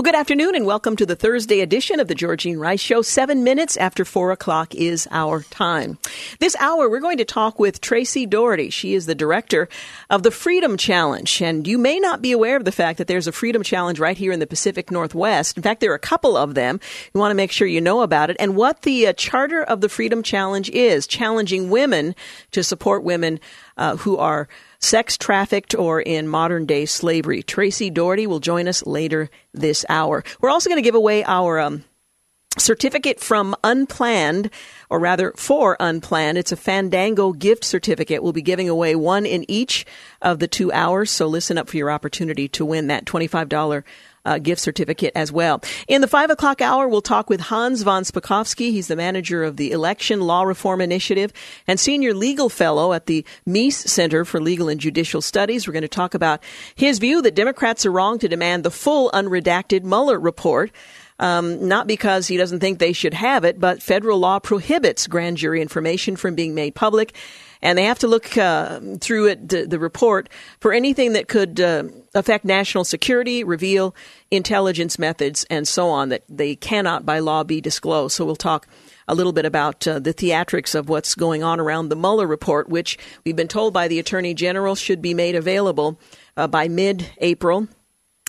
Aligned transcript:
Well, 0.00 0.12
good 0.12 0.18
afternoon 0.18 0.54
and 0.54 0.64
welcome 0.64 0.96
to 0.96 1.04
the 1.04 1.14
Thursday 1.14 1.60
edition 1.60 2.00
of 2.00 2.08
the 2.08 2.14
Georgene 2.14 2.58
Rice 2.58 2.80
Show. 2.80 3.02
Seven 3.02 3.44
minutes 3.44 3.76
after 3.76 4.06
four 4.06 4.32
o'clock 4.32 4.74
is 4.74 5.06
our 5.10 5.42
time. 5.42 5.98
This 6.38 6.56
hour, 6.58 6.88
we're 6.88 7.00
going 7.00 7.18
to 7.18 7.26
talk 7.26 7.58
with 7.58 7.82
Tracy 7.82 8.24
Daugherty. 8.24 8.70
She 8.70 8.94
is 8.94 9.04
the 9.04 9.14
director 9.14 9.68
of 10.08 10.22
the 10.22 10.30
Freedom 10.30 10.78
Challenge. 10.78 11.42
And 11.42 11.68
you 11.68 11.76
may 11.76 11.98
not 11.98 12.22
be 12.22 12.32
aware 12.32 12.56
of 12.56 12.64
the 12.64 12.72
fact 12.72 12.96
that 12.96 13.08
there's 13.08 13.26
a 13.26 13.32
Freedom 13.32 13.62
Challenge 13.62 14.00
right 14.00 14.16
here 14.16 14.32
in 14.32 14.40
the 14.40 14.46
Pacific 14.46 14.90
Northwest. 14.90 15.58
In 15.58 15.62
fact, 15.62 15.82
there 15.82 15.92
are 15.92 15.96
a 15.96 15.98
couple 15.98 16.34
of 16.34 16.54
them. 16.54 16.80
You 17.12 17.20
want 17.20 17.32
to 17.32 17.36
make 17.36 17.52
sure 17.52 17.68
you 17.68 17.82
know 17.82 18.00
about 18.00 18.30
it 18.30 18.38
and 18.40 18.56
what 18.56 18.80
the 18.80 19.08
uh, 19.08 19.12
charter 19.12 19.62
of 19.62 19.82
the 19.82 19.90
Freedom 19.90 20.22
Challenge 20.22 20.70
is, 20.70 21.06
challenging 21.06 21.68
women 21.68 22.14
to 22.52 22.64
support 22.64 23.04
women 23.04 23.38
uh, 23.76 23.96
who 23.96 24.16
are 24.16 24.48
sex 24.80 25.16
trafficked 25.16 25.74
or 25.74 26.00
in 26.00 26.26
modern 26.26 26.66
day 26.66 26.86
slavery. 26.86 27.42
Tracy 27.42 27.90
Daugherty 27.90 28.26
will 28.26 28.40
join 28.40 28.66
us 28.66 28.84
later 28.86 29.30
this 29.52 29.84
hour. 29.88 30.24
We're 30.40 30.50
also 30.50 30.70
going 30.70 30.82
to 30.82 30.86
give 30.86 30.94
away 30.94 31.22
our 31.24 31.60
um, 31.60 31.84
certificate 32.58 33.20
from 33.20 33.54
Unplanned, 33.62 34.50
or 34.88 34.98
rather 34.98 35.32
for 35.36 35.76
Unplanned. 35.78 36.38
It's 36.38 36.52
a 36.52 36.56
Fandango 36.56 37.32
gift 37.32 37.64
certificate. 37.64 38.22
We'll 38.22 38.32
be 38.32 38.42
giving 38.42 38.68
away 38.68 38.96
one 38.96 39.26
in 39.26 39.48
each 39.48 39.86
of 40.20 40.38
the 40.38 40.48
two 40.48 40.72
hours, 40.72 41.10
so 41.10 41.26
listen 41.26 41.58
up 41.58 41.68
for 41.68 41.76
your 41.76 41.90
opportunity 41.90 42.48
to 42.48 42.64
win 42.64 42.88
that 42.88 43.04
$25 43.04 43.84
uh, 44.30 44.38
gift 44.38 44.60
certificate 44.60 45.12
as 45.16 45.32
well. 45.32 45.60
In 45.88 46.00
the 46.00 46.06
five 46.06 46.30
o'clock 46.30 46.60
hour, 46.60 46.88
we'll 46.88 47.02
talk 47.02 47.28
with 47.28 47.40
Hans 47.40 47.82
von 47.82 48.04
Spakovsky. 48.04 48.70
He's 48.70 48.86
the 48.86 48.96
manager 48.96 49.42
of 49.42 49.56
the 49.56 49.72
Election 49.72 50.20
Law 50.20 50.44
Reform 50.44 50.80
Initiative 50.80 51.32
and 51.66 51.80
senior 51.80 52.14
legal 52.14 52.48
fellow 52.48 52.92
at 52.92 53.06
the 53.06 53.24
Meese 53.46 53.88
Center 53.88 54.24
for 54.24 54.40
Legal 54.40 54.68
and 54.68 54.80
Judicial 54.80 55.20
Studies. 55.20 55.66
We're 55.66 55.72
going 55.72 55.82
to 55.82 55.88
talk 55.88 56.14
about 56.14 56.42
his 56.76 57.00
view 57.00 57.20
that 57.22 57.34
Democrats 57.34 57.84
are 57.84 57.90
wrong 57.90 58.18
to 58.20 58.28
demand 58.28 58.64
the 58.64 58.70
full 58.70 59.10
unredacted 59.10 59.82
Mueller 59.82 60.18
report. 60.18 60.70
Um, 61.18 61.68
not 61.68 61.86
because 61.86 62.28
he 62.28 62.38
doesn't 62.38 62.60
think 62.60 62.78
they 62.78 62.94
should 62.94 63.12
have 63.12 63.44
it, 63.44 63.60
but 63.60 63.82
federal 63.82 64.18
law 64.18 64.38
prohibits 64.38 65.06
grand 65.06 65.36
jury 65.36 65.60
information 65.60 66.16
from 66.16 66.34
being 66.34 66.54
made 66.54 66.74
public 66.74 67.12
and 67.62 67.76
they 67.76 67.84
have 67.84 67.98
to 68.00 68.08
look 68.08 68.36
uh, 68.36 68.80
through 69.00 69.26
it, 69.26 69.48
the, 69.48 69.66
the, 69.66 69.78
report 69.78 70.28
for 70.60 70.72
anything 70.72 71.12
that 71.12 71.28
could 71.28 71.60
uh, 71.60 71.84
affect 72.14 72.44
national 72.44 72.84
security, 72.84 73.44
reveal 73.44 73.94
intelligence 74.30 74.98
methods, 74.98 75.44
and 75.50 75.66
so 75.66 75.88
on 75.88 76.08
that 76.10 76.22
they 76.28 76.56
cannot 76.56 77.04
by 77.04 77.18
law 77.18 77.44
be 77.44 77.60
disclosed. 77.60 78.14
So 78.14 78.24
we'll 78.24 78.36
talk 78.36 78.66
a 79.08 79.14
little 79.14 79.32
bit 79.32 79.44
about 79.44 79.86
uh, 79.86 79.98
the 79.98 80.14
theatrics 80.14 80.74
of 80.74 80.88
what's 80.88 81.14
going 81.14 81.42
on 81.42 81.60
around 81.60 81.88
the 81.88 81.96
Mueller 81.96 82.26
report, 82.26 82.68
which 82.68 82.98
we've 83.24 83.36
been 83.36 83.48
told 83.48 83.74
by 83.74 83.88
the 83.88 83.98
Attorney 83.98 84.34
General 84.34 84.74
should 84.74 85.02
be 85.02 85.14
made 85.14 85.34
available 85.34 85.98
uh, 86.36 86.46
by 86.46 86.68
mid 86.68 87.10
April. 87.18 87.68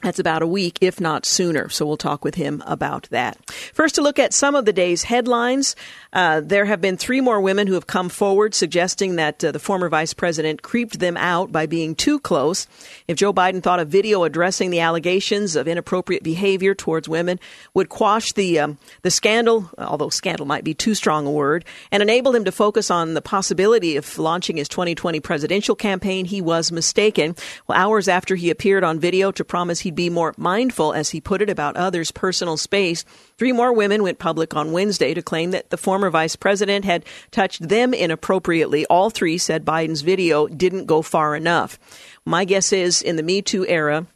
That's 0.01 0.19
about 0.19 0.41
a 0.41 0.47
week, 0.47 0.77
if 0.81 0.99
not 0.99 1.25
sooner. 1.25 1.69
So 1.69 1.85
we'll 1.85 1.97
talk 1.97 2.23
with 2.23 2.35
him 2.35 2.63
about 2.65 3.07
that. 3.11 3.37
First, 3.73 3.95
to 3.95 4.01
look 4.01 4.19
at 4.19 4.33
some 4.33 4.55
of 4.55 4.65
the 4.65 4.73
day's 4.73 5.03
headlines. 5.03 5.75
Uh, 6.13 6.41
there 6.41 6.65
have 6.65 6.81
been 6.81 6.97
three 6.97 7.21
more 7.21 7.39
women 7.39 7.67
who 7.67 7.75
have 7.75 7.87
come 7.87 8.09
forward 8.09 8.53
suggesting 8.53 9.15
that 9.15 9.43
uh, 9.43 9.51
the 9.51 9.59
former 9.59 9.87
vice 9.87 10.13
president 10.13 10.61
creeped 10.61 10.99
them 10.99 11.15
out 11.15 11.51
by 11.51 11.65
being 11.65 11.95
too 11.95 12.19
close. 12.19 12.67
If 13.07 13.17
Joe 13.17 13.31
Biden 13.31 13.63
thought 13.63 13.79
a 13.79 13.85
video 13.85 14.23
addressing 14.23 14.71
the 14.71 14.79
allegations 14.81 15.55
of 15.55 15.67
inappropriate 15.67 16.23
behavior 16.23 16.75
towards 16.75 17.07
women 17.07 17.39
would 17.73 17.89
quash 17.89 18.33
the 18.33 18.59
um, 18.59 18.77
the 19.03 19.11
scandal, 19.11 19.69
although 19.77 20.09
scandal 20.09 20.45
might 20.45 20.63
be 20.63 20.73
too 20.73 20.95
strong 20.95 21.25
a 21.25 21.31
word, 21.31 21.63
and 21.91 22.01
enable 22.03 22.35
him 22.35 22.43
to 22.45 22.51
focus 22.51 22.91
on 22.91 23.13
the 23.13 23.21
possibility 23.21 23.95
of 23.95 24.17
launching 24.17 24.57
his 24.57 24.67
2020 24.67 25.19
presidential 25.19 25.75
campaign, 25.75 26.25
he 26.25 26.41
was 26.41 26.71
mistaken. 26.71 27.35
Well, 27.67 27.77
hours 27.77 28.07
after 28.07 28.35
he 28.35 28.49
appeared 28.49 28.83
on 28.83 28.99
video 28.99 29.31
to 29.31 29.45
promise 29.45 29.79
be 29.95 30.09
more 30.09 30.33
mindful, 30.35 30.93
as 30.93 31.11
he 31.11 31.21
put 31.21 31.41
it, 31.41 31.49
about 31.49 31.77
others' 31.77 32.11
personal 32.11 32.57
space, 32.57 33.05
three 33.37 33.51
more 33.51 33.71
women 33.71 34.03
went 34.03 34.19
public 34.19 34.55
on 34.55 34.71
Wednesday 34.71 35.13
to 35.13 35.21
claim 35.21 35.51
that 35.51 35.69
the 35.69 35.77
former 35.77 36.01
former 36.01 36.09
vice 36.09 36.35
president 36.35 36.83
had 36.83 37.05
touched 37.29 37.67
them 37.67 37.93
inappropriately. 37.93 38.85
All 38.87 39.11
three 39.11 39.37
said 39.37 39.63
Biden's 39.63 40.01
video 40.01 40.47
didn't 40.47 40.85
go 40.85 41.03
far 41.03 41.35
enough. 41.35 41.77
My 42.25 42.43
guess 42.43 42.73
is 42.73 43.03
in 43.03 43.17
the 43.17 43.23
Me 43.23 43.43
Too 43.43 43.67
era 43.67 44.07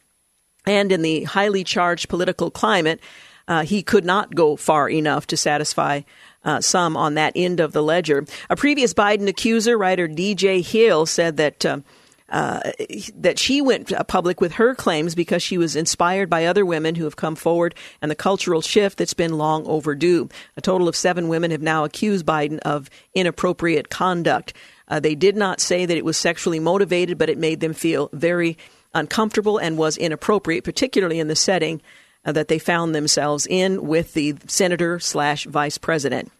and 0.66 0.90
in 0.90 1.02
the 1.02 1.22
highly 1.24 1.62
charged 1.62 2.08
political 2.08 2.50
climate, 2.50 2.98
uh, 3.46 3.62
he 3.62 3.84
could 3.84 4.04
not 4.04 4.34
go 4.34 4.56
far 4.56 4.90
enough 4.90 5.28
to 5.28 5.36
satisfy 5.36 6.00
uh, 6.44 6.60
some 6.60 6.96
on 6.96 7.14
that 7.14 7.34
end 7.36 7.60
of 7.60 7.72
the 7.72 7.82
ledger. 7.82 8.24
A 8.50 8.56
previous 8.56 8.92
Biden 8.92 9.28
accuser, 9.28 9.78
writer 9.78 10.08
DJ 10.08 10.64
Hill, 10.64 11.06
said 11.06 11.36
that. 11.36 11.64
Uh, 11.64 11.80
that 12.28 13.38
she 13.38 13.60
went 13.60 13.92
public 14.08 14.40
with 14.40 14.52
her 14.52 14.74
claims 14.74 15.14
because 15.14 15.42
she 15.42 15.58
was 15.58 15.76
inspired 15.76 16.28
by 16.28 16.46
other 16.46 16.66
women 16.66 16.94
who 16.94 17.04
have 17.04 17.16
come 17.16 17.36
forward 17.36 17.74
and 18.02 18.10
the 18.10 18.16
cultural 18.16 18.60
shift 18.60 18.98
that's 18.98 19.14
been 19.14 19.38
long 19.38 19.66
overdue. 19.66 20.28
A 20.56 20.60
total 20.60 20.88
of 20.88 20.96
seven 20.96 21.28
women 21.28 21.50
have 21.50 21.62
now 21.62 21.84
accused 21.84 22.26
Biden 22.26 22.58
of 22.60 22.90
inappropriate 23.14 23.90
conduct. 23.90 24.52
Uh, 24.88 25.00
they 25.00 25.14
did 25.14 25.36
not 25.36 25.60
say 25.60 25.86
that 25.86 25.96
it 25.96 26.04
was 26.04 26.16
sexually 26.16 26.60
motivated, 26.60 27.18
but 27.18 27.28
it 27.28 27.38
made 27.38 27.60
them 27.60 27.72
feel 27.72 28.08
very 28.12 28.56
uncomfortable 28.94 29.58
and 29.58 29.76
was 29.76 29.96
inappropriate, 29.96 30.64
particularly 30.64 31.20
in 31.20 31.28
the 31.28 31.36
setting 31.36 31.80
uh, 32.26 32.32
that 32.32 32.48
they 32.48 32.58
found 32.58 32.94
themselves 32.94 33.46
in 33.48 33.86
with 33.86 34.12
the 34.12 34.34
senator 34.46 34.98
slash 34.98 35.46
vice 35.46 35.78
president. 35.78 36.30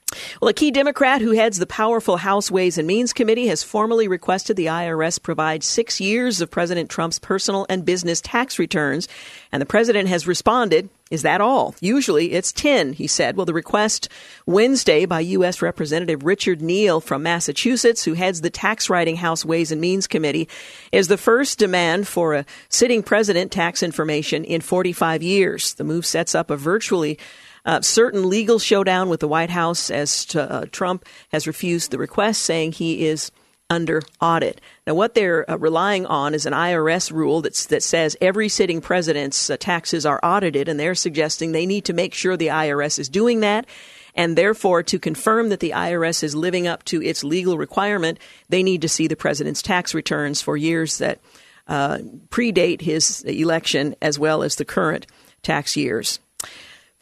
Well, 0.41 0.49
a 0.49 0.55
key 0.55 0.71
Democrat 0.71 1.21
who 1.21 1.33
heads 1.33 1.59
the 1.59 1.67
powerful 1.67 2.17
House 2.17 2.51
Ways 2.51 2.79
and 2.79 2.87
Means 2.87 3.13
Committee 3.13 3.49
has 3.49 3.63
formally 3.63 4.09
requested 4.09 4.57
the 4.57 4.67
IRS 4.67 5.23
provide 5.23 5.65
six 5.65 6.01
years 6.01 6.41
of 6.41 6.51
President 6.51 6.91
Trump's 6.91 7.19
personal 7.19 7.67
and 7.69 7.85
business 7.85 8.21
tax 8.21 8.59
returns. 8.59 9.09
And 9.53 9.61
the 9.61 9.67
president 9.67 10.09
has 10.09 10.27
responded, 10.27 10.89
Is 11.09 11.23
that 11.23 11.41
all? 11.41 11.77
Usually 11.81 12.33
it's 12.33 12.53
10, 12.53 12.95
he 12.95 13.07
said. 13.07 13.37
Well, 13.37 13.47
the 13.47 13.55
request 13.55 14.09
Wednesday 14.45 15.07
by 15.07 15.21
U.S. 15.21 15.63
Representative 15.63 16.25
Richard 16.25 16.61
Neal 16.61 17.01
from 17.01 17.23
Massachusetts, 17.23 18.05
who 18.05 18.15
heads 18.15 18.41
the 18.41 18.51
tax 18.51 18.91
writing 18.91 19.15
House 19.15 19.45
Ways 19.45 19.71
and 19.71 19.81
Means 19.81 20.09
Committee, 20.09 20.49
is 20.91 21.07
the 21.07 21.17
first 21.17 21.61
demand 21.61 22.09
for 22.09 22.35
a 22.35 22.45
sitting 22.69 23.05
president 23.05 23.53
tax 23.53 23.85
information 23.85 24.45
in 24.45 24.61
45 24.61 25.23
years. 25.23 25.75
The 25.75 25.85
move 25.85 26.05
sets 26.05 26.35
up 26.35 26.51
a 26.51 26.57
virtually 26.57 27.21
uh, 27.65 27.83
certain 27.83 28.29
legal 28.29 28.59
showdown 28.59 29.09
with 29.09 29.21
the 29.21 29.29
White 29.29 29.51
House 29.51 29.91
as 29.91 30.25
to, 30.27 30.51
uh, 30.51 30.67
Trump 30.73 31.05
has 31.31 31.47
refused 31.47 31.93
the 31.93 31.99
request, 31.99 32.43
saying 32.43 32.73
he 32.73 33.07
is 33.07 33.31
under 33.71 34.03
audit. 34.21 34.61
Now, 34.87 34.95
what 34.95 35.15
they're 35.15 35.51
uh, 35.51 35.57
relying 35.57 36.07
on 36.07 36.33
is 36.33 36.47
an 36.47 36.53
IRS 36.53 37.11
rule 37.11 37.43
that's, 37.43 37.67
that 37.67 37.83
says 37.83 38.17
every 38.21 38.49
sitting 38.49 38.81
president's 38.81 39.51
uh, 39.51 39.57
taxes 39.59 40.07
are 40.07 40.21
audited, 40.23 40.69
and 40.69 40.79
they're 40.79 40.95
suggesting 40.95 41.51
they 41.51 41.67
need 41.67 41.87
to 41.87 41.93
make 41.93 42.15
sure 42.15 42.37
the 42.37 42.49
IRS 42.49 43.01
is 43.01 43.09
doing 43.09 43.41
that. 43.41 43.67
And 44.15 44.39
therefore, 44.39 44.85
to 44.85 44.99
confirm 44.99 45.49
that 45.49 45.61
the 45.61 45.73
IRS 45.73 46.23
is 46.23 46.37
living 46.37 46.69
up 46.69 46.85
to 46.85 47.03
its 47.03 47.25
legal 47.25 47.59
requirement, 47.59 48.19
they 48.49 48.63
need 48.63 48.83
to 48.83 48.89
see 48.89 49.09
the 49.09 49.17
president's 49.17 49.61
tax 49.61 49.93
returns 49.93 50.41
for 50.41 50.57
years 50.57 50.99
that 50.99 51.21
uh, 51.67 51.99
predate 52.29 52.81
his 52.81 53.23
election 53.23 53.97
as 54.01 54.19
well 54.21 54.45
as 54.45 54.55
the 54.55 54.65
current 54.65 55.07
tax 55.43 55.77
years. 55.77 56.21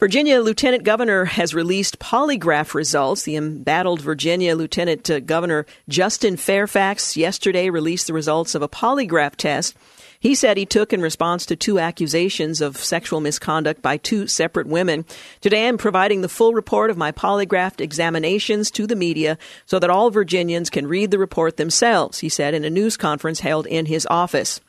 Virginia 0.05 0.39
Lieutenant 0.39 0.83
Governor 0.83 1.25
has 1.25 1.55
released 1.55 1.97
polygraph 1.97 2.75
results. 2.75 3.23
The 3.23 3.37
embattled 3.37 4.01
Virginia 4.01 4.55
Lieutenant 4.55 5.09
uh, 5.09 5.19
Governor 5.19 5.65
Justin 5.89 6.37
Fairfax 6.37 7.17
yesterday 7.17 7.71
released 7.71 8.05
the 8.05 8.13
results 8.13 8.53
of 8.53 8.61
a 8.61 8.69
polygraph 8.69 9.35
test 9.35 9.75
he 10.19 10.35
said 10.35 10.57
he 10.57 10.65
took 10.67 10.93
in 10.93 11.01
response 11.01 11.47
to 11.47 11.55
two 11.55 11.79
accusations 11.79 12.61
of 12.61 12.77
sexual 12.77 13.19
misconduct 13.19 13.81
by 13.81 13.97
two 13.97 14.27
separate 14.27 14.67
women. 14.67 15.05
Today 15.41 15.67
I'm 15.67 15.79
providing 15.79 16.21
the 16.21 16.29
full 16.29 16.53
report 16.53 16.91
of 16.91 16.97
my 16.97 17.11
polygraph 17.11 17.81
examinations 17.81 18.69
to 18.71 18.85
the 18.85 18.95
media 18.95 19.39
so 19.65 19.79
that 19.79 19.89
all 19.89 20.11
Virginians 20.11 20.69
can 20.69 20.85
read 20.85 21.09
the 21.09 21.17
report 21.17 21.57
themselves, 21.57 22.19
he 22.19 22.29
said 22.29 22.53
in 22.53 22.63
a 22.63 22.69
news 22.69 22.95
conference 22.95 23.39
held 23.39 23.65
in 23.65 23.87
his 23.87 24.07
office. 24.11 24.61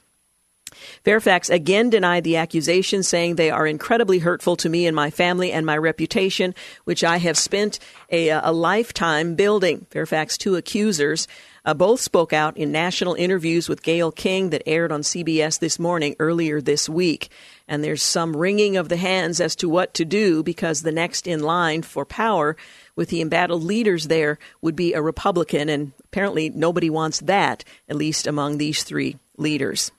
Fairfax 1.04 1.50
again 1.50 1.90
denied 1.90 2.24
the 2.24 2.36
accusation, 2.36 3.02
saying 3.02 3.36
they 3.36 3.50
are 3.50 3.66
incredibly 3.66 4.18
hurtful 4.18 4.56
to 4.56 4.68
me 4.68 4.86
and 4.86 4.96
my 4.96 5.10
family 5.10 5.52
and 5.52 5.64
my 5.64 5.76
reputation, 5.76 6.54
which 6.84 7.04
I 7.04 7.18
have 7.18 7.38
spent 7.38 7.78
a, 8.10 8.28
a 8.28 8.52
lifetime 8.52 9.34
building. 9.34 9.86
Fairfax, 9.90 10.36
two 10.38 10.56
accusers, 10.56 11.28
uh, 11.66 11.74
both 11.74 12.00
spoke 12.00 12.32
out 12.32 12.56
in 12.56 12.70
national 12.70 13.14
interviews 13.14 13.68
with 13.68 13.82
Gayle 13.82 14.12
King 14.12 14.50
that 14.50 14.62
aired 14.66 14.92
on 14.92 15.02
CBS 15.02 15.58
this 15.58 15.78
morning 15.78 16.14
earlier 16.20 16.60
this 16.60 16.88
week. 16.88 17.28
And 17.66 17.82
there's 17.82 18.02
some 18.02 18.36
wringing 18.36 18.76
of 18.76 18.88
the 18.88 18.96
hands 18.96 19.40
as 19.40 19.56
to 19.56 19.68
what 19.68 19.92
to 19.94 20.04
do 20.04 20.44
because 20.44 20.82
the 20.82 20.92
next 20.92 21.26
in 21.26 21.42
line 21.42 21.82
for 21.82 22.04
power 22.04 22.56
with 22.94 23.08
the 23.08 23.20
embattled 23.20 23.64
leaders 23.64 24.06
there 24.06 24.38
would 24.62 24.76
be 24.76 24.94
a 24.94 25.02
Republican, 25.02 25.68
and 25.68 25.92
apparently 26.04 26.48
nobody 26.50 26.88
wants 26.88 27.20
that, 27.20 27.64
at 27.88 27.96
least 27.96 28.26
among 28.26 28.58
these 28.58 28.84
three 28.84 29.18
leaders. 29.36 29.90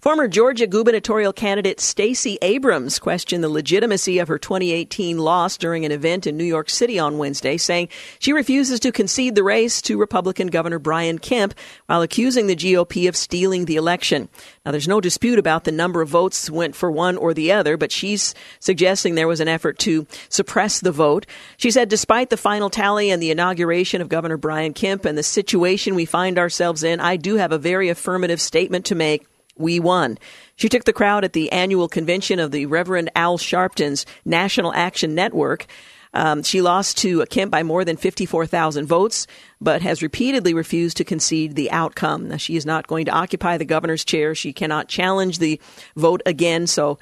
Former 0.00 0.28
Georgia 0.28 0.66
gubernatorial 0.66 1.32
candidate 1.32 1.80
Stacey 1.80 2.38
Abrams 2.42 2.98
questioned 2.98 3.42
the 3.42 3.48
legitimacy 3.48 4.18
of 4.18 4.28
her 4.28 4.38
2018 4.38 5.18
loss 5.18 5.56
during 5.56 5.84
an 5.84 5.92
event 5.92 6.26
in 6.26 6.36
New 6.36 6.44
York 6.44 6.70
City 6.70 6.98
on 6.98 7.18
Wednesday, 7.18 7.56
saying 7.56 7.88
she 8.18 8.32
refuses 8.32 8.80
to 8.80 8.92
concede 8.92 9.34
the 9.34 9.42
race 9.42 9.82
to 9.82 9.98
Republican 9.98 10.48
Governor 10.48 10.78
Brian 10.78 11.18
Kemp 11.18 11.54
while 11.86 12.02
accusing 12.02 12.46
the 12.46 12.56
GOP 12.56 13.08
of 13.08 13.16
stealing 13.16 13.64
the 13.64 13.76
election. 13.76 14.28
Now, 14.64 14.72
there's 14.72 14.88
no 14.88 15.00
dispute 15.00 15.38
about 15.38 15.64
the 15.64 15.72
number 15.72 16.02
of 16.02 16.08
votes 16.08 16.50
went 16.50 16.76
for 16.76 16.90
one 16.90 17.16
or 17.16 17.34
the 17.34 17.52
other, 17.52 17.76
but 17.76 17.92
she's 17.92 18.34
suggesting 18.60 19.14
there 19.14 19.28
was 19.28 19.40
an 19.40 19.48
effort 19.48 19.78
to 19.80 20.06
suppress 20.28 20.80
the 20.80 20.92
vote. 20.92 21.26
She 21.56 21.70
said, 21.70 21.88
despite 21.88 22.30
the 22.30 22.36
final 22.36 22.70
tally 22.70 23.10
and 23.10 23.22
the 23.22 23.30
inauguration 23.30 24.00
of 24.00 24.08
Governor 24.08 24.36
Brian 24.36 24.72
Kemp 24.72 25.04
and 25.04 25.18
the 25.18 25.22
situation 25.22 25.94
we 25.94 26.04
find 26.04 26.38
ourselves 26.38 26.82
in, 26.82 27.00
I 27.00 27.16
do 27.16 27.36
have 27.36 27.52
a 27.52 27.58
very 27.58 27.88
affirmative 27.88 28.40
statement 28.40 28.86
to 28.86 28.94
make 28.94 29.26
we 29.56 29.80
won. 29.80 30.18
She 30.56 30.68
took 30.68 30.84
the 30.84 30.92
crowd 30.92 31.24
at 31.24 31.32
the 31.32 31.50
annual 31.52 31.88
convention 31.88 32.38
of 32.38 32.50
the 32.50 32.66
Reverend 32.66 33.10
Al 33.14 33.38
Sharpton's 33.38 34.06
National 34.24 34.72
Action 34.74 35.14
Network. 35.14 35.66
Um, 36.14 36.42
she 36.42 36.60
lost 36.60 36.98
to 36.98 37.24
Kemp 37.26 37.50
by 37.50 37.62
more 37.62 37.84
than 37.84 37.96
54,000 37.96 38.86
votes, 38.86 39.26
but 39.60 39.80
has 39.82 40.02
repeatedly 40.02 40.52
refused 40.52 40.98
to 40.98 41.04
concede 41.04 41.54
the 41.54 41.70
outcome. 41.70 42.28
Now, 42.28 42.36
she 42.36 42.56
is 42.56 42.66
not 42.66 42.86
going 42.86 43.06
to 43.06 43.12
occupy 43.12 43.56
the 43.56 43.64
governor's 43.64 44.04
chair. 44.04 44.34
She 44.34 44.52
cannot 44.52 44.88
challenge 44.88 45.38
the 45.38 45.58
vote 45.96 46.20
again, 46.26 46.66
so 46.66 46.98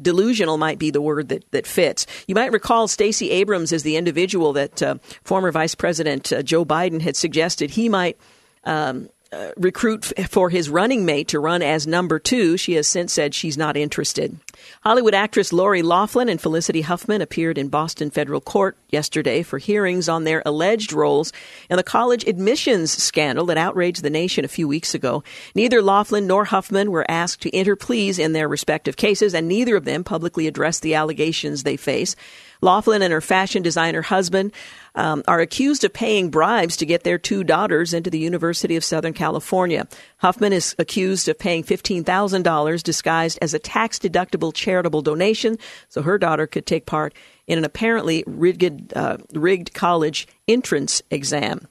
delusional 0.00 0.56
might 0.56 0.78
be 0.78 0.90
the 0.90 1.00
word 1.00 1.28
that, 1.28 1.44
that 1.52 1.66
fits. 1.66 2.06
You 2.26 2.34
might 2.34 2.52
recall 2.52 2.88
Stacey 2.88 3.30
Abrams 3.30 3.70
is 3.70 3.82
the 3.82 3.96
individual 3.96 4.52
that 4.54 4.82
uh, 4.82 4.96
former 5.22 5.52
Vice 5.52 5.74
President 5.74 6.32
uh, 6.32 6.42
Joe 6.42 6.64
Biden 6.64 7.02
had 7.02 7.16
suggested 7.16 7.70
he 7.70 7.88
might 7.88 8.18
um, 8.64 9.08
recruit 9.56 10.12
for 10.28 10.50
his 10.50 10.68
running 10.68 11.04
mate 11.04 11.28
to 11.28 11.40
run 11.40 11.62
as 11.62 11.86
number 11.86 12.18
two. 12.18 12.56
She 12.56 12.74
has 12.74 12.86
since 12.86 13.12
said 13.12 13.34
she's 13.34 13.58
not 13.58 13.76
interested. 13.76 14.38
Hollywood 14.82 15.14
actress 15.14 15.52
Lori 15.52 15.82
Loughlin 15.82 16.28
and 16.28 16.40
Felicity 16.40 16.82
Huffman 16.82 17.20
appeared 17.20 17.58
in 17.58 17.68
Boston 17.68 18.10
federal 18.10 18.40
court 18.40 18.76
yesterday 18.88 19.42
for 19.42 19.58
hearings 19.58 20.08
on 20.08 20.24
their 20.24 20.42
alleged 20.46 20.92
roles 20.92 21.32
in 21.68 21.76
the 21.76 21.82
college 21.82 22.26
admissions 22.26 22.90
scandal 22.90 23.46
that 23.46 23.58
outraged 23.58 24.02
the 24.02 24.10
nation 24.10 24.44
a 24.44 24.48
few 24.48 24.68
weeks 24.68 24.94
ago. 24.94 25.22
Neither 25.54 25.82
Loughlin 25.82 26.26
nor 26.26 26.44
Huffman 26.46 26.90
were 26.90 27.10
asked 27.10 27.42
to 27.42 27.54
enter 27.54 27.76
pleas 27.76 28.18
in 28.18 28.32
their 28.32 28.48
respective 28.48 28.96
cases, 28.96 29.34
and 29.34 29.48
neither 29.48 29.76
of 29.76 29.84
them 29.84 30.04
publicly 30.04 30.46
addressed 30.46 30.82
the 30.82 30.94
allegations 30.94 31.62
they 31.62 31.76
face. 31.76 32.16
Loughlin 32.64 33.02
and 33.02 33.12
her 33.12 33.20
fashion 33.20 33.62
designer 33.62 34.00
husband 34.00 34.52
um, 34.94 35.22
are 35.28 35.40
accused 35.40 35.84
of 35.84 35.92
paying 35.92 36.30
bribes 36.30 36.78
to 36.78 36.86
get 36.86 37.04
their 37.04 37.18
two 37.18 37.44
daughters 37.44 37.92
into 37.92 38.08
the 38.08 38.18
University 38.18 38.74
of 38.74 38.82
Southern 38.82 39.12
California. 39.12 39.86
Huffman 40.16 40.52
is 40.52 40.74
accused 40.78 41.28
of 41.28 41.38
paying 41.38 41.62
$15,000 41.62 42.82
disguised 42.82 43.38
as 43.42 43.52
a 43.52 43.58
tax 43.58 43.98
deductible 43.98 44.52
charitable 44.52 45.02
donation 45.02 45.58
so 45.90 46.00
her 46.00 46.16
daughter 46.16 46.46
could 46.46 46.64
take 46.64 46.86
part 46.86 47.12
in 47.46 47.58
an 47.58 47.64
apparently 47.64 48.24
rigged, 48.26 48.94
uh, 48.96 49.18
rigged 49.34 49.74
college 49.74 50.26
entrance 50.48 51.02
exam. 51.10 51.68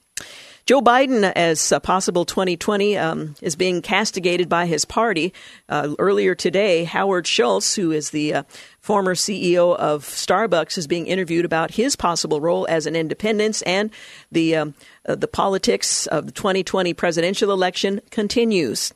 Joe 0.66 0.82
Biden, 0.82 1.30
as 1.36 1.74
possible 1.84 2.24
2020, 2.24 2.98
um, 2.98 3.36
is 3.42 3.58
being 3.58 3.82
castigated 3.82 4.48
by 4.48 4.66
his 4.66 4.86
party. 4.86 5.34
Uh, 5.68 5.94
earlier 6.00 6.36
today, 6.36 6.86
Howard 6.86 7.28
Schultz, 7.28 7.76
who 7.76 7.92
is 7.92 8.12
the 8.12 8.34
uh, 8.34 8.44
former 8.84 9.16
CEO 9.16 9.78
of 9.78 10.04
Starbucks, 10.04 10.78
is 10.78 10.88
being 10.88 11.08
interviewed 11.08 11.46
about 11.46 11.72
his 11.72 11.96
possible 11.96 12.42
role 12.42 12.68
as 12.70 12.86
an 12.86 12.98
independent, 12.98 13.64
and 13.66 13.90
the 14.30 14.58
um, 14.58 14.74
uh, 15.08 15.16
the 15.16 15.28
politics 15.28 16.06
of 16.08 16.26
the 16.26 16.32
2020 16.34 16.94
presidential 16.94 17.52
election 17.52 18.02
continues. 18.12 18.94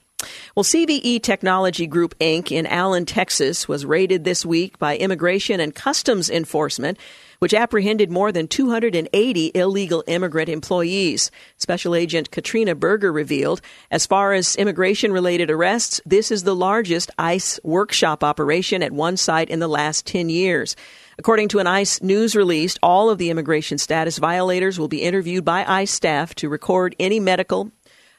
Well, 0.55 0.63
CVE 0.63 1.21
Technology 1.23 1.87
Group 1.87 2.17
Inc. 2.19 2.51
in 2.51 2.65
Allen, 2.65 3.05
Texas, 3.05 3.67
was 3.67 3.85
raided 3.85 4.25
this 4.25 4.45
week 4.45 4.77
by 4.77 4.97
Immigration 4.97 5.59
and 5.59 5.73
Customs 5.73 6.29
Enforcement 6.29 6.97
which 7.39 7.53
apprehended 7.53 8.11
more 8.11 8.31
than 8.31 8.47
280 8.47 9.51
illegal 9.53 10.03
immigrant 10.07 10.49
employees. 10.49 11.31
Special 11.57 11.95
Agent 11.95 12.31
Katrina 12.31 12.75
Berger 12.75 13.11
revealed, 13.11 13.61
as 13.91 14.05
far 14.05 14.33
as 14.33 14.55
immigration 14.55 15.11
related 15.11 15.49
arrests, 15.49 16.01
this 16.05 16.31
is 16.31 16.43
the 16.43 16.55
largest 16.55 17.11
ICE 17.17 17.59
workshop 17.63 18.23
operation 18.23 18.83
at 18.83 18.91
one 18.91 19.17
site 19.17 19.49
in 19.49 19.59
the 19.59 19.67
last 19.67 20.05
10 20.05 20.29
years. 20.29 20.75
According 21.19 21.47
to 21.49 21.59
an 21.59 21.65
ICE 21.65 22.03
news 22.03 22.35
release, 22.35 22.77
all 22.83 23.09
of 23.09 23.17
the 23.17 23.31
immigration 23.31 23.79
status 23.79 24.19
violators 24.19 24.77
will 24.77 24.87
be 24.87 25.01
interviewed 25.01 25.43
by 25.43 25.65
ICE 25.65 25.89
staff 25.89 26.35
to 26.35 26.47
record 26.47 26.95
any 26.99 27.19
medical, 27.19 27.71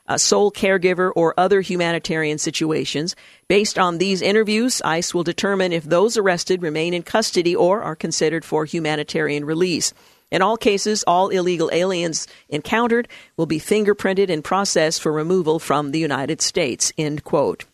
a 0.08 0.18
sole 0.18 0.50
caregiver, 0.50 1.12
or 1.14 1.34
other 1.36 1.60
humanitarian 1.60 2.38
situations. 2.38 3.14
Based 3.46 3.78
on 3.78 3.98
these 3.98 4.22
interviews, 4.22 4.82
ICE 4.84 5.14
will 5.14 5.22
determine 5.22 5.72
if 5.72 5.84
those 5.84 6.16
arrested 6.16 6.62
remain 6.62 6.94
in 6.94 7.02
custody 7.02 7.54
or 7.54 7.82
are 7.82 7.94
considered 7.94 8.44
for 8.44 8.64
humanitarian 8.64 9.44
release. 9.44 9.92
In 10.30 10.42
all 10.42 10.56
cases, 10.56 11.04
all 11.06 11.28
illegal 11.28 11.70
aliens 11.72 12.26
encountered 12.48 13.08
will 13.36 13.46
be 13.46 13.60
fingerprinted 13.60 14.30
and 14.30 14.44
processed 14.44 15.00
for 15.00 15.12
removal 15.12 15.58
from 15.58 15.90
the 15.90 15.98
United 15.98 16.42
States. 16.42 16.92
End 16.98 17.24
quote. 17.24 17.64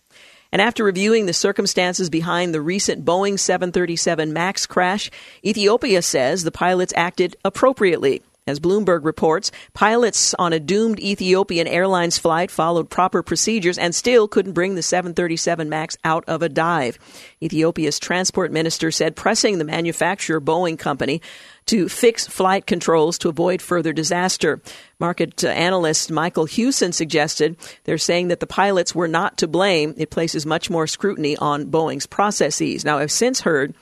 And 0.53 0.63
after 0.63 0.85
reviewing 0.85 1.27
the 1.27 1.33
circumstances 1.33 2.09
behind 2.11 2.55
the 2.55 2.61
recent 2.61 3.05
Boeing 3.05 3.41
737 3.41 4.33
MAX 4.33 4.67
crash, 4.67 5.11
Ethiopia 5.45 6.01
says 6.01 6.45
the 6.45 6.53
pilots 6.53 6.93
acted 6.97 7.37
appropriately. 7.45 8.23
As 8.47 8.61
Bloomberg 8.61 9.07
reports, 9.07 9.51
pilots 9.73 10.35
on 10.35 10.53
a 10.53 10.61
doomed 10.61 11.01
Ethiopian 11.01 11.67
Airlines 11.67 12.19
flight 12.19 12.51
followed 12.51 12.91
proper 12.91 13.23
procedures 13.23 13.79
and 13.79 13.95
still 13.95 14.29
couldn't 14.29 14.53
bring 14.53 14.75
the 14.75 14.83
737 14.83 15.71
MAX 15.71 15.97
out 16.05 16.25
of 16.29 16.43
a 16.43 16.51
dive. 16.51 16.99
Ethiopia's 17.43 17.99
transport 17.99 18.53
minister 18.53 18.91
said 18.91 19.17
pressing 19.17 19.57
the 19.57 19.65
manufacturer 19.65 20.43
Boeing 20.43 20.79
company 20.79 21.23
to 21.65 21.89
fix 21.89 22.27
flight 22.27 22.67
controls 22.67 23.17
to 23.17 23.31
avoid 23.31 23.63
further 23.63 23.95
disaster. 23.95 24.61
Market 24.99 25.43
uh, 25.43 25.49
analyst 25.49 26.11
Michael 26.13 26.45
Hewson 26.45 26.93
suggested 26.93 27.57
they're 27.85 27.97
saying 27.97 28.29
that 28.29 28.41
the 28.41 28.47
pilots 28.47 28.95
were 28.95 29.09
not 29.09 29.39
to 29.39 29.49
blame. 29.49 29.95
It 29.97 30.11
places 30.11 30.45
much 30.45 30.69
more 30.69 30.87
scrutiny 30.87 31.35
on 31.39 31.71
Boeing's 31.71 32.05
processes. 32.05 32.85
Now, 32.85 32.99
I've 32.99 33.11
since 33.11 33.41
heard 33.41 33.75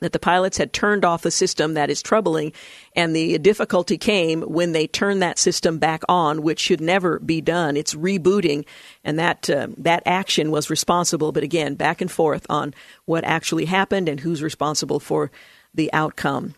that 0.00 0.12
the 0.12 0.18
pilots 0.18 0.58
had 0.58 0.72
turned 0.72 1.04
off 1.04 1.24
a 1.24 1.30
system 1.30 1.74
that 1.74 1.90
is 1.90 2.02
troubling, 2.02 2.52
and 2.94 3.14
the 3.14 3.38
difficulty 3.38 3.96
came 3.96 4.42
when 4.42 4.72
they 4.72 4.86
turned 4.86 5.22
that 5.22 5.38
system 5.38 5.78
back 5.78 6.02
on, 6.08 6.42
which 6.42 6.60
should 6.60 6.80
never 6.80 7.18
be 7.18 7.40
done. 7.40 7.76
It's 7.76 7.94
rebooting, 7.94 8.64
and 9.04 9.18
that 9.18 9.48
uh, 9.48 9.68
that 9.78 10.02
action 10.06 10.50
was 10.50 10.70
responsible. 10.70 11.32
But 11.32 11.42
again, 11.44 11.74
back 11.74 12.00
and 12.00 12.10
forth 12.10 12.46
on 12.50 12.74
what 13.04 13.24
actually 13.24 13.66
happened 13.66 14.08
and 14.08 14.20
who's 14.20 14.42
responsible 14.42 15.00
for 15.00 15.30
the 15.74 15.92
outcome. 15.92 16.54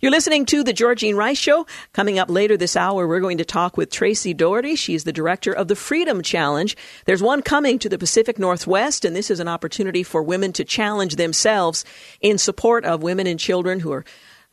You're 0.00 0.10
listening 0.10 0.46
to 0.46 0.62
the 0.62 0.72
Georgene 0.72 1.16
Rice 1.16 1.38
Show. 1.38 1.66
Coming 1.92 2.18
up 2.18 2.30
later 2.30 2.56
this 2.56 2.76
hour, 2.76 3.06
we're 3.06 3.20
going 3.20 3.38
to 3.38 3.44
talk 3.44 3.76
with 3.76 3.90
Tracy 3.90 4.34
Daugherty. 4.34 4.76
She's 4.76 5.04
the 5.04 5.12
director 5.12 5.52
of 5.52 5.68
the 5.68 5.76
Freedom 5.76 6.22
Challenge. 6.22 6.76
There's 7.04 7.22
one 7.22 7.42
coming 7.42 7.78
to 7.80 7.88
the 7.88 7.98
Pacific 7.98 8.38
Northwest, 8.38 9.04
and 9.04 9.14
this 9.14 9.30
is 9.30 9.40
an 9.40 9.48
opportunity 9.48 10.02
for 10.02 10.22
women 10.22 10.52
to 10.54 10.64
challenge 10.64 11.16
themselves 11.16 11.84
in 12.20 12.38
support 12.38 12.84
of 12.84 13.02
women 13.02 13.26
and 13.26 13.38
children 13.38 13.80
who 13.80 13.92
are 13.92 14.04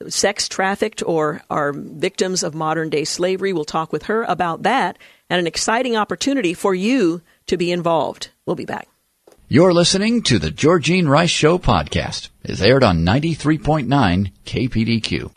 sex 0.08 0.48
trafficked 0.48 1.04
or 1.06 1.42
are 1.50 1.74
victims 1.74 2.44
of 2.44 2.56
modern 2.56 2.90
day 2.90 3.04
slavery. 3.04 3.54
We'll 3.54 3.66
talk 3.66 3.92
with 3.92 4.04
her 4.04 4.24
about 4.24 4.64
that 4.64 4.98
and 5.30 5.40
an 5.40 5.48
exciting 5.48 5.96
opportunity 5.96 6.54
for 6.54 6.74
you 6.74 7.22
to 7.48 7.58
be 7.58 7.72
involved. 7.72 8.30
We'll 8.46 8.56
be 8.56 8.66
back. 8.66 8.88
You're 9.52 9.74
listening 9.74 10.22
to 10.24 10.40
the 10.40 10.50
Georgene 10.50 11.10
Rice 11.10 11.30
Show 11.30 11.58
podcast. 11.58 12.30
It's 12.42 12.62
aired 12.62 12.86
on 12.86 13.04
93.9 13.06 14.32
KPDQ. 14.46 15.30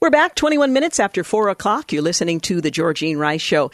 We're 0.00 0.10
back 0.10 0.34
21 0.34 0.72
minutes 0.72 0.98
after 0.98 1.22
4 1.22 1.48
o'clock. 1.50 1.92
You're 1.92 2.02
listening 2.02 2.40
to 2.40 2.60
the 2.60 2.72
Georgene 2.72 3.16
Rice 3.16 3.40
Show. 3.40 3.70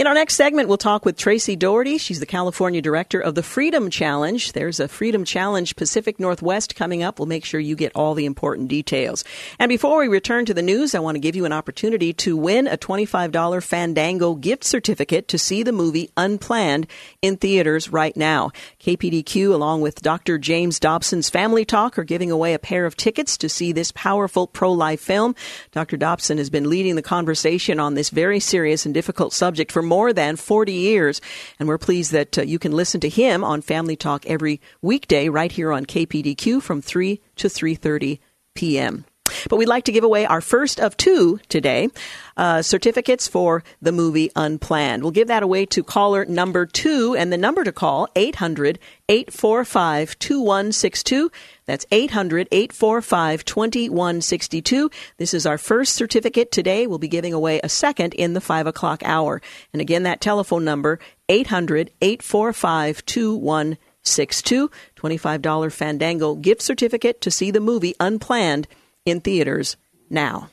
In 0.00 0.06
our 0.06 0.14
next 0.14 0.36
segment, 0.36 0.66
we'll 0.66 0.78
talk 0.78 1.04
with 1.04 1.18
Tracy 1.18 1.56
Daugherty. 1.56 1.98
She's 1.98 2.20
the 2.20 2.24
California 2.24 2.80
director 2.80 3.20
of 3.20 3.34
the 3.34 3.42
Freedom 3.42 3.90
Challenge. 3.90 4.52
There's 4.52 4.80
a 4.80 4.88
Freedom 4.88 5.26
Challenge 5.26 5.76
Pacific 5.76 6.18
Northwest 6.18 6.74
coming 6.74 7.02
up. 7.02 7.18
We'll 7.18 7.26
make 7.26 7.44
sure 7.44 7.60
you 7.60 7.76
get 7.76 7.92
all 7.94 8.14
the 8.14 8.24
important 8.24 8.68
details. 8.68 9.24
And 9.58 9.68
before 9.68 9.98
we 9.98 10.08
return 10.08 10.46
to 10.46 10.54
the 10.54 10.62
news, 10.62 10.94
I 10.94 11.00
want 11.00 11.16
to 11.16 11.20
give 11.20 11.36
you 11.36 11.44
an 11.44 11.52
opportunity 11.52 12.14
to 12.14 12.34
win 12.34 12.66
a 12.66 12.78
$25 12.78 13.62
Fandango 13.62 14.36
gift 14.36 14.64
certificate 14.64 15.28
to 15.28 15.38
see 15.38 15.62
the 15.62 15.70
movie 15.70 16.08
Unplanned 16.16 16.86
in 17.20 17.36
theaters 17.36 17.92
right 17.92 18.16
now. 18.16 18.52
KPDQ, 18.80 19.52
along 19.52 19.82
with 19.82 20.00
Dr. 20.00 20.38
James 20.38 20.80
Dobson's 20.80 21.28
Family 21.28 21.66
Talk, 21.66 21.98
are 21.98 22.04
giving 22.04 22.30
away 22.30 22.54
a 22.54 22.58
pair 22.58 22.86
of 22.86 22.96
tickets 22.96 23.36
to 23.36 23.50
see 23.50 23.70
this 23.70 23.92
powerful 23.92 24.46
pro 24.46 24.72
life 24.72 25.02
film. 25.02 25.34
Dr. 25.72 25.98
Dobson 25.98 26.38
has 26.38 26.48
been 26.48 26.70
leading 26.70 26.96
the 26.96 27.02
conversation 27.02 27.78
on 27.78 27.92
this 27.92 28.08
very 28.08 28.40
serious 28.40 28.86
and 28.86 28.94
difficult 28.94 29.34
subject 29.34 29.70
for 29.70 29.89
more 29.90 30.12
than 30.12 30.36
40 30.36 30.72
years. 30.72 31.20
And 31.58 31.68
we're 31.68 31.76
pleased 31.76 32.12
that 32.12 32.38
uh, 32.38 32.42
you 32.42 32.58
can 32.60 32.72
listen 32.72 33.00
to 33.00 33.08
him 33.08 33.42
on 33.42 33.60
Family 33.60 33.96
Talk 33.96 34.24
every 34.24 34.60
weekday 34.80 35.28
right 35.28 35.50
here 35.50 35.72
on 35.72 35.84
KPDQ 35.84 36.62
from 36.62 36.80
3 36.80 37.20
to 37.36 37.48
3.30 37.48 38.20
p.m. 38.54 39.04
But 39.48 39.56
we'd 39.56 39.68
like 39.68 39.84
to 39.84 39.92
give 39.92 40.04
away 40.04 40.26
our 40.26 40.40
first 40.40 40.80
of 40.80 40.96
two 40.96 41.40
today 41.48 41.88
uh, 42.36 42.62
certificates 42.62 43.28
for 43.28 43.62
the 43.82 43.92
movie 43.92 44.30
Unplanned. 44.36 45.02
We'll 45.02 45.12
give 45.12 45.28
that 45.28 45.42
away 45.42 45.66
to 45.66 45.82
caller 45.82 46.24
number 46.24 46.66
two, 46.66 47.14
and 47.16 47.32
the 47.32 47.38
number 47.38 47.64
to 47.64 47.72
call 47.72 48.08
800 48.16 48.78
845 49.08 50.18
2162. 50.18 51.30
That's 51.70 51.86
800 51.92 52.48
845 52.50 53.44
2162. 53.44 54.90
This 55.18 55.32
is 55.32 55.46
our 55.46 55.56
first 55.56 55.94
certificate 55.94 56.50
today. 56.50 56.88
We'll 56.88 56.98
be 56.98 57.06
giving 57.06 57.32
away 57.32 57.60
a 57.62 57.68
second 57.68 58.12
in 58.14 58.32
the 58.32 58.40
5 58.40 58.66
o'clock 58.66 59.02
hour. 59.04 59.40
And 59.72 59.80
again, 59.80 60.02
that 60.02 60.20
telephone 60.20 60.64
number 60.64 60.98
800 61.28 61.92
845 62.00 63.06
2162. 63.06 64.70
$25 64.96 65.72
Fandango 65.72 66.34
gift 66.34 66.62
certificate 66.62 67.20
to 67.20 67.30
see 67.30 67.52
the 67.52 67.60
movie 67.60 67.94
Unplanned 68.00 68.66
in 69.04 69.20
theaters 69.20 69.76
now. 70.10 70.50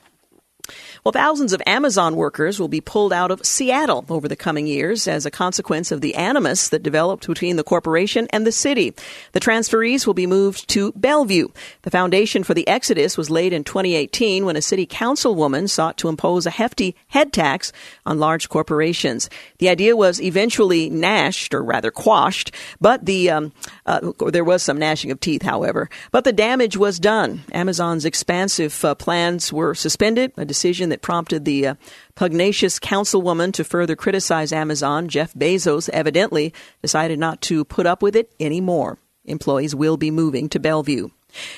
Well, 1.04 1.12
thousands 1.12 1.52
of 1.52 1.62
Amazon 1.66 2.16
workers 2.16 2.58
will 2.58 2.68
be 2.68 2.80
pulled 2.80 3.12
out 3.12 3.30
of 3.30 3.44
Seattle 3.44 4.04
over 4.08 4.28
the 4.28 4.36
coming 4.36 4.66
years 4.66 5.06
as 5.08 5.26
a 5.26 5.30
consequence 5.30 5.92
of 5.92 6.00
the 6.00 6.14
animus 6.14 6.68
that 6.68 6.82
developed 6.82 7.26
between 7.26 7.56
the 7.56 7.64
corporation 7.64 8.26
and 8.30 8.46
the 8.46 8.52
city. 8.52 8.94
The 9.32 9.40
transferees 9.40 10.06
will 10.06 10.14
be 10.14 10.26
moved 10.26 10.68
to 10.70 10.92
Bellevue. 10.92 11.48
The 11.82 11.90
foundation 11.90 12.44
for 12.44 12.54
the 12.54 12.66
exodus 12.68 13.16
was 13.16 13.30
laid 13.30 13.52
in 13.52 13.64
2018 13.64 14.44
when 14.44 14.56
a 14.56 14.62
city 14.62 14.86
councilwoman 14.86 15.68
sought 15.68 15.96
to 15.98 16.08
impose 16.08 16.46
a 16.46 16.50
hefty 16.50 16.96
head 17.08 17.32
tax 17.32 17.72
on 18.04 18.18
large 18.18 18.48
corporations. 18.48 19.30
The 19.58 19.68
idea 19.68 19.96
was 19.96 20.20
eventually 20.20 20.90
gnashed, 20.90 21.54
or 21.54 21.62
rather 21.62 21.90
quashed, 21.90 22.52
but 22.80 23.06
the 23.06 23.30
um, 23.30 23.52
uh, 23.86 24.12
there 24.28 24.44
was 24.44 24.62
some 24.62 24.78
gnashing 24.78 25.10
of 25.10 25.20
teeth, 25.20 25.42
however. 25.42 25.88
But 26.10 26.24
the 26.24 26.32
damage 26.32 26.76
was 26.76 26.98
done. 26.98 27.42
Amazon's 27.52 28.04
expansive 28.04 28.84
uh, 28.84 28.94
plans 28.94 29.52
were 29.52 29.74
suspended, 29.74 30.32
a 30.36 30.44
decision 30.44 30.87
that 30.88 31.02
prompted 31.02 31.44
the 31.44 31.68
uh, 31.68 31.74
pugnacious 32.14 32.78
councilwoman 32.78 33.52
to 33.54 33.64
further 33.64 33.96
criticize 33.96 34.52
Amazon. 34.52 35.08
Jeff 35.08 35.34
Bezos 35.34 35.88
evidently 35.90 36.52
decided 36.82 37.18
not 37.18 37.40
to 37.42 37.64
put 37.64 37.86
up 37.86 38.02
with 38.02 38.16
it 38.16 38.32
anymore. 38.40 38.98
Employees 39.24 39.74
will 39.74 39.96
be 39.96 40.10
moving 40.10 40.48
to 40.48 40.60
Bellevue. 40.60 41.08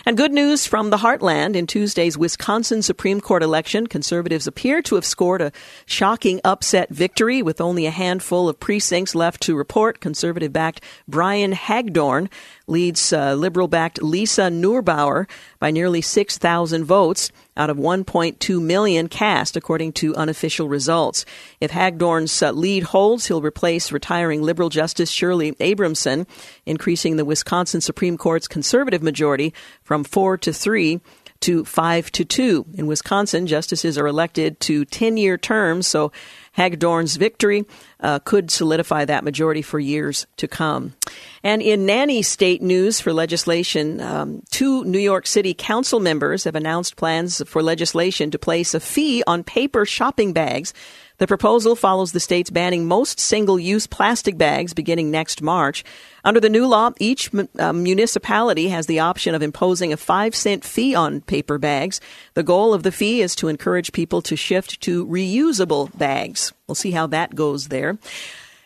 And 0.04 0.16
good 0.16 0.32
news 0.32 0.66
from 0.66 0.90
the 0.90 0.98
heartland. 0.98 1.54
In 1.54 1.66
Tuesday's 1.66 2.18
Wisconsin 2.18 2.82
Supreme 2.82 3.20
Court 3.20 3.42
election, 3.42 3.86
conservatives 3.86 4.46
appear 4.46 4.82
to 4.82 4.96
have 4.96 5.04
scored 5.04 5.40
a 5.40 5.52
shocking 5.86 6.40
upset 6.44 6.90
victory 6.90 7.40
with 7.40 7.60
only 7.60 7.86
a 7.86 7.90
handful 7.90 8.48
of 8.48 8.58
precincts 8.58 9.14
left 9.14 9.40
to 9.42 9.56
report. 9.56 10.00
Conservative 10.00 10.52
backed 10.52 10.82
Brian 11.06 11.52
Hagedorn 11.52 12.28
leads 12.66 13.12
uh, 13.12 13.34
liberal 13.34 13.68
backed 13.68 14.02
Lisa 14.02 14.42
Neubauer 14.42 15.28
by 15.60 15.70
nearly 15.70 16.00
6,000 16.00 16.84
votes 16.84 17.30
out 17.56 17.70
of 17.70 17.76
1.2 17.76 18.62
million 18.62 19.08
cast, 19.08 19.56
according 19.56 19.92
to 19.92 20.14
unofficial 20.16 20.68
results. 20.68 21.24
If 21.60 21.70
Hagedorn's 21.70 22.42
uh, 22.42 22.52
lead 22.52 22.84
holds, 22.84 23.26
he'll 23.26 23.42
replace 23.42 23.92
retiring 23.92 24.42
liberal 24.42 24.68
Justice 24.68 25.10
Shirley 25.10 25.54
Abrahamson, 25.60 26.26
increasing 26.66 27.16
the 27.16 27.24
Wisconsin 27.24 27.80
Supreme 27.80 28.16
Court's 28.16 28.48
conservative 28.48 29.02
majority 29.02 29.52
from 29.82 30.04
four 30.04 30.36
to 30.38 30.52
three 30.52 31.00
to 31.40 31.64
five 31.64 32.10
to 32.12 32.24
two. 32.24 32.66
In 32.74 32.86
Wisconsin, 32.86 33.46
justices 33.46 33.96
are 33.96 34.06
elected 34.06 34.60
to 34.60 34.84
10 34.84 35.16
year 35.16 35.38
terms, 35.38 35.86
so 35.86 36.12
Hagedorn's 36.52 37.16
victory 37.16 37.64
uh, 38.00 38.18
could 38.18 38.50
solidify 38.50 39.04
that 39.04 39.24
majority 39.24 39.62
for 39.62 39.78
years 39.78 40.26
to 40.36 40.48
come. 40.48 40.94
And 41.42 41.62
in 41.62 41.86
nanny 41.86 42.22
state 42.22 42.60
news 42.60 43.00
for 43.00 43.12
legislation, 43.12 44.00
um, 44.00 44.42
two 44.50 44.84
New 44.84 44.98
York 44.98 45.26
City 45.26 45.54
council 45.54 46.00
members 46.00 46.44
have 46.44 46.56
announced 46.56 46.96
plans 46.96 47.42
for 47.46 47.62
legislation 47.62 48.30
to 48.30 48.38
place 48.38 48.74
a 48.74 48.80
fee 48.80 49.22
on 49.26 49.44
paper 49.44 49.86
shopping 49.86 50.32
bags 50.32 50.74
the 51.20 51.26
proposal 51.26 51.76
follows 51.76 52.12
the 52.12 52.18
state's 52.18 52.48
banning 52.48 52.88
most 52.88 53.20
single 53.20 53.58
use 53.60 53.86
plastic 53.86 54.38
bags 54.38 54.72
beginning 54.72 55.10
next 55.10 55.42
March. 55.42 55.84
Under 56.24 56.40
the 56.40 56.48
new 56.48 56.66
law, 56.66 56.92
each 56.98 57.30
uh, 57.58 57.74
municipality 57.74 58.68
has 58.68 58.86
the 58.86 59.00
option 59.00 59.34
of 59.34 59.42
imposing 59.42 59.92
a 59.92 59.98
five 59.98 60.34
cent 60.34 60.64
fee 60.64 60.94
on 60.94 61.20
paper 61.20 61.58
bags. 61.58 62.00
The 62.32 62.42
goal 62.42 62.72
of 62.72 62.84
the 62.84 62.90
fee 62.90 63.20
is 63.20 63.36
to 63.36 63.48
encourage 63.48 63.92
people 63.92 64.22
to 64.22 64.34
shift 64.34 64.80
to 64.80 65.06
reusable 65.06 65.96
bags. 65.98 66.54
We'll 66.66 66.74
see 66.74 66.92
how 66.92 67.06
that 67.08 67.34
goes 67.34 67.68
there. 67.68 67.98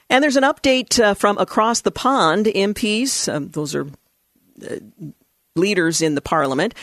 And 0.09 0.23
there's 0.23 0.37
an 0.37 0.45
update 0.45 1.03
uh, 1.03 1.15
from 1.15 1.37
across 1.39 1.81
the 1.81 1.91
pond. 1.91 2.47
MPs, 2.47 3.35
um, 3.35 3.49
those 3.49 3.75
are 3.75 3.89
uh, 4.65 4.77
leaders 5.57 6.01
in 6.01 6.15
the 6.15 6.21
parliament, 6.21 6.75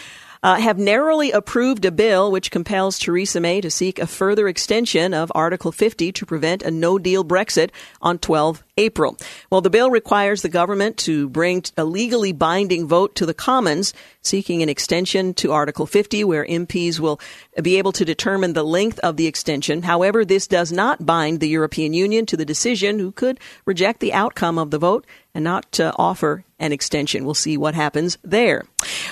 uh, 0.43 0.55
have 0.55 0.77
narrowly 0.77 1.31
approved 1.31 1.85
a 1.85 1.91
bill 1.91 2.31
which 2.31 2.51
compels 2.51 2.97
Theresa 2.97 3.39
May 3.39 3.61
to 3.61 3.69
seek 3.69 3.99
a 3.99 4.07
further 4.07 4.47
extension 4.47 5.13
of 5.13 5.31
Article 5.35 5.71
50 5.71 6.11
to 6.11 6.25
prevent 6.25 6.63
a 6.63 6.71
no 6.71 6.97
deal 6.97 7.23
Brexit 7.23 7.69
on 8.01 8.17
12 8.17 8.63
April. 8.77 9.17
Well, 9.51 9.61
the 9.61 9.69
bill 9.69 9.91
requires 9.91 10.41
the 10.41 10.49
government 10.49 10.97
to 10.97 11.29
bring 11.29 11.63
a 11.77 11.85
legally 11.85 12.31
binding 12.31 12.87
vote 12.87 13.15
to 13.15 13.25
the 13.25 13.33
Commons 13.33 13.93
seeking 14.23 14.63
an 14.63 14.69
extension 14.69 15.33
to 15.35 15.51
Article 15.51 15.85
50 15.85 16.23
where 16.23 16.45
MPs 16.45 16.99
will 16.99 17.19
be 17.61 17.77
able 17.77 17.91
to 17.91 18.05
determine 18.05 18.53
the 18.53 18.63
length 18.63 18.97
of 18.99 19.17
the 19.17 19.27
extension. 19.27 19.83
However, 19.83 20.25
this 20.25 20.47
does 20.47 20.71
not 20.71 21.05
bind 21.05 21.39
the 21.39 21.49
European 21.49 21.93
Union 21.93 22.25
to 22.27 22.37
the 22.37 22.45
decision 22.45 22.97
who 22.97 23.11
could 23.11 23.39
reject 23.65 23.99
the 23.99 24.13
outcome 24.13 24.57
of 24.57 24.71
the 24.71 24.79
vote 24.79 25.05
and 25.35 25.43
not 25.43 25.79
uh, 25.79 25.91
offer 25.97 26.43
an 26.59 26.71
extension. 26.71 27.25
We'll 27.25 27.33
see 27.33 27.57
what 27.57 27.75
happens 27.75 28.17
there. 28.23 28.65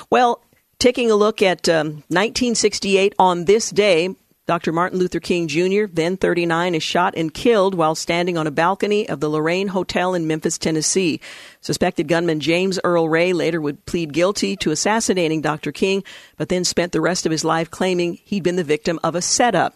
Well, 0.09 0.41
Taking 0.79 1.11
a 1.11 1.15
look 1.15 1.41
at 1.41 1.67
um, 1.67 1.87
1968 2.07 3.13
on 3.19 3.43
this 3.43 3.69
day, 3.69 4.15
Dr. 4.47 4.71
Martin 4.71 4.97
Luther 4.97 5.19
King 5.19 5.49
Jr., 5.49 5.87
then 5.91 6.15
39, 6.15 6.73
is 6.73 6.81
shot 6.81 7.15
and 7.17 7.33
killed 7.33 7.75
while 7.75 7.95
standing 7.95 8.37
on 8.37 8.47
a 8.47 8.51
balcony 8.51 9.07
of 9.09 9.19
the 9.19 9.29
Lorraine 9.29 9.67
Hotel 9.67 10.13
in 10.13 10.25
Memphis, 10.25 10.57
Tennessee. 10.57 11.19
Suspected 11.59 12.07
gunman 12.07 12.39
James 12.39 12.79
Earl 12.81 13.09
Ray 13.09 13.33
later 13.33 13.59
would 13.59 13.85
plead 13.85 14.13
guilty 14.13 14.55
to 14.55 14.71
assassinating 14.71 15.41
Dr. 15.41 15.73
King, 15.73 16.01
but 16.37 16.47
then 16.47 16.63
spent 16.63 16.93
the 16.93 17.01
rest 17.01 17.25
of 17.25 17.33
his 17.33 17.43
life 17.43 17.69
claiming 17.69 18.17
he'd 18.23 18.43
been 18.43 18.55
the 18.55 18.63
victim 18.63 19.01
of 19.03 19.15
a 19.15 19.21
setup. 19.21 19.75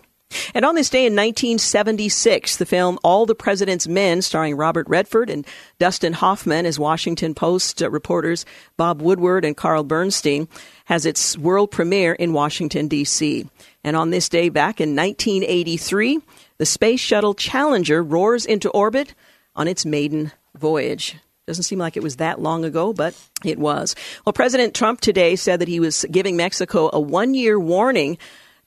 And 0.53 0.65
on 0.65 0.75
this 0.75 0.89
day 0.89 1.05
in 1.05 1.13
1976, 1.13 2.57
the 2.57 2.65
film 2.65 2.99
All 3.03 3.25
the 3.25 3.35
President's 3.35 3.87
Men, 3.87 4.21
starring 4.21 4.55
Robert 4.55 4.87
Redford 4.87 5.29
and 5.29 5.45
Dustin 5.79 6.13
Hoffman 6.13 6.65
as 6.65 6.79
Washington 6.79 7.33
Post 7.33 7.81
reporters 7.81 8.45
Bob 8.77 9.01
Woodward 9.01 9.45
and 9.45 9.57
Carl 9.57 9.83
Bernstein, 9.83 10.47
has 10.85 11.05
its 11.05 11.37
world 11.37 11.71
premiere 11.71 12.13
in 12.13 12.33
Washington, 12.33 12.87
D.C. 12.87 13.47
And 13.83 13.95
on 13.95 14.09
this 14.09 14.29
day 14.29 14.49
back 14.49 14.79
in 14.79 14.95
1983, 14.95 16.21
the 16.57 16.65
Space 16.65 16.99
Shuttle 16.99 17.33
Challenger 17.33 18.01
roars 18.01 18.45
into 18.45 18.69
orbit 18.69 19.13
on 19.55 19.67
its 19.67 19.85
maiden 19.85 20.31
voyage. 20.55 21.15
Doesn't 21.45 21.63
seem 21.63 21.79
like 21.79 21.97
it 21.97 22.03
was 22.03 22.17
that 22.17 22.39
long 22.39 22.63
ago, 22.63 22.93
but 22.93 23.13
it 23.43 23.59
was. 23.59 23.95
Well, 24.25 24.31
President 24.31 24.73
Trump 24.73 25.01
today 25.01 25.35
said 25.35 25.59
that 25.59 25.67
he 25.67 25.81
was 25.81 26.05
giving 26.09 26.37
Mexico 26.37 26.89
a 26.93 27.01
one 27.01 27.33
year 27.33 27.59
warning 27.59 28.17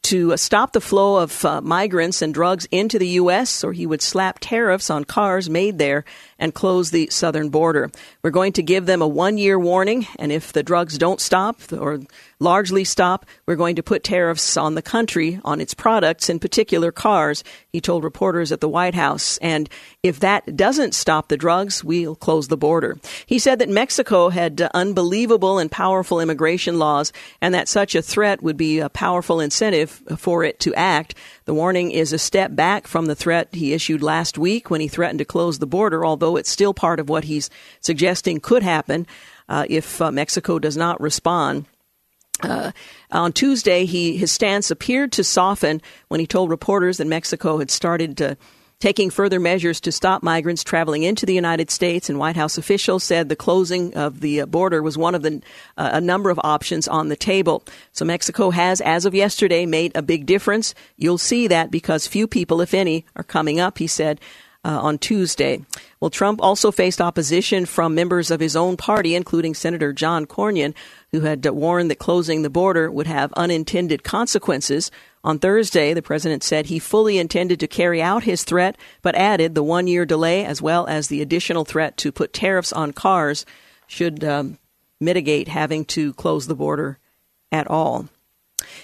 to 0.06 0.36
stop 0.36 0.72
the 0.72 0.80
flow 0.80 1.16
of 1.16 1.44
uh, 1.44 1.60
migrants 1.60 2.22
and 2.22 2.32
drugs 2.32 2.66
into 2.70 2.96
the 2.96 3.08
U.S., 3.08 3.64
or 3.64 3.72
he 3.72 3.86
would 3.86 4.00
slap 4.00 4.38
tariffs 4.40 4.88
on 4.88 5.04
cars 5.04 5.50
made 5.50 5.78
there 5.78 6.04
and 6.38 6.54
close 6.54 6.90
the 6.90 7.08
southern 7.10 7.48
border. 7.48 7.90
We're 8.22 8.30
going 8.30 8.52
to 8.54 8.62
give 8.62 8.86
them 8.86 9.02
a 9.02 9.08
one 9.08 9.38
year 9.38 9.58
warning, 9.58 10.06
and 10.18 10.32
if 10.32 10.52
the 10.52 10.62
drugs 10.62 10.98
don't 10.98 11.20
stop 11.20 11.60
or 11.72 12.00
largely 12.38 12.84
stop, 12.84 13.26
we're 13.46 13.56
going 13.56 13.76
to 13.76 13.82
put 13.82 14.04
tariffs 14.04 14.56
on 14.56 14.74
the 14.74 14.82
country, 14.82 15.40
on 15.44 15.60
its 15.60 15.74
products, 15.74 16.28
in 16.28 16.38
particular 16.38 16.92
cars, 16.92 17.42
he 17.68 17.80
told 17.80 18.04
reporters 18.04 18.52
at 18.52 18.60
the 18.60 18.68
White 18.68 18.94
House. 18.94 19.38
And 19.38 19.68
if 20.02 20.20
that 20.20 20.56
doesn't 20.56 20.94
stop 20.94 21.28
the 21.28 21.36
drugs, 21.36 21.82
we'll 21.82 22.14
close 22.14 22.48
the 22.48 22.56
border. 22.56 22.98
He 23.26 23.38
said 23.38 23.58
that 23.58 23.68
Mexico 23.68 24.28
had 24.28 24.60
uh, 24.60 24.68
unbelievable 24.74 25.58
and 25.58 25.70
powerful 25.70 26.20
immigration 26.20 26.78
laws, 26.78 27.12
and 27.40 27.54
that 27.54 27.68
such 27.68 27.94
a 27.94 28.02
threat 28.02 28.42
would 28.42 28.56
be 28.56 28.78
a 28.78 28.88
powerful 28.88 29.40
incentive 29.40 30.02
for 30.18 30.44
it 30.44 30.60
to 30.60 30.74
act. 30.74 31.14
The 31.46 31.54
warning 31.54 31.92
is 31.92 32.12
a 32.12 32.18
step 32.18 32.56
back 32.56 32.88
from 32.88 33.06
the 33.06 33.14
threat 33.14 33.48
he 33.52 33.72
issued 33.72 34.02
last 34.02 34.36
week 34.36 34.68
when 34.68 34.80
he 34.80 34.88
threatened 34.88 35.20
to 35.20 35.24
close 35.24 35.58
the 35.58 35.66
border, 35.66 36.04
although 36.04 36.36
it's 36.36 36.50
still 36.50 36.74
part 36.74 36.98
of 36.98 37.08
what 37.08 37.24
he's 37.24 37.48
suggesting 37.80 38.40
could 38.40 38.64
happen 38.64 39.06
uh, 39.48 39.64
if 39.68 40.02
uh, 40.02 40.10
Mexico 40.10 40.58
does 40.58 40.76
not 40.76 41.00
respond. 41.00 41.66
Uh, 42.42 42.72
on 43.12 43.32
Tuesday, 43.32 43.84
he 43.86 44.16
his 44.16 44.32
stance 44.32 44.72
appeared 44.72 45.12
to 45.12 45.24
soften 45.24 45.80
when 46.08 46.18
he 46.18 46.26
told 46.26 46.50
reporters 46.50 46.98
that 46.98 47.06
Mexico 47.06 47.58
had 47.58 47.70
started 47.70 48.16
to, 48.16 48.36
taking 48.78 49.08
further 49.08 49.40
measures 49.40 49.80
to 49.80 49.92
stop 49.92 50.22
migrants 50.22 50.62
traveling 50.62 51.02
into 51.02 51.24
the 51.24 51.34
United 51.34 51.70
States. 51.70 52.10
And 52.10 52.18
White 52.18 52.36
House 52.36 52.58
officials 52.58 53.04
said 53.04 53.28
the 53.28 53.36
closing 53.36 53.94
of 53.94 54.20
the 54.20 54.42
uh, 54.42 54.46
border 54.46 54.82
was 54.82 54.98
one 54.98 55.14
of 55.14 55.22
the 55.22 55.42
uh, 55.76 55.90
a 55.94 56.00
number 56.00 56.30
of 56.30 56.40
options 56.44 56.86
on 56.86 57.08
the 57.08 57.16
table. 57.16 57.62
So 57.92 58.04
Mexico 58.04 58.50
has, 58.50 58.80
as 58.80 59.06
of 59.06 59.14
yesterday, 59.14 59.66
made 59.66 59.92
a 59.94 60.02
big 60.02 60.26
difference. 60.26 60.74
You'll 60.96 61.18
see 61.18 61.46
that 61.46 61.70
because 61.70 62.06
few 62.06 62.26
people, 62.26 62.60
if 62.60 62.74
any, 62.74 63.06
are 63.16 63.24
coming 63.24 63.60
up. 63.60 63.78
He 63.78 63.86
said 63.86 64.20
uh, 64.66 64.80
on 64.80 64.98
Tuesday. 64.98 65.64
Well, 66.00 66.10
Trump 66.10 66.42
also 66.42 66.72
faced 66.72 67.00
opposition 67.00 67.66
from 67.66 67.94
members 67.94 68.32
of 68.32 68.40
his 68.40 68.56
own 68.56 68.76
party, 68.76 69.14
including 69.14 69.54
Senator 69.54 69.92
John 69.92 70.26
Cornyn, 70.26 70.74
who 71.12 71.20
had 71.20 71.46
warned 71.46 71.88
that 71.90 72.00
closing 72.00 72.42
the 72.42 72.50
border 72.50 72.90
would 72.90 73.06
have 73.06 73.32
unintended 73.34 74.02
consequences. 74.02 74.90
On 75.22 75.38
Thursday, 75.38 75.94
the 75.94 76.02
president 76.02 76.42
said 76.42 76.66
he 76.66 76.80
fully 76.80 77.16
intended 77.16 77.60
to 77.60 77.68
carry 77.68 78.02
out 78.02 78.24
his 78.24 78.42
threat, 78.42 78.76
but 79.02 79.14
added 79.14 79.54
the 79.54 79.62
one 79.62 79.86
year 79.86 80.04
delay 80.04 80.44
as 80.44 80.60
well 80.60 80.84
as 80.88 81.06
the 81.06 81.22
additional 81.22 81.64
threat 81.64 81.96
to 81.98 82.10
put 82.10 82.32
tariffs 82.32 82.72
on 82.72 82.92
cars 82.92 83.46
should 83.86 84.24
um, 84.24 84.58
mitigate 85.00 85.46
having 85.46 85.84
to 85.84 86.12
close 86.14 86.48
the 86.48 86.56
border 86.56 86.98
at 87.52 87.68
all. 87.70 88.08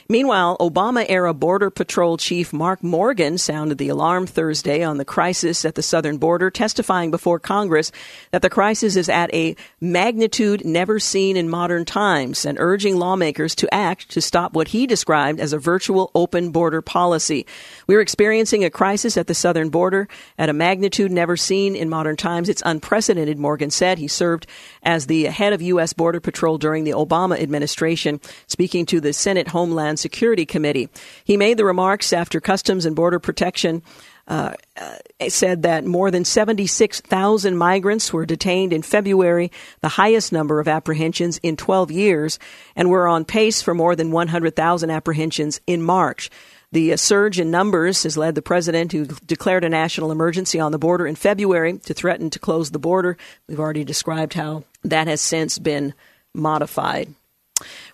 Meanwhile, 0.07 0.59
Obama 0.61 1.07
era 1.09 1.33
Border 1.33 1.71
Patrol 1.71 2.19
Chief 2.19 2.52
Mark 2.52 2.83
Morgan 2.83 3.38
sounded 3.38 3.79
the 3.79 3.88
alarm 3.88 4.26
Thursday 4.26 4.83
on 4.83 4.99
the 4.99 5.05
crisis 5.05 5.64
at 5.64 5.76
the 5.76 5.83
southern 5.83 6.19
border, 6.19 6.50
testifying 6.50 7.11
before 7.11 7.38
Congress 7.38 7.91
that 8.33 8.43
the 8.43 8.50
crisis 8.50 8.97
is 8.97 9.09
at 9.09 9.33
a 9.33 9.57
magnitude 9.81 10.67
never 10.67 10.99
seen 10.99 11.38
in 11.38 11.49
modern 11.49 11.87
times 11.87 12.45
and 12.45 12.59
urging 12.61 12.97
lawmakers 12.97 13.55
to 13.55 13.75
act 13.75 14.11
to 14.11 14.21
stop 14.21 14.52
what 14.52 14.69
he 14.69 14.87
described 14.87 15.41
as 15.41 15.55
a 15.55 15.59
virtual 15.59 16.11
open 16.14 16.50
border 16.50 16.83
policy. 16.83 17.47
We're 17.87 18.02
experiencing 18.02 18.64
a 18.64 18.71
crisis 18.71 19.17
at 19.17 19.26
the 19.26 19.35
southern 19.35 19.71
border 19.71 20.07
at 20.37 20.50
a 20.50 20.52
magnitude 20.52 21.11
never 21.11 21.38
seen 21.38 21.75
in 21.75 21.88
modern 21.88 22.17
times. 22.17 22.50
It's 22.50 22.62
unprecedented, 22.67 23.38
Morgan 23.38 23.71
said. 23.71 23.97
He 23.97 24.09
served 24.09 24.47
as 24.83 25.07
the 25.07 25.25
head 25.25 25.55
of 25.55 25.62
U.S. 25.62 25.95
Border 25.95 26.21
Patrol 26.21 26.59
during 26.59 26.85
the 26.85 26.91
Obama 26.91 27.41
administration, 27.41 28.21
speaking 28.47 28.85
to 28.87 29.00
the 29.00 29.14
Senate 29.14 29.49
Homeland 29.62 30.00
Security 30.00 30.45
Committee. 30.45 30.88
He 31.25 31.37
made 31.37 31.57
the 31.57 31.64
remarks 31.64 32.12
after 32.12 32.40
Customs 32.40 32.85
and 32.85 32.97
Border 32.97 33.21
Protection 33.21 33.81
uh, 34.26 34.54
uh, 34.81 35.28
said 35.28 35.62
that 35.62 35.85
more 35.85 36.11
than 36.11 36.25
76,000 36.25 37.57
migrants 37.57 38.12
were 38.12 38.26
detained 38.26 38.73
in 38.73 38.83
February, 38.83 39.52
the 39.81 39.88
highest 39.88 40.33
number 40.33 40.59
of 40.59 40.66
apprehensions 40.66 41.38
in 41.45 41.57
12 41.57 41.92
years, 41.92 42.40
and 42.75 42.90
we're 42.90 43.07
on 43.07 43.25
pace 43.25 43.62
for 43.62 43.73
more 43.73 43.95
than 43.95 44.11
100,000 44.11 44.90
apprehensions 44.90 45.61
in 45.69 45.81
March. 45.81 46.28
The 46.73 46.95
uh, 46.95 46.97
surge 46.97 47.38
in 47.38 47.52
numbers 47.52 48.02
has 48.02 48.16
led 48.16 48.35
the 48.35 48.42
president, 48.42 48.90
who 48.90 49.07
declared 49.07 49.62
a 49.62 49.69
national 49.69 50.11
emergency 50.11 50.59
on 50.59 50.73
the 50.73 50.78
border 50.78 51.07
in 51.07 51.14
February, 51.14 51.78
to 51.78 51.95
threaten 51.95 52.31
to 52.31 52.40
close 52.40 52.73
the 52.73 52.81
border. 52.81 53.16
We've 53.49 53.61
already 53.61 53.85
described 53.85 54.35
how 54.35 54.64
that 54.83 55.07
has 55.07 55.21
since 55.21 55.61
been 55.61 55.95
modified. 56.35 57.14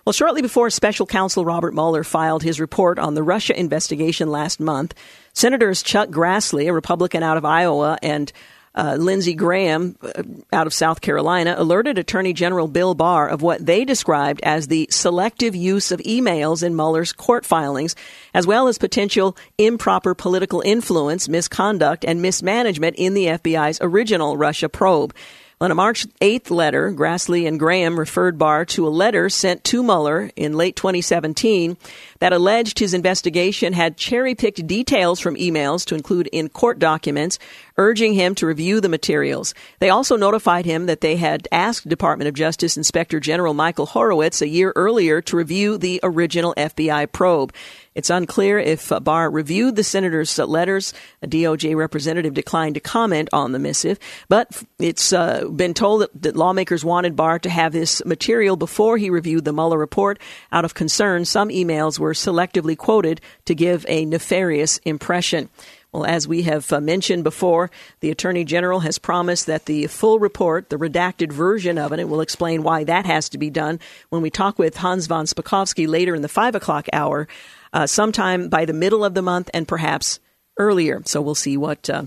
Well, 0.05 0.13
shortly 0.13 0.41
before 0.41 0.69
special 0.69 1.05
counsel 1.05 1.45
Robert 1.45 1.73
Mueller 1.73 2.03
filed 2.03 2.43
his 2.43 2.59
report 2.59 2.99
on 2.99 3.13
the 3.13 3.23
Russia 3.23 3.57
investigation 3.57 4.29
last 4.29 4.59
month, 4.59 4.93
Senators 5.33 5.83
Chuck 5.83 6.09
Grassley, 6.09 6.67
a 6.67 6.73
Republican 6.73 7.23
out 7.23 7.37
of 7.37 7.45
Iowa, 7.45 7.97
and 8.01 8.31
uh, 8.75 8.95
Lindsey 8.99 9.33
Graham 9.33 9.97
uh, 10.01 10.23
out 10.53 10.67
of 10.67 10.73
South 10.73 11.01
Carolina 11.01 11.55
alerted 11.57 11.97
Attorney 11.97 12.33
General 12.33 12.67
Bill 12.67 12.93
Barr 12.93 13.27
of 13.27 13.41
what 13.41 13.65
they 13.65 13.83
described 13.83 14.39
as 14.43 14.67
the 14.67 14.87
selective 14.91 15.55
use 15.55 15.91
of 15.91 15.99
emails 16.01 16.63
in 16.63 16.75
Mueller's 16.75 17.11
court 17.11 17.45
filings, 17.45 17.95
as 18.33 18.45
well 18.45 18.67
as 18.67 18.77
potential 18.77 19.35
improper 19.57 20.13
political 20.13 20.61
influence, 20.61 21.27
misconduct, 21.27 22.05
and 22.05 22.21
mismanagement 22.21 22.95
in 22.97 23.13
the 23.15 23.25
FBI's 23.25 23.79
original 23.81 24.37
Russia 24.37 24.69
probe. 24.69 25.13
On 25.61 25.71
a 25.71 25.75
March 25.75 26.07
8th 26.21 26.51
letter, 26.51 26.89
Grassley 26.89 27.45
and 27.45 27.59
Graham 27.59 27.99
referred 27.99 28.37
Barr 28.37 28.63
to 28.63 28.87
a 28.87 28.89
letter 28.89 29.27
sent 29.27 29.65
to 29.65 29.83
Mueller 29.83 30.31
in 30.37 30.55
late 30.55 30.77
2017 30.77 31.75
that 32.19 32.33
alleged 32.33 32.79
his 32.79 32.93
investigation 32.93 33.73
had 33.73 33.97
cherry 33.97 34.35
picked 34.35 34.65
details 34.67 35.19
from 35.19 35.35
emails 35.35 35.85
to 35.85 35.95
include 35.95 36.27
in 36.27 36.49
court 36.49 36.79
documents, 36.79 37.39
urging 37.77 38.13
him 38.13 38.35
to 38.35 38.45
review 38.45 38.81
the 38.81 38.89
materials. 38.89 39.53
They 39.79 39.89
also 39.89 40.15
notified 40.15 40.65
him 40.65 40.85
that 40.87 41.01
they 41.01 41.15
had 41.15 41.47
asked 41.51 41.87
Department 41.87 42.27
of 42.27 42.35
Justice 42.35 42.77
Inspector 42.77 43.19
General 43.21 43.53
Michael 43.53 43.85
Horowitz 43.85 44.41
a 44.41 44.47
year 44.47 44.73
earlier 44.75 45.21
to 45.23 45.37
review 45.37 45.77
the 45.77 45.99
original 46.03 46.53
FBI 46.57 47.11
probe. 47.11 47.53
It's 47.95 48.09
unclear 48.09 48.59
if 48.59 48.93
Barr 49.01 49.29
reviewed 49.29 49.75
the 49.75 49.83
senator's 49.83 50.37
letters. 50.37 50.93
A 51.21 51.27
DOJ 51.27 51.75
representative 51.75 52.33
declined 52.33 52.75
to 52.75 52.79
comment 52.79 53.29
on 53.33 53.51
the 53.51 53.59
missive, 53.59 53.99
but 54.29 54.63
it's 54.77 55.11
uh, 55.11 55.45
been 55.49 55.73
told 55.73 56.03
that, 56.03 56.21
that, 56.21 56.35
lawmakers 56.37 56.85
wanted 56.85 57.17
Barr 57.17 57.39
to 57.39 57.49
have 57.49 57.73
this 57.73 58.01
material 58.05 58.55
before 58.55 58.97
he 58.97 59.09
reviewed 59.09 59.43
the 59.43 59.51
Mueller 59.51 59.77
report. 59.77 60.19
Out 60.51 60.63
of 60.63 60.75
concern, 60.75 61.25
some 61.25 61.49
emails 61.49 61.99
were 61.99 62.08
selectively 62.13 62.77
quoted 62.77 63.21
to 63.45 63.55
give 63.55 63.85
a 63.87 64.05
nefarious 64.05 64.77
impression. 64.79 65.49
Well, 65.91 66.05
as 66.05 66.27
we 66.27 66.43
have 66.43 66.71
uh, 66.71 66.79
mentioned 66.79 67.23
before, 67.23 67.71
the 68.01 68.11
Attorney 68.11 68.43
General 68.43 68.81
has 68.81 68.99
promised 68.99 69.47
that 69.47 69.65
the 69.65 69.87
full 69.87 70.19
report, 70.19 70.69
the 70.69 70.77
redacted 70.77 71.31
version 71.31 71.79
of 71.79 71.91
it, 71.91 71.99
and 71.99 72.11
we'll 72.11 72.21
explain 72.21 72.61
why 72.61 72.83
that 72.83 73.07
has 73.07 73.27
to 73.29 73.39
be 73.39 73.49
done 73.49 73.79
when 74.09 74.21
we 74.21 74.29
talk 74.29 74.59
with 74.59 74.77
Hans 74.77 75.07
von 75.07 75.25
Spakovsky 75.25 75.87
later 75.87 76.13
in 76.13 76.21
the 76.21 76.27
5 76.27 76.53
o'clock 76.53 76.87
hour 76.93 77.27
uh, 77.73 77.87
sometime 77.87 78.49
by 78.49 78.65
the 78.65 78.73
middle 78.73 79.03
of 79.03 79.15
the 79.15 79.23
month 79.23 79.49
and 79.51 79.67
perhaps 79.67 80.19
earlier. 80.59 81.01
So 81.05 81.21
we'll 81.21 81.33
see 81.33 81.57
what 81.57 81.89
uh, 81.89 82.03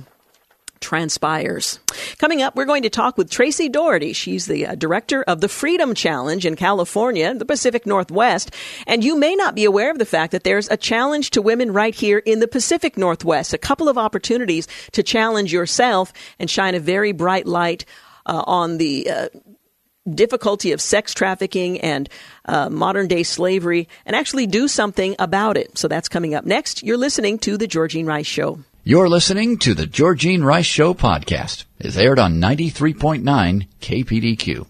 transpires. 0.83 1.79
Coming 2.19 2.43
up, 2.43 2.57
we're 2.57 2.67
going 2.67 2.83
to 2.83 2.91
talk 2.91 3.17
with 3.17 3.31
Tracy 3.31 3.69
Daugherty. 3.69 4.13
She's 4.13 4.47
the 4.47 4.67
uh, 4.67 4.75
director 4.75 5.23
of 5.23 5.41
the 5.41 5.49
Freedom 5.49 5.95
Challenge 5.95 6.45
in 6.45 6.57
California, 6.57 7.33
the 7.35 7.45
Pacific 7.45 7.87
Northwest. 7.87 8.55
And 8.87 9.03
you 9.03 9.17
may 9.17 9.35
not 9.35 9.55
be 9.55 9.65
aware 9.65 9.91
of 9.91 9.99
the 9.99 10.05
fact 10.05 10.33
that 10.33 10.45
there's 10.45 10.71
a 10.71 10.77
challenge 10.77 11.31
to 11.31 11.43
women 11.43 11.73
right 11.73 11.95
here 11.95 12.19
in 12.19 12.41
the 12.41 12.49
Pacific 12.49 12.99
Northwest. 12.99 13.55
A 13.55 13.59
couple 13.59 13.89
of 13.89 13.97
opportunities 13.97 14.69
to 14.93 15.03
challenge 15.03 15.53
yourself 15.53 16.13
and 16.39 16.51
shine 16.51 16.75
a 16.75 16.81
very 16.81 17.13
bright 17.13 17.47
light 17.47 17.85
uh, 18.27 18.43
on 18.47 18.79
the 18.79 19.09
uh, 19.11 19.29
difficulty 20.09 20.73
of 20.73 20.81
sex 20.81 21.15
trafficking 21.15 21.81
and 21.81 22.09
uh, 22.47 22.69
modern 22.69 23.07
day 23.07 23.23
slavery 23.23 23.89
and 24.05 24.17
actually 24.17 24.47
do 24.47 24.69
something 24.69 25.15
about 25.19 25.57
it. 25.57 25.79
So 25.79 25.89
that's 25.89 26.09
coming 26.09 26.35
up 26.35 26.45
next. 26.45 26.83
You're 26.83 26.97
listening 26.97 27.39
to 27.41 27.57
The 27.57 27.69
Georgene 27.69 28.07
Rice 28.07 28.27
Show. 28.27 28.59
You're 28.85 29.09
listening 29.09 29.59
to 29.59 29.75
The 29.75 29.87
Georgene 29.87 30.43
Rice 30.43 30.67
Show 30.67 30.93
podcast. 30.93 31.67
It's 31.79 31.97
aired 31.97 32.19
on 32.19 32.41
93.9 32.41 33.69
KPDQ. 33.81 34.67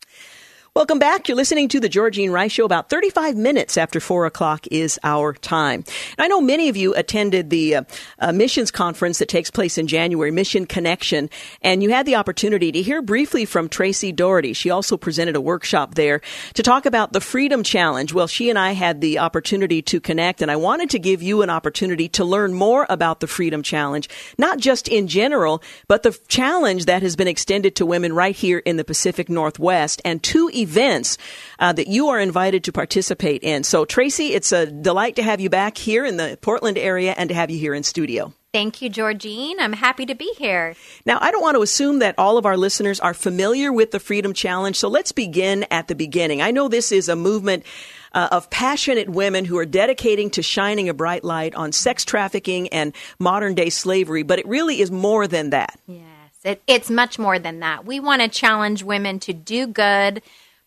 Welcome 0.74 0.98
back. 0.98 1.28
You're 1.28 1.36
listening 1.36 1.68
to 1.68 1.80
the 1.80 1.88
Georgene 1.90 2.32
Rice 2.32 2.52
Show. 2.52 2.64
About 2.64 2.88
35 2.88 3.36
minutes 3.36 3.76
after 3.76 4.00
4 4.00 4.24
o'clock 4.24 4.66
is 4.70 4.98
our 5.04 5.34
time. 5.34 5.84
And 6.16 6.24
I 6.24 6.28
know 6.28 6.40
many 6.40 6.70
of 6.70 6.78
you 6.78 6.94
attended 6.94 7.50
the 7.50 7.76
uh, 7.76 7.82
uh, 8.18 8.32
missions 8.32 8.70
conference 8.70 9.18
that 9.18 9.28
takes 9.28 9.50
place 9.50 9.76
in 9.76 9.86
January, 9.86 10.30
Mission 10.30 10.64
Connection, 10.64 11.28
and 11.60 11.82
you 11.82 11.90
had 11.90 12.06
the 12.06 12.16
opportunity 12.16 12.72
to 12.72 12.80
hear 12.80 13.02
briefly 13.02 13.44
from 13.44 13.68
Tracy 13.68 14.12
Daugherty. 14.12 14.54
She 14.54 14.70
also 14.70 14.96
presented 14.96 15.36
a 15.36 15.42
workshop 15.42 15.94
there 15.94 16.22
to 16.54 16.62
talk 16.62 16.86
about 16.86 17.12
the 17.12 17.20
Freedom 17.20 17.62
Challenge. 17.62 18.14
Well, 18.14 18.26
she 18.26 18.48
and 18.48 18.58
I 18.58 18.72
had 18.72 19.02
the 19.02 19.18
opportunity 19.18 19.82
to 19.82 20.00
connect, 20.00 20.40
and 20.40 20.50
I 20.50 20.56
wanted 20.56 20.88
to 20.90 20.98
give 20.98 21.22
you 21.22 21.42
an 21.42 21.50
opportunity 21.50 22.08
to 22.08 22.24
learn 22.24 22.54
more 22.54 22.86
about 22.88 23.20
the 23.20 23.26
Freedom 23.26 23.62
Challenge, 23.62 24.08
not 24.38 24.56
just 24.56 24.88
in 24.88 25.06
general, 25.06 25.62
but 25.86 26.02
the 26.02 26.18
challenge 26.28 26.86
that 26.86 27.02
has 27.02 27.14
been 27.14 27.28
extended 27.28 27.76
to 27.76 27.84
women 27.84 28.14
right 28.14 28.34
here 28.34 28.60
in 28.60 28.78
the 28.78 28.84
Pacific 28.84 29.28
Northwest. 29.28 30.00
And 30.02 30.22
two 30.22 30.48
events 30.62 31.18
uh, 31.58 31.72
that 31.72 31.88
you 31.88 32.08
are 32.08 32.20
invited 32.20 32.64
to 32.64 32.72
participate 32.72 33.42
in. 33.42 33.64
So, 33.64 33.84
Tracy, 33.84 34.32
it's 34.34 34.52
a 34.52 34.66
delight 34.66 35.16
to 35.16 35.22
have 35.22 35.40
you 35.40 35.50
back 35.50 35.76
here 35.76 36.04
in 36.04 36.16
the 36.16 36.38
Portland 36.40 36.78
area 36.78 37.14
and 37.16 37.28
to 37.28 37.34
have 37.34 37.50
you 37.50 37.58
here 37.58 37.74
in 37.74 37.82
studio. 37.82 38.32
Thank 38.52 38.82
you, 38.82 38.90
Georgene. 38.90 39.54
I'm 39.60 39.72
happy 39.72 40.04
to 40.04 40.14
be 40.14 40.30
here. 40.36 40.74
Now, 41.06 41.16
I 41.22 41.30
don't 41.30 41.40
want 41.40 41.56
to 41.56 41.62
assume 41.62 42.00
that 42.00 42.14
all 42.18 42.36
of 42.36 42.44
our 42.44 42.58
listeners 42.58 43.00
are 43.00 43.14
familiar 43.14 43.72
with 43.72 43.92
the 43.92 43.98
Freedom 43.98 44.34
Challenge, 44.34 44.76
so 44.76 44.88
let's 44.88 45.10
begin 45.10 45.64
at 45.70 45.88
the 45.88 45.94
beginning. 45.94 46.42
I 46.42 46.50
know 46.50 46.68
this 46.68 46.92
is 46.92 47.08
a 47.08 47.16
movement 47.16 47.64
uh, 48.12 48.28
of 48.30 48.50
passionate 48.50 49.08
women 49.08 49.46
who 49.46 49.56
are 49.56 49.64
dedicating 49.64 50.28
to 50.30 50.42
shining 50.42 50.90
a 50.90 50.94
bright 50.94 51.24
light 51.24 51.54
on 51.54 51.72
sex 51.72 52.04
trafficking 52.04 52.68
and 52.68 52.94
modern 53.18 53.54
day 53.54 53.70
slavery, 53.70 54.22
but 54.22 54.38
it 54.38 54.46
really 54.46 54.82
is 54.82 54.90
more 54.90 55.26
than 55.26 55.48
that. 55.50 55.78
Yes, 55.86 56.02
it, 56.44 56.62
it's 56.66 56.90
much 56.90 57.18
more 57.18 57.38
than 57.38 57.60
that. 57.60 57.86
We 57.86 58.00
want 58.00 58.20
to 58.20 58.28
challenge 58.28 58.82
women 58.82 59.18
to 59.20 59.32
do 59.32 59.66
good 59.66 60.20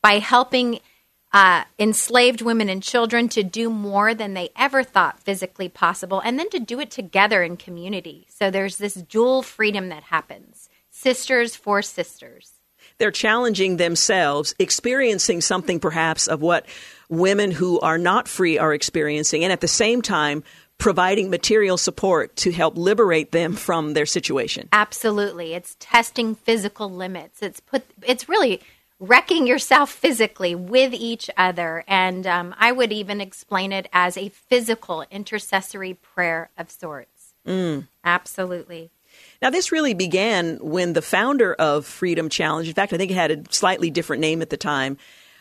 by 0.06 0.20
helping 0.20 0.80
uh, 1.34 1.64
enslaved 1.80 2.44
women 2.44 2.70
and 2.70 2.84
children 2.84 3.28
to 3.28 3.42
do 3.42 3.72
more 3.72 4.14
than 4.14 4.36
they 4.36 4.50
ever 4.56 4.84
thought 4.84 5.20
physically 5.20 5.68
possible, 5.68 6.22
and 6.24 6.38
then 6.38 6.48
to 6.52 6.60
do 6.60 6.80
it 6.80 6.92
together 6.92 7.42
in 7.42 7.58
community. 7.58 8.28
So 8.30 8.52
there's 8.52 8.78
this 8.78 8.94
dual 8.94 9.42
freedom 9.42 9.90
that 9.90 10.04
happens 10.04 10.70
sisters 10.92 11.56
for 11.56 11.82
sisters. 11.82 12.52
They're 13.00 13.10
challenging 13.10 13.78
themselves, 13.78 14.54
experiencing 14.60 15.42
something 15.42 15.80
perhaps 15.80 16.28
of 16.28 16.40
what 16.40 16.68
women 17.10 17.50
who 17.50 17.80
are 17.80 17.98
not 17.98 18.28
free 18.28 18.60
are 18.60 18.76
experiencing, 18.76 19.44
and 19.44 19.52
at 19.52 19.62
the 19.62 19.68
same 19.68 20.04
time, 20.04 20.44
providing 20.78 21.32
material 21.32 21.78
support 21.78 22.36
to 22.36 22.52
help 22.52 22.78
liberate 22.78 23.32
them 23.32 23.54
from 23.54 23.94
their 23.94 24.06
situation. 24.06 24.70
Absolutely. 24.72 25.56
It's 25.56 25.76
testing 25.80 26.36
physical 26.36 26.92
limits. 26.92 27.42
It's 27.42 27.60
put 27.60 27.84
it's 28.04 28.30
really 28.30 28.62
wrecking 29.08 29.48
yourself 29.48 29.92
physically 29.92 30.56
with 30.56 30.94
each 30.94 31.30
other. 31.38 31.84
And 31.88 32.26
um, 32.28 32.56
I 32.58 32.72
would 32.72 32.92
even 32.92 33.22
explain 33.22 33.72
it 33.72 33.88
as 33.94 34.18
a 34.18 34.30
physical 34.30 35.06
intercessory 35.12 35.94
prayer 35.94 36.50
of 36.58 36.70
sorts. 36.70 37.34
Mm. 37.46 37.88
Absolutely. 38.04 38.92
Now, 39.42 39.50
this 39.50 39.72
really 39.72 39.94
began 39.94 40.58
when 40.58 40.94
the 40.94 41.02
founder 41.02 41.54
of 41.54 41.86
Freedom 41.86 42.30
Challenge, 42.30 42.68
in 42.68 42.74
fact, 42.74 42.94
I 42.94 42.98
think 42.98 43.12
it 43.12 43.16
had 43.16 43.32
a 43.32 43.44
slightly 43.54 43.90
different 43.90 44.22
name 44.22 44.42
at 44.42 44.50
the 44.50 44.58
time, 44.58 44.98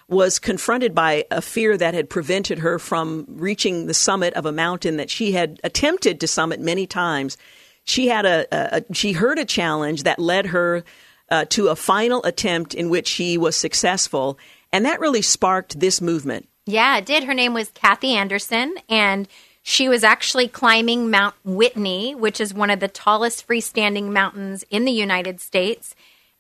was 0.09 0.39
confronted 0.39 0.95
by 0.95 1.25
a 1.31 1.41
fear 1.41 1.77
that 1.77 1.95
had 1.95 2.11
prevented 2.11 2.59
her 2.59 2.79
from 2.79 3.25
reaching 3.29 3.87
the 3.87 3.95
summit 3.95 4.35
of 4.35 4.45
a 4.45 4.53
mountain 4.53 4.97
that 4.99 5.11
she 5.11 5.33
had 5.33 5.61
attempted 5.65 6.21
to 6.21 6.29
summit 6.29 6.61
many 6.61 6.87
times. 6.87 7.39
She 7.85 8.09
had 8.09 8.27
a, 8.27 8.47
a, 8.53 8.79
a 8.79 8.95
she 8.95 9.13
heard 9.13 9.39
a 9.39 9.45
challenge 9.45 10.03
that 10.03 10.19
led 10.19 10.47
her 10.47 10.85
uh, 11.31 11.45
to 11.51 11.69
a 11.69 11.77
final 11.77 12.23
attempt 12.25 12.75
in 12.75 12.91
which 12.91 13.13
he 13.13 13.39
was 13.39 13.57
successful. 13.57 14.39
And 14.73 14.85
that 14.85 15.01
really 15.01 15.23
sparked 15.23 15.81
this 15.81 16.01
movement. 16.01 16.49
Yeah, 16.67 16.97
it 16.97 17.07
did. 17.07 17.25
Her 17.25 17.35
name 17.35 17.55
was 17.55 17.71
Kathy 17.71 18.15
Anderson, 18.15 18.75
and 18.89 19.29
she 19.63 19.89
was 19.89 20.05
actually 20.05 20.49
climbing 20.49 21.11
Mount 21.11 21.35
Whitney, 21.45 22.15
which 22.15 22.41
is 22.41 22.53
one 22.53 22.71
of 22.71 22.81
the 22.81 22.89
tallest 22.89 23.47
freestanding 23.47 24.11
mountains 24.11 24.65
in 24.71 24.85
the 24.85 24.93
United 24.93 25.41
States. 25.41 25.95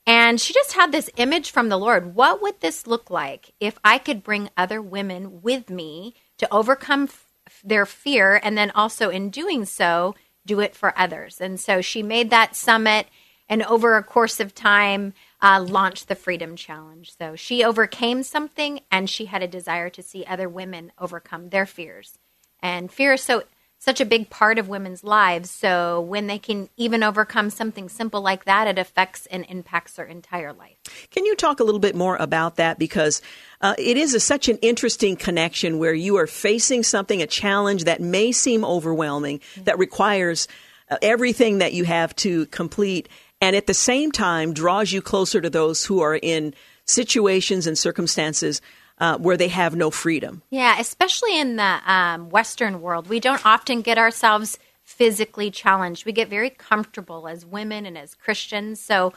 And 0.07 0.40
she 0.40 0.53
just 0.53 0.75
had 0.75 0.92
this 0.92 1.09
image 1.16 1.51
from 1.51 1.68
the 1.68 1.79
Lord. 1.79 2.14
What 2.14 2.42
would 2.42 2.61
this 2.61 2.87
look 2.87 3.11
like 3.11 3.53
if 3.61 3.79
I 3.83 3.99
could 3.99 4.23
bring 4.23 4.51
other 4.57 4.83
women 4.83 5.40
with 5.42 5.70
me 5.70 6.14
to 6.38 6.53
overcome 6.53 7.05
f- 7.05 7.27
their 7.64 7.87
fear 7.87 8.38
and 8.42 8.59
then 8.59 8.70
also 8.73 9.09
in 9.09 9.31
doing 9.31 9.64
so, 9.64 10.14
do 10.44 10.61
it 10.61 10.75
for 10.75 10.99
others? 10.99 11.40
And 11.40 11.59
so 11.59 11.81
she 11.81 12.03
made 12.03 12.29
that 12.29 12.55
summit 12.55 13.07
and 13.48 13.62
over 13.62 13.96
a 13.96 14.02
course 14.02 14.40
of 14.40 14.54
time 14.54 15.14
uh, 15.42 15.64
launched 15.66 16.09
the 16.09 16.14
Freedom 16.14 16.57
Challenge. 16.57 17.12
So 17.16 17.37
she 17.37 17.62
overcame 17.64 18.22
something 18.22 18.80
and 18.90 19.09
she 19.09 19.26
had 19.26 19.42
a 19.42 19.48
desire 19.48 19.90
to 19.90 20.02
see 20.02 20.24
other 20.24 20.48
women 20.48 20.92
overcome 20.98 21.50
their 21.50 21.66
fears. 21.66 22.18
And 22.61 22.90
fear 22.90 23.14
is 23.14 23.22
so 23.22 23.42
such 23.85 24.00
a 24.00 24.07
big 24.07 24.30
part 24.30 24.59
of 24.59 24.66
women's 24.66 25.04
lives. 25.04 25.50
So 25.50 26.00
when 26.00 26.26
they 26.26 26.38
can 26.38 26.70
even 26.78 27.02
overcome 27.02 27.50
something 27.50 27.90
simple 27.90 28.22
like 28.22 28.46
that, 28.46 28.66
it 28.66 28.78
affects 28.78 29.26
and 29.26 29.44
impacts 29.50 29.92
their 29.92 30.07
entire 30.07 30.54
life. 30.54 30.78
Can 31.11 31.26
you 31.26 31.37
talk 31.37 31.61
a 31.61 31.64
little 31.64 31.80
bit 31.80 31.94
more 31.94 32.16
about 32.16 32.57
that? 32.57 32.78
Because 32.78 33.20
uh, 33.61 33.74
it 33.76 33.98
is 33.98 34.14
a, 34.14 34.20
such 34.20 34.48
an 34.48 34.57
interesting 34.62 35.16
connection 35.16 35.78
where 35.78 35.92
you 35.92 36.16
are 36.16 36.26
facing 36.26 36.83
something, 36.83 37.20
a 37.20 37.26
challenge 37.26 37.85
that 37.85 38.00
may 38.00 38.33
seem 38.33 38.64
overwhelming, 38.64 39.40
mm-hmm. 39.40 39.64
that 39.64 39.78
requires 39.78 40.48
uh, 40.90 40.96
everything 41.02 41.59
that 41.59 41.74
you 41.74 41.85
have 41.85 42.16
to 42.16 42.46
complete 42.46 43.11
and 43.44 43.54
at 43.54 43.66
the 43.66 43.74
same 43.74 44.11
time 44.11 44.54
draws 44.54 44.90
you 44.90 45.02
closer 45.02 45.38
to 45.38 45.50
those 45.50 45.85
who 45.85 46.00
are 46.00 46.16
in 46.16 46.54
situations 46.87 47.66
and 47.66 47.76
circumstances 47.76 48.62
uh, 48.98 49.18
where 49.18 49.37
they 49.37 49.48
have 49.48 49.76
no 49.76 49.90
freedom. 49.90 50.40
Yeah, 50.48 50.80
especially 50.80 51.38
in 51.38 51.57
the 51.57 51.80
um, 51.85 52.30
Western 52.30 52.80
world, 52.80 53.07
we 53.07 53.20
don't 53.20 53.44
often 53.44 53.83
get 53.83 53.98
ourselves 53.98 54.59
physically 54.83 55.50
challenged. 55.50 56.07
We 56.07 56.12
get 56.12 56.28
very 56.30 56.48
comfortable 56.48 57.28
as 57.28 57.44
women 57.44 57.85
and 57.85 57.98
as 57.98 58.14
Christians. 58.14 58.80
So 58.80 59.12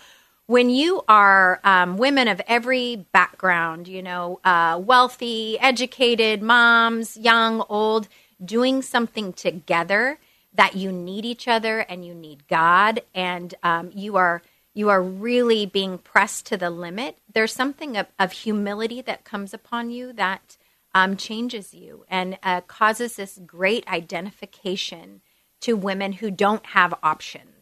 when 0.46 0.70
you 0.70 1.04
are 1.08 1.62
um, 1.64 1.96
women 1.96 2.28
of 2.28 2.42
every 2.48 3.08
background, 3.14 3.88
you 3.88 4.04
know, 4.04 4.42
uh, 4.44 4.78
wealthy, 4.84 5.58
educated, 5.60 6.42
moms, 6.42 7.16
young, 7.16 7.64
old, 7.70 8.10
doing 8.44 8.82
something 8.82 9.32
together 9.32 10.20
that 10.58 10.76
you 10.76 10.92
need 10.92 11.24
each 11.24 11.48
other 11.48 11.80
and 11.80 12.06
you 12.06 12.14
need 12.14 12.48
God, 12.48 13.02
and 13.16 13.56
um, 13.64 13.92
you 13.94 14.18
are 14.18 14.42
you 14.74 14.90
are 14.90 15.02
really 15.02 15.66
being 15.66 15.98
pressed 15.98 16.46
to 16.48 16.58
the 16.58 16.70
limit. 16.70 17.18
There's 17.34 17.54
something 17.54 17.98
of, 17.98 18.06
of 18.20 18.32
humility 18.32 19.02
that 19.02 19.24
comes 19.24 19.52
upon 19.52 19.90
you 19.90 20.14
that 20.14 20.56
um, 20.94 21.18
changes 21.18 21.74
you 21.74 22.06
and 22.08 22.38
uh, 22.44 22.62
causes 22.62 23.16
this 23.16 23.40
great 23.44 23.88
identification 23.88 25.22
to 25.62 25.76
women 25.76 26.14
who 26.14 26.30
don't 26.30 26.66
have 26.68 26.94
options. 27.02 27.57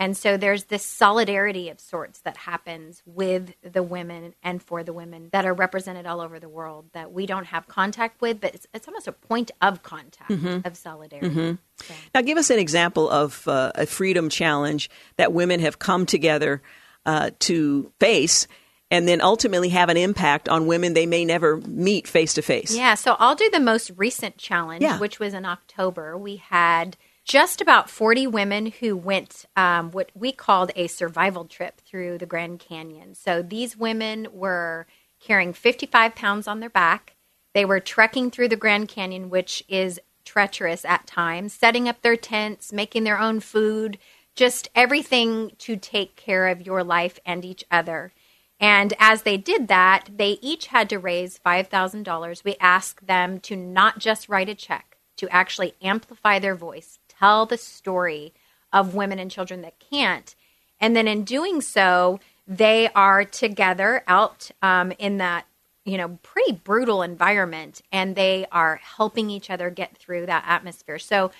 And 0.00 0.16
so 0.16 0.38
there's 0.38 0.64
this 0.64 0.82
solidarity 0.82 1.68
of 1.68 1.78
sorts 1.78 2.20
that 2.20 2.38
happens 2.38 3.02
with 3.04 3.52
the 3.62 3.82
women 3.82 4.34
and 4.42 4.62
for 4.62 4.82
the 4.82 4.94
women 4.94 5.28
that 5.32 5.44
are 5.44 5.52
represented 5.52 6.06
all 6.06 6.22
over 6.22 6.40
the 6.40 6.48
world 6.48 6.86
that 6.94 7.12
we 7.12 7.26
don't 7.26 7.44
have 7.44 7.68
contact 7.68 8.22
with, 8.22 8.40
but 8.40 8.54
it's, 8.54 8.66
it's 8.72 8.88
almost 8.88 9.06
a 9.06 9.12
point 9.12 9.50
of 9.60 9.82
contact 9.82 10.30
mm-hmm. 10.30 10.66
of 10.66 10.74
solidarity. 10.74 11.28
Mm-hmm. 11.28 11.84
So. 11.84 11.94
Now, 12.14 12.22
give 12.22 12.38
us 12.38 12.48
an 12.48 12.58
example 12.58 13.10
of 13.10 13.46
uh, 13.46 13.72
a 13.74 13.84
freedom 13.84 14.30
challenge 14.30 14.88
that 15.18 15.34
women 15.34 15.60
have 15.60 15.78
come 15.78 16.06
together 16.06 16.62
uh, 17.04 17.32
to 17.40 17.92
face 18.00 18.48
and 18.90 19.06
then 19.06 19.20
ultimately 19.20 19.68
have 19.68 19.90
an 19.90 19.98
impact 19.98 20.48
on 20.48 20.66
women 20.66 20.94
they 20.94 21.06
may 21.06 21.26
never 21.26 21.58
meet 21.58 22.08
face 22.08 22.32
to 22.34 22.42
face. 22.42 22.74
Yeah, 22.74 22.94
so 22.94 23.16
I'll 23.18 23.36
do 23.36 23.50
the 23.50 23.60
most 23.60 23.90
recent 23.96 24.38
challenge, 24.38 24.82
yeah. 24.82 24.98
which 24.98 25.20
was 25.20 25.34
in 25.34 25.44
October. 25.44 26.16
We 26.16 26.36
had 26.36 26.96
just 27.30 27.60
about 27.60 27.88
40 27.88 28.26
women 28.26 28.66
who 28.66 28.96
went 28.96 29.44
um, 29.54 29.92
what 29.92 30.10
we 30.16 30.32
called 30.32 30.72
a 30.74 30.88
survival 30.88 31.44
trip 31.44 31.80
through 31.82 32.18
the 32.18 32.26
Grand 32.26 32.58
Canyon. 32.58 33.14
So 33.14 33.40
these 33.40 33.76
women 33.76 34.26
were 34.32 34.88
carrying 35.20 35.52
55 35.52 36.16
pounds 36.16 36.48
on 36.48 36.58
their 36.58 36.68
back. 36.68 37.14
They 37.54 37.64
were 37.64 37.78
trekking 37.78 38.32
through 38.32 38.48
the 38.48 38.56
Grand 38.56 38.88
Canyon, 38.88 39.30
which 39.30 39.62
is 39.68 40.00
treacherous 40.24 40.84
at 40.84 41.06
times, 41.06 41.52
setting 41.52 41.88
up 41.88 42.02
their 42.02 42.16
tents, 42.16 42.72
making 42.72 43.04
their 43.04 43.20
own 43.20 43.38
food, 43.38 43.98
just 44.34 44.68
everything 44.74 45.52
to 45.58 45.76
take 45.76 46.16
care 46.16 46.48
of 46.48 46.66
your 46.66 46.82
life 46.82 47.20
and 47.24 47.44
each 47.44 47.64
other. 47.70 48.12
And 48.58 48.92
as 48.98 49.22
they 49.22 49.36
did 49.36 49.68
that, 49.68 50.10
they 50.12 50.40
each 50.42 50.66
had 50.66 50.90
to 50.90 50.98
raise 50.98 51.38
$5,000. 51.38 52.42
We 52.42 52.56
asked 52.58 53.06
them 53.06 53.38
to 53.42 53.54
not 53.54 54.00
just 54.00 54.28
write 54.28 54.48
a 54.48 54.56
check, 54.56 54.96
to 55.18 55.28
actually 55.28 55.74
amplify 55.80 56.40
their 56.40 56.56
voice, 56.56 56.98
tell 57.20 57.46
the 57.46 57.56
story 57.56 58.32
of 58.72 58.94
women 58.94 59.18
and 59.18 59.30
children 59.30 59.62
that 59.62 59.74
can't. 59.78 60.34
And 60.80 60.96
then 60.96 61.06
in 61.06 61.24
doing 61.24 61.60
so, 61.60 62.18
they 62.46 62.88
are 62.94 63.24
together 63.24 64.02
out 64.08 64.50
um, 64.62 64.92
in 64.98 65.18
that 65.18 65.46
you 65.84 65.96
know 65.96 66.18
pretty 66.22 66.52
brutal 66.52 67.02
environment 67.02 67.80
and 67.90 68.14
they 68.14 68.46
are 68.52 68.80
helping 68.82 69.30
each 69.30 69.48
other 69.50 69.70
get 69.70 69.96
through 69.96 70.26
that 70.26 70.44
atmosphere 70.46 70.98
so 70.98 71.30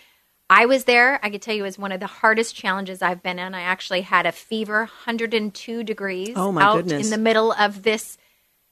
i 0.48 0.64
was 0.64 0.84
there 0.84 1.20
i 1.22 1.28
could 1.28 1.42
tell 1.42 1.54
you 1.54 1.62
it 1.62 1.66
was 1.66 1.78
one 1.78 1.92
of 1.92 2.00
the 2.00 2.06
hardest 2.06 2.54
challenges 2.54 3.02
i've 3.02 3.22
been 3.22 3.38
in 3.38 3.54
i 3.54 3.60
actually 3.60 4.00
had 4.00 4.24
a 4.24 4.32
fever 4.32 4.78
102 4.78 5.84
degrees 5.84 6.32
oh 6.36 6.50
my 6.50 6.62
out 6.62 6.76
goodness. 6.76 7.04
in 7.04 7.10
the 7.10 7.22
middle 7.22 7.52
of 7.52 7.82
this 7.82 8.16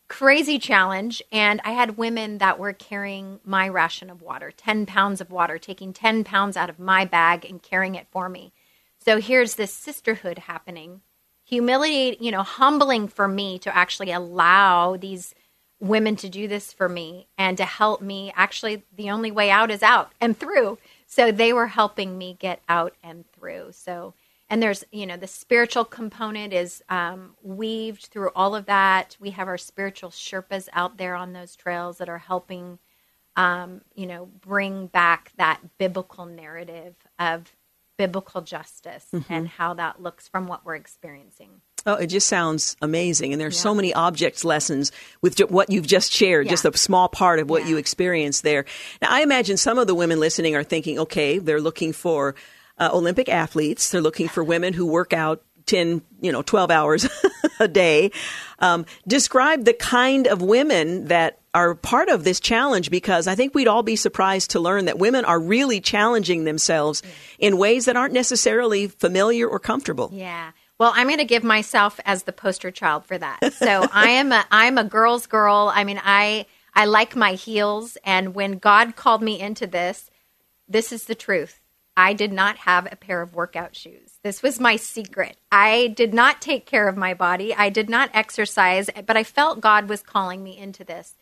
crazy 0.08 0.58
challenge. 0.58 1.22
And 1.30 1.60
I 1.64 1.72
had 1.72 1.96
women 1.96 2.38
that 2.38 2.58
were 2.58 2.72
carrying 2.72 3.40
my 3.44 3.68
ration 3.68 4.10
of 4.10 4.22
water 4.22 4.50
10 4.50 4.86
pounds 4.86 5.20
of 5.20 5.30
water, 5.30 5.58
taking 5.58 5.92
10 5.92 6.24
pounds 6.24 6.56
out 6.56 6.70
of 6.70 6.78
my 6.78 7.04
bag 7.04 7.44
and 7.44 7.62
carrying 7.62 7.94
it 7.94 8.06
for 8.10 8.28
me. 8.28 8.52
So 9.04 9.20
here's 9.20 9.54
this 9.54 9.72
sisterhood 9.72 10.38
happening. 10.40 11.02
Humiliate, 11.44 12.20
you 12.20 12.30
know, 12.30 12.42
humbling 12.42 13.08
for 13.08 13.28
me 13.28 13.58
to 13.60 13.74
actually 13.74 14.10
allow 14.10 14.96
these 14.96 15.34
women 15.80 16.16
to 16.16 16.28
do 16.28 16.48
this 16.48 16.72
for 16.72 16.88
me 16.88 17.28
and 17.38 17.56
to 17.56 17.64
help 17.64 18.02
me. 18.02 18.32
Actually, 18.34 18.82
the 18.94 19.10
only 19.10 19.30
way 19.30 19.50
out 19.50 19.70
is 19.70 19.82
out 19.82 20.12
and 20.20 20.36
through. 20.36 20.78
So 21.06 21.32
they 21.32 21.52
were 21.52 21.68
helping 21.68 22.18
me 22.18 22.36
get 22.38 22.60
out 22.68 22.94
and 23.02 23.24
through. 23.32 23.72
So 23.72 24.14
and 24.50 24.62
there's 24.62 24.84
you 24.90 25.06
know 25.06 25.16
the 25.16 25.26
spiritual 25.26 25.84
component 25.84 26.52
is 26.52 26.82
um, 26.88 27.34
weaved 27.42 28.06
through 28.06 28.30
all 28.34 28.54
of 28.54 28.66
that 28.66 29.16
we 29.20 29.30
have 29.30 29.48
our 29.48 29.58
spiritual 29.58 30.11
sherpas 30.11 30.68
out 30.72 30.96
there 30.96 31.14
on 31.14 31.32
those 31.32 31.56
trails 31.56 31.98
that 31.98 32.08
are 32.08 32.18
helping 32.18 32.78
um, 33.37 33.80
you 33.94 34.06
know 34.06 34.26
bring 34.26 34.87
back 34.87 35.32
that 35.37 35.61
biblical 35.78 36.26
narrative 36.26 36.94
of 37.18 37.52
biblical 37.96 38.40
justice 38.40 39.06
mm-hmm. 39.12 39.32
and 39.32 39.48
how 39.48 39.74
that 39.74 40.00
looks 40.00 40.28
from 40.28 40.46
what 40.46 40.64
we're 40.64 40.76
experiencing 40.76 41.61
Oh, 41.87 41.94
it 41.94 42.08
just 42.08 42.26
sounds 42.26 42.76
amazing. 42.82 43.32
And 43.32 43.40
there's 43.40 43.56
yeah. 43.56 43.62
so 43.62 43.74
many 43.74 43.94
objects 43.94 44.44
lessons 44.44 44.92
with 45.22 45.38
what 45.50 45.70
you've 45.70 45.87
just 45.87 46.12
shared, 46.12 46.44
yeah. 46.44 46.50
just 46.50 46.66
a 46.66 46.76
small 46.76 47.08
part 47.08 47.38
of 47.38 47.48
what 47.48 47.62
yeah. 47.62 47.70
you 47.70 47.76
experienced 47.78 48.42
there. 48.42 48.66
Now, 49.00 49.08
I 49.11 49.22
imagine 49.22 49.56
some 49.56 49.78
of 49.78 49.87
the 49.87 49.94
women 49.94 50.20
listening 50.20 50.54
are 50.54 50.64
thinking, 50.64 50.98
okay, 50.98 51.38
they're 51.38 51.62
looking 51.62 51.94
for 51.94 52.34
uh, 52.78 52.90
Olympic 52.92 53.28
athletes. 53.28 53.90
They're 53.90 54.00
looking 54.00 54.28
for 54.28 54.42
women 54.42 54.72
who 54.72 54.86
work 54.86 55.12
out 55.12 55.42
10, 55.66 56.02
you 56.20 56.32
know, 56.32 56.42
12 56.42 56.70
hours 56.70 57.08
a 57.60 57.68
day. 57.68 58.10
Um, 58.58 58.86
describe 59.06 59.64
the 59.64 59.74
kind 59.74 60.26
of 60.26 60.42
women 60.42 61.06
that 61.06 61.38
are 61.54 61.74
part 61.74 62.08
of 62.08 62.24
this 62.24 62.40
challenge 62.40 62.90
because 62.90 63.26
I 63.26 63.34
think 63.34 63.54
we'd 63.54 63.68
all 63.68 63.82
be 63.82 63.96
surprised 63.96 64.50
to 64.50 64.60
learn 64.60 64.86
that 64.86 64.98
women 64.98 65.24
are 65.24 65.38
really 65.38 65.80
challenging 65.80 66.44
themselves 66.44 67.02
in 67.38 67.58
ways 67.58 67.86
that 67.86 67.96
aren't 67.96 68.14
necessarily 68.14 68.88
familiar 68.88 69.48
or 69.48 69.58
comfortable. 69.58 70.10
Yeah. 70.12 70.52
Well, 70.78 70.92
I'm 70.94 71.08
going 71.08 71.18
to 71.18 71.24
give 71.24 71.42
myself 71.42 71.98
as 72.04 72.22
the 72.22 72.32
poster 72.32 72.70
child 72.70 73.04
for 73.04 73.18
that. 73.18 73.52
So 73.54 73.88
I 73.92 74.10
am 74.10 74.32
a 74.32 74.44
I'm 74.50 74.78
a 74.78 74.84
girl's 74.84 75.26
girl. 75.26 75.72
I 75.74 75.84
mean, 75.84 76.00
I 76.02 76.46
I 76.74 76.84
like 76.84 77.16
my 77.16 77.32
heels 77.32 77.98
and 78.04 78.34
when 78.34 78.58
God 78.58 78.94
called 78.94 79.22
me 79.22 79.40
into 79.40 79.66
this, 79.66 80.10
this 80.68 80.92
is 80.92 81.04
the 81.04 81.14
truth. 81.14 81.60
I 81.98 82.12
did 82.12 82.32
not 82.32 82.58
have 82.58 82.87
a 82.87 82.94
pair 82.94 83.20
of 83.20 83.34
workout 83.34 83.74
shoes. 83.74 84.20
This 84.22 84.40
was 84.40 84.61
my 84.61 84.76
secret. 84.76 85.37
I 85.50 85.88
did 85.88 86.14
not 86.14 86.40
take 86.40 86.64
care 86.64 86.87
of 86.87 86.96
my 86.96 87.12
body. 87.12 87.52
I 87.52 87.70
did 87.70 87.90
not 87.90 88.08
exercise, 88.14 88.88
but 89.04 89.16
I 89.16 89.24
felt 89.24 89.61
God 89.61 89.88
was 89.88 90.00
calling 90.00 90.44
me 90.44 90.56
into 90.56 90.84
this. 90.84 91.16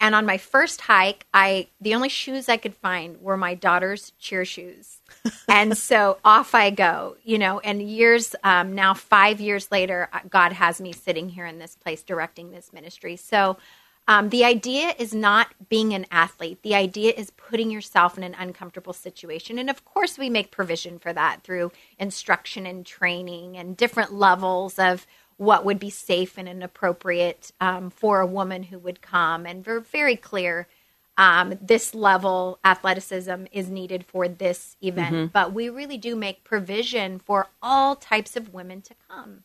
And 0.00 0.14
on 0.14 0.24
my 0.24 0.38
first 0.38 0.80
hike, 0.80 1.26
I 1.34 1.68
the 1.78 1.94
only 1.94 2.08
shoes 2.08 2.48
I 2.48 2.56
could 2.56 2.74
find 2.74 3.20
were 3.20 3.36
my 3.36 3.54
daughter's 3.54 4.12
cheer 4.18 4.46
shoes. 4.46 4.96
and 5.48 5.76
so 5.76 6.16
off 6.24 6.54
I 6.54 6.70
go, 6.70 7.16
you 7.22 7.36
know, 7.38 7.60
and 7.60 7.82
years 7.82 8.34
um, 8.42 8.74
now, 8.74 8.94
five 8.94 9.42
years 9.42 9.70
later, 9.70 10.08
uh, 10.10 10.20
God 10.30 10.54
has 10.54 10.80
me 10.80 10.92
sitting 10.94 11.28
here 11.28 11.44
in 11.44 11.58
this 11.58 11.76
place 11.76 12.02
directing 12.02 12.50
this 12.50 12.72
ministry. 12.72 13.16
So 13.16 13.58
um, 14.06 14.28
the 14.28 14.44
idea 14.44 14.94
is 14.98 15.14
not 15.14 15.48
being 15.68 15.94
an 15.94 16.06
athlete. 16.10 16.62
The 16.62 16.74
idea 16.74 17.12
is 17.16 17.30
putting 17.30 17.70
yourself 17.70 18.18
in 18.18 18.24
an 18.24 18.36
uncomfortable 18.38 18.92
situation. 18.92 19.58
And 19.58 19.70
of 19.70 19.84
course, 19.84 20.18
we 20.18 20.28
make 20.28 20.50
provision 20.50 20.98
for 20.98 21.12
that 21.12 21.42
through 21.42 21.72
instruction 21.98 22.66
and 22.66 22.84
training 22.84 23.56
and 23.56 23.76
different 23.76 24.12
levels 24.12 24.78
of 24.78 25.06
what 25.36 25.64
would 25.64 25.78
be 25.78 25.90
safe 25.90 26.36
and 26.36 26.48
inappropriate 26.48 27.50
um, 27.60 27.90
for 27.90 28.20
a 28.20 28.26
woman 28.26 28.64
who 28.64 28.78
would 28.78 29.00
come. 29.00 29.46
And 29.46 29.66
we're 29.66 29.80
very 29.80 30.16
clear 30.16 30.68
um, 31.16 31.54
this 31.60 31.94
level 31.94 32.58
athleticism 32.64 33.46
is 33.52 33.70
needed 33.70 34.04
for 34.04 34.28
this 34.28 34.76
event. 34.82 35.14
Mm-hmm. 35.14 35.26
But 35.28 35.52
we 35.52 35.68
really 35.70 35.96
do 35.96 36.14
make 36.14 36.44
provision 36.44 37.18
for 37.18 37.48
all 37.62 37.96
types 37.96 38.36
of 38.36 38.52
women 38.52 38.82
to 38.82 38.94
come 39.08 39.44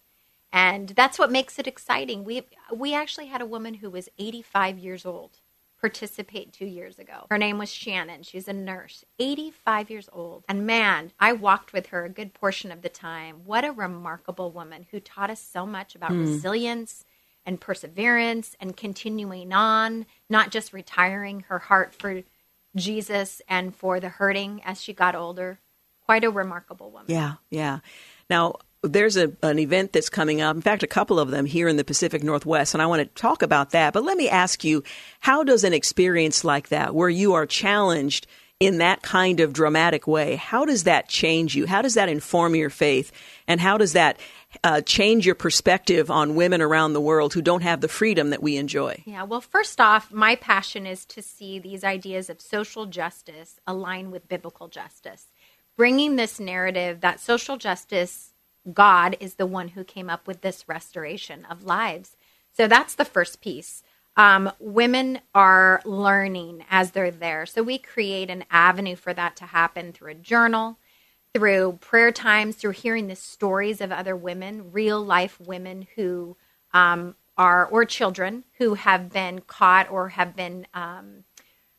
and 0.51 0.89
that's 0.89 1.19
what 1.19 1.31
makes 1.31 1.59
it 1.59 1.67
exciting. 1.67 2.23
We 2.23 2.43
we 2.73 2.93
actually 2.93 3.27
had 3.27 3.41
a 3.41 3.45
woman 3.45 3.75
who 3.75 3.89
was 3.89 4.09
85 4.17 4.79
years 4.79 5.05
old 5.05 5.39
participate 5.79 6.51
2 6.51 6.65
years 6.65 6.99
ago. 6.99 7.25
Her 7.29 7.37
name 7.37 7.57
was 7.57 7.71
Shannon. 7.71 8.23
She's 8.23 8.49
a 8.49 8.53
nurse, 8.53 9.05
85 9.17 9.89
years 9.89 10.09
old. 10.11 10.43
And 10.49 10.67
man, 10.67 11.13
I 11.21 11.31
walked 11.31 11.71
with 11.71 11.87
her 11.87 12.03
a 12.03 12.09
good 12.09 12.33
portion 12.33 12.69
of 12.69 12.81
the 12.81 12.89
time. 12.89 13.43
What 13.45 13.63
a 13.63 13.71
remarkable 13.71 14.51
woman 14.51 14.87
who 14.91 14.99
taught 14.99 15.29
us 15.29 15.39
so 15.39 15.65
much 15.65 15.95
about 15.95 16.11
mm. 16.11 16.19
resilience 16.19 17.05
and 17.45 17.61
perseverance 17.61 18.55
and 18.59 18.75
continuing 18.75 19.53
on, 19.53 20.05
not 20.29 20.51
just 20.51 20.73
retiring 20.73 21.45
her 21.47 21.59
heart 21.59 21.95
for 21.95 22.23
Jesus 22.75 23.41
and 23.47 23.75
for 23.75 23.99
the 23.99 24.09
hurting 24.09 24.61
as 24.63 24.81
she 24.81 24.93
got 24.93 25.15
older. 25.15 25.59
Quite 26.05 26.23
a 26.23 26.29
remarkable 26.29 26.91
woman. 26.91 27.05
Yeah, 27.07 27.35
yeah. 27.49 27.79
Now, 28.29 28.55
there's 28.81 29.17
a, 29.17 29.31
an 29.43 29.59
event 29.59 29.93
that's 29.93 30.09
coming 30.09 30.41
up. 30.41 30.55
In 30.55 30.61
fact, 30.61 30.83
a 30.83 30.87
couple 30.87 31.19
of 31.19 31.31
them 31.31 31.45
here 31.45 31.67
in 31.67 31.77
the 31.77 31.83
Pacific 31.83 32.23
Northwest, 32.23 32.73
and 32.73 32.81
I 32.81 32.85
want 32.85 33.01
to 33.01 33.21
talk 33.21 33.41
about 33.41 33.71
that. 33.71 33.93
But 33.93 34.03
let 34.03 34.17
me 34.17 34.29
ask 34.29 34.63
you, 34.63 34.83
how 35.19 35.43
does 35.43 35.63
an 35.63 35.73
experience 35.73 36.43
like 36.43 36.69
that, 36.69 36.95
where 36.95 37.09
you 37.09 37.33
are 37.33 37.45
challenged 37.45 38.27
in 38.59 38.79
that 38.79 39.01
kind 39.01 39.39
of 39.39 39.53
dramatic 39.53 40.05
way, 40.05 40.35
how 40.35 40.65
does 40.65 40.83
that 40.83 41.07
change 41.07 41.55
you? 41.55 41.65
How 41.65 41.81
does 41.81 41.93
that 41.93 42.09
inform 42.09 42.55
your 42.55 42.69
faith? 42.69 43.11
And 43.47 43.61
how 43.61 43.77
does 43.77 43.93
that 43.93 44.19
uh, 44.65 44.81
change 44.81 45.25
your 45.25 45.35
perspective 45.35 46.11
on 46.11 46.35
women 46.35 46.61
around 46.61 46.91
the 46.91 47.01
world 47.01 47.33
who 47.33 47.41
don't 47.41 47.63
have 47.63 47.79
the 47.79 47.87
freedom 47.87 48.31
that 48.31 48.43
we 48.43 48.57
enjoy? 48.57 49.01
Yeah, 49.05 49.23
well, 49.23 49.39
first 49.39 49.79
off, 49.79 50.11
my 50.11 50.35
passion 50.35 50.85
is 50.85 51.05
to 51.05 51.21
see 51.21 51.57
these 51.57 51.85
ideas 51.85 52.29
of 52.29 52.41
social 52.41 52.85
justice 52.85 53.59
align 53.65 54.11
with 54.11 54.27
biblical 54.27 54.67
justice. 54.67 55.27
Bringing 55.77 56.17
this 56.17 56.37
narrative 56.37 56.99
that 56.99 57.21
social 57.21 57.55
justice 57.55 58.33
God 58.71 59.17
is 59.19 59.35
the 59.35 59.45
one 59.45 59.69
who 59.69 59.83
came 59.83 60.09
up 60.09 60.27
with 60.27 60.41
this 60.41 60.67
restoration 60.67 61.45
of 61.45 61.63
lives. 61.63 62.15
So 62.55 62.67
that's 62.67 62.95
the 62.95 63.05
first 63.05 63.41
piece. 63.41 63.83
Um, 64.17 64.51
women 64.59 65.21
are 65.33 65.81
learning 65.85 66.65
as 66.69 66.91
they're 66.91 67.11
there. 67.11 67.45
So 67.45 67.63
we 67.63 67.77
create 67.77 68.29
an 68.29 68.43
avenue 68.51 68.95
for 68.95 69.13
that 69.13 69.35
to 69.37 69.45
happen 69.45 69.93
through 69.93 70.11
a 70.11 70.15
journal, 70.15 70.77
through 71.33 71.77
prayer 71.79 72.11
times, 72.11 72.55
through 72.55 72.71
hearing 72.71 73.07
the 73.07 73.15
stories 73.15 73.79
of 73.79 73.91
other 73.91 74.15
women, 74.15 74.71
real 74.71 75.01
life 75.01 75.39
women 75.39 75.87
who 75.95 76.35
um, 76.73 77.15
are, 77.37 77.65
or 77.67 77.85
children 77.85 78.43
who 78.57 78.73
have 78.73 79.11
been 79.11 79.39
caught 79.39 79.89
or 79.89 80.09
have 80.09 80.35
been 80.35 80.67
um, 80.73 81.23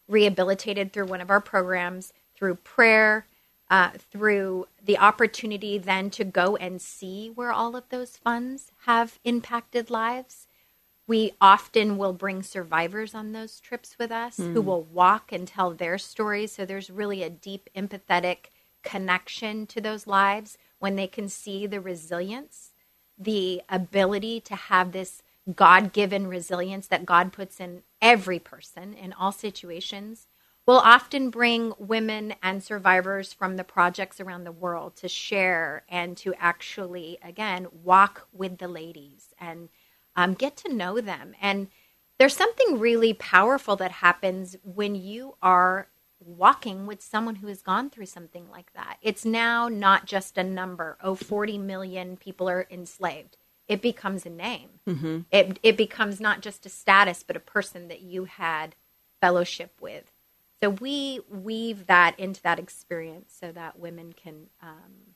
rehabilitated 0.09 0.93
through 0.93 1.07
one 1.07 1.21
of 1.21 1.31
our 1.31 1.41
programs, 1.41 2.13
through 2.35 2.55
prayer, 2.55 3.27
uh, 3.71 3.91
through 4.11 4.67
the 4.85 4.99
opportunity 4.99 5.79
then 5.79 6.11
to 6.11 6.25
go 6.25 6.57
and 6.57 6.83
see 6.83 7.31
where 7.33 7.53
all 7.53 7.77
of 7.77 7.89
those 7.89 8.17
funds 8.17 8.73
have 8.87 9.21
impacted 9.25 9.89
lives. 9.89 10.49
We 11.07 11.33
often 11.41 11.97
will 11.97 12.13
bring 12.13 12.43
survivors 12.43 13.15
on 13.15 13.33
those 13.33 13.61
trips 13.61 13.97
with 13.99 14.11
us 14.11 14.39
mm. 14.39 14.53
who 14.53 14.61
will 14.61 14.83
walk 14.83 15.33
and 15.33 15.47
tell 15.47 15.71
their 15.71 15.99
stories. 15.99 16.53
So 16.53 16.65
there's 16.65 16.91
really 16.91 17.23
a 17.23 17.31
deep, 17.31 17.71
empathetic 17.77 18.51
connection 18.83 19.67
to 19.67 19.81
those 19.81 20.07
lives 20.07 20.59
when 20.81 20.97
they 20.97 21.07
can 21.07 21.29
see 21.29 21.67
the 21.67 21.81
resilience, 21.81 22.71
the 23.17 23.63
ability 23.69 24.41
to 24.41 24.57
have 24.57 24.93
this 24.93 25.23
God 25.55 25.93
given 25.93 26.27
resilience 26.27 26.87
that 26.89 27.07
God 27.07 27.33
puts 27.33 27.61
in 27.61 27.83
every 28.03 28.39
person 28.39 28.95
in 28.95 29.13
all 29.13 29.33
situations 29.33 30.27
We'll 30.67 30.79
often 30.79 31.31
bring 31.31 31.73
women 31.79 32.35
and 32.43 32.63
survivors 32.63 33.33
from 33.33 33.57
the 33.57 33.65
projects 33.65 34.21
around 34.21 34.45
the 34.45 34.53
world 34.53 34.97
to 34.97 35.09
share 35.09 35.83
and 35.89 36.17
to 36.19 36.35
actually, 36.35 37.19
again, 37.23 37.67
walk 37.83 38.29
with 38.33 38.59
the 38.59 38.69
ladies 38.69 39.35
and 39.39 39.69
um, 40.15 40.35
get 40.35 40.57
to 40.59 40.73
know 40.73 41.01
them. 41.01 41.35
And 41.41 41.69
there's 42.19 42.37
something 42.37 42.79
really 42.79 43.15
powerful 43.15 43.77
that 43.77 43.91
happens 43.91 44.57
when 44.63 44.95
you 44.95 45.37
are 45.43 45.89
walking 46.25 46.87
with 46.87 47.03
someone 47.03 47.37
who 47.37 47.47
has 47.47 47.63
gone 47.63 47.91
through 47.91 48.07
something 48.07 48.51
like 48.51 48.73
that. 48.75 48.99
It's 49.01 49.25
now 49.25 49.69
not 49.69 50.05
just 50.05 50.37
a 50.37 50.45
number. 50.45 50.99
Oh, 51.03 51.15
40 51.15 51.59
million 51.59 52.17
people 52.17 52.49
are 52.49 52.67
enslaved. 52.71 53.37
It 53.69 53.81
becomes 53.81 54.27
a 54.27 54.31
name. 54.31 54.69
Mm-hmm. 54.87 55.21
It, 55.31 55.59
it 55.63 55.77
becomes 55.77 56.21
not 56.21 56.43
just 56.43 56.67
a 56.67 56.69
status, 56.69 57.23
but 57.27 57.37
a 57.37 57.41
person 57.41 57.89
that 57.89 58.03
you 58.03 58.25
had 58.25 58.75
fellowship 59.21 59.73
with. 59.81 60.11
So 60.63 60.71
we 60.71 61.21
weave 61.29 61.87
that 61.87 62.19
into 62.19 62.43
that 62.43 62.59
experience 62.59 63.35
so 63.41 63.51
that 63.53 63.79
women 63.79 64.13
can, 64.13 64.49
um, 64.63 65.15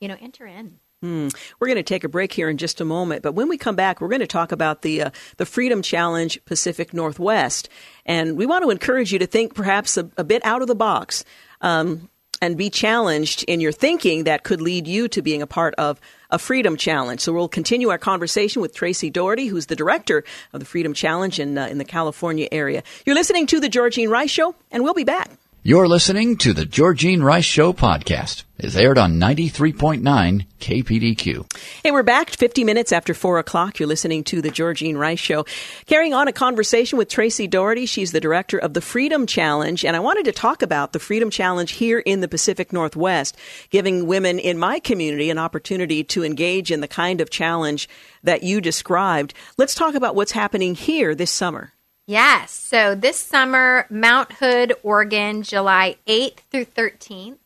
you 0.00 0.08
know, 0.08 0.16
enter 0.20 0.46
in. 0.46 0.78
Mm. 1.02 1.34
We're 1.58 1.66
going 1.66 1.76
to 1.76 1.82
take 1.82 2.04
a 2.04 2.08
break 2.08 2.32
here 2.32 2.48
in 2.48 2.58
just 2.58 2.80
a 2.80 2.84
moment, 2.84 3.22
but 3.22 3.32
when 3.32 3.48
we 3.48 3.58
come 3.58 3.74
back, 3.74 4.00
we're 4.00 4.08
going 4.08 4.20
to 4.20 4.26
talk 4.26 4.52
about 4.52 4.82
the 4.82 5.02
uh, 5.02 5.10
the 5.36 5.46
Freedom 5.46 5.82
Challenge 5.82 6.38
Pacific 6.44 6.94
Northwest, 6.94 7.68
and 8.06 8.36
we 8.36 8.46
want 8.46 8.62
to 8.62 8.70
encourage 8.70 9.12
you 9.12 9.18
to 9.18 9.26
think 9.26 9.54
perhaps 9.54 9.96
a, 9.96 10.08
a 10.16 10.22
bit 10.22 10.44
out 10.44 10.62
of 10.62 10.68
the 10.68 10.76
box. 10.76 11.24
Um, 11.60 12.08
and 12.42 12.58
be 12.58 12.68
challenged 12.68 13.44
in 13.44 13.60
your 13.60 13.72
thinking 13.72 14.24
that 14.24 14.42
could 14.42 14.60
lead 14.60 14.88
you 14.88 15.06
to 15.08 15.22
being 15.22 15.40
a 15.40 15.46
part 15.46 15.74
of 15.76 16.00
a 16.30 16.38
Freedom 16.38 16.76
Challenge. 16.76 17.20
So 17.20 17.32
we'll 17.32 17.48
continue 17.48 17.88
our 17.90 17.98
conversation 17.98 18.60
with 18.60 18.74
Tracy 18.74 19.10
Daugherty, 19.10 19.46
who's 19.46 19.66
the 19.66 19.76
director 19.76 20.24
of 20.52 20.58
the 20.58 20.66
Freedom 20.66 20.92
Challenge 20.92 21.38
in, 21.38 21.56
uh, 21.56 21.68
in 21.68 21.78
the 21.78 21.84
California 21.84 22.48
area. 22.50 22.82
You're 23.06 23.14
listening 23.14 23.46
to 23.46 23.60
The 23.60 23.68
Georgene 23.68 24.10
Rice 24.10 24.30
Show, 24.30 24.56
and 24.72 24.82
we'll 24.82 24.92
be 24.92 25.04
back. 25.04 25.30
You're 25.64 25.86
listening 25.86 26.38
to 26.38 26.52
the 26.52 26.66
Georgene 26.66 27.22
Rice 27.22 27.44
Show 27.44 27.72
podcast. 27.72 28.42
It's 28.58 28.74
aired 28.74 28.98
on 28.98 29.20
93.9 29.20 30.02
KPDQ. 30.58 31.56
Hey, 31.84 31.92
we're 31.92 32.02
back 32.02 32.30
50 32.30 32.64
minutes 32.64 32.90
after 32.90 33.14
4 33.14 33.38
o'clock. 33.38 33.78
You're 33.78 33.86
listening 33.86 34.24
to 34.24 34.42
the 34.42 34.50
Georgene 34.50 34.96
Rice 34.96 35.20
Show. 35.20 35.46
Carrying 35.86 36.14
on 36.14 36.26
a 36.26 36.32
conversation 36.32 36.98
with 36.98 37.08
Tracy 37.08 37.46
Daugherty. 37.46 37.86
She's 37.86 38.10
the 38.10 38.18
director 38.18 38.58
of 38.58 38.74
the 38.74 38.80
Freedom 38.80 39.24
Challenge. 39.24 39.84
And 39.84 39.94
I 39.94 40.00
wanted 40.00 40.24
to 40.24 40.32
talk 40.32 40.62
about 40.62 40.92
the 40.92 40.98
Freedom 40.98 41.30
Challenge 41.30 41.70
here 41.70 42.00
in 42.00 42.22
the 42.22 42.28
Pacific 42.28 42.72
Northwest, 42.72 43.36
giving 43.70 44.08
women 44.08 44.40
in 44.40 44.58
my 44.58 44.80
community 44.80 45.30
an 45.30 45.38
opportunity 45.38 46.02
to 46.02 46.24
engage 46.24 46.72
in 46.72 46.80
the 46.80 46.88
kind 46.88 47.20
of 47.20 47.30
challenge 47.30 47.88
that 48.24 48.42
you 48.42 48.60
described. 48.60 49.32
Let's 49.58 49.76
talk 49.76 49.94
about 49.94 50.16
what's 50.16 50.32
happening 50.32 50.74
here 50.74 51.14
this 51.14 51.30
summer. 51.30 51.72
Yes. 52.06 52.50
So 52.50 52.94
this 52.94 53.16
summer, 53.18 53.86
Mount 53.88 54.32
Hood, 54.32 54.74
Oregon, 54.82 55.42
July 55.42 55.96
8th 56.06 56.40
through 56.50 56.64
13th. 56.64 57.38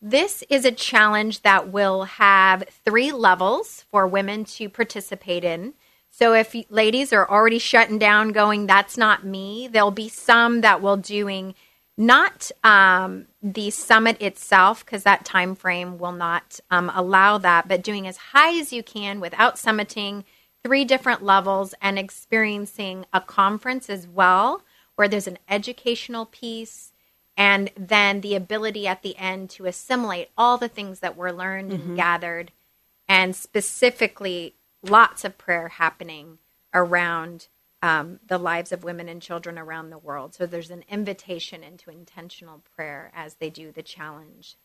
This 0.00 0.42
is 0.48 0.64
a 0.64 0.72
challenge 0.72 1.42
that 1.42 1.70
will 1.70 2.04
have 2.04 2.64
three 2.84 3.12
levels 3.12 3.84
for 3.90 4.06
women 4.06 4.46
to 4.46 4.70
participate 4.70 5.44
in. 5.44 5.74
So 6.08 6.32
if 6.32 6.56
ladies 6.70 7.12
are 7.12 7.30
already 7.30 7.58
shutting 7.58 7.98
down, 7.98 8.32
going, 8.32 8.66
that's 8.66 8.96
not 8.96 9.24
me, 9.24 9.68
there'll 9.70 9.90
be 9.90 10.08
some 10.08 10.62
that 10.62 10.80
will 10.80 10.96
doing 10.96 11.54
not 11.98 12.50
um, 12.64 13.26
the 13.42 13.68
summit 13.68 14.20
itself 14.22 14.82
because 14.82 15.02
that 15.02 15.26
time 15.26 15.54
frame 15.54 15.98
will 15.98 16.12
not 16.12 16.58
um, 16.70 16.90
allow 16.94 17.36
that, 17.36 17.68
but 17.68 17.82
doing 17.82 18.06
as 18.06 18.16
high 18.16 18.58
as 18.58 18.72
you 18.72 18.82
can 18.82 19.20
without 19.20 19.56
summiting– 19.56 20.24
three 20.64 20.84
different 20.84 21.22
levels 21.22 21.74
and 21.80 21.98
experiencing 21.98 23.06
a 23.12 23.20
conference 23.20 23.88
as 23.88 24.06
well, 24.06 24.62
where 24.96 25.08
there's 25.08 25.26
an 25.26 25.38
educational 25.48 26.26
piece 26.26 26.92
and 27.36 27.70
then 27.76 28.20
the 28.20 28.34
ability 28.34 28.86
at 28.86 29.02
the 29.02 29.16
end 29.16 29.48
to 29.48 29.64
assimilate 29.64 30.28
all 30.36 30.58
the 30.58 30.68
things 30.68 31.00
that 31.00 31.16
were 31.16 31.32
learned 31.32 31.72
mm-hmm. 31.72 31.88
and 31.88 31.96
gathered, 31.96 32.52
and 33.08 33.34
specifically 33.34 34.54
lots 34.82 35.24
of 35.24 35.38
prayer 35.38 35.68
happening 35.68 36.38
around 36.74 37.48
um, 37.82 38.20
the 38.26 38.38
lives 38.38 38.72
of 38.72 38.84
women 38.84 39.08
and 39.08 39.22
children 39.22 39.58
around 39.58 39.88
the 39.88 39.98
world. 39.98 40.34
So 40.34 40.44
there's 40.44 40.70
an 40.70 40.84
invitation 40.88 41.62
into 41.62 41.90
intentional 41.90 42.62
prayer 42.76 43.10
as 43.14 43.34
they 43.34 43.48
do 43.48 43.72
the 43.72 43.82
challenge. 43.82 44.56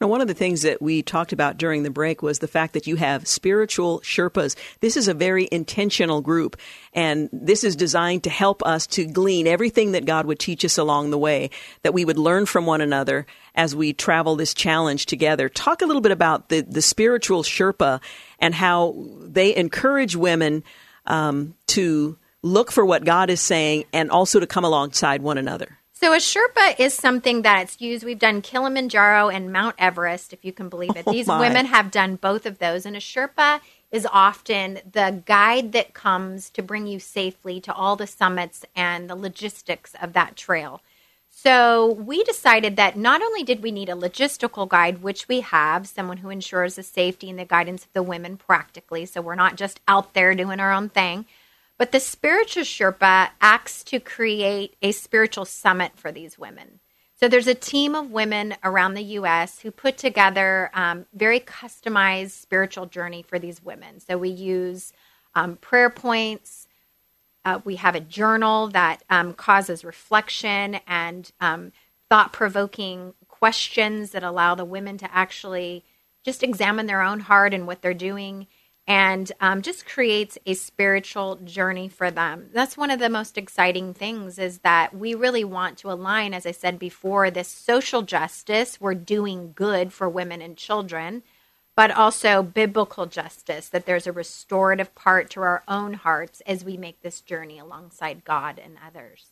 Now, 0.00 0.08
one 0.08 0.20
of 0.20 0.28
the 0.28 0.34
things 0.34 0.62
that 0.62 0.82
we 0.82 1.02
talked 1.02 1.32
about 1.32 1.56
during 1.56 1.82
the 1.82 1.90
break 1.90 2.22
was 2.22 2.38
the 2.38 2.48
fact 2.48 2.74
that 2.74 2.86
you 2.86 2.96
have 2.96 3.26
spiritual 3.26 4.00
Sherpas. 4.00 4.56
This 4.80 4.96
is 4.96 5.08
a 5.08 5.14
very 5.14 5.48
intentional 5.50 6.20
group, 6.20 6.56
and 6.92 7.30
this 7.32 7.64
is 7.64 7.76
designed 7.76 8.24
to 8.24 8.30
help 8.30 8.62
us 8.64 8.86
to 8.88 9.06
glean 9.06 9.46
everything 9.46 9.92
that 9.92 10.04
God 10.04 10.26
would 10.26 10.38
teach 10.38 10.64
us 10.64 10.76
along 10.76 11.10
the 11.10 11.18
way, 11.18 11.50
that 11.82 11.94
we 11.94 12.04
would 12.04 12.18
learn 12.18 12.44
from 12.44 12.66
one 12.66 12.82
another 12.82 13.26
as 13.54 13.74
we 13.74 13.92
travel 13.92 14.36
this 14.36 14.52
challenge 14.52 15.06
together. 15.06 15.48
Talk 15.48 15.80
a 15.80 15.86
little 15.86 16.02
bit 16.02 16.12
about 16.12 16.50
the, 16.50 16.60
the 16.60 16.82
spiritual 16.82 17.42
Sherpa 17.42 18.00
and 18.38 18.54
how 18.54 18.94
they 19.20 19.56
encourage 19.56 20.14
women 20.14 20.62
um, 21.06 21.54
to 21.68 22.18
look 22.42 22.70
for 22.70 22.84
what 22.84 23.04
God 23.04 23.30
is 23.30 23.40
saying 23.40 23.84
and 23.92 24.10
also 24.10 24.40
to 24.40 24.46
come 24.46 24.64
alongside 24.64 25.22
one 25.22 25.38
another. 25.38 25.78
So 25.98 26.12
a 26.12 26.18
Sherpa 26.18 26.78
is 26.78 26.92
something 26.92 27.40
that's 27.40 27.80
used. 27.80 28.04
We've 28.04 28.18
done 28.18 28.42
Kilimanjaro 28.42 29.30
and 29.30 29.50
Mount 29.50 29.76
Everest, 29.78 30.34
if 30.34 30.44
you 30.44 30.52
can 30.52 30.68
believe 30.68 30.94
it. 30.94 31.04
Oh 31.06 31.10
These 31.10 31.26
my. 31.26 31.40
women 31.40 31.64
have 31.64 31.90
done 31.90 32.16
both 32.16 32.44
of 32.44 32.58
those, 32.58 32.84
and 32.84 32.94
a 32.94 33.00
Sherpa 33.00 33.60
is 33.90 34.06
often 34.12 34.80
the 34.92 35.22
guide 35.24 35.72
that 35.72 35.94
comes 35.94 36.50
to 36.50 36.62
bring 36.62 36.86
you 36.86 37.00
safely 37.00 37.62
to 37.62 37.72
all 37.72 37.96
the 37.96 38.06
summits 38.06 38.66
and 38.76 39.08
the 39.08 39.16
logistics 39.16 39.94
of 40.02 40.12
that 40.12 40.36
trail. 40.36 40.82
So 41.30 41.94
we 41.94 42.22
decided 42.24 42.76
that 42.76 42.98
not 42.98 43.22
only 43.22 43.42
did 43.42 43.62
we 43.62 43.70
need 43.70 43.88
a 43.88 43.92
logistical 43.92 44.68
guide, 44.68 45.02
which 45.02 45.28
we 45.28 45.40
have, 45.40 45.88
someone 45.88 46.18
who 46.18 46.28
ensures 46.28 46.74
the 46.74 46.82
safety 46.82 47.30
and 47.30 47.38
the 47.38 47.46
guidance 47.46 47.86
of 47.86 47.92
the 47.94 48.02
women 48.02 48.36
practically, 48.36 49.06
so 49.06 49.22
we're 49.22 49.34
not 49.34 49.56
just 49.56 49.80
out 49.88 50.12
there 50.12 50.34
doing 50.34 50.60
our 50.60 50.72
own 50.72 50.90
thing 50.90 51.24
but 51.78 51.92
the 51.92 52.00
spiritual 52.00 52.62
Sherpa 52.62 53.30
acts 53.40 53.84
to 53.84 54.00
create 54.00 54.76
a 54.82 54.92
spiritual 54.92 55.44
summit 55.44 55.92
for 55.96 56.10
these 56.10 56.38
women. 56.38 56.80
So 57.18 57.28
there's 57.28 57.46
a 57.46 57.54
team 57.54 57.94
of 57.94 58.10
women 58.10 58.56
around 58.62 58.94
the 58.94 59.02
U.S. 59.02 59.60
who 59.60 59.70
put 59.70 59.96
together 59.96 60.70
um, 60.74 61.06
very 61.14 61.40
customized 61.40 62.32
spiritual 62.32 62.86
journey 62.86 63.22
for 63.22 63.38
these 63.38 63.64
women. 63.64 64.00
So 64.00 64.18
we 64.18 64.28
use 64.28 64.92
um, 65.34 65.56
prayer 65.56 65.88
points. 65.88 66.68
Uh, 67.44 67.60
we 67.64 67.76
have 67.76 67.94
a 67.94 68.00
journal 68.00 68.68
that 68.68 69.02
um, 69.08 69.32
causes 69.32 69.84
reflection 69.84 70.80
and 70.86 71.30
um, 71.40 71.72
thought 72.10 72.32
provoking 72.34 73.14
questions 73.28 74.10
that 74.10 74.22
allow 74.22 74.54
the 74.54 74.64
women 74.64 74.98
to 74.98 75.14
actually 75.14 75.84
just 76.22 76.42
examine 76.42 76.86
their 76.86 77.02
own 77.02 77.20
heart 77.20 77.54
and 77.54 77.66
what 77.66 77.80
they're 77.80 77.94
doing 77.94 78.46
and 78.86 79.32
um, 79.40 79.62
just 79.62 79.86
creates 79.86 80.38
a 80.46 80.54
spiritual 80.54 81.36
journey 81.36 81.88
for 81.88 82.10
them. 82.10 82.48
That's 82.52 82.76
one 82.76 82.90
of 82.90 83.00
the 83.00 83.08
most 83.08 83.36
exciting 83.36 83.94
things 83.94 84.38
is 84.38 84.58
that 84.58 84.94
we 84.94 85.14
really 85.14 85.44
want 85.44 85.78
to 85.78 85.90
align, 85.90 86.32
as 86.32 86.46
I 86.46 86.52
said 86.52 86.78
before, 86.78 87.30
this 87.30 87.48
social 87.48 88.02
justice. 88.02 88.80
We're 88.80 88.94
doing 88.94 89.52
good 89.54 89.92
for 89.92 90.08
women 90.08 90.40
and 90.40 90.56
children, 90.56 91.24
but 91.74 91.90
also 91.90 92.42
biblical 92.42 93.06
justice, 93.06 93.68
that 93.70 93.86
there's 93.86 94.06
a 94.06 94.12
restorative 94.12 94.94
part 94.94 95.30
to 95.30 95.40
our 95.40 95.64
own 95.66 95.94
hearts 95.94 96.40
as 96.46 96.64
we 96.64 96.76
make 96.76 97.02
this 97.02 97.20
journey 97.20 97.58
alongside 97.58 98.24
God 98.24 98.60
and 98.62 98.76
others. 98.86 99.26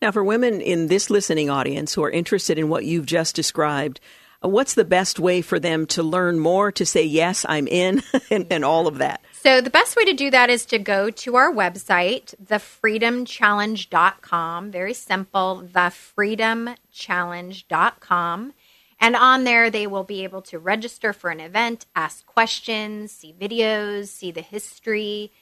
Now, 0.00 0.12
for 0.12 0.22
women 0.22 0.60
in 0.60 0.86
this 0.86 1.10
listening 1.10 1.50
audience 1.50 1.94
who 1.94 2.04
are 2.04 2.10
interested 2.10 2.58
in 2.58 2.68
what 2.68 2.84
you've 2.84 3.06
just 3.06 3.34
described, 3.34 4.00
what's 4.40 4.74
the 4.74 4.84
best 4.84 5.18
way 5.18 5.40
for 5.42 5.58
them 5.58 5.86
to 5.86 6.02
learn 6.02 6.38
more, 6.38 6.70
to 6.72 6.86
say, 6.86 7.04
yes, 7.04 7.44
I'm 7.48 7.68
in, 7.68 8.02
and, 8.30 8.46
and, 8.50 8.64
all 8.64 8.86
of 8.86 8.98
that? 8.98 9.20
So, 9.32 9.60
the 9.60 9.70
best 9.70 9.96
way 9.96 10.04
to 10.04 10.12
do 10.12 10.30
that 10.30 10.50
is 10.50 10.64
to 10.66 10.78
go 10.78 11.10
to 11.10 11.34
our 11.36 11.52
website, 11.52 12.34
thefreedomchallenge.com. 12.42 14.70
Very 14.70 14.94
simple, 14.94 15.68
thefreedomchallenge.com. 15.72 18.52
And 19.02 19.16
on 19.16 19.44
there, 19.44 19.70
they 19.70 19.86
will 19.86 20.04
be 20.04 20.24
able 20.24 20.42
to 20.42 20.58
register 20.58 21.14
for 21.14 21.30
an 21.30 21.40
event, 21.40 21.86
ask 21.96 22.26
questions, 22.26 23.12
see 23.12 23.34
videos, 23.38 24.08
see 24.08 24.30
the 24.30 24.42
history. 24.42 25.32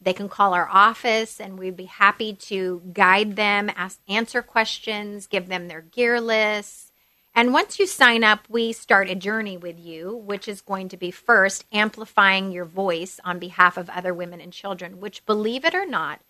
They 0.00 0.12
can 0.12 0.28
call 0.28 0.54
our 0.54 0.68
office 0.68 1.40
and 1.40 1.58
we'd 1.58 1.76
be 1.76 1.86
happy 1.86 2.32
to 2.32 2.80
guide 2.92 3.34
them, 3.34 3.72
ask, 3.74 3.98
answer 4.08 4.40
questions, 4.42 5.26
give 5.26 5.48
them 5.48 5.66
their 5.66 5.80
gear 5.80 6.20
lists 6.20 6.87
and 7.38 7.52
once 7.52 7.78
you 7.78 7.86
sign 7.86 8.24
up, 8.24 8.40
we 8.48 8.72
start 8.72 9.08
a 9.08 9.14
journey 9.14 9.56
with 9.56 9.78
you, 9.78 10.16
which 10.16 10.48
is 10.48 10.60
going 10.60 10.88
to 10.88 10.96
be 10.96 11.12
first 11.12 11.64
amplifying 11.70 12.50
your 12.50 12.64
voice 12.64 13.20
on 13.24 13.38
behalf 13.38 13.76
of 13.76 13.88
other 13.90 14.12
women 14.12 14.40
and 14.40 14.52
children, 14.52 14.98
which, 14.98 15.24
believe 15.24 15.64
it 15.64 15.72
or 15.72 15.86
not, 15.86 16.20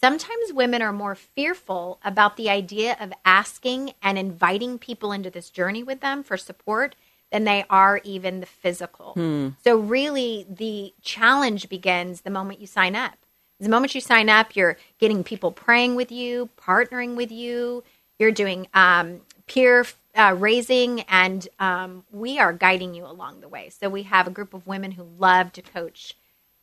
sometimes 0.00 0.52
women 0.52 0.80
are 0.80 0.92
more 0.92 1.16
fearful 1.16 1.98
about 2.04 2.36
the 2.36 2.48
idea 2.48 2.96
of 3.00 3.12
asking 3.24 3.94
and 4.00 4.16
inviting 4.16 4.78
people 4.78 5.10
into 5.10 5.30
this 5.30 5.50
journey 5.50 5.82
with 5.82 5.98
them 5.98 6.22
for 6.22 6.36
support 6.36 6.94
than 7.32 7.42
they 7.42 7.64
are 7.68 8.00
even 8.04 8.38
the 8.38 8.46
physical. 8.46 9.14
Hmm. 9.14 9.48
So, 9.64 9.76
really, 9.76 10.46
the 10.48 10.94
challenge 11.02 11.68
begins 11.70 12.20
the 12.20 12.30
moment 12.30 12.60
you 12.60 12.68
sign 12.68 12.94
up. 12.94 13.16
The 13.58 13.68
moment 13.68 13.96
you 13.96 14.00
sign 14.00 14.28
up, 14.28 14.54
you're 14.54 14.76
getting 15.00 15.24
people 15.24 15.50
praying 15.50 15.96
with 15.96 16.12
you, 16.12 16.50
partnering 16.56 17.16
with 17.16 17.32
you. 17.32 17.82
You're 18.20 18.30
doing 18.30 18.68
um, 18.74 19.22
peer 19.48 19.84
uh, 20.16 20.34
raising, 20.38 21.00
and 21.02 21.48
um, 21.58 22.04
we 22.12 22.38
are 22.38 22.52
guiding 22.52 22.94
you 22.94 23.06
along 23.06 23.40
the 23.40 23.48
way. 23.48 23.70
So 23.70 23.88
we 23.88 24.04
have 24.04 24.26
a 24.26 24.30
group 24.30 24.54
of 24.54 24.66
women 24.66 24.92
who 24.92 25.06
love 25.18 25.52
to 25.54 25.62
coach 25.62 26.14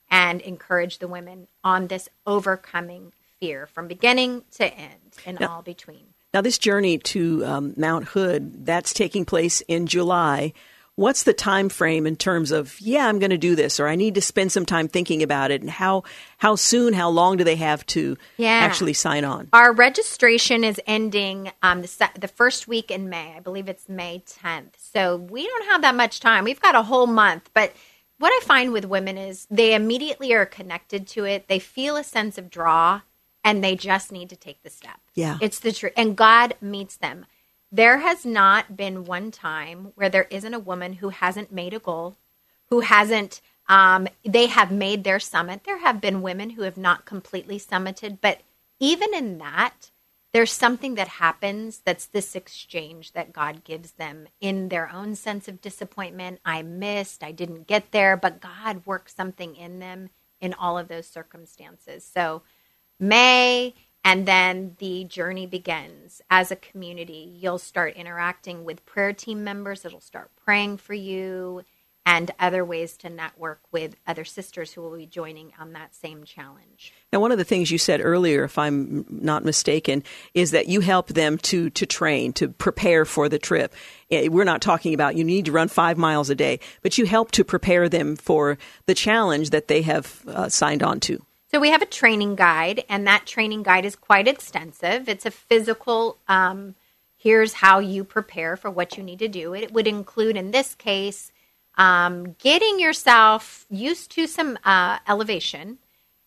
and 0.10 0.42
encourage 0.42 1.00
the 1.00 1.08
women 1.08 1.48
on 1.64 1.88
this 1.88 2.10
overcoming 2.26 3.14
fear 3.40 3.66
from 3.68 3.88
beginning 3.88 4.44
to 4.52 4.74
end 4.74 5.18
and 5.26 5.40
now, 5.40 5.50
all 5.56 5.62
between. 5.62 6.14
Now, 6.34 6.42
this 6.42 6.58
journey 6.58 6.98
to 7.00 7.46
um, 7.46 7.74
Mount 7.78 8.06
Hood 8.06 8.66
that's 8.66 8.94
taking 8.94 9.26
place 9.26 9.62
in 9.62 9.88
July 9.88 10.54
what's 11.00 11.24
the 11.24 11.34
time 11.34 11.70
frame 11.70 12.06
in 12.06 12.16
terms 12.16 12.52
of 12.52 12.80
yeah 12.80 13.08
i'm 13.08 13.20
going 13.20 13.30
to 13.30 13.38
do 13.38 13.56
this 13.56 13.80
or 13.80 13.88
i 13.88 13.96
need 13.96 14.16
to 14.16 14.22
spend 14.22 14.52
some 14.52 14.66
time 14.66 14.88
thinking 14.88 15.24
about 15.24 15.50
it 15.50 15.62
and 15.62 15.70
how 15.70 16.04
how 16.40 16.56
soon 16.56 16.94
how 16.94 17.10
long 17.10 17.38
do 17.38 17.44
they 17.44 17.56
have 17.56 17.86
to 17.86 18.18
yeah. 18.38 18.50
actually 18.50 18.94
sign 18.94 19.24
on? 19.24 19.50
Our 19.54 19.74
registration 19.74 20.64
is 20.64 20.80
ending 20.88 21.52
um, 21.62 21.82
the, 21.82 22.10
the 22.20 22.28
first 22.28 22.68
week 22.68 22.92
in 22.92 23.10
may. 23.10 23.34
I 23.36 23.40
believe 23.40 23.68
it's 23.68 23.88
may 23.88 24.24
10th 24.26 24.76
so 24.78 25.18
we 25.18 25.46
don't 25.46 25.66
have 25.68 25.82
that 25.82 25.96
much 25.96 26.20
time. 26.20 26.44
We've 26.44 26.62
got 26.62 26.76
a 26.76 26.84
whole 26.84 27.08
month. 27.08 27.50
But 27.54 27.74
what 28.18 28.32
i 28.32 28.46
find 28.46 28.74
with 28.74 28.86
women 28.86 29.18
is 29.18 29.48
they 29.50 29.74
immediately 29.74 30.34
are 30.34 30.46
connected 30.46 31.08
to 31.10 31.26
it. 31.26 31.48
They 31.48 31.60
feel 31.60 31.96
a 31.96 32.04
sense 32.04 32.38
of 32.38 32.50
draw 32.50 33.02
and 33.44 33.64
they 33.64 33.76
just 33.76 34.12
need 34.12 34.30
to 34.30 34.36
take 34.36 34.62
the 34.64 34.70
step. 34.70 35.00
Yeah. 35.16 35.38
It's 35.42 35.60
the 35.60 35.72
truth 35.72 35.94
and 35.96 36.16
god 36.16 36.56
meets 36.62 36.98
them 36.98 37.26
there 37.72 38.00
has 38.00 38.26
not 38.26 38.76
been 38.76 39.06
one 39.06 39.32
time 39.32 39.92
where 39.96 40.10
there 40.10 40.28
isn't 40.30 40.54
a 40.54 40.60
woman 40.60 40.94
who 40.94 41.10
hasn't 41.10 41.52
made 41.52 41.74
a 41.74 41.80
goal, 41.80 42.18
who 42.70 42.82
hasn't, 42.82 43.42
um, 43.68 44.08
they 44.26 44.48
have 44.48 44.72
made 44.72 45.04
their 45.04 45.20
summit. 45.20 45.64
There 45.64 45.80
have 45.80 46.02
been 46.02 46.22
women 46.22 46.52
who 46.52 46.64
have 46.64 46.78
not 46.78 47.06
completely 47.06 47.60
summited, 47.60 48.20
but 48.22 48.42
even 48.80 49.14
in 49.14 49.38
that, 49.40 49.92
there's 50.32 50.52
something 50.52 50.96
that 50.96 51.08
happens 51.08 51.82
that's 51.84 52.06
this 52.06 52.36
exchange 52.36 53.14
that 53.14 53.34
God 53.34 53.64
gives 53.64 53.94
them 53.94 54.28
in 54.40 54.70
their 54.70 54.92
own 54.92 55.16
sense 55.16 55.48
of 55.48 55.62
disappointment. 55.62 56.40
I 56.46 56.62
missed, 56.62 57.24
I 57.24 57.32
didn't 57.32 57.68
get 57.68 57.92
there, 57.92 58.16
but 58.16 58.42
God 58.42 58.86
works 58.86 59.16
something 59.16 59.56
in 59.56 59.80
them 59.80 60.10
in 60.40 60.54
all 60.54 60.78
of 60.78 60.88
those 60.88 61.08
circumstances. 61.08 62.06
So, 62.06 62.44
May, 63.00 63.74
and 64.04 64.26
then 64.26 64.76
the 64.80 65.04
journey 65.04 65.46
begins 65.46 66.22
as 66.30 66.52
a 66.52 66.56
community. 66.56 67.38
You'll 67.40 67.60
start 67.60 67.96
interacting 67.96 68.64
with 68.64 68.86
prayer 68.86 69.14
team 69.14 69.44
members 69.44 69.82
that'll 69.82 70.00
start 70.00 70.32
praying 70.44 70.78
for 70.78 70.94
you 70.94 71.64
and 72.10 72.32
other 72.40 72.66
ways 72.66 72.98
to 72.98 73.08
network 73.08 73.60
with 73.72 73.96
other 74.08 74.26
sisters 74.26 74.72
who 74.74 74.82
will 74.82 74.98
be 74.98 75.06
joining 75.06 75.54
on 75.60 75.74
that 75.74 75.94
same 75.94 76.24
challenge. 76.24 76.92
Now, 77.14 77.20
one 77.20 77.32
of 77.32 77.38
the 77.38 77.44
things 77.44 77.70
you 77.70 77.78
said 77.78 78.02
earlier, 78.04 78.44
if 78.44 78.58
I'm 78.58 79.06
not 79.10 79.46
mistaken, 79.46 80.04
is 80.34 80.50
that 80.50 80.68
you 80.68 80.80
help 80.80 81.10
them 81.10 81.38
to 81.38 81.70
to 81.70 81.86
train, 81.86 82.34
to 82.34 82.50
prepare 82.50 83.06
for 83.06 83.30
the 83.30 83.38
trip. 83.38 83.76
Eh, 84.10 84.28
we're 84.28 84.44
not 84.44 84.62
talking 84.62 84.96
about 84.96 85.18
you 85.18 85.24
need 85.24 85.46
to 85.46 85.52
run 85.52 85.68
five 85.68 86.00
miles 86.00 86.32
a 86.32 86.36
day, 86.36 86.60
but 86.82 86.98
you 86.98 87.06
help 87.06 87.32
to 87.34 87.44
prepare 87.44 87.88
them 87.88 88.16
for 88.16 88.58
the 88.88 88.96
challenge 88.96 89.52
that 89.52 89.68
they 89.68 89.84
have 89.84 90.24
uh, 90.28 90.50
signed 90.50 90.82
on 90.82 91.00
to. 91.02 91.24
So 91.52 91.60
we 91.60 91.72
have 91.72 91.82
a 91.82 91.88
training 91.88 92.36
guide, 92.36 92.84
and 92.90 93.08
that 93.08 93.26
training 93.26 93.64
guide 93.64 93.86
is 93.86 93.96
quite 93.96 94.28
extensive. 94.28 95.10
It's 95.10 95.26
a 95.26 95.32
physical. 95.32 96.18
Um, 96.28 96.76
here's 97.18 97.54
how 97.54 97.80
you 97.80 98.04
prepare 98.04 98.56
for 98.56 98.70
what 98.70 98.98
you 98.98 99.04
need 99.04 99.20
to 99.20 99.28
do. 99.28 99.54
It 99.54 99.72
would 99.72 99.88
include, 99.88 100.38
in 100.38 100.52
this 100.52 100.76
case 100.76 101.32
um, 101.80 102.36
getting 102.40 102.80
yourself 102.80 103.66
used 103.70 104.12
to 104.12 104.28
some 104.28 104.60
uh, 104.66 105.00
elevation. 105.08 105.80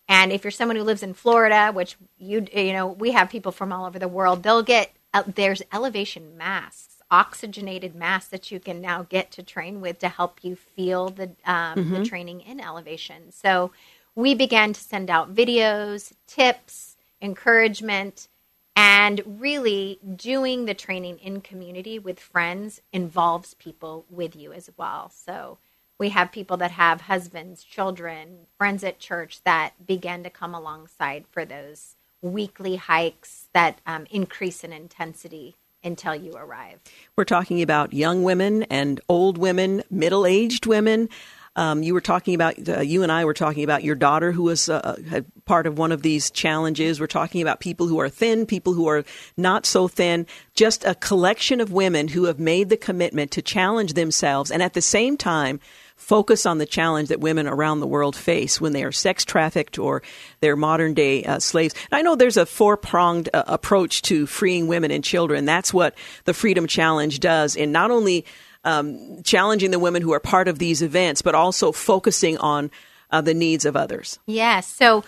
And 0.09 0.33
if 0.33 0.43
you're 0.43 0.51
someone 0.51 0.77
who 0.77 0.83
lives 0.83 1.03
in 1.03 1.15
Florida, 1.15 1.71
which 1.73 1.97
you 2.19 2.47
you 2.53 2.73
know 2.73 2.89
we 2.89 3.13
have 3.13 3.31
people 3.31 3.53
from 3.53 3.73
all 3.73 3.87
over 3.87 3.99
the 3.99 4.09
world, 4.09 4.43
they'll 4.43 4.63
get 4.63 4.93
uh, 5.15 5.23
there's 5.27 5.63
elevation 5.73 6.37
masks, 6.37 6.97
oxygenated 7.11 7.95
masks 7.95 8.31
that 8.31 8.51
you 8.51 8.59
can 8.59 8.81
now 8.81 9.05
get 9.05 9.31
to 9.33 9.43
train 9.43 9.81
with 9.81 9.99
to 10.01 10.09
help 10.09 10.41
you 10.43 10.57
feel 10.57 11.11
the 11.11 11.25
um, 11.45 11.77
mm-hmm. 11.77 11.95
the 11.95 12.05
training 12.05 12.41
in 12.41 12.59
elevation. 12.59 13.31
So 13.31 13.73
we 14.15 14.35
began 14.35 14.73
to 14.73 14.81
send 14.81 15.11
out 15.11 15.35
videos, 15.35 16.13
tips, 16.27 16.97
encouragement, 17.21 18.29
and 18.75 19.23
really, 19.27 19.99
doing 20.17 20.65
the 20.65 20.75
training 20.75 21.19
in 21.19 21.43
community 21.43 21.99
with 21.99 22.19
friends 22.19 22.81
involves 22.93 23.53
people 23.55 24.07
with 24.09 24.35
you 24.35 24.53
as 24.53 24.71
well. 24.79 25.11
So, 25.11 25.59
we 25.99 26.09
have 26.09 26.33
people 26.33 26.57
that 26.57 26.73
have 26.73 27.03
husbands, 27.03 27.63
children, 27.63 28.47
friends 28.59 28.83
at 28.83 28.99
church 28.99 29.41
that 29.45 29.87
begin 29.87 30.25
to 30.25 30.31
come 30.31 30.55
alongside 30.55 31.27
for 31.31 31.45
those 31.45 31.97
weekly 32.23 32.77
hikes 32.77 33.49
that 33.53 33.81
um, 33.87 34.07
increase 34.11 34.65
in 34.65 34.73
intensity 34.73 35.55
until 35.85 36.15
you 36.15 36.33
arrive. 36.33 36.81
We're 37.17 37.25
talking 37.25 37.61
about 37.61 37.93
young 37.93 38.23
women 38.23 38.63
and 38.65 39.01
old 39.09 39.37
women, 39.37 39.83
middle 39.91 40.27
aged 40.27 40.67
women. 40.67 41.09
Um, 41.55 41.83
you 41.83 41.93
were 41.93 42.01
talking 42.01 42.35
about, 42.35 42.67
uh, 42.67 42.81
you 42.81 43.03
and 43.03 43.13
I 43.13 43.25
were 43.25 43.35
talking 43.35 43.63
about 43.63 43.85
your 43.85 43.95
daughter 43.95 44.33
who 44.33 44.45
was 44.45 44.69
uh, 44.71 45.21
part 45.45 45.67
of 45.67 45.77
one 45.77 45.93
of 45.93 46.01
these 46.01 46.31
challenges. 46.31 46.99
We're 46.99 47.07
talking 47.07 47.43
about 47.43 47.61
people 47.61 47.87
who 47.87 48.01
are 48.01 48.09
thin, 48.09 48.47
people 48.47 48.73
who 48.73 48.89
are 48.89 49.05
not 49.37 49.67
so 49.67 49.87
thin, 49.87 50.27
just 50.55 50.85
a 50.85 50.95
collection 50.95 51.61
of 51.61 51.71
women 51.71 52.09
who 52.09 52.25
have 52.25 52.39
made 52.39 52.71
the 52.71 52.77
commitment 52.77 53.31
to 53.33 53.43
challenge 53.43 53.93
themselves 53.93 54.51
and 54.51 54.63
at 54.63 54.73
the 54.73 54.81
same 54.81 55.17
time 55.17 55.61
focus 56.03 56.47
on 56.47 56.59
the 56.59 56.67
challenge 56.67 57.09
that 57.11 57.21
women 57.21 57.47
around 57.47 57.81
the 57.81 57.87
world 57.87 58.17
face 58.17 58.61
when 58.61 58.73
they 58.73 58.83
are 58.83 58.93
sex 58.93 59.25
trafficked 59.25 59.79
or 59.79 60.03
they're 60.41 60.57
modern 60.57 60.95
day 60.95 61.23
uh, 61.25 61.39
slaves. 61.39 61.75
And 61.91 61.99
I 61.99 62.03
know 62.03 62.17
there's 62.17 62.37
a 62.37 62.47
four 62.47 62.77
pronged 62.77 63.29
uh, 63.33 63.45
approach 63.47 64.03
to 64.03 64.27
freeing 64.27 64.67
women 64.67 64.91
and 64.91 65.05
children. 65.05 65.45
That's 65.45 65.73
what 65.73 65.95
the 66.25 66.35
Freedom 66.35 66.67
Challenge 66.67 67.21
does 67.21 67.55
in 67.55 67.71
not 67.73 67.91
only 67.91 68.25
um, 68.65 69.23
challenging 69.23 69.71
the 69.71 69.79
women 69.79 70.03
who 70.03 70.13
are 70.13 70.21
part 70.21 70.49
of 70.49 70.59
these 70.59 70.83
events, 70.83 71.23
but 71.23 71.35
also 71.35 71.73
focusing 71.73 72.39
on 72.39 72.71
uh, 73.11 73.21
the 73.21 73.35
needs 73.35 73.65
of 73.65 73.77
others. 73.77 74.19
Yes. 74.27 74.67
So 74.67 75.05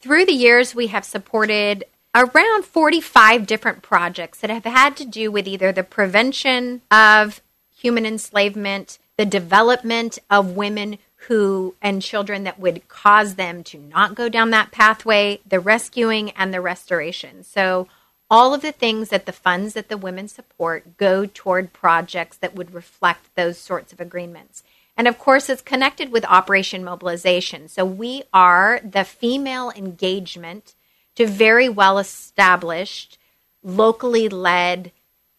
through 0.00 0.26
the 0.26 0.32
years, 0.32 0.74
we 0.74 0.88
have 0.88 1.04
supported 1.04 1.84
around 2.14 2.64
45 2.64 3.46
different 3.46 3.82
projects 3.82 4.40
that 4.40 4.50
have 4.50 4.64
had 4.64 4.96
to 4.96 5.04
do 5.04 5.30
with 5.30 5.46
either 5.46 5.72
the 5.72 5.82
prevention 5.82 6.82
of 6.90 7.40
human 7.76 8.06
enslavement, 8.06 8.98
the 9.16 9.26
development 9.26 10.18
of 10.30 10.56
women 10.56 10.98
who 11.28 11.74
and 11.82 12.00
children 12.00 12.44
that 12.44 12.58
would 12.58 12.86
cause 12.88 13.34
them 13.34 13.64
to 13.64 13.78
not 13.78 14.14
go 14.14 14.28
down 14.28 14.50
that 14.50 14.70
pathway, 14.70 15.40
the 15.46 15.60
rescuing 15.60 16.30
and 16.30 16.54
the 16.54 16.60
restoration. 16.60 17.42
So 17.42 17.88
all 18.30 18.52
of 18.52 18.62
the 18.62 18.72
things 18.72 19.10
that 19.10 19.26
the 19.26 19.32
funds 19.32 19.74
that 19.74 19.88
the 19.88 19.96
women 19.96 20.28
support 20.28 20.96
go 20.96 21.26
toward 21.26 21.72
projects 21.72 22.36
that 22.38 22.54
would 22.54 22.74
reflect 22.74 23.34
those 23.34 23.58
sorts 23.58 23.92
of 23.92 24.00
agreements. 24.00 24.62
And 24.96 25.06
of 25.06 25.18
course, 25.18 25.48
it's 25.48 25.62
connected 25.62 26.10
with 26.10 26.24
Operation 26.24 26.82
Mobilization. 26.82 27.68
So 27.68 27.84
we 27.84 28.24
are 28.32 28.80
the 28.82 29.04
female 29.04 29.70
engagement 29.76 30.74
to 31.14 31.26
very 31.26 31.68
well 31.68 31.98
established, 31.98 33.18
locally 33.62 34.28
led 34.28 34.90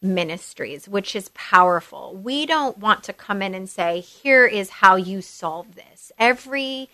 ministries, 0.02 0.88
which 0.88 1.16
is 1.16 1.30
powerful. 1.30 2.16
We 2.16 2.46
don't 2.46 2.78
want 2.78 3.04
to 3.06 3.14
come 3.14 3.42
in 3.42 3.56
and 3.56 3.68
say, 3.68 4.00
here 4.00 4.46
is 4.46 4.70
how 4.70 4.96
you 4.96 5.22
solve 5.22 5.76
this. 5.76 6.12
Every 6.20 6.88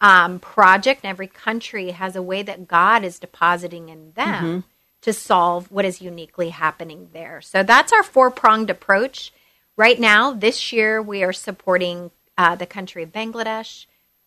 um, 0.00 0.40
project, 0.40 1.04
every 1.04 1.28
country 1.28 1.92
has 1.92 2.16
a 2.16 2.22
way 2.22 2.42
that 2.42 2.68
God 2.68 3.04
is 3.04 3.18
depositing 3.18 3.88
in 3.88 4.12
them. 4.12 4.44
Mm-hmm 4.44 4.58
to 5.02 5.12
solve 5.12 5.70
what 5.70 5.84
is 5.84 6.02
uniquely 6.02 6.50
happening 6.50 7.08
there. 7.12 7.40
So 7.40 7.62
that's 7.62 7.92
our 7.92 8.02
four 8.02 8.30
pronged 8.30 8.70
approach. 8.70 9.32
Right 9.76 9.98
now, 9.98 10.32
this 10.32 10.72
year, 10.72 11.00
we 11.00 11.22
are 11.22 11.32
supporting 11.32 12.10
uh, 12.36 12.56
the 12.56 12.66
country 12.66 13.02
of 13.02 13.12
Bangladesh, 13.12 13.86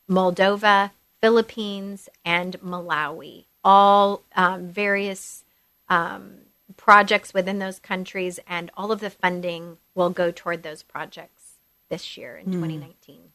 Moldova, 0.09 0.91
Philippines, 1.21 2.09
and 2.23 2.59
Malawi, 2.61 3.45
all 3.63 4.23
um, 4.35 4.67
various 4.69 5.43
um, 5.89 6.37
projects 6.77 7.33
within 7.33 7.59
those 7.59 7.79
countries, 7.79 8.39
and 8.47 8.71
all 8.75 8.91
of 8.91 9.01
the 9.01 9.09
funding 9.09 9.77
will 9.93 10.09
go 10.09 10.31
toward 10.31 10.63
those 10.63 10.83
projects 10.83 11.57
this 11.89 12.17
year 12.17 12.37
in 12.37 12.47
mm. 12.47 12.53
2019. 12.53 13.31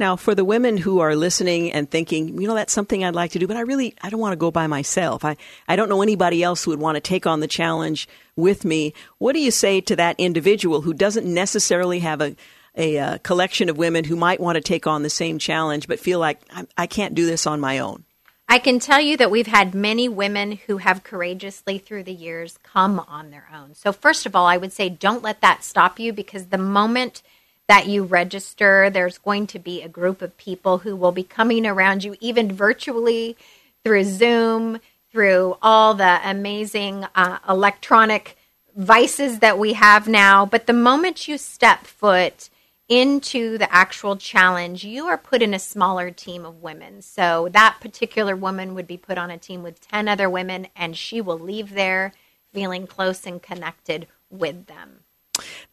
Now, 0.00 0.16
for 0.16 0.34
the 0.34 0.46
women 0.46 0.78
who 0.78 1.00
are 1.00 1.14
listening 1.14 1.70
and 1.72 1.88
thinking, 1.88 2.40
you 2.40 2.48
know, 2.48 2.54
that's 2.54 2.72
something 2.72 3.04
I'd 3.04 3.14
like 3.14 3.32
to 3.32 3.38
do, 3.38 3.46
but 3.46 3.58
I 3.58 3.60
really, 3.60 3.94
I 4.00 4.08
don't 4.08 4.18
want 4.18 4.32
to 4.32 4.36
go 4.36 4.50
by 4.50 4.66
myself. 4.66 5.26
I, 5.26 5.36
I 5.68 5.76
don't 5.76 5.90
know 5.90 6.00
anybody 6.00 6.42
else 6.42 6.64
who 6.64 6.70
would 6.70 6.80
want 6.80 6.96
to 6.96 7.02
take 7.02 7.26
on 7.26 7.40
the 7.40 7.46
challenge 7.46 8.08
with 8.34 8.64
me. 8.64 8.94
What 9.18 9.34
do 9.34 9.40
you 9.40 9.50
say 9.50 9.82
to 9.82 9.96
that 9.96 10.18
individual 10.18 10.80
who 10.80 10.94
doesn't 10.94 11.26
necessarily 11.26 11.98
have 11.98 12.22
a, 12.22 12.34
a, 12.78 12.96
a 12.96 12.98
uh, 12.98 13.18
collection 13.18 13.68
of 13.68 13.76
women 13.76 14.04
who 14.04 14.16
might 14.16 14.40
want 14.40 14.56
to 14.56 14.62
take 14.62 14.86
on 14.86 15.02
the 15.02 15.10
same 15.10 15.38
challenge, 15.38 15.86
but 15.86 16.00
feel 16.00 16.18
like 16.18 16.40
I, 16.50 16.66
I 16.78 16.86
can't 16.86 17.14
do 17.14 17.26
this 17.26 17.46
on 17.46 17.60
my 17.60 17.78
own? 17.78 18.04
I 18.48 18.58
can 18.58 18.78
tell 18.78 19.02
you 19.02 19.18
that 19.18 19.30
we've 19.30 19.46
had 19.46 19.74
many 19.74 20.08
women 20.08 20.52
who 20.66 20.78
have 20.78 21.04
courageously 21.04 21.76
through 21.76 22.04
the 22.04 22.14
years 22.14 22.58
come 22.62 23.00
on 23.00 23.30
their 23.30 23.48
own. 23.54 23.74
So, 23.74 23.92
first 23.92 24.24
of 24.24 24.34
all, 24.34 24.46
I 24.46 24.56
would 24.56 24.72
say 24.72 24.88
don't 24.88 25.22
let 25.22 25.42
that 25.42 25.62
stop 25.62 26.00
you 26.00 26.14
because 26.14 26.46
the 26.46 26.56
moment– 26.56 27.22
that 27.70 27.86
you 27.86 28.02
register. 28.02 28.90
There's 28.90 29.18
going 29.18 29.46
to 29.46 29.60
be 29.60 29.80
a 29.80 29.88
group 29.88 30.22
of 30.22 30.36
people 30.36 30.78
who 30.78 30.96
will 30.96 31.12
be 31.12 31.22
coming 31.22 31.64
around 31.64 32.02
you, 32.02 32.16
even 32.18 32.50
virtually 32.50 33.36
through 33.84 34.02
Zoom, 34.02 34.80
through 35.12 35.56
all 35.62 35.94
the 35.94 36.18
amazing 36.28 37.06
uh, 37.14 37.38
electronic 37.48 38.36
vices 38.74 39.38
that 39.38 39.56
we 39.56 39.74
have 39.74 40.08
now. 40.08 40.44
But 40.44 40.66
the 40.66 40.72
moment 40.72 41.28
you 41.28 41.38
step 41.38 41.86
foot 41.86 42.50
into 42.88 43.56
the 43.56 43.72
actual 43.72 44.16
challenge, 44.16 44.82
you 44.82 45.06
are 45.06 45.16
put 45.16 45.40
in 45.40 45.54
a 45.54 45.60
smaller 45.60 46.10
team 46.10 46.44
of 46.44 46.62
women. 46.64 47.02
So 47.02 47.50
that 47.52 47.78
particular 47.80 48.34
woman 48.34 48.74
would 48.74 48.88
be 48.88 48.96
put 48.96 49.16
on 49.16 49.30
a 49.30 49.38
team 49.38 49.62
with 49.62 49.80
10 49.80 50.08
other 50.08 50.28
women, 50.28 50.66
and 50.74 50.96
she 50.96 51.20
will 51.20 51.38
leave 51.38 51.74
there 51.74 52.14
feeling 52.52 52.88
close 52.88 53.26
and 53.26 53.40
connected 53.40 54.08
with 54.28 54.66
them. 54.66 55.04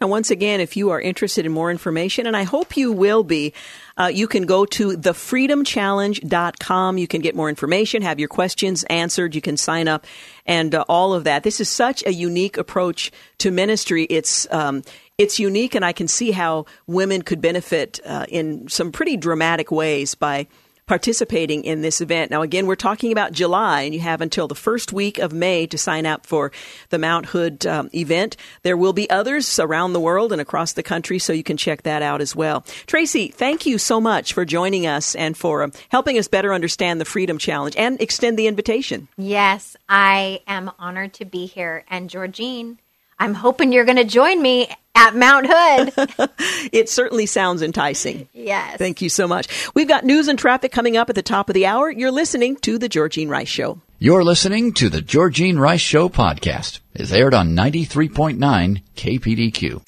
Now, 0.00 0.08
once 0.08 0.30
again, 0.30 0.60
if 0.60 0.76
you 0.76 0.90
are 0.90 1.00
interested 1.00 1.46
in 1.46 1.52
more 1.52 1.70
information, 1.70 2.26
and 2.26 2.36
I 2.36 2.44
hope 2.44 2.76
you 2.76 2.92
will 2.92 3.24
be, 3.24 3.52
uh, 3.96 4.10
you 4.12 4.28
can 4.28 4.46
go 4.46 4.64
to 4.66 4.96
thefreedomchallenge.com. 4.96 6.98
You 6.98 7.06
can 7.06 7.20
get 7.20 7.34
more 7.34 7.48
information, 7.48 8.02
have 8.02 8.18
your 8.18 8.28
questions 8.28 8.84
answered. 8.84 9.34
You 9.34 9.40
can 9.40 9.56
sign 9.56 9.88
up 9.88 10.06
and 10.46 10.74
uh, 10.74 10.84
all 10.88 11.14
of 11.14 11.24
that. 11.24 11.42
This 11.42 11.60
is 11.60 11.68
such 11.68 12.04
a 12.06 12.12
unique 12.12 12.56
approach 12.56 13.10
to 13.38 13.50
ministry. 13.50 14.04
It's, 14.04 14.46
um, 14.52 14.82
it's 15.18 15.40
unique, 15.40 15.74
and 15.74 15.84
I 15.84 15.92
can 15.92 16.08
see 16.08 16.30
how 16.30 16.66
women 16.86 17.22
could 17.22 17.40
benefit 17.40 18.00
uh, 18.04 18.26
in 18.28 18.68
some 18.68 18.92
pretty 18.92 19.16
dramatic 19.16 19.72
ways 19.72 20.14
by 20.14 20.46
participating 20.88 21.62
in 21.62 21.82
this 21.82 22.00
event. 22.00 22.30
Now, 22.30 22.42
again, 22.42 22.66
we're 22.66 22.74
talking 22.74 23.12
about 23.12 23.32
July, 23.32 23.82
and 23.82 23.94
you 23.94 24.00
have 24.00 24.20
until 24.20 24.48
the 24.48 24.54
first 24.54 24.92
week 24.92 25.18
of 25.18 25.32
May 25.32 25.66
to 25.68 25.78
sign 25.78 26.06
up 26.06 26.26
for 26.26 26.50
the 26.88 26.98
Mount 26.98 27.26
Hood 27.26 27.66
um, 27.66 27.90
event. 27.94 28.36
There 28.62 28.76
will 28.76 28.94
be 28.94 29.08
others 29.10 29.58
around 29.58 29.92
the 29.92 30.00
world 30.00 30.32
and 30.32 30.40
across 30.40 30.72
the 30.72 30.82
country, 30.82 31.18
so 31.18 31.32
you 31.32 31.44
can 31.44 31.56
check 31.56 31.82
that 31.82 32.02
out 32.02 32.20
as 32.20 32.34
well. 32.34 32.64
Tracy, 32.86 33.28
thank 33.28 33.66
you 33.66 33.78
so 33.78 34.00
much 34.00 34.32
for 34.32 34.44
joining 34.44 34.86
us 34.86 35.14
and 35.14 35.36
for 35.36 35.62
um, 35.62 35.72
helping 35.90 36.18
us 36.18 36.26
better 36.26 36.52
understand 36.52 37.00
the 37.00 37.04
Freedom 37.04 37.38
Challenge 37.38 37.76
and 37.76 38.00
extend 38.00 38.38
the 38.38 38.46
invitation. 38.46 39.08
Yes, 39.16 39.76
I 39.88 40.40
am 40.46 40.72
honored 40.78 41.12
to 41.14 41.26
be 41.26 41.46
here. 41.46 41.84
And 41.88 42.08
Georgene, 42.08 42.78
I'm 43.18 43.34
hoping 43.34 43.72
you're 43.72 43.84
going 43.84 43.96
to 43.96 44.04
join 44.04 44.40
me 44.40 44.68
at 44.98 45.14
Mount 45.14 45.46
Hood. 45.48 46.30
it 46.72 46.88
certainly 46.88 47.26
sounds 47.26 47.62
enticing. 47.62 48.28
Yes. 48.32 48.78
Thank 48.78 49.00
you 49.00 49.08
so 49.08 49.28
much. 49.28 49.46
We've 49.74 49.86
got 49.86 50.04
news 50.04 50.26
and 50.26 50.36
traffic 50.36 50.72
coming 50.72 50.96
up 50.96 51.08
at 51.08 51.14
the 51.14 51.22
top 51.22 51.48
of 51.48 51.54
the 51.54 51.66
hour. 51.66 51.88
You're 51.88 52.10
listening 52.10 52.56
to 52.56 52.78
The 52.78 52.88
Georgene 52.88 53.28
Rice 53.28 53.48
Show. 53.48 53.80
You're 54.00 54.24
listening 54.24 54.72
to 54.74 54.88
The 54.88 55.00
Georgene 55.00 55.58
Rice 55.58 55.80
Show 55.80 56.08
podcast. 56.08 56.80
It's 56.94 57.12
aired 57.12 57.32
on 57.32 57.54
93.9 57.54 58.82
KPDQ. 58.96 59.82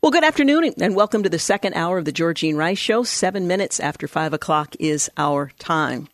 Well, 0.00 0.12
good 0.12 0.24
afternoon 0.24 0.74
and 0.80 0.94
welcome 0.94 1.24
to 1.24 1.28
the 1.28 1.38
second 1.40 1.74
hour 1.74 1.98
of 1.98 2.04
the 2.04 2.12
Georgene 2.12 2.56
Rice 2.56 2.78
Show. 2.78 3.02
Seven 3.02 3.48
minutes 3.48 3.80
after 3.80 4.06
five 4.06 4.32
o'clock 4.32 4.76
is 4.78 5.10
our 5.16 5.50
time. 5.58 6.08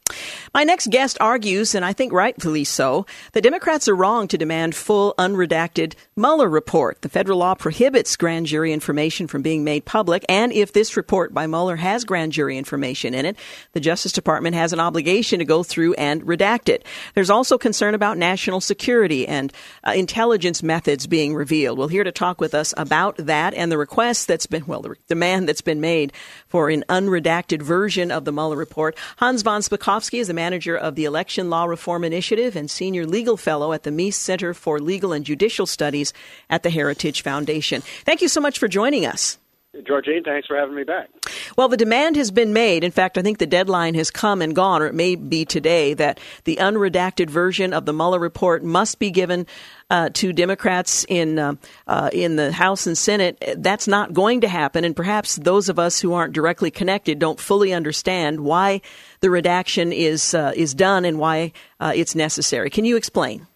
My 0.54 0.64
next 0.64 0.90
guest 0.90 1.18
argues, 1.20 1.74
and 1.74 1.84
I 1.84 1.92
think 1.92 2.12
rightfully 2.12 2.64
so, 2.64 3.06
that 3.32 3.42
Democrats 3.42 3.88
are 3.88 3.94
wrong 3.94 4.28
to 4.28 4.38
demand 4.38 4.74
full, 4.74 5.14
unredacted 5.18 5.94
Mueller 6.16 6.48
report. 6.48 7.02
The 7.02 7.08
federal 7.08 7.38
law 7.38 7.54
prohibits 7.54 8.16
grand 8.16 8.46
jury 8.46 8.72
information 8.72 9.26
from 9.26 9.42
being 9.42 9.62
made 9.62 9.84
public, 9.84 10.24
and 10.28 10.52
if 10.52 10.72
this 10.72 10.96
report 10.96 11.34
by 11.34 11.46
Mueller 11.46 11.76
has 11.76 12.04
grand 12.04 12.32
jury 12.32 12.56
information 12.56 13.14
in 13.14 13.26
it, 13.26 13.36
the 13.72 13.80
Justice 13.80 14.12
Department 14.12 14.56
has 14.56 14.72
an 14.72 14.80
obligation 14.80 15.38
to 15.38 15.44
go 15.44 15.62
through 15.62 15.94
and 15.94 16.22
redact 16.22 16.68
it. 16.68 16.84
There's 17.14 17.30
also 17.30 17.58
concern 17.58 17.94
about 17.94 18.18
national 18.18 18.60
security 18.60 19.28
and 19.28 19.52
uh, 19.86 19.92
intelligence 19.92 20.62
methods 20.62 21.06
being 21.06 21.34
revealed. 21.34 21.78
Well, 21.78 21.88
here 21.88 22.04
to 22.04 22.12
talk 22.12 22.40
with 22.40 22.54
us 22.54 22.72
about 22.76 23.16
that 23.18 23.54
and 23.54 23.70
the 23.70 23.78
request 23.78 24.26
that's 24.26 24.46
been, 24.46 24.66
well, 24.66 24.80
the 24.80 24.96
demand 25.08 25.48
that's 25.48 25.60
been 25.60 25.80
made 25.80 26.12
for 26.48 26.70
an 26.70 26.84
unredacted 26.88 27.62
version 27.62 28.10
of 28.10 28.24
the 28.24 28.32
Mueller 28.32 28.56
report, 28.56 28.96
Hans 29.18 29.42
von 29.42 29.60
Spakovsky 29.60 29.97
is 30.12 30.28
the 30.28 30.34
manager 30.34 30.76
of 30.76 30.94
the 30.94 31.04
Election 31.04 31.50
Law 31.50 31.64
Reform 31.64 32.04
Initiative 32.04 32.56
and 32.56 32.70
senior 32.70 33.06
legal 33.06 33.36
fellow 33.36 33.72
at 33.72 33.82
the 33.82 33.90
Meese 33.90 34.14
Center 34.14 34.54
for 34.54 34.78
Legal 34.78 35.12
and 35.12 35.24
Judicial 35.24 35.66
Studies 35.66 36.12
at 36.48 36.62
the 36.62 36.70
Heritage 36.70 37.22
Foundation. 37.22 37.82
Thank 38.04 38.22
you 38.22 38.28
so 38.28 38.40
much 38.40 38.58
for 38.58 38.68
joining 38.68 39.04
us. 39.04 39.38
Georgene, 39.76 40.24
thanks 40.24 40.46
for 40.46 40.56
having 40.56 40.74
me 40.74 40.82
back. 40.82 41.10
Well, 41.56 41.68
the 41.68 41.76
demand 41.76 42.16
has 42.16 42.30
been 42.30 42.54
made. 42.54 42.84
In 42.84 42.90
fact, 42.90 43.18
I 43.18 43.22
think 43.22 43.36
the 43.36 43.46
deadline 43.46 43.94
has 43.94 44.10
come 44.10 44.40
and 44.40 44.54
gone, 44.54 44.80
or 44.80 44.86
it 44.86 44.94
may 44.94 45.14
be 45.14 45.44
today, 45.44 45.92
that 45.94 46.20
the 46.44 46.56
unredacted 46.56 47.28
version 47.28 47.74
of 47.74 47.84
the 47.84 47.92
Mueller 47.92 48.18
report 48.18 48.64
must 48.64 48.98
be 48.98 49.10
given 49.10 49.46
uh, 49.90 50.08
to 50.14 50.32
Democrats 50.32 51.04
in 51.08 51.38
uh, 51.38 51.54
uh, 51.86 52.08
in 52.14 52.36
the 52.36 52.50
House 52.50 52.86
and 52.86 52.96
Senate. 52.96 53.42
That's 53.58 53.86
not 53.86 54.14
going 54.14 54.40
to 54.40 54.48
happen, 54.48 54.84
and 54.84 54.96
perhaps 54.96 55.36
those 55.36 55.68
of 55.68 55.78
us 55.78 56.00
who 56.00 56.14
aren't 56.14 56.32
directly 56.32 56.70
connected 56.70 57.18
don't 57.18 57.38
fully 57.38 57.74
understand 57.74 58.40
why 58.40 58.80
the 59.20 59.28
redaction 59.28 59.92
is 59.92 60.32
uh, 60.32 60.52
is 60.56 60.72
done 60.74 61.04
and 61.04 61.18
why 61.18 61.52
uh, 61.78 61.92
it's 61.94 62.14
necessary. 62.14 62.70
Can 62.70 62.86
you 62.86 62.96
explain? 62.96 63.46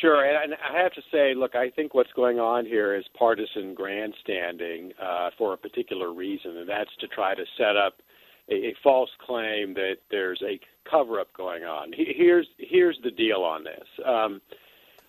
Sure, 0.00 0.24
and 0.24 0.54
I 0.54 0.82
have 0.82 0.92
to 0.92 1.02
say, 1.12 1.34
look, 1.34 1.54
I 1.54 1.68
think 1.68 1.92
what's 1.92 2.12
going 2.12 2.38
on 2.38 2.64
here 2.64 2.94
is 2.94 3.04
partisan 3.18 3.74
grandstanding 3.74 4.92
uh, 5.00 5.30
for 5.36 5.52
a 5.52 5.58
particular 5.58 6.12
reason, 6.12 6.56
and 6.56 6.68
that's 6.68 6.94
to 7.00 7.08
try 7.08 7.34
to 7.34 7.44
set 7.58 7.76
up 7.76 8.00
a, 8.48 8.54
a 8.68 8.74
false 8.82 9.10
claim 9.20 9.74
that 9.74 9.96
there's 10.10 10.42
a 10.42 10.58
cover-up 10.90 11.32
going 11.34 11.64
on. 11.64 11.92
Here's 11.94 12.46
here's 12.56 12.98
the 13.04 13.10
deal 13.10 13.42
on 13.42 13.64
this. 13.64 14.06
Um, 14.06 14.40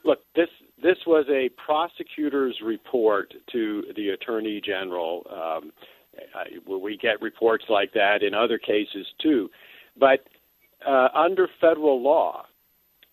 look, 0.03 0.19
this 0.35 0.49
this 0.81 0.97
was 1.07 1.25
a 1.29 1.49
prosecutor's 1.63 2.59
report 2.61 3.33
to 3.53 3.83
the 3.95 4.09
attorney 4.09 4.59
general. 4.59 5.25
Um, 5.29 5.71
we 6.67 6.97
get 6.97 7.21
reports 7.21 7.65
like 7.69 7.93
that 7.93 8.23
in 8.23 8.33
other 8.33 8.57
cases 8.57 9.07
too, 9.21 9.49
but 9.97 10.27
uh, 10.85 11.07
under 11.13 11.47
federal 11.61 12.01
law, 12.01 12.45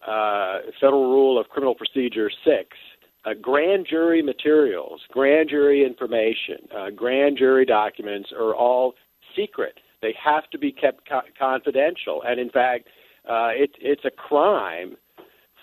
uh, 0.09 0.61
Federal 0.80 1.11
Rule 1.11 1.38
of 1.38 1.48
Criminal 1.48 1.74
Procedure 1.74 2.30
6, 2.44 2.76
uh, 3.24 3.30
grand 3.40 3.86
jury 3.88 4.22
materials, 4.22 5.00
grand 5.11 5.48
jury 5.50 5.84
information, 5.84 6.56
uh, 6.76 6.90
grand 6.90 7.36
jury 7.36 7.64
documents 7.64 8.30
are 8.32 8.54
all 8.54 8.94
secret. 9.36 9.78
They 10.00 10.14
have 10.22 10.48
to 10.50 10.59
be 10.59 10.72
kept 10.72 11.09
co- 11.09 11.20
confidential. 11.38 12.22
And 12.26 12.40
in 12.40 12.50
fact, 12.50 12.88
uh, 13.28 13.50
it, 13.52 13.70
it's 13.80 14.04
a 14.04 14.11
crime 14.11 14.96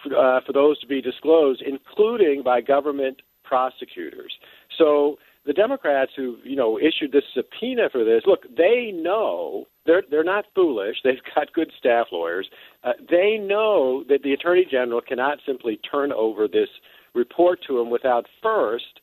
for, 0.04 0.16
uh, 0.18 0.42
for 0.46 0.54
those 0.54 0.80
to 0.82 0.88
be 0.88 1.02
disclosed, 1.02 1.64
including 1.66 2.44
by 2.44 2.62
government 2.62 3.22
prosecutors. 3.44 4.34
So 4.78 5.18
the 5.46 5.54
Democrats 5.54 6.12
who 6.16 6.38
you 6.44 6.56
know 6.56 6.80
issued 6.80 7.12
this 7.12 7.24
subpoena 7.34 7.90
for 7.92 8.04
this, 8.04 8.24
look, 8.26 8.44
they 8.56 8.92
know 8.94 9.66
they're 9.86 10.04
they're 10.10 10.24
not 10.24 10.46
foolish. 10.54 10.98
They've 11.04 11.16
got 11.36 11.54
good 11.54 11.72
staff 11.78 12.08
lawyers. 12.12 12.50
Uh, 12.84 12.94
they 13.10 13.38
know 13.38 14.04
that 14.10 14.24
the 14.24 14.34
attorney 14.34 14.66
general 14.70 15.02
cannot 15.02 15.40
simply 15.46 15.80
turn 15.90 16.12
over 16.12 16.48
this 16.48 16.70
report 17.14 17.60
to 17.68 17.80
him 17.80 17.90
without 17.90 18.26
first 18.42 19.00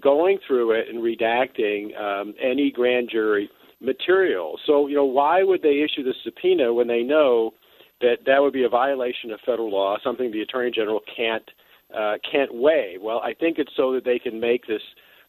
going 0.00 0.38
through 0.46 0.72
it 0.72 0.88
and 0.88 1.02
redacting 1.02 1.98
um, 2.00 2.34
any 2.42 2.70
grand 2.70 3.10
jury 3.10 3.50
material. 3.80 4.58
So 4.66 4.86
you 4.86 4.96
know 4.96 5.04
why 5.04 5.42
would 5.42 5.62
they 5.62 5.82
issue 5.82 6.02
the 6.02 6.14
subpoena 6.24 6.72
when 6.72 6.88
they 6.88 7.02
know 7.02 7.52
that 8.00 8.18
that 8.26 8.40
would 8.40 8.52
be 8.52 8.64
a 8.64 8.68
violation 8.68 9.30
of 9.30 9.40
federal 9.46 9.70
law, 9.70 9.96
something 10.02 10.32
the 10.32 10.40
attorney 10.40 10.70
general 10.70 11.00
can't 11.14 11.48
uh, 11.96 12.14
can't 12.30 12.54
weigh? 12.54 12.96
Well, 13.00 13.20
I 13.20 13.34
think 13.34 13.58
it's 13.58 13.72
so 13.76 13.92
that 13.92 14.04
they 14.04 14.18
can 14.18 14.40
make 14.40 14.66
this 14.66 14.82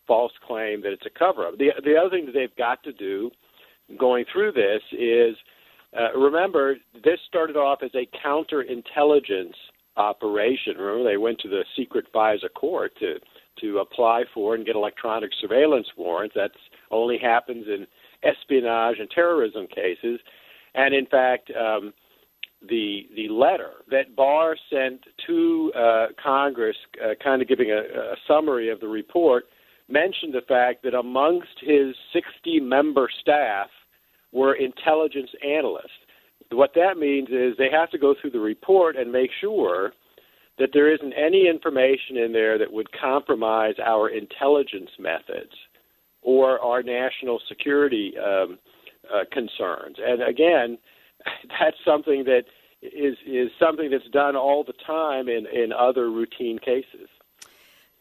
false 0.07 0.33
claim 0.45 0.81
that 0.81 0.91
it's 0.91 1.05
a 1.05 1.19
cover 1.19 1.47
up. 1.47 1.57
The 1.57 1.71
the 1.83 1.95
other 1.97 2.09
thing 2.09 2.25
that 2.25 2.33
they've 2.33 2.55
got 2.55 2.83
to 2.83 2.93
do 2.93 3.31
going 3.97 4.25
through 4.31 4.51
this 4.53 4.81
is 4.91 5.35
uh, 5.97 6.17
remember 6.17 6.75
this 7.03 7.19
started 7.27 7.55
off 7.55 7.79
as 7.83 7.91
a 7.93 8.07
counterintelligence 8.25 9.53
operation. 9.97 10.77
Remember 10.77 11.09
they 11.09 11.17
went 11.17 11.39
to 11.39 11.49
the 11.49 11.63
secret 11.75 12.05
FISA 12.13 12.53
court 12.55 12.93
to 12.99 13.15
to 13.61 13.79
apply 13.79 14.23
for 14.33 14.55
and 14.55 14.65
get 14.65 14.75
electronic 14.75 15.29
surveillance 15.39 15.87
warrants. 15.95 16.35
That 16.35 16.51
only 16.89 17.19
happens 17.19 17.65
in 17.67 17.85
espionage 18.23 18.97
and 18.99 19.09
terrorism 19.11 19.67
cases. 19.67 20.19
And 20.73 20.95
in 20.95 21.05
fact, 21.05 21.51
um, 21.51 21.93
the 22.67 23.07
the 23.15 23.29
letter 23.29 23.71
that 23.91 24.15
Barr 24.15 24.55
sent 24.71 25.01
to 25.27 25.71
uh, 25.75 26.07
Congress, 26.21 26.77
uh, 27.03 27.13
kind 27.23 27.41
of 27.41 27.47
giving 27.47 27.71
a, 27.71 27.77
a 27.77 28.15
summary 28.27 28.69
of 28.69 28.79
the 28.79 28.87
report, 28.87 29.45
mentioned 29.89 30.33
the 30.33 30.41
fact 30.47 30.83
that 30.83 30.93
amongst 30.93 31.59
his 31.61 31.95
60 32.13 32.59
member 32.61 33.09
staff 33.21 33.67
were 34.33 34.55
intelligence 34.55 35.29
analysts. 35.45 35.91
What 36.51 36.71
that 36.75 36.97
means 36.97 37.29
is 37.29 37.55
they 37.57 37.69
have 37.71 37.89
to 37.91 37.97
go 37.97 38.13
through 38.19 38.31
the 38.31 38.39
report 38.39 38.95
and 38.95 39.11
make 39.11 39.31
sure 39.39 39.93
that 40.59 40.69
there 40.73 40.93
isn't 40.93 41.13
any 41.13 41.47
information 41.47 42.17
in 42.17 42.31
there 42.31 42.57
that 42.57 42.71
would 42.71 42.87
compromise 42.91 43.75
our 43.83 44.09
intelligence 44.09 44.91
methods 44.99 45.53
or 46.21 46.59
our 46.59 46.83
national 46.83 47.39
security 47.47 48.13
um, 48.23 48.59
uh, 49.13 49.23
concerns. 49.31 49.97
And 49.99 50.21
again, 50.21 50.77
that's 51.59 51.77
something 51.85 52.23
that 52.25 52.43
is 52.81 53.15
is 53.25 53.49
something 53.59 53.89
that's 53.89 54.09
done 54.11 54.35
all 54.35 54.63
the 54.63 54.73
time 54.85 55.27
in 55.29 55.45
in 55.47 55.71
other 55.71 56.11
routine 56.11 56.59
cases. 56.59 57.07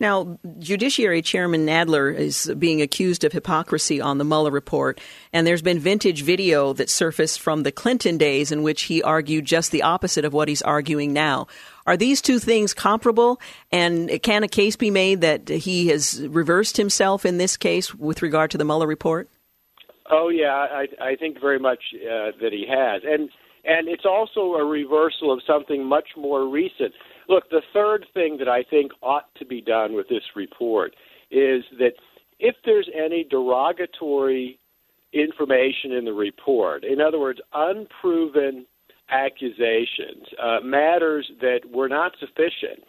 Now, 0.02 0.36
Judiciary 0.58 1.22
Chairman 1.22 1.64
Nadler 1.64 2.12
is 2.12 2.52
being 2.58 2.82
accused 2.82 3.22
of 3.22 3.30
hypocrisy 3.30 4.00
on 4.00 4.18
the 4.18 4.24
Mueller 4.24 4.50
report, 4.50 5.00
and 5.32 5.46
there's 5.46 5.62
been 5.62 5.78
vintage 5.78 6.24
video 6.24 6.72
that 6.72 6.90
surfaced 6.90 7.40
from 7.40 7.62
the 7.62 7.70
Clinton 7.70 8.18
days 8.18 8.50
in 8.50 8.64
which 8.64 8.82
he 8.82 9.00
argued 9.00 9.44
just 9.44 9.70
the 9.70 9.84
opposite 9.84 10.24
of 10.24 10.32
what 10.32 10.48
he's 10.48 10.60
arguing 10.60 11.12
now. 11.12 11.46
Are 11.86 11.96
these 11.96 12.20
two 12.20 12.40
things 12.40 12.74
comparable? 12.74 13.40
And 13.70 14.20
can 14.24 14.42
a 14.42 14.48
case 14.48 14.74
be 14.74 14.90
made 14.90 15.20
that 15.20 15.48
he 15.48 15.86
has 15.90 16.26
reversed 16.26 16.76
himself 16.76 17.24
in 17.24 17.38
this 17.38 17.56
case 17.56 17.94
with 17.94 18.22
regard 18.22 18.50
to 18.50 18.58
the 18.58 18.64
Mueller 18.64 18.88
report? 18.88 19.28
Oh 20.10 20.30
yeah, 20.30 20.52
I, 20.52 20.88
I 21.00 21.14
think 21.14 21.40
very 21.40 21.60
much 21.60 21.78
uh, 21.94 22.32
that 22.40 22.50
he 22.50 22.66
has, 22.68 23.02
and 23.04 23.30
and 23.64 23.86
it's 23.86 24.04
also 24.04 24.54
a 24.54 24.64
reversal 24.64 25.32
of 25.32 25.42
something 25.46 25.86
much 25.86 26.08
more 26.16 26.48
recent. 26.48 26.92
Look, 27.32 27.48
the 27.48 27.62
third 27.72 28.04
thing 28.12 28.36
that 28.40 28.48
I 28.48 28.62
think 28.62 28.92
ought 29.00 29.34
to 29.36 29.46
be 29.46 29.62
done 29.62 29.94
with 29.94 30.06
this 30.10 30.22
report 30.36 30.94
is 31.30 31.64
that 31.78 31.92
if 32.38 32.56
there's 32.66 32.90
any 32.94 33.24
derogatory 33.24 34.58
information 35.14 35.92
in 35.92 36.04
the 36.04 36.12
report, 36.12 36.84
in 36.84 37.00
other 37.00 37.18
words, 37.18 37.40
unproven 37.54 38.66
accusations, 39.08 40.26
uh, 40.38 40.58
matters 40.62 41.30
that 41.40 41.60
were 41.72 41.88
not 41.88 42.12
sufficient 42.20 42.84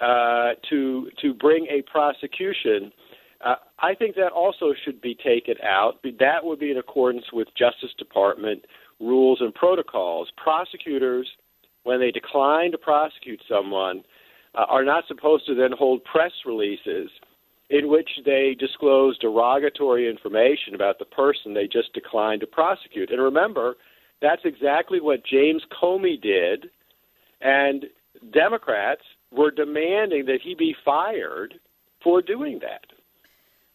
uh, 0.00 0.54
to 0.68 1.10
to 1.22 1.32
bring 1.32 1.68
a 1.70 1.82
prosecution, 1.82 2.90
uh, 3.44 3.54
I 3.78 3.94
think 3.94 4.16
that 4.16 4.32
also 4.32 4.74
should 4.84 5.00
be 5.00 5.14
taken 5.14 5.54
out. 5.62 6.02
That 6.02 6.42
would 6.42 6.58
be 6.58 6.72
in 6.72 6.78
accordance 6.78 7.26
with 7.32 7.46
Justice 7.56 7.94
Department 7.98 8.64
rules 8.98 9.40
and 9.40 9.54
protocols. 9.54 10.32
Prosecutors, 10.36 11.28
when 11.84 12.00
they 12.00 12.10
decline 12.10 12.72
to 12.72 12.78
prosecute 12.78 13.40
someone, 13.48 14.02
uh, 14.54 14.64
are 14.68 14.84
not 14.84 15.04
supposed 15.06 15.46
to 15.46 15.54
then 15.54 15.72
hold 15.72 16.04
press 16.04 16.32
releases 16.44 17.10
in 17.70 17.88
which 17.88 18.10
they 18.24 18.54
disclose 18.58 19.18
derogatory 19.18 20.08
information 20.08 20.74
about 20.74 20.98
the 20.98 21.04
person 21.04 21.54
they 21.54 21.66
just 21.66 21.92
declined 21.94 22.40
to 22.40 22.46
prosecute. 22.46 23.10
And 23.10 23.20
remember, 23.20 23.76
that's 24.20 24.42
exactly 24.44 25.00
what 25.00 25.24
James 25.24 25.62
Comey 25.70 26.20
did, 26.20 26.70
and 27.40 27.86
Democrats 28.32 29.02
were 29.30 29.50
demanding 29.50 30.26
that 30.26 30.40
he 30.42 30.54
be 30.54 30.74
fired 30.84 31.54
for 32.02 32.22
doing 32.22 32.60
that. 32.60 32.84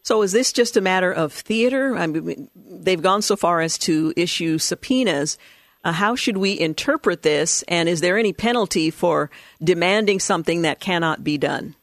So 0.01 0.21
is 0.21 0.31
this 0.31 0.53
just 0.53 0.77
a 0.77 0.81
matter 0.81 1.11
of 1.11 1.33
theater? 1.33 1.95
I 1.95 2.07
mean, 2.07 2.49
they've 2.55 3.01
gone 3.01 3.21
so 3.21 3.35
far 3.35 3.59
as 3.59 3.77
to 3.79 4.13
issue 4.15 4.57
subpoenas. 4.57 5.37
Uh, 5.83 5.93
how 5.93 6.15
should 6.15 6.37
we 6.37 6.59
interpret 6.59 7.21
this, 7.21 7.63
and 7.67 7.87
is 7.87 8.01
there 8.01 8.17
any 8.17 8.33
penalty 8.33 8.89
for 8.89 9.29
demanding 9.63 10.19
something 10.19 10.63
that 10.63 10.79
cannot 10.79 11.23
be 11.23 11.37
done? 11.37 11.75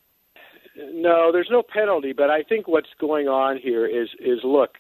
No, 0.77 1.33
there's 1.33 1.49
no 1.51 1.63
penalty, 1.63 2.13
but 2.13 2.31
I 2.31 2.43
think 2.43 2.69
what's 2.69 2.89
going 3.01 3.29
on 3.29 3.59
here 3.59 3.87
is 3.87 4.09
is 4.21 4.41
look, 4.45 4.77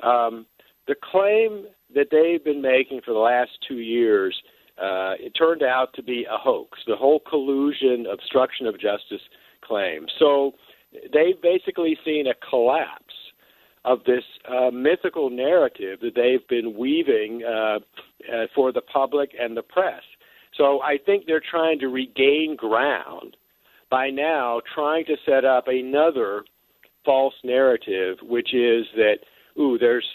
um, 0.00 0.46
the 0.86 0.94
claim 0.94 1.66
that 1.94 2.08
they've 2.10 2.42
been 2.42 2.62
making 2.62 3.02
for 3.04 3.12
the 3.12 3.20
last 3.20 3.50
two 3.66 3.78
years, 3.78 4.34
uh, 4.78 5.14
it 5.20 5.30
turned 5.30 5.62
out 5.62 5.92
to 5.94 6.02
be 6.02 6.24
a 6.24 6.38
hoax. 6.38 6.78
The 6.86 6.96
whole 6.96 7.20
collusion, 7.20 8.06
obstruction 8.10 8.66
of 8.66 8.74
justice 8.74 9.22
claim. 9.62 10.06
So 10.18 10.52
they've 11.12 11.40
basically 11.40 11.98
seen 12.04 12.26
a 12.26 12.34
collapse 12.48 13.03
of 13.84 13.98
this 14.04 14.24
uh, 14.48 14.70
mythical 14.70 15.30
narrative 15.30 16.00
that 16.00 16.14
they've 16.14 16.46
been 16.48 16.76
weaving 16.76 17.42
uh, 17.44 17.78
uh, 18.32 18.46
for 18.54 18.72
the 18.72 18.80
public 18.80 19.30
and 19.38 19.56
the 19.56 19.62
press. 19.62 20.02
So 20.56 20.80
I 20.82 20.98
think 21.04 21.26
they're 21.26 21.42
trying 21.50 21.78
to 21.80 21.88
regain 21.88 22.56
ground 22.56 23.36
by 23.90 24.10
now, 24.10 24.60
trying 24.74 25.04
to 25.06 25.16
set 25.26 25.44
up 25.44 25.68
another 25.68 26.44
false 27.04 27.34
narrative, 27.44 28.18
which 28.22 28.54
is 28.54 28.86
that 28.96 29.18
ooh, 29.58 29.78
there's 29.78 30.06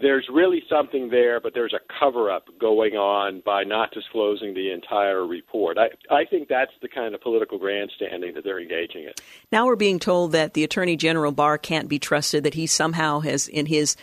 there's 0.00 0.26
really 0.32 0.62
something 0.68 1.08
there, 1.10 1.40
but 1.40 1.54
there's 1.54 1.72
a 1.74 1.80
cover 2.00 2.30
up 2.30 2.48
going 2.60 2.94
on 2.94 3.42
by 3.44 3.64
not 3.64 3.92
disclosing 3.92 4.54
the 4.54 4.70
entire 4.70 5.26
report. 5.26 5.78
I, 5.78 5.88
I 6.14 6.24
think 6.24 6.48
that's 6.48 6.72
the 6.82 6.88
kind 6.88 7.14
of 7.14 7.20
political 7.20 7.58
grandstanding 7.58 8.34
that 8.34 8.44
they're 8.44 8.60
engaging 8.60 9.04
in. 9.04 9.12
Now 9.50 9.66
we're 9.66 9.76
being 9.76 9.98
told 9.98 10.32
that 10.32 10.54
the 10.54 10.64
Attorney 10.64 10.96
General 10.96 11.32
Barr 11.32 11.58
can't 11.58 11.88
be 11.88 11.98
trusted, 11.98 12.44
that 12.44 12.54
he 12.54 12.66
somehow 12.66 13.20
has, 13.20 13.48
in 13.48 13.66
his 13.66 13.96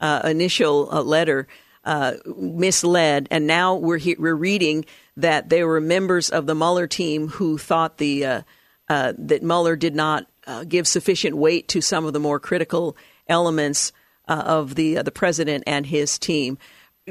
uh, 0.00 0.20
initial 0.24 0.88
uh, 0.92 1.02
letter, 1.02 1.48
uh, 1.84 2.14
misled, 2.36 3.28
and 3.30 3.46
now 3.46 3.74
we're, 3.74 3.98
he- 3.98 4.16
we're 4.18 4.34
reading 4.34 4.84
that 5.16 5.48
there 5.48 5.66
were 5.66 5.80
members 5.80 6.28
of 6.30 6.46
the 6.46 6.54
Mueller 6.54 6.86
team 6.86 7.28
who 7.28 7.58
thought 7.58 7.98
the 7.98 8.24
uh, 8.24 8.42
uh, 8.88 9.12
that 9.18 9.42
Mueller 9.42 9.76
did 9.76 9.94
not 9.94 10.26
uh, 10.46 10.64
give 10.64 10.86
sufficient 10.88 11.36
weight 11.36 11.68
to 11.68 11.80
some 11.80 12.04
of 12.06 12.12
the 12.12 12.20
more 12.20 12.40
critical 12.40 12.96
elements 13.28 13.92
uh, 14.28 14.42
of 14.46 14.74
the 14.74 14.98
uh, 14.98 15.02
the 15.02 15.10
president 15.10 15.64
and 15.66 15.86
his 15.86 16.18
team, 16.18 16.58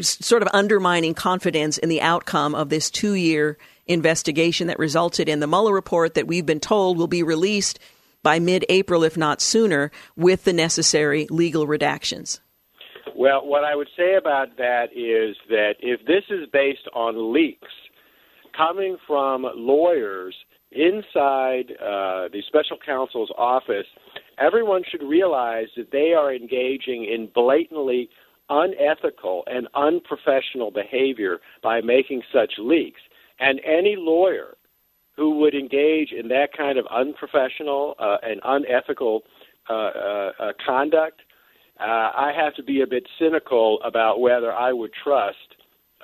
sort 0.01 0.41
of 0.41 0.49
undermining 0.53 1.13
confidence 1.13 1.77
in 1.77 1.89
the 1.89 2.01
outcome 2.01 2.55
of 2.55 2.69
this 2.69 2.89
two 2.89 3.13
year 3.13 3.57
investigation 3.87 4.67
that 4.67 4.79
resulted 4.79 5.29
in 5.29 5.39
the 5.39 5.47
Mueller 5.47 5.73
report 5.73 6.13
that 6.13 6.27
we've 6.27 6.45
been 6.45 6.59
told 6.59 6.97
will 6.97 7.07
be 7.07 7.23
released 7.23 7.79
by 8.23 8.39
mid 8.39 8.65
April, 8.69 9.03
if 9.03 9.17
not 9.17 9.41
sooner, 9.41 9.91
with 10.15 10.43
the 10.43 10.53
necessary 10.53 11.27
legal 11.29 11.65
redactions. 11.65 12.39
Well, 13.15 13.45
what 13.47 13.63
I 13.63 13.75
would 13.75 13.89
say 13.97 14.15
about 14.15 14.57
that 14.57 14.87
is 14.95 15.35
that 15.49 15.75
if 15.79 16.05
this 16.05 16.23
is 16.29 16.47
based 16.51 16.87
on 16.93 17.33
leaks 17.33 17.71
coming 18.55 18.97
from 19.07 19.45
lawyers 19.55 20.35
inside 20.71 21.71
uh, 21.79 22.27
the 22.31 22.43
special 22.47 22.77
counsel's 22.85 23.31
office, 23.37 23.87
everyone 24.37 24.83
should 24.89 25.03
realize 25.03 25.67
that 25.75 25.91
they 25.91 26.13
are 26.13 26.33
engaging 26.33 27.05
in 27.05 27.29
blatantly 27.33 28.09
unethical 28.49 29.43
and 29.47 29.67
unprofessional 29.75 30.71
behavior 30.71 31.39
by 31.61 31.81
making 31.81 32.21
such 32.33 32.53
leaks. 32.57 33.01
And 33.39 33.59
any 33.65 33.95
lawyer 33.97 34.55
who 35.15 35.39
would 35.39 35.53
engage 35.53 36.11
in 36.11 36.27
that 36.29 36.49
kind 36.55 36.77
of 36.77 36.85
unprofessional 36.87 37.95
uh, 37.99 38.17
and 38.23 38.39
unethical 38.43 39.23
uh, 39.69 39.73
uh, 39.73 40.31
uh 40.39 40.53
conduct, 40.65 41.21
uh, 41.79 41.83
I 41.83 42.31
have 42.35 42.55
to 42.55 42.63
be 42.63 42.81
a 42.81 42.87
bit 42.87 43.03
cynical 43.19 43.79
about 43.83 44.19
whether 44.21 44.51
I 44.53 44.71
would 44.71 44.91
trust 45.03 45.55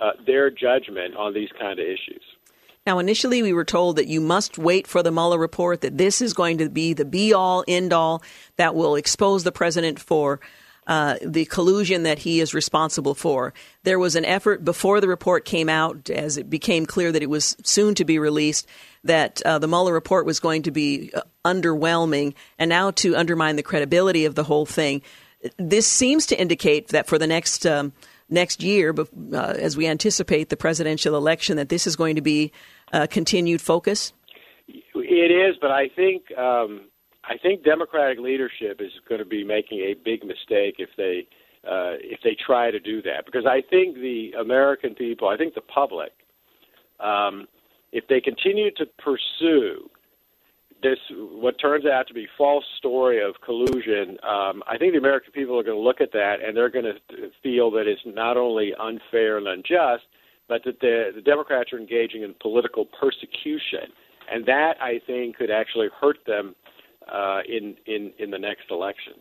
uh, 0.01 0.11
their 0.25 0.49
judgment 0.49 1.15
on 1.15 1.33
these 1.33 1.49
kind 1.59 1.79
of 1.79 1.85
issues. 1.85 2.23
Now, 2.85 2.99
initially, 2.99 3.41
we 3.41 3.53
were 3.53 3.63
told 3.63 3.95
that 3.95 4.07
you 4.07 4.19
must 4.19 4.57
wait 4.57 4.87
for 4.87 5.01
the 5.01 5.11
Mueller 5.11 5.39
report, 5.39 5.81
that 5.81 5.97
this 5.97 6.21
is 6.21 6.33
going 6.33 6.57
to 6.57 6.69
be 6.69 6.93
the 6.93 7.05
be 7.05 7.33
all, 7.33 7.63
end 7.65 7.93
all 7.93 8.21
that 8.57 8.75
will 8.75 8.95
expose 8.95 9.43
the 9.43 9.53
president 9.53 9.99
for 9.99 10.41
uh, 10.85 11.15
the 11.21 11.45
collusion 11.45 12.03
that 12.03 12.19
he 12.19 12.41
is 12.41 12.53
responsible 12.53 13.15
for. 13.15 13.53
There 13.83 13.99
was 13.99 14.17
an 14.17 14.25
effort 14.25 14.65
before 14.65 14.99
the 14.99 15.07
report 15.07 15.45
came 15.45 15.69
out, 15.69 16.09
as 16.09 16.35
it 16.35 16.49
became 16.49 16.85
clear 16.85 17.13
that 17.13 17.23
it 17.23 17.29
was 17.29 17.55
soon 17.63 17.95
to 17.95 18.03
be 18.03 18.19
released, 18.19 18.67
that 19.05 19.41
uh, 19.43 19.59
the 19.59 19.67
Mueller 19.67 19.93
report 19.93 20.25
was 20.25 20.41
going 20.41 20.63
to 20.63 20.71
be 20.71 21.09
uh, 21.13 21.21
underwhelming, 21.45 22.33
and 22.59 22.67
now 22.67 22.91
to 22.91 23.15
undermine 23.15 23.55
the 23.55 23.63
credibility 23.63 24.25
of 24.25 24.35
the 24.35 24.43
whole 24.43 24.65
thing. 24.65 25.01
This 25.57 25.87
seems 25.87 26.25
to 26.27 26.39
indicate 26.39 26.89
that 26.89 27.07
for 27.07 27.17
the 27.17 27.27
next 27.27 27.65
um, 27.65 27.93
next 28.33 28.61
year, 28.61 28.93
uh, 29.33 29.37
as 29.37 29.77
we 29.77 29.87
anticipate 29.87 30.49
the 30.49 30.57
presidential 30.57 31.15
election, 31.15 31.55
that 31.57 31.69
this 31.69 31.87
is 31.87 31.95
going 31.95 32.15
to 32.15 32.21
be 32.21 32.51
a 32.91 33.07
continued 33.07 33.61
focus? 33.61 34.11
It 34.67 35.31
is, 35.31 35.55
but 35.61 35.71
I 35.71 35.89
think 35.89 36.35
um, 36.37 36.89
I 37.23 37.37
think 37.37 37.63
Democratic 37.63 38.19
leadership 38.19 38.81
is 38.81 38.91
going 39.07 39.19
to 39.19 39.25
be 39.25 39.43
making 39.43 39.79
a 39.79 39.93
big 39.93 40.23
mistake 40.25 40.75
if 40.79 40.89
they 40.97 41.27
uh, 41.65 41.95
if 42.01 42.19
they 42.23 42.35
try 42.35 42.71
to 42.71 42.79
do 42.79 43.01
that, 43.03 43.25
because 43.25 43.45
I 43.45 43.61
think 43.61 43.95
the 43.95 44.33
American 44.37 44.95
people, 44.95 45.29
I 45.29 45.37
think 45.37 45.53
the 45.53 45.61
public, 45.61 46.11
um, 46.99 47.47
if 47.93 48.05
they 48.07 48.19
continue 48.19 48.69
to 48.71 48.85
pursue 48.85 49.89
this 50.83 50.99
what 51.09 51.55
turns 51.59 51.85
out 51.85 52.07
to 52.07 52.13
be 52.13 52.27
false 52.37 52.65
story 52.77 53.23
of 53.23 53.35
collusion, 53.41 54.17
um, 54.21 54.61
I 54.67 54.77
think 54.77 54.93
the 54.93 54.99
American 54.99 55.31
people 55.31 55.57
are 55.59 55.63
going 55.63 55.77
to 55.77 55.83
look 55.83 56.01
at 56.01 56.11
that 56.11 56.35
and 56.45 56.55
they're 56.55 56.69
going 56.69 56.85
to 56.85 57.29
feel 57.41 57.71
that 57.71 57.87
it's 57.87 58.01
not 58.05 58.37
only 58.37 58.73
unfair 58.79 59.37
and 59.37 59.47
unjust, 59.47 60.03
but 60.47 60.61
that 60.65 60.79
the, 60.81 61.11
the 61.15 61.21
Democrats 61.21 61.73
are 61.73 61.79
engaging 61.79 62.21
in 62.21 62.35
political 62.41 62.85
persecution, 62.85 63.91
and 64.31 64.45
that 64.45 64.75
I 64.81 64.99
think 65.07 65.37
could 65.37 65.49
actually 65.49 65.87
hurt 65.99 66.17
them 66.27 66.55
uh, 67.11 67.39
in 67.47 67.75
in 67.85 68.11
in 68.19 68.31
the 68.31 68.39
next 68.39 68.69
election. 68.69 69.13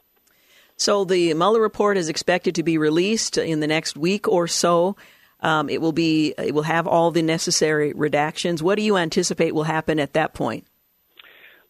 So 0.77 1.05
the 1.05 1.33
Mueller 1.35 1.61
report 1.61 1.97
is 1.97 2.09
expected 2.09 2.55
to 2.57 2.63
be 2.63 2.77
released 2.77 3.39
in 3.39 3.61
the 3.61 3.67
next 3.67 3.97
week 3.97 4.27
or 4.27 4.49
so. 4.49 4.97
Um, 5.41 5.69
it 5.69 5.81
will 5.81 5.93
be 5.93 6.35
it 6.39 6.55
will 6.55 6.63
have 6.63 6.87
all 6.87 7.11
the 7.11 7.23
necessary 7.23 7.93
redactions. 7.93 8.63
What 8.63 8.77
do 8.77 8.83
you 8.83 8.97
anticipate 8.97 9.55
will 9.55 9.65
happen 9.65 10.01
at 10.01 10.13
that 10.15 10.35
point? 10.35 10.67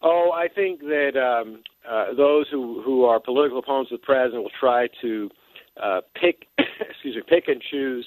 Oh, 0.03 0.31
I 0.33 0.49
think 0.53 0.81
that 0.81 1.11
um, 1.15 1.63
uh, 1.89 2.13
those 2.15 2.45
who, 2.51 2.81
who 2.83 3.05
are 3.05 3.21
political 3.21 3.59
opponents 3.59 3.91
of 3.91 4.01
the 4.01 4.05
president 4.05 4.43
will 4.43 4.51
try 4.59 4.87
to 5.01 5.29
uh, 5.81 6.01
pick, 6.19 6.45
excuse 6.57 7.15
me, 7.15 7.21
pick 7.27 7.47
and 7.47 7.61
choose, 7.71 8.05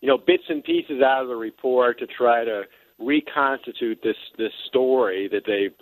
you 0.00 0.08
know, 0.08 0.16
bits 0.16 0.44
and 0.48 0.64
pieces 0.64 1.02
out 1.02 1.22
of 1.22 1.28
the 1.28 1.36
report 1.36 1.98
to 1.98 2.06
try 2.06 2.44
to 2.44 2.62
reconstitute 2.98 4.00
this 4.02 4.16
this 4.38 4.52
story 4.66 5.28
that 5.30 5.42
they've 5.46 5.74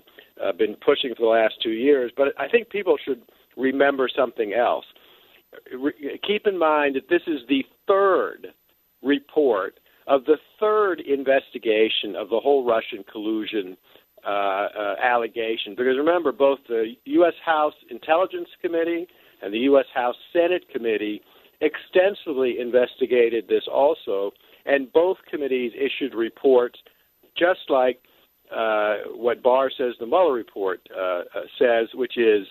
uh, 0.44 0.50
been 0.50 0.74
pushing 0.84 1.14
for 1.14 1.22
the 1.22 1.28
last 1.28 1.54
two 1.62 1.70
years. 1.70 2.10
But 2.16 2.28
I 2.36 2.48
think 2.48 2.68
people 2.70 2.96
should 3.04 3.22
remember 3.56 4.08
something 4.14 4.52
else. 4.52 4.84
Re- 5.72 6.18
keep 6.26 6.48
in 6.48 6.58
mind 6.58 6.96
that 6.96 7.08
this 7.08 7.22
is 7.28 7.40
the 7.48 7.64
third 7.86 8.48
report 9.04 9.78
of 10.08 10.24
the 10.24 10.38
third 10.58 11.00
investigation 11.00 12.16
of 12.16 12.28
the 12.28 12.40
whole 12.40 12.66
Russian 12.66 13.04
collusion 13.10 13.76
uh, 14.26 14.28
uh, 14.28 14.94
allegation. 15.02 15.74
Because 15.76 15.96
remember, 15.96 16.32
both 16.32 16.58
the 16.68 16.94
U.S. 17.04 17.34
House 17.44 17.74
Intelligence 17.90 18.48
Committee 18.60 19.06
and 19.42 19.52
the 19.52 19.58
U.S. 19.60 19.86
House 19.94 20.16
Senate 20.32 20.64
Committee 20.72 21.20
extensively 21.60 22.56
investigated 22.58 23.46
this 23.48 23.64
also, 23.72 24.32
and 24.66 24.92
both 24.92 25.18
committees 25.30 25.72
issued 25.76 26.14
reports 26.14 26.78
just 27.36 27.60
like 27.68 28.00
uh, 28.54 28.96
what 29.14 29.42
Barr 29.42 29.70
says 29.76 29.94
the 29.98 30.06
Mueller 30.06 30.32
report 30.32 30.80
uh, 30.96 31.00
uh, 31.00 31.22
says, 31.58 31.88
which 31.94 32.16
is 32.16 32.46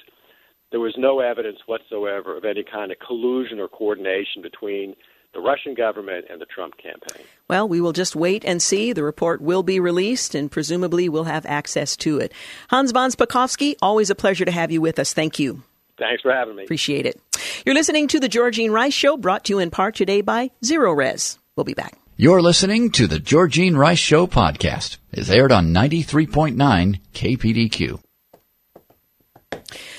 there 0.71 0.79
was 0.79 0.95
no 0.97 1.19
evidence 1.19 1.59
whatsoever 1.67 2.35
of 2.35 2.45
any 2.45 2.63
kind 2.63 2.91
of 2.91 2.97
collusion 3.05 3.59
or 3.59 3.67
coordination 3.67 4.41
between 4.41 4.95
the 5.33 5.39
Russian 5.39 5.73
government 5.73 6.25
and 6.29 6.39
the 6.39 6.45
Trump 6.45 6.77
campaign. 6.77 7.25
Well, 7.47 7.67
we 7.67 7.81
will 7.81 7.93
just 7.93 8.15
wait 8.15 8.45
and 8.45 8.61
see. 8.61 8.93
The 8.93 9.03
report 9.03 9.41
will 9.41 9.63
be 9.63 9.79
released, 9.79 10.35
and 10.35 10.51
presumably 10.51 11.09
we'll 11.09 11.23
have 11.25 11.45
access 11.45 11.97
to 11.97 12.19
it. 12.19 12.31
Hans 12.69 12.91
von 12.91 13.11
Spakovsky, 13.11 13.75
always 13.81 14.09
a 14.09 14.15
pleasure 14.15 14.45
to 14.45 14.51
have 14.51 14.71
you 14.71 14.81
with 14.81 14.99
us. 14.99 15.13
Thank 15.13 15.39
you. 15.39 15.63
Thanks 15.97 16.21
for 16.21 16.31
having 16.31 16.55
me. 16.55 16.63
Appreciate 16.63 17.05
it. 17.05 17.19
You're 17.65 17.75
listening 17.75 18.07
to 18.09 18.19
the 18.19 18.29
Georgene 18.29 18.71
Rice 18.71 18.93
Show, 18.93 19.17
brought 19.17 19.45
to 19.45 19.53
you 19.53 19.59
in 19.59 19.71
part 19.71 19.95
today 19.95 20.21
by 20.21 20.51
Zerorez. 20.63 21.37
We'll 21.55 21.63
be 21.63 21.73
back. 21.73 21.97
You're 22.15 22.41
listening 22.41 22.91
to 22.91 23.07
the 23.07 23.19
Georgene 23.19 23.75
Rice 23.75 23.99
Show 23.99 24.27
podcast. 24.27 24.97
It's 25.11 25.29
aired 25.29 25.51
on 25.51 25.73
93.9 25.73 26.99
KPDQ. 27.13 27.99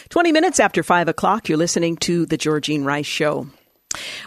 20 0.08 0.32
minutes 0.32 0.60
after 0.60 0.82
5 0.82 1.08
o'clock, 1.08 1.48
you're 1.48 1.58
listening 1.58 1.96
to 1.96 2.26
the 2.26 2.38
Georgene 2.38 2.84
Rice 2.84 3.06
Show. 3.06 3.48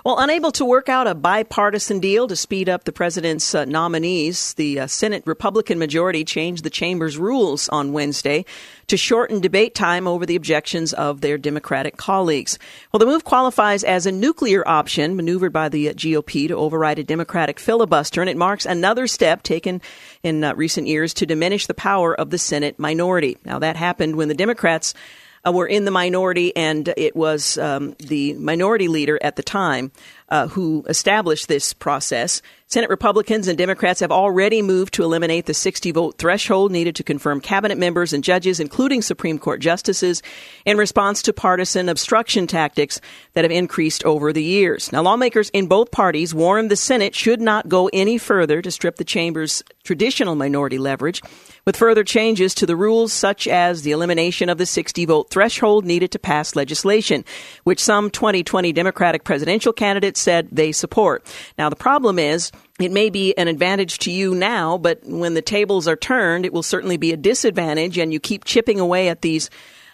Well, 0.03 0.19
unable 0.19 0.51
to 0.53 0.65
work 0.65 0.89
out 0.89 1.07
a 1.07 1.15
bipartisan 1.15 1.99
deal 1.99 2.27
to 2.27 2.35
speed 2.35 2.69
up 2.69 2.83
the 2.83 2.91
president's 2.91 3.53
uh, 3.53 3.65
nominees, 3.65 4.53
the 4.53 4.81
uh, 4.81 4.87
Senate 4.87 5.23
Republican 5.25 5.79
majority 5.79 6.23
changed 6.23 6.63
the 6.63 6.69
chamber's 6.69 7.17
rules 7.17 7.69
on 7.69 7.93
Wednesday 7.93 8.45
to 8.87 8.97
shorten 8.97 9.41
debate 9.41 9.75
time 9.75 10.07
over 10.07 10.25
the 10.25 10.35
objections 10.35 10.93
of 10.93 11.21
their 11.21 11.37
Democratic 11.37 11.97
colleagues. 11.97 12.57
Well, 12.91 12.99
the 12.99 13.05
move 13.05 13.23
qualifies 13.23 13.83
as 13.83 14.05
a 14.05 14.11
nuclear 14.11 14.67
option 14.67 15.15
maneuvered 15.15 15.53
by 15.53 15.69
the 15.69 15.89
uh, 15.89 15.93
GOP 15.93 16.47
to 16.47 16.55
override 16.55 16.99
a 16.99 17.03
Democratic 17.03 17.59
filibuster, 17.59 18.21
and 18.21 18.29
it 18.29 18.37
marks 18.37 18.65
another 18.65 19.07
step 19.07 19.43
taken 19.43 19.81
in 20.23 20.43
uh, 20.43 20.53
recent 20.55 20.87
years 20.87 21.13
to 21.15 21.25
diminish 21.25 21.67
the 21.67 21.73
power 21.73 22.15
of 22.15 22.29
the 22.29 22.37
Senate 22.37 22.79
minority. 22.79 23.37
Now, 23.45 23.59
that 23.59 23.75
happened 23.75 24.15
when 24.15 24.27
the 24.27 24.33
Democrats 24.33 24.93
were 25.49 25.67
in 25.67 25.85
the 25.85 25.91
minority, 25.91 26.55
and 26.55 26.93
it 26.97 27.15
was 27.15 27.57
um, 27.57 27.95
the 27.99 28.33
minority 28.33 28.87
leader 28.87 29.19
at 29.21 29.35
the 29.35 29.43
time 29.43 29.91
uh, 30.29 30.47
who 30.47 30.83
established 30.87 31.47
this 31.47 31.73
process. 31.73 32.41
Senate 32.69 32.89
Republicans 32.89 33.47
and 33.47 33.57
Democrats 33.57 34.01
have 34.01 34.11
already 34.11 34.61
moved 34.61 34.93
to 34.93 35.03
eliminate 35.03 35.45
the 35.45 35.53
60 35.53 35.91
vote 35.91 36.17
threshold 36.17 36.69
needed 36.69 36.97
to 36.97 37.03
confirm 37.03 37.39
cabinet 37.39 37.77
members 37.77 38.11
and 38.11 38.25
judges, 38.25 38.59
including 38.59 39.01
Supreme 39.01 39.39
Court 39.39 39.61
justices, 39.61 40.21
in 40.65 40.77
response 40.77 41.21
to 41.21 41.31
partisan 41.31 41.87
obstruction 41.87 42.45
tactics 42.45 42.99
that 43.35 43.45
have 43.45 43.51
increased 43.51 44.03
over 44.03 44.33
the 44.33 44.43
years. 44.43 44.91
Now, 44.91 45.01
lawmakers 45.01 45.49
in 45.51 45.67
both 45.67 45.91
parties 45.91 46.35
warned 46.35 46.69
the 46.69 46.75
Senate 46.75 47.15
should 47.15 47.39
not 47.39 47.69
go 47.69 47.89
any 47.93 48.17
further 48.17 48.61
to 48.61 48.69
strip 48.69 48.97
the 48.97 49.05
chamber's 49.05 49.63
traditional 49.85 50.35
minority 50.35 50.77
leverage 50.77 51.21
with 51.63 51.77
further 51.77 52.03
changes 52.03 52.53
to 52.55 52.65
the 52.65 52.75
rules 52.75 53.13
such 53.13 53.47
as 53.47 53.81
the 53.81 53.91
elimination 53.91 54.49
of 54.49 54.57
the 54.57 54.65
60 54.65 55.05
vote 55.05 55.29
threshold 55.29 55.85
needed 55.85 56.11
to 56.11 56.19
pass 56.19 56.55
legislation, 56.55 57.23
which 57.63 57.79
some 57.81 58.09
2020 58.09 58.73
Democratic 58.73 59.23
presidential 59.23 59.71
candidates 59.71 60.16
said 60.17 60.49
they 60.51 60.71
support. 60.71 61.25
Now, 61.57 61.69
the 61.69 61.75
problem 61.75 62.19
is, 62.19 62.51
it 62.79 62.91
may 62.91 63.09
be 63.09 63.37
an 63.37 63.47
advantage 63.47 63.99
to 63.99 64.11
you 64.11 64.35
now, 64.35 64.77
but 64.77 64.99
when 65.03 65.33
the 65.33 65.41
tables 65.41 65.87
are 65.87 65.95
turned, 65.95 66.45
it 66.45 66.53
will 66.53 66.63
certainly 66.63 66.97
be 66.97 67.13
a 67.13 67.17
disadvantage, 67.17 67.97
and 67.97 68.11
you 68.11 68.19
keep 68.19 68.43
chipping 68.43 68.79
away 68.79 69.09
at 69.09 69.21
these 69.21 69.49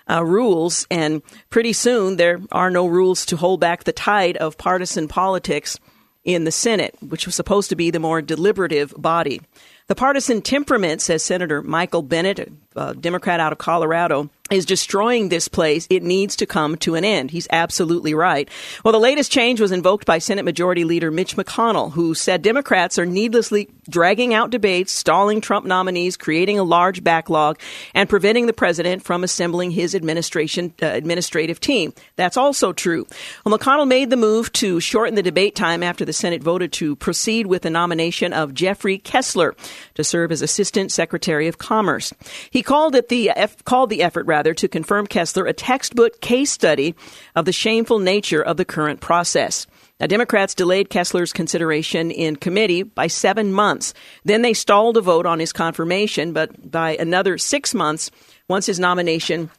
uh, 0.09 0.23
rules, 0.23 0.85
and 0.91 1.21
pretty 1.49 1.73
soon 1.73 2.17
there 2.17 2.41
are 2.51 2.69
no 2.69 2.87
rules 2.87 3.25
to 3.27 3.37
hold 3.37 3.59
back 3.59 3.83
the 3.83 3.93
tide 3.93 4.37
of 4.37 4.57
partisan 4.57 5.07
politics 5.07 5.79
in 6.23 6.43
the 6.43 6.51
Senate, 6.51 6.95
which 7.01 7.25
was 7.25 7.35
supposed 7.35 7.69
to 7.69 7.75
be 7.75 7.91
the 7.91 7.99
more 7.99 8.21
deliberative 8.21 8.93
body. 8.97 9.41
The 9.87 9.95
partisan 9.95 10.41
temperament, 10.41 11.01
says 11.01 11.23
Senator 11.23 11.61
Michael 11.61 12.01
Bennet, 12.01 12.51
a 12.75 12.95
Democrat 12.95 13.39
out 13.39 13.51
of 13.51 13.57
Colorado, 13.57 14.29
is 14.53 14.65
destroying 14.65 15.29
this 15.29 15.47
place. 15.47 15.87
It 15.89 16.03
needs 16.03 16.35
to 16.37 16.45
come 16.45 16.77
to 16.77 16.95
an 16.95 17.03
end. 17.03 17.31
He's 17.31 17.47
absolutely 17.51 18.13
right. 18.13 18.49
Well, 18.83 18.91
the 18.91 18.99
latest 18.99 19.31
change 19.31 19.59
was 19.59 19.71
invoked 19.71 20.05
by 20.05 20.19
Senate 20.19 20.45
Majority 20.45 20.83
Leader 20.83 21.11
Mitch 21.11 21.35
McConnell, 21.35 21.91
who 21.91 22.13
said 22.13 22.41
Democrats 22.41 22.99
are 22.99 23.05
needlessly 23.05 23.69
dragging 23.89 24.33
out 24.33 24.49
debates, 24.49 24.91
stalling 24.91 25.41
Trump 25.41 25.65
nominees, 25.65 26.17
creating 26.17 26.59
a 26.59 26.63
large 26.63 27.03
backlog, 27.03 27.59
and 27.93 28.09
preventing 28.09 28.45
the 28.45 28.53
president 28.53 29.03
from 29.03 29.23
assembling 29.23 29.71
his 29.71 29.95
administration 29.95 30.73
uh, 30.81 30.85
administrative 30.85 31.59
team. 31.59 31.93
That's 32.15 32.37
also 32.37 32.73
true. 32.73 33.07
Well, 33.43 33.57
McConnell 33.57 33.87
made 33.87 34.09
the 34.09 34.17
move 34.17 34.51
to 34.53 34.79
shorten 34.79 35.15
the 35.15 35.23
debate 35.23 35.55
time 35.55 35.83
after 35.83 36.05
the 36.05 36.13
Senate 36.13 36.43
voted 36.43 36.71
to 36.73 36.95
proceed 36.95 37.47
with 37.47 37.63
the 37.63 37.69
nomination 37.69 38.33
of 38.33 38.53
Jeffrey 38.53 38.97
Kessler 38.97 39.55
to 39.95 40.03
serve 40.03 40.31
as 40.31 40.41
Assistant 40.41 40.91
Secretary 40.91 41.47
of 41.47 41.57
Commerce. 41.57 42.13
He 42.49 42.61
called 42.61 42.95
it 42.95 43.09
the 43.09 43.31
called 43.65 43.89
the 43.89 44.03
effort 44.03 44.25
rather 44.25 44.42
to 44.51 44.67
confirm 44.67 45.05
Kessler 45.05 45.45
a 45.45 45.53
textbook 45.53 46.19
case 46.21 46.49
study 46.49 46.95
of 47.35 47.45
the 47.45 47.51
shameful 47.51 47.99
nature 47.99 48.41
of 48.41 48.57
the 48.57 48.65
current 48.65 48.99
process. 48.99 49.67
Now, 49.99 50.07
Democrats 50.07 50.55
delayed 50.55 50.89
Kessler's 50.89 51.31
consideration 51.31 52.09
in 52.09 52.35
committee 52.35 52.81
by 52.81 53.05
seven 53.05 53.53
months. 53.53 53.93
Then 54.25 54.41
they 54.41 54.53
stalled 54.53 54.97
a 54.97 55.01
vote 55.01 55.27
on 55.27 55.39
his 55.39 55.53
confirmation, 55.53 56.33
but 56.33 56.71
by 56.71 56.97
another 56.97 57.37
six 57.37 57.75
months, 57.75 58.09
once 58.49 58.65
his 58.65 58.79
nomination 58.79 59.51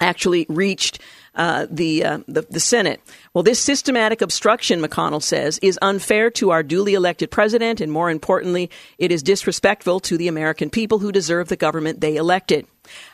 actually 0.00 0.46
reached 0.48 1.00
uh, 1.34 1.66
the, 1.70 2.04
uh, 2.04 2.18
the, 2.26 2.42
the 2.50 2.60
Senate. 2.60 3.00
Well, 3.34 3.42
this 3.42 3.60
systematic 3.60 4.20
obstruction, 4.20 4.80
McConnell 4.80 5.22
says, 5.22 5.58
is 5.62 5.78
unfair 5.82 6.30
to 6.32 6.50
our 6.50 6.62
duly 6.62 6.94
elected 6.94 7.30
president, 7.30 7.80
and 7.80 7.92
more 7.92 8.10
importantly, 8.10 8.70
it 8.98 9.12
is 9.12 9.22
disrespectful 9.22 10.00
to 10.00 10.16
the 10.16 10.28
American 10.28 10.70
people 10.70 10.98
who 10.98 11.12
deserve 11.12 11.48
the 11.48 11.56
government 11.56 12.00
they 12.00 12.16
elected. 12.16 12.66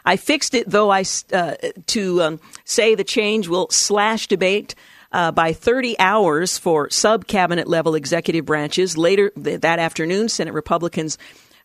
I 0.04 0.16
fixed 0.16 0.54
it, 0.54 0.68
though, 0.68 0.90
I 0.90 1.04
uh, 1.32 1.54
to 1.86 2.22
um, 2.22 2.40
say 2.64 2.94
the 2.94 3.04
change 3.04 3.48
will 3.48 3.68
slash 3.70 4.26
debate. 4.26 4.74
Uh, 5.12 5.30
by 5.30 5.52
30 5.52 5.98
hours 6.00 6.58
for 6.58 6.90
sub 6.90 7.28
cabinet 7.28 7.68
level 7.68 7.94
executive 7.94 8.44
branches. 8.44 8.98
Later 8.98 9.30
th- 9.30 9.60
that 9.60 9.78
afternoon, 9.78 10.28
Senate 10.28 10.52
Republicans 10.52 11.16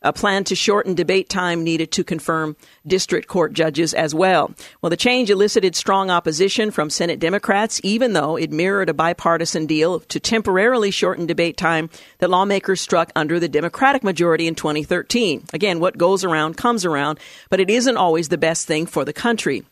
a 0.01 0.13
plan 0.13 0.43
to 0.45 0.55
shorten 0.55 0.95
debate 0.95 1.29
time 1.29 1.63
needed 1.63 1.91
to 1.91 2.03
confirm 2.03 2.55
district 2.85 3.27
court 3.27 3.53
judges 3.53 3.93
as 3.93 4.15
well. 4.15 4.51
Well, 4.81 4.89
the 4.89 4.97
change 4.97 5.29
elicited 5.29 5.75
strong 5.75 6.09
opposition 6.09 6.71
from 6.71 6.89
Senate 6.89 7.19
Democrats, 7.19 7.79
even 7.83 8.13
though 8.13 8.35
it 8.35 8.51
mirrored 8.51 8.89
a 8.89 8.93
bipartisan 8.93 9.65
deal 9.65 9.99
to 9.99 10.19
temporarily 10.19 10.91
shorten 10.91 11.25
debate 11.25 11.57
time 11.57 11.89
that 12.19 12.29
lawmakers 12.29 12.81
struck 12.81 13.11
under 13.15 13.39
the 13.39 13.49
Democratic 13.49 14.03
majority 14.03 14.47
in 14.47 14.55
2013. 14.55 15.45
Again, 15.53 15.79
what 15.79 15.97
goes 15.97 16.23
around 16.23 16.57
comes 16.57 16.85
around, 16.85 17.19
but 17.49 17.59
it 17.59 17.69
isn't 17.69 17.97
always 17.97 18.29
the 18.29 18.37
best 18.37 18.67
thing 18.67 18.85
for 18.85 19.05
the 19.05 19.13
country. 19.13 19.63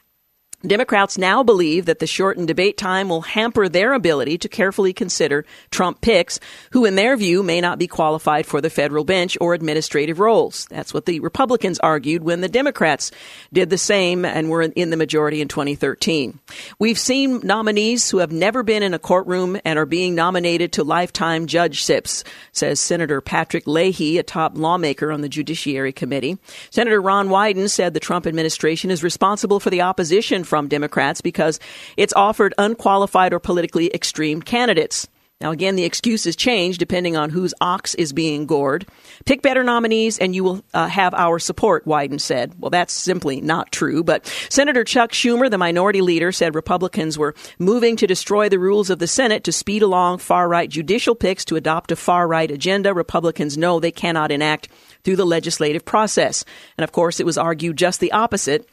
Democrats 0.67 1.17
now 1.17 1.41
believe 1.41 1.85
that 1.85 1.99
the 1.99 2.07
shortened 2.07 2.47
debate 2.47 2.77
time 2.77 3.07
will 3.07 3.21
hamper 3.21 3.69
their 3.69 3.93
ability 3.93 4.37
to 4.37 4.49
carefully 4.49 4.91
consider 4.91 5.45
Trump 5.71 6.01
picks, 6.01 6.37
who, 6.71 6.83
in 6.83 6.95
their 6.95 7.15
view, 7.15 7.41
may 7.41 7.61
not 7.61 7.79
be 7.79 7.87
qualified 7.87 8.45
for 8.45 8.59
the 8.59 8.69
federal 8.69 9.05
bench 9.05 9.37
or 9.39 9.53
administrative 9.53 10.19
roles. 10.19 10.67
That's 10.69 10.93
what 10.93 11.05
the 11.05 11.21
Republicans 11.21 11.79
argued 11.79 12.23
when 12.23 12.41
the 12.41 12.49
Democrats 12.49 13.11
did 13.53 13.69
the 13.69 13.77
same 13.77 14.25
and 14.25 14.49
were 14.49 14.63
in 14.63 14.89
the 14.89 14.97
majority 14.97 15.39
in 15.39 15.47
2013. 15.47 16.37
We've 16.77 16.99
seen 16.99 17.39
nominees 17.41 18.09
who 18.09 18.17
have 18.17 18.33
never 18.33 18.61
been 18.61 18.83
in 18.83 18.93
a 18.93 18.99
courtroom 18.99 19.57
and 19.63 19.79
are 19.79 19.85
being 19.85 20.13
nominated 20.13 20.73
to 20.73 20.83
lifetime 20.83 21.47
judgeships, 21.47 22.25
says 22.51 22.81
Senator 22.81 23.21
Patrick 23.21 23.65
Leahy, 23.65 24.17
a 24.17 24.23
top 24.23 24.57
lawmaker 24.57 25.09
on 25.09 25.21
the 25.21 25.29
Judiciary 25.29 25.93
Committee. 25.93 26.37
Senator 26.69 27.01
Ron 27.01 27.29
Wyden 27.29 27.69
said 27.69 27.93
the 27.93 28.01
Trump 28.01 28.27
administration 28.27 28.91
is 28.91 29.03
responsible 29.03 29.61
for 29.61 29.69
the 29.69 29.81
opposition 29.81 30.43
from 30.49 30.67
Democrats 30.67 31.21
because 31.21 31.59
it's 31.95 32.13
offered 32.13 32.53
unqualified 32.57 33.31
or 33.31 33.39
politically 33.39 33.93
extreme 33.93 34.41
candidates. 34.41 35.07
Now, 35.41 35.51
again, 35.51 35.77
the 35.77 35.85
excuses 35.85 36.35
change 36.35 36.79
depending 36.79 37.15
on 37.15 37.29
whose 37.29 37.53
ox 37.61 37.95
is 37.95 38.11
being 38.11 38.45
gored. 38.45 38.85
Pick 39.25 39.41
better 39.41 39.63
nominees 39.63 40.19
and 40.19 40.35
you 40.35 40.43
will 40.43 40.65
uh, 40.73 40.87
have 40.87 41.13
our 41.13 41.39
support, 41.39 41.85
Wyden 41.85 42.19
said. 42.19 42.55
Well, 42.59 42.71
that's 42.71 42.91
simply 42.91 43.39
not 43.39 43.71
true. 43.71 44.03
But 44.03 44.27
Senator 44.49 44.83
Chuck 44.83 45.13
Schumer, 45.13 45.49
the 45.49 45.57
minority 45.57 46.01
leader, 46.01 46.33
said 46.33 46.55
Republicans 46.55 47.17
were 47.17 47.35
moving 47.57 47.95
to 47.95 48.07
destroy 48.07 48.49
the 48.49 48.59
rules 48.59 48.89
of 48.89 48.99
the 48.99 49.07
Senate 49.07 49.45
to 49.45 49.53
speed 49.53 49.81
along 49.81 50.17
far 50.17 50.49
right 50.49 50.69
judicial 50.69 51.15
picks 51.15 51.45
to 51.45 51.55
adopt 51.55 51.93
a 51.93 51.95
far 51.95 52.27
right 52.27 52.51
agenda. 52.51 52.93
Republicans 52.93 53.57
know 53.57 53.79
they 53.79 53.93
cannot 53.93 54.31
enact 54.31 54.67
through 55.05 55.15
the 55.15 55.25
legislative 55.25 55.85
process. 55.85 56.43
And 56.77 56.83
of 56.83 56.91
course, 56.91 57.21
it 57.21 57.25
was 57.25 57.37
argued 57.37 57.77
just 57.77 58.01
the 58.01 58.11
opposite 58.11 58.67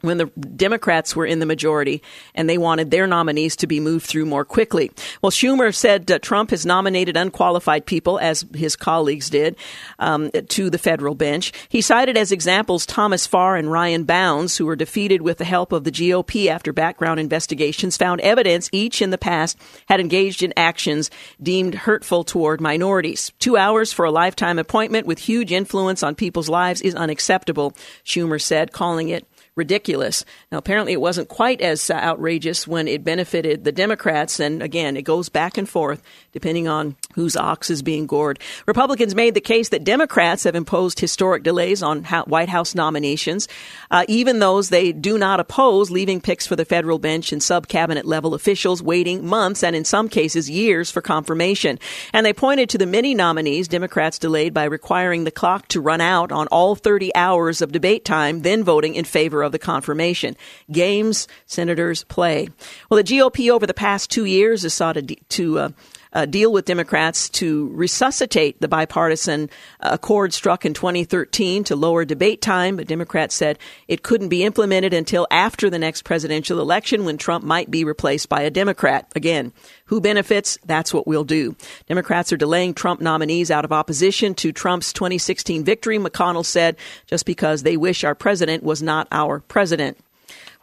when 0.00 0.18
the 0.18 0.26
Democrats 0.26 1.16
were 1.16 1.26
in 1.26 1.40
the 1.40 1.46
majority 1.46 2.02
and 2.34 2.48
they 2.48 2.58
wanted 2.58 2.90
their 2.90 3.06
nominees 3.06 3.56
to 3.56 3.66
be 3.66 3.80
moved 3.80 4.06
through 4.06 4.26
more 4.26 4.44
quickly. 4.44 4.90
Well, 5.22 5.32
Schumer 5.32 5.74
said 5.74 6.10
uh, 6.10 6.18
Trump 6.20 6.50
has 6.50 6.64
nominated 6.64 7.16
unqualified 7.16 7.86
people, 7.86 8.18
as 8.18 8.44
his 8.54 8.76
colleagues 8.76 9.30
did, 9.30 9.56
um, 9.98 10.30
to 10.30 10.70
the 10.70 10.78
federal 10.78 11.14
bench. 11.14 11.52
He 11.68 11.80
cited 11.80 12.16
as 12.16 12.32
examples 12.32 12.86
Thomas 12.86 13.26
Farr 13.26 13.56
and 13.56 13.70
Ryan 13.70 14.04
Bounds, 14.04 14.56
who 14.56 14.66
were 14.66 14.76
defeated 14.76 15.22
with 15.22 15.38
the 15.38 15.44
help 15.44 15.72
of 15.72 15.84
the 15.84 15.92
GOP 15.92 16.46
after 16.46 16.72
background 16.72 17.20
investigations 17.20 17.96
found 17.96 18.20
evidence 18.20 18.68
each 18.72 19.02
in 19.02 19.10
the 19.10 19.18
past 19.18 19.58
had 19.86 20.00
engaged 20.00 20.42
in 20.42 20.52
actions 20.56 21.10
deemed 21.42 21.74
hurtful 21.74 22.24
toward 22.24 22.60
minorities. 22.60 23.32
Two 23.38 23.56
hours 23.56 23.92
for 23.92 24.04
a 24.04 24.10
lifetime 24.10 24.58
appointment 24.58 25.06
with 25.06 25.18
huge 25.18 25.52
influence 25.52 26.02
on 26.02 26.14
people's 26.14 26.48
lives 26.48 26.80
is 26.80 26.94
unacceptable, 26.94 27.72
Schumer 28.04 28.40
said, 28.40 28.72
calling 28.72 29.08
it 29.08 29.26
ridiculous. 29.58 30.24
Now, 30.50 30.56
apparently, 30.58 30.94
it 30.94 31.00
wasn't 31.00 31.28
quite 31.28 31.60
as 31.60 31.90
outrageous 31.90 32.66
when 32.66 32.88
it 32.88 33.04
benefited 33.04 33.64
the 33.64 33.72
Democrats. 33.72 34.40
And 34.40 34.62
again, 34.62 34.96
it 34.96 35.02
goes 35.02 35.28
back 35.28 35.58
and 35.58 35.68
forth 35.68 36.00
depending 36.38 36.68
on 36.68 36.94
whose 37.14 37.36
ox 37.36 37.68
is 37.68 37.82
being 37.82 38.06
gored. 38.06 38.38
Republicans 38.64 39.12
made 39.12 39.34
the 39.34 39.40
case 39.40 39.70
that 39.70 39.82
Democrats 39.82 40.44
have 40.44 40.54
imposed 40.54 41.00
historic 41.00 41.42
delays 41.42 41.82
on 41.82 42.04
White 42.04 42.48
House 42.48 42.76
nominations, 42.76 43.48
uh, 43.90 44.04
even 44.06 44.38
those 44.38 44.68
they 44.68 44.92
do 44.92 45.18
not 45.18 45.40
oppose, 45.40 45.90
leaving 45.90 46.20
picks 46.20 46.46
for 46.46 46.54
the 46.54 46.64
federal 46.64 47.00
bench 47.00 47.32
and 47.32 47.42
sub 47.42 47.66
cabinet 47.66 48.04
level 48.04 48.34
officials 48.34 48.80
waiting 48.80 49.26
months 49.26 49.64
and 49.64 49.74
in 49.74 49.84
some 49.84 50.08
cases 50.08 50.48
years 50.48 50.92
for 50.92 51.02
confirmation. 51.02 51.76
And 52.12 52.24
they 52.24 52.32
pointed 52.32 52.70
to 52.70 52.78
the 52.78 52.86
many 52.86 53.16
nominees 53.16 53.66
Democrats 53.66 54.20
delayed 54.20 54.54
by 54.54 54.62
requiring 54.62 55.24
the 55.24 55.32
clock 55.32 55.66
to 55.68 55.80
run 55.80 56.00
out 56.00 56.30
on 56.30 56.46
all 56.52 56.76
30 56.76 57.12
hours 57.16 57.60
of 57.60 57.72
debate 57.72 58.04
time, 58.04 58.42
then 58.42 58.62
voting 58.62 58.94
in 58.94 59.04
favor 59.04 59.42
of 59.42 59.50
the 59.50 59.58
confirmation. 59.58 60.36
Games 60.70 61.26
senators 61.46 62.04
play. 62.04 62.48
Well, 62.88 63.02
the 63.02 63.12
GOP 63.12 63.50
over 63.50 63.66
the 63.66 63.74
past 63.74 64.08
two 64.08 64.24
years 64.24 64.62
has 64.62 64.72
sought 64.72 64.96
to, 65.30 65.58
uh, 65.58 65.70
uh, 66.12 66.26
deal 66.26 66.52
with 66.52 66.64
Democrats 66.64 67.28
to 67.28 67.68
resuscitate 67.68 68.60
the 68.60 68.68
bipartisan 68.68 69.50
accord 69.80 70.32
struck 70.32 70.64
in 70.64 70.74
2013 70.74 71.64
to 71.64 71.76
lower 71.76 72.04
debate 72.04 72.40
time, 72.40 72.76
but 72.76 72.86
Democrats 72.86 73.34
said 73.34 73.58
it 73.86 74.02
couldn't 74.02 74.28
be 74.28 74.44
implemented 74.44 74.94
until 74.94 75.26
after 75.30 75.70
the 75.70 75.78
next 75.78 76.02
presidential 76.02 76.60
election 76.60 77.04
when 77.04 77.18
Trump 77.18 77.44
might 77.44 77.70
be 77.70 77.84
replaced 77.84 78.28
by 78.28 78.42
a 78.42 78.50
Democrat. 78.50 79.10
Again, 79.14 79.52
who 79.86 80.00
benefits? 80.00 80.58
That's 80.64 80.92
what 80.92 81.06
we'll 81.06 81.24
do. 81.24 81.56
Democrats 81.86 82.32
are 82.32 82.36
delaying 82.36 82.74
Trump 82.74 83.00
nominees 83.00 83.50
out 83.50 83.64
of 83.64 83.72
opposition 83.72 84.34
to 84.34 84.52
Trump's 84.52 84.92
2016 84.92 85.64
victory, 85.64 85.98
McConnell 85.98 86.44
said, 86.44 86.76
just 87.06 87.26
because 87.26 87.62
they 87.62 87.76
wish 87.76 88.04
our 88.04 88.14
president 88.14 88.62
was 88.62 88.82
not 88.82 89.08
our 89.10 89.40
president. 89.40 89.98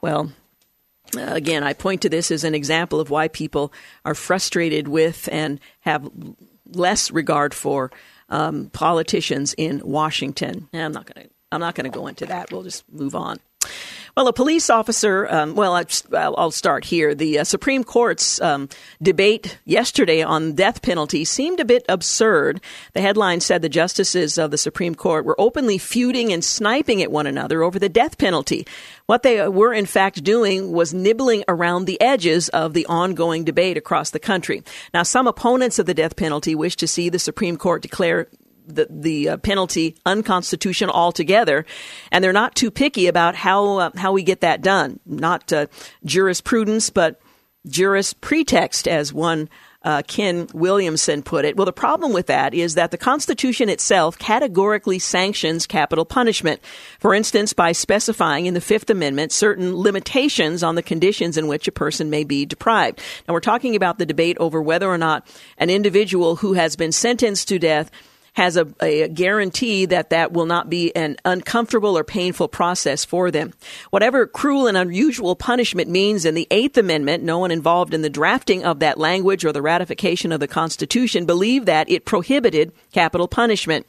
Well, 0.01 0.25
uh, 0.25 0.27
again, 1.17 1.63
I 1.63 1.73
point 1.73 2.01
to 2.01 2.09
this 2.09 2.31
as 2.31 2.43
an 2.43 2.55
example 2.55 2.99
of 2.99 3.09
why 3.09 3.27
people 3.27 3.71
are 4.03 4.15
frustrated 4.15 4.87
with 4.87 5.29
and 5.31 5.59
have 5.81 6.09
less 6.65 7.11
regard 7.11 7.53
for 7.53 7.91
um, 8.29 8.69
politicians 8.71 9.53
in 9.57 9.81
Washington. 9.83 10.67
I'm 10.73 10.91
not 10.91 11.05
going 11.13 11.27
to. 11.27 11.33
I'm 11.51 11.61
not 11.61 11.75
going 11.75 11.89
to 11.89 11.95
go 11.95 12.07
into 12.07 12.25
that. 12.25 12.51
We'll 12.51 12.63
just 12.63 12.83
move 12.91 13.15
on. 13.15 13.39
Well, 14.15 14.29
a 14.29 14.33
police 14.33 14.69
officer, 14.69 15.27
um, 15.29 15.55
well, 15.55 15.77
I'll 16.13 16.51
start 16.51 16.85
here. 16.85 17.13
The 17.13 17.39
uh, 17.39 17.43
Supreme 17.43 17.83
Court's 17.83 18.39
um, 18.39 18.69
debate 19.01 19.57
yesterday 19.65 20.23
on 20.23 20.53
death 20.53 20.81
penalty 20.81 21.25
seemed 21.25 21.59
a 21.59 21.65
bit 21.65 21.83
absurd. 21.89 22.61
The 22.93 23.01
headline 23.01 23.41
said 23.41 23.61
the 23.61 23.67
justices 23.67 24.37
of 24.37 24.51
the 24.51 24.57
Supreme 24.57 24.95
Court 24.95 25.25
were 25.25 25.35
openly 25.37 25.77
feuding 25.77 26.31
and 26.31 26.45
sniping 26.45 27.01
at 27.01 27.11
one 27.11 27.27
another 27.27 27.61
over 27.61 27.77
the 27.77 27.89
death 27.89 28.17
penalty. 28.17 28.65
What 29.05 29.23
they 29.23 29.49
were, 29.49 29.73
in 29.73 29.85
fact, 29.85 30.23
doing 30.23 30.71
was 30.71 30.93
nibbling 30.93 31.43
around 31.49 31.83
the 31.83 31.99
edges 31.99 32.47
of 32.47 32.73
the 32.73 32.85
ongoing 32.85 33.43
debate 33.43 33.75
across 33.75 34.11
the 34.11 34.19
country. 34.19 34.63
Now, 34.93 35.03
some 35.03 35.27
opponents 35.27 35.77
of 35.77 35.87
the 35.87 35.93
death 35.93 36.15
penalty 36.15 36.55
wish 36.55 36.77
to 36.77 36.87
see 36.87 37.09
the 37.09 37.19
Supreme 37.19 37.57
Court 37.57 37.81
declare 37.81 38.29
the 38.67 38.87
the 38.89 39.29
uh, 39.29 39.37
penalty 39.37 39.95
unconstitutional 40.05 40.93
altogether, 40.93 41.65
and 42.11 42.23
they're 42.23 42.33
not 42.33 42.55
too 42.55 42.71
picky 42.71 43.07
about 43.07 43.35
how 43.35 43.77
uh, 43.77 43.89
how 43.95 44.11
we 44.11 44.23
get 44.23 44.41
that 44.41 44.61
done. 44.61 44.99
Not 45.05 45.51
uh, 45.51 45.67
jurisprudence, 46.03 46.89
but 46.89 47.21
juris 47.67 48.13
pretext, 48.13 48.87
as 48.87 49.13
one. 49.13 49.49
Uh, 49.83 50.01
Kevin 50.07 50.47
Williamson 50.51 51.21
put 51.21 51.45
it. 51.45 51.55
Well, 51.55 51.65
the 51.65 51.71
problem 51.71 52.11
with 52.11 52.25
that 52.25 52.55
is 52.55 52.73
that 52.73 52.89
the 52.89 52.97
Constitution 52.97 53.69
itself 53.69 54.17
categorically 54.17 54.97
sanctions 54.97 55.67
capital 55.67 56.05
punishment. 56.05 56.59
For 56.99 57.13
instance, 57.13 57.53
by 57.53 57.71
specifying 57.71 58.47
in 58.47 58.55
the 58.55 58.61
Fifth 58.61 58.89
Amendment 58.89 59.31
certain 59.31 59.75
limitations 59.75 60.63
on 60.63 60.73
the 60.73 60.81
conditions 60.81 61.37
in 61.37 61.47
which 61.47 61.67
a 61.67 61.71
person 61.71 62.09
may 62.09 62.23
be 62.23 62.47
deprived. 62.47 62.99
Now, 63.27 63.35
we're 63.35 63.41
talking 63.41 63.75
about 63.75 63.99
the 63.99 64.07
debate 64.07 64.37
over 64.39 64.59
whether 64.59 64.89
or 64.89 64.97
not 64.97 65.27
an 65.59 65.69
individual 65.69 66.37
who 66.37 66.53
has 66.53 66.75
been 66.75 66.91
sentenced 66.91 67.47
to 67.49 67.59
death 67.59 67.91
has 68.35 68.57
a, 68.57 68.67
a 68.81 69.07
guarantee 69.07 69.85
that 69.85 70.11
that 70.11 70.33
will 70.33 70.45
not 70.45 70.69
be 70.69 70.95
an 70.95 71.17
uncomfortable 71.25 71.97
or 71.97 72.03
painful 72.03 72.47
process 72.47 73.03
for 73.03 73.31
them. 73.31 73.53
Whatever 73.89 74.27
cruel 74.27 74.67
and 74.67 74.77
unusual 74.77 75.35
punishment 75.35 75.89
means 75.89 76.25
in 76.25 76.35
the 76.35 76.47
Eighth 76.51 76.77
Amendment, 76.77 77.23
no 77.23 77.39
one 77.39 77.51
involved 77.51 77.93
in 77.93 78.01
the 78.01 78.09
drafting 78.09 78.65
of 78.65 78.79
that 78.79 78.97
language 78.97 79.45
or 79.45 79.51
the 79.51 79.61
ratification 79.61 80.31
of 80.31 80.39
the 80.39 80.47
Constitution 80.47 81.25
believed 81.25 81.65
that 81.65 81.89
it 81.89 82.05
prohibited 82.05 82.73
capital 82.91 83.27
punishment. 83.27 83.85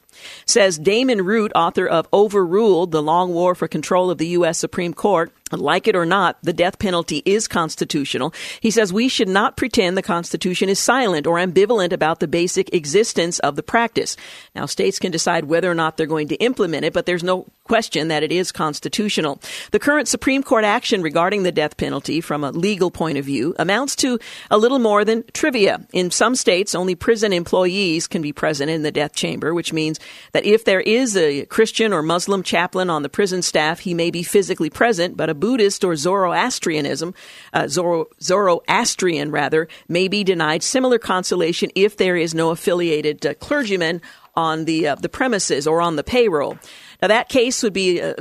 Says 0.47 0.79
Damon 0.79 1.25
Root, 1.25 1.53
author 1.55 1.87
of 1.87 2.09
Overruled, 2.13 2.93
The 2.93 3.03
Long 3.03 3.33
War 3.33 3.55
for 3.55 3.69
Control 3.69 4.11
of 4.11 4.19
the 4.19 4.29
U.S. 4.29 4.59
Supreme 4.59 4.95
Court, 4.95 5.33
like 5.53 5.87
it 5.87 5.95
or 5.95 6.07
not, 6.07 6.39
the 6.43 6.53
death 6.53 6.79
penalty 6.79 7.23
is 7.25 7.47
constitutional. 7.47 8.35
He 8.61 8.73
says 8.73 8.93
we 8.93 9.09
should 9.09 9.29
not 9.29 9.57
pretend 9.57 9.97
the 9.97 10.03
Constitution 10.03 10.69
is 10.69 10.81
silent 10.81 11.27
or 11.27 11.37
ambivalent 11.37 11.93
about 11.93 12.19
the 12.19 12.27
basic 12.27 12.75
existence 12.75 13.39
of 13.41 13.55
the 13.55 13.63
practice. 13.63 14.17
Now, 14.57 14.67
states 14.67 14.99
can 14.99 15.13
decide 15.13 15.45
whether 15.45 15.71
or 15.71 15.75
not 15.75 15.97
they're 15.97 16.07
going 16.07 16.29
to 16.29 16.37
implement 16.37 16.85
it, 16.85 16.93
but 16.93 17.07
there's 17.07 17.23
no 17.23 17.47
question 17.63 18.09
that 18.09 18.23
it 18.23 18.33
is 18.33 18.51
constitutional. 18.51 19.41
The 19.71 19.79
current 19.79 20.09
Supreme 20.09 20.43
Court 20.43 20.65
action 20.65 21.03
regarding 21.03 21.43
the 21.43 21.53
death 21.53 21.77
penalty 21.77 22.21
from 22.21 22.43
a 22.43 22.51
legal 22.51 22.91
point 22.91 23.19
of 23.19 23.25
view 23.25 23.55
amounts 23.59 23.95
to 23.97 24.19
a 24.51 24.59
little 24.59 24.79
more 24.79 25.05
than 25.05 25.25
trivia. 25.33 25.87
In 25.93 26.11
some 26.11 26.35
states, 26.35 26.75
only 26.75 26.95
prison 26.95 27.33
employees 27.33 28.07
can 28.07 28.23
be 28.23 28.33
present 28.33 28.71
in 28.71 28.83
the 28.83 28.93
death 28.93 29.15
chamber, 29.15 29.55
which 29.55 29.73
means 29.73 30.01
that 30.33 30.45
if 30.45 30.65
there 30.65 30.81
is 30.81 31.17
a 31.17 31.47
Christian 31.47 31.93
or 31.93 32.03
Muslim 32.03 32.43
chaplain 32.43 32.91
on 32.91 33.03
the 33.03 33.09
prison 33.09 33.43
staff, 33.43 33.81
he 33.81 33.95
may 33.95 34.11
be 34.11 34.23
physically 34.23 34.71
present, 34.71 35.17
but 35.17 35.31
a 35.31 35.35
Buddhist 35.35 35.85
or 35.85 35.97
Zoroastrianism, 35.97 37.15
uh, 37.53 37.69
Zoro, 37.69 38.07
Zoroastrian 38.21 39.31
rather, 39.31 39.69
may 39.89 40.09
be 40.09 40.25
denied 40.25 40.63
similar 40.63 40.99
consolation 40.99 41.71
if 41.75 41.97
there 41.97 42.17
is 42.17 42.35
no 42.35 42.51
affiliated 42.51 43.25
uh, 43.25 43.35
clergyman 43.35 44.01
on 44.35 44.67
the 44.67 44.89
uh, 44.89 44.95
the 44.97 45.09
premises 45.09 45.67
or 45.67 45.81
on 45.81 45.97
the 45.97 46.05
payroll. 46.05 46.59
Now 47.01 47.09
that 47.09 47.29
case 47.29 47.63
would 47.63 47.73
be 47.73 48.01
uh, 48.01 48.15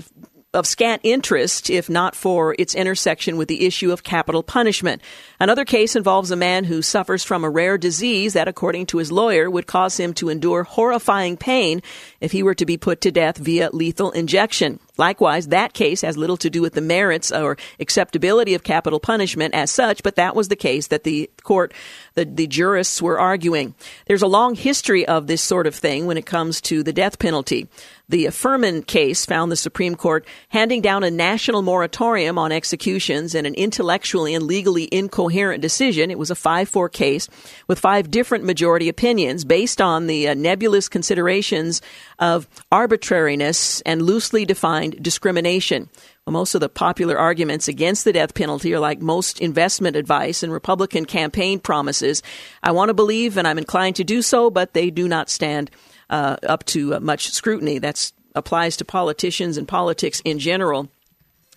of 0.56 0.66
scant 0.66 1.02
interest 1.04 1.70
if 1.70 1.90
not 1.90 2.16
for 2.16 2.56
its 2.58 2.74
intersection 2.74 3.38
with 3.38 3.48
the 3.48 3.66
issue 3.66 3.92
of 3.92 4.04
capital 4.04 4.42
punishment. 4.42 5.02
Another 5.40 5.66
case 5.66 5.96
involves 5.96 6.32
a 6.32 6.36
man 6.36 6.64
who 6.64 6.82
suffers 6.82 7.24
from 7.24 7.44
a 7.44 7.50
rare 7.50 7.78
disease 7.78 8.34
that, 8.34 8.48
according 8.48 8.88
to 8.88 8.98
his 8.98 9.12
lawyer, 9.12 9.50
would 9.50 9.68
cause 9.68 9.98
him 9.98 10.14
to 10.16 10.30
endure 10.30 10.64
horrifying 10.64 11.38
pain 11.38 11.82
if 12.22 12.32
he 12.32 12.42
were 12.42 12.56
to 12.56 12.66
be 12.66 12.78
put 12.78 13.02
to 13.02 13.12
death 13.12 13.38
via 13.38 13.70
lethal 13.72 14.12
injection. 14.12 14.80
Likewise, 14.98 15.48
that 15.48 15.74
case 15.74 16.02
has 16.02 16.18
little 16.18 16.38
to 16.38 16.50
do 16.50 16.62
with 16.62 16.74
the 16.74 16.82
merits 16.82 17.32
or 17.32 17.58
acceptability 17.80 18.54
of 18.54 18.64
capital 18.64 19.00
punishment 19.00 19.54
as 19.54 19.72
such, 19.72 20.04
but 20.04 20.16
that 20.16 20.36
was 20.36 20.48
the 20.48 20.56
case 20.56 20.88
that 20.88 21.04
the 21.04 21.30
court, 21.44 21.74
the, 22.14 22.26
the 22.26 22.48
jurists 22.48 23.02
were 23.02 23.20
arguing. 23.20 23.76
There's 24.08 24.22
a 24.22 24.28
long 24.28 24.56
history 24.56 25.06
of 25.06 25.28
this 25.28 25.42
sort 25.42 25.68
of 25.68 25.76
thing 25.76 26.06
when 26.06 26.18
it 26.18 26.26
comes 26.26 26.62
to 26.62 26.84
the 26.84 26.94
death 26.94 27.20
penalty. 27.20 27.68
The 28.08 28.30
Furman 28.30 28.84
case 28.84 29.26
found 29.26 29.52
the 29.52 29.56
Supreme 29.56 29.96
Court 29.96 30.28
handing 30.50 30.82
down 30.82 31.04
a 31.04 31.10
national 31.10 31.64
moratorium 31.64 32.38
on 32.38 32.52
executions 32.52 33.34
in 33.34 33.48
an 33.48 33.56
intellectually 33.56 34.36
and 34.36 34.46
legally 34.46 34.88
incoherent 34.92 35.62
decision. 35.62 36.12
It 36.12 36.20
was 36.20 36.30
a 36.30 36.36
5-4 36.36 36.92
case 36.92 37.28
with 37.68 37.80
five 37.80 38.12
different 38.12 38.44
majority 38.44 38.90
opinions 38.90 39.44
based 39.44 39.82
on 39.82 40.06
the 40.06 40.28
uh, 40.28 40.34
nebulous 40.36 40.88
considerations 40.88 41.82
of 42.20 42.48
arbitrariness 42.72 43.82
and 43.82 44.04
loosely 44.04 44.46
defined 44.46 44.85
discrimination. 44.92 45.90
Well, 46.26 46.34
most 46.34 46.56
of 46.56 46.62
the 46.62 46.70
popular 46.70 47.18
arguments 47.18 47.68
against 47.68 48.04
the 48.04 48.14
death 48.14 48.34
penalty 48.34 48.74
are 48.74 48.80
like 48.80 49.02
most 49.02 49.40
investment 49.40 49.96
advice 49.96 50.44
and 50.44 50.52
Republican 50.52 51.06
campaign 51.06 51.60
promises. 51.60 52.24
I 52.64 52.72
want 52.72 52.90
to 52.90 52.94
believe 52.94 53.38
and 53.38 53.48
I'm 53.48 53.58
inclined 53.58 53.96
to 53.98 54.04
do 54.04 54.22
so, 54.22 54.50
but 54.50 54.74
they 54.74 54.90
do 54.90 55.08
not 55.08 55.30
stand 55.30 55.72
uh, 56.10 56.38
up 56.44 56.66
to 56.66 57.00
much 57.00 57.32
scrutiny. 57.32 57.80
That 57.80 58.12
applies 58.36 58.78
to 58.78 58.86
politicians 58.86 59.58
and 59.58 59.68
politics 59.68 60.22
in 60.26 60.40
general. 60.40 60.90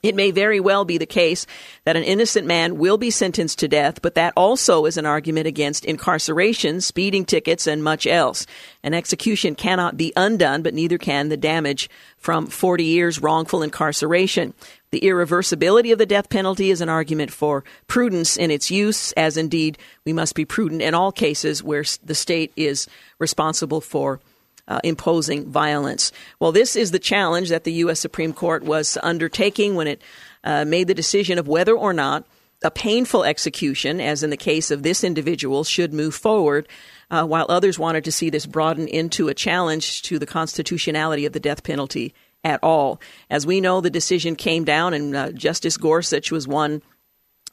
It 0.03 0.15
may 0.15 0.31
very 0.31 0.61
well 0.61 0.85
be 0.85 0.97
the 0.97 1.07
case 1.07 1.47
that 1.85 1.97
an 1.97 2.05
innocent 2.05 2.47
man 2.47 2.79
will 2.79 2.99
be 2.99 3.11
sentenced 3.11 3.59
to 3.59 3.69
death, 3.69 4.01
but 4.01 4.15
that 4.15 4.33
also 4.37 4.85
is 4.85 4.97
an 4.97 5.07
argument 5.07 5.47
against 5.47 5.85
incarceration, 5.85 6.81
speeding 6.81 7.25
tickets, 7.25 7.67
and 7.67 7.83
much 7.83 8.07
else. 8.07 8.47
An 8.83 8.95
execution 8.95 9.55
cannot 9.57 9.97
be 9.97 10.13
undone, 10.17 10.63
but 10.63 10.75
neither 10.75 10.99
can 10.99 11.29
the 11.29 11.37
damage 11.37 11.91
from 12.17 12.47
40 12.47 12.85
years 12.85 13.21
wrongful 13.21 13.63
incarceration. 13.63 14.55
The 14.91 15.01
irreversibility 15.01 15.93
of 15.93 15.99
the 15.99 16.07
death 16.07 16.31
penalty 16.31 16.71
is 16.71 16.81
an 16.81 16.89
argument 16.89 17.31
for 17.31 17.65
prudence 17.89 18.37
in 18.37 18.51
its 18.51 18.71
use, 18.71 19.13
as 19.13 19.37
indeed 19.37 19.79
we 20.05 20.13
must 20.13 20.35
be 20.35 20.45
prudent 20.45 20.81
in 20.81 20.95
all 20.95 21.13
cases 21.13 21.63
where 21.63 21.85
the 22.05 22.15
state 22.15 22.53
is 22.57 22.87
responsible 23.19 23.81
for 23.81 24.21
uh, 24.69 24.81
imposing 24.85 25.51
violence. 25.51 26.13
Well, 26.39 26.53
this 26.53 26.77
is 26.77 26.91
the 26.91 26.99
challenge 26.99 27.49
that 27.49 27.65
the 27.65 27.73
U.S. 27.73 27.99
Supreme 27.99 28.33
Court 28.33 28.63
was 28.63 28.99
undertaking 29.03 29.75
when 29.75 29.89
it 29.89 30.03
uh, 30.45 30.65
made 30.65 30.87
the 30.87 30.95
decision 30.95 31.39
of 31.39 31.49
whether 31.49 31.77
or 31.77 31.93
not 31.93 32.27
a 32.63 32.71
painful 32.71 33.25
execution, 33.25 34.01
as 34.01 34.23
in 34.23 34.31
the 34.31 34.37
case 34.37 34.71
of 34.71 34.83
this 34.83 35.05
individual, 35.05 35.65
should 35.65 35.93
move 35.93 36.15
forward, 36.15 36.69
uh, 37.11 37.25
while 37.25 37.47
others 37.49 37.79
wanted 37.79 38.05
to 38.05 38.13
see 38.13 38.31
this 38.31 38.47
broaden 38.47 38.89
into 38.89 39.29
a 39.29 39.35
challenge 39.35 40.03
to 40.03 40.19
the 40.19 40.27
constitutionality 40.27 41.25
of 41.25 41.33
the 41.33 41.41
death 41.41 41.63
penalty 41.63 42.15
at 42.45 42.63
all. 42.63 43.01
As 43.31 43.47
we 43.47 43.61
know, 43.61 43.81
the 43.81 43.91
decision 43.91 44.37
came 44.37 44.65
down, 44.65 44.93
and 44.93 45.17
uh, 45.17 45.33
Justice 45.33 45.77
Gorsuch 45.77 46.31
was 46.31 46.49
one 46.49 46.83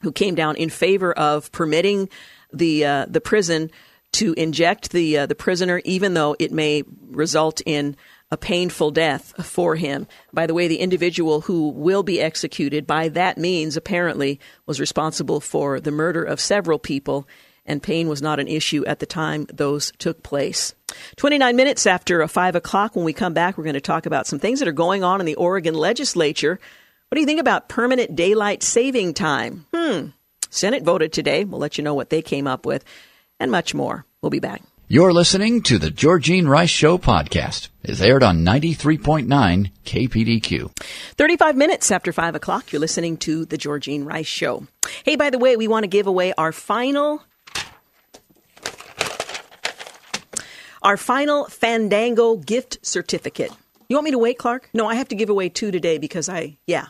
who 0.02 0.12
came 0.12 0.34
down 0.34 0.56
in 0.56 0.70
favor 0.70 1.12
of 1.12 1.50
permitting 1.52 2.08
the 2.52 2.84
uh, 2.84 3.06
the 3.08 3.20
prison 3.20 3.70
to 4.12 4.32
inject 4.34 4.92
the 4.92 5.18
uh, 5.18 5.26
the 5.26 5.34
prisoner, 5.34 5.80
even 5.84 6.14
though 6.14 6.36
it 6.38 6.52
may 6.52 6.82
result 7.10 7.60
in 7.66 7.96
a 8.30 8.36
painful 8.36 8.90
death 8.90 9.44
for 9.44 9.76
him. 9.76 10.06
By 10.32 10.46
the 10.46 10.54
way, 10.54 10.68
the 10.68 10.80
individual 10.80 11.42
who 11.42 11.68
will 11.68 12.02
be 12.02 12.20
executed 12.20 12.86
by 12.86 13.08
that 13.10 13.38
means 13.38 13.76
apparently 13.76 14.40
was 14.66 14.80
responsible 14.80 15.40
for 15.40 15.80
the 15.80 15.92
murder 15.92 16.24
of 16.24 16.40
several 16.40 16.78
people, 16.78 17.28
and 17.64 17.82
pain 17.82 18.08
was 18.08 18.22
not 18.22 18.40
an 18.40 18.48
issue 18.48 18.84
at 18.86 18.98
the 18.98 19.06
time 19.06 19.46
those 19.52 19.92
took 19.98 20.22
place. 20.22 20.74
29 21.16 21.54
minutes 21.54 21.86
after 21.86 22.26
5 22.26 22.56
o'clock, 22.56 22.96
when 22.96 23.04
we 23.04 23.12
come 23.12 23.34
back, 23.34 23.56
we're 23.56 23.64
going 23.64 23.74
to 23.74 23.80
talk 23.80 24.06
about 24.06 24.26
some 24.26 24.38
things 24.38 24.58
that 24.58 24.68
are 24.68 24.72
going 24.72 25.04
on 25.04 25.20
in 25.20 25.26
the 25.26 25.34
Oregon 25.36 25.74
legislature. 25.74 26.58
What 27.08 27.16
do 27.16 27.20
you 27.20 27.26
think 27.26 27.40
about 27.40 27.68
permanent 27.68 28.16
daylight 28.16 28.62
saving 28.62 29.14
time? 29.14 29.66
Hmm. 29.72 30.08
Senate 30.50 30.82
voted 30.82 31.12
today. 31.12 31.44
We'll 31.44 31.60
let 31.60 31.78
you 31.78 31.84
know 31.84 31.94
what 31.94 32.10
they 32.10 32.22
came 32.22 32.46
up 32.46 32.66
with, 32.66 32.84
and 33.38 33.50
much 33.50 33.74
more. 33.74 34.06
We'll 34.22 34.30
be 34.30 34.40
back. 34.40 34.62
You're 34.88 35.12
listening 35.12 35.62
to 35.62 35.78
the 35.78 35.90
Georgene 35.90 36.46
Rice 36.46 36.70
Show 36.70 36.96
podcast. 36.96 37.70
It's 37.82 38.00
aired 38.00 38.22
on 38.22 38.44
93.9 38.44 39.26
KPDQ. 39.84 40.78
35 41.16 41.56
minutes 41.56 41.90
after 41.90 42.12
5 42.12 42.36
o'clock, 42.36 42.72
you're 42.72 42.78
listening 42.78 43.16
to 43.18 43.44
the 43.44 43.58
Georgene 43.58 44.04
Rice 44.04 44.28
Show. 44.28 44.68
Hey, 45.04 45.16
by 45.16 45.30
the 45.30 45.38
way, 45.38 45.56
we 45.56 45.66
want 45.66 45.82
to 45.82 45.88
give 45.88 46.06
away 46.06 46.32
our 46.38 46.52
final 46.52 47.22
our 50.82 50.96
final 50.96 51.46
Fandango 51.46 52.36
gift 52.36 52.78
certificate. 52.82 53.50
You 53.88 53.96
want 53.96 54.04
me 54.04 54.10
to 54.12 54.18
wait, 54.18 54.38
Clark? 54.38 54.70
No, 54.72 54.86
I 54.86 54.94
have 54.94 55.08
to 55.08 55.16
give 55.16 55.30
away 55.30 55.48
two 55.48 55.72
today 55.72 55.98
because 55.98 56.28
I, 56.28 56.58
yeah, 56.64 56.86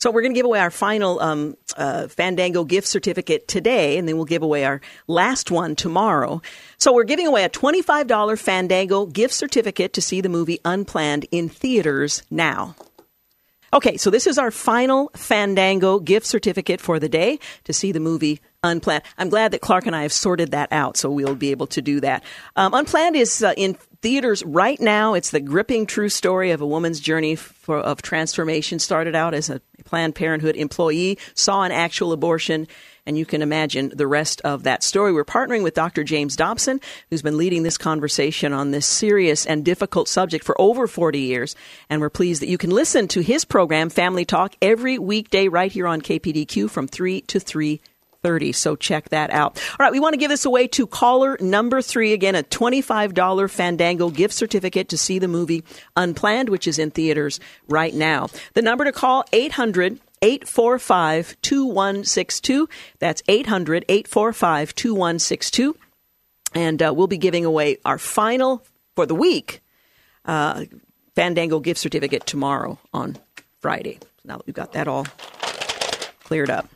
so 0.00 0.10
we're 0.10 0.22
going 0.22 0.32
to 0.32 0.38
give 0.38 0.46
away 0.46 0.60
our 0.60 0.70
final 0.70 1.20
um, 1.20 1.56
uh, 1.76 2.08
Fandango 2.08 2.64
gift 2.64 2.86
certificate 2.88 3.46
today, 3.46 3.98
and 3.98 4.08
then 4.08 4.16
we'll 4.16 4.24
give 4.24 4.42
away 4.42 4.64
our 4.64 4.80
last 5.06 5.50
one 5.50 5.76
tomorrow. 5.76 6.40
So 6.78 6.94
we're 6.94 7.04
giving 7.04 7.26
away 7.26 7.44
a 7.44 7.50
$25 7.50 8.38
Fandango 8.38 9.04
gift 9.04 9.34
certificate 9.34 9.92
to 9.92 10.00
see 10.00 10.22
the 10.22 10.30
movie 10.30 10.58
Unplanned 10.64 11.26
in 11.30 11.50
theaters 11.50 12.22
now. 12.30 12.76
Okay, 13.72 13.98
so 13.98 14.10
this 14.10 14.26
is 14.26 14.38
our 14.38 14.50
final 14.50 15.10
Fandango 15.14 16.00
gift 16.00 16.26
certificate 16.26 16.80
for 16.80 16.98
the 16.98 17.08
day 17.08 17.38
to 17.64 17.72
see 17.72 17.92
the 17.92 18.00
movie 18.00 18.40
Unplanned. 18.64 19.04
I'm 19.16 19.28
glad 19.28 19.52
that 19.52 19.60
Clark 19.60 19.86
and 19.86 19.94
I 19.94 20.02
have 20.02 20.12
sorted 20.12 20.50
that 20.50 20.72
out, 20.72 20.96
so 20.96 21.10
we'll 21.10 21.34
be 21.34 21.50
able 21.50 21.66
to 21.68 21.80
do 21.82 22.00
that. 22.00 22.24
Um, 22.56 22.74
Unplanned 22.74 23.16
is 23.16 23.42
uh, 23.42 23.54
in 23.56 23.76
theaters 24.02 24.42
right 24.44 24.80
now. 24.80 25.14
It's 25.14 25.30
the 25.30 25.40
gripping 25.40 25.86
true 25.86 26.08
story 26.08 26.50
of 26.50 26.60
a 26.60 26.66
woman's 26.66 27.00
journey 27.00 27.36
for, 27.36 27.78
of 27.78 28.02
transformation. 28.02 28.78
Started 28.78 29.14
out 29.14 29.34
as 29.34 29.50
a 29.50 29.60
Planned 29.84 30.14
Parenthood 30.14 30.56
employee, 30.56 31.18
saw 31.34 31.62
an 31.62 31.72
actual 31.72 32.12
abortion, 32.12 32.68
and 33.06 33.18
you 33.18 33.26
can 33.26 33.42
imagine 33.42 33.92
the 33.94 34.06
rest 34.06 34.40
of 34.42 34.62
that 34.64 34.82
story. 34.82 35.12
We're 35.12 35.24
partnering 35.24 35.62
with 35.62 35.74
Dr. 35.74 36.04
James 36.04 36.36
Dobson, 36.36 36.80
who's 37.08 37.22
been 37.22 37.38
leading 37.38 37.62
this 37.62 37.78
conversation 37.78 38.52
on 38.52 38.70
this 38.70 38.86
serious 38.86 39.46
and 39.46 39.64
difficult 39.64 40.08
subject 40.08 40.44
for 40.44 40.58
over 40.60 40.86
40 40.86 41.18
years. 41.18 41.56
And 41.88 42.00
we're 42.00 42.10
pleased 42.10 42.42
that 42.42 42.48
you 42.48 42.58
can 42.58 42.70
listen 42.70 43.08
to 43.08 43.20
his 43.20 43.44
program, 43.44 43.90
Family 43.90 44.24
Talk, 44.24 44.54
every 44.62 44.98
weekday 44.98 45.48
right 45.48 45.72
here 45.72 45.86
on 45.86 46.02
KPDQ 46.02 46.70
from 46.70 46.86
3 46.86 47.22
to 47.22 47.40
3 47.40 47.80
30. 48.22 48.52
So 48.52 48.76
check 48.76 49.08
that 49.10 49.30
out. 49.30 49.58
All 49.72 49.84
right, 49.84 49.92
we 49.92 50.00
want 50.00 50.14
to 50.14 50.18
give 50.18 50.30
this 50.30 50.44
away 50.44 50.66
to 50.68 50.86
caller 50.86 51.36
number 51.40 51.82
three. 51.82 52.12
Again, 52.12 52.34
a 52.34 52.42
$25 52.42 53.50
Fandango 53.50 54.10
gift 54.10 54.34
certificate 54.34 54.88
to 54.90 54.98
see 54.98 55.18
the 55.18 55.28
movie 55.28 55.64
Unplanned, 55.96 56.48
which 56.48 56.66
is 56.68 56.78
in 56.78 56.90
theaters 56.90 57.40
right 57.68 57.94
now. 57.94 58.28
The 58.54 58.62
number 58.62 58.84
to 58.84 58.92
call, 58.92 59.24
800 59.32 60.00
845 60.22 61.40
2162. 61.40 62.68
That's 62.98 63.22
800 63.26 63.84
845 63.88 64.74
2162. 64.74 65.76
And 66.54 66.82
uh, 66.82 66.92
we'll 66.94 67.06
be 67.06 67.16
giving 67.16 67.44
away 67.44 67.78
our 67.84 67.98
final 67.98 68.64
for 68.96 69.06
the 69.06 69.14
week 69.14 69.62
uh, 70.24 70.64
Fandango 71.14 71.60
gift 71.60 71.80
certificate 71.80 72.26
tomorrow 72.26 72.78
on 72.92 73.16
Friday. 73.60 73.98
Now 74.24 74.36
that 74.36 74.46
we've 74.46 74.54
got 74.54 74.72
that 74.72 74.88
all 74.88 75.06
cleared 76.24 76.50
up. 76.50 76.68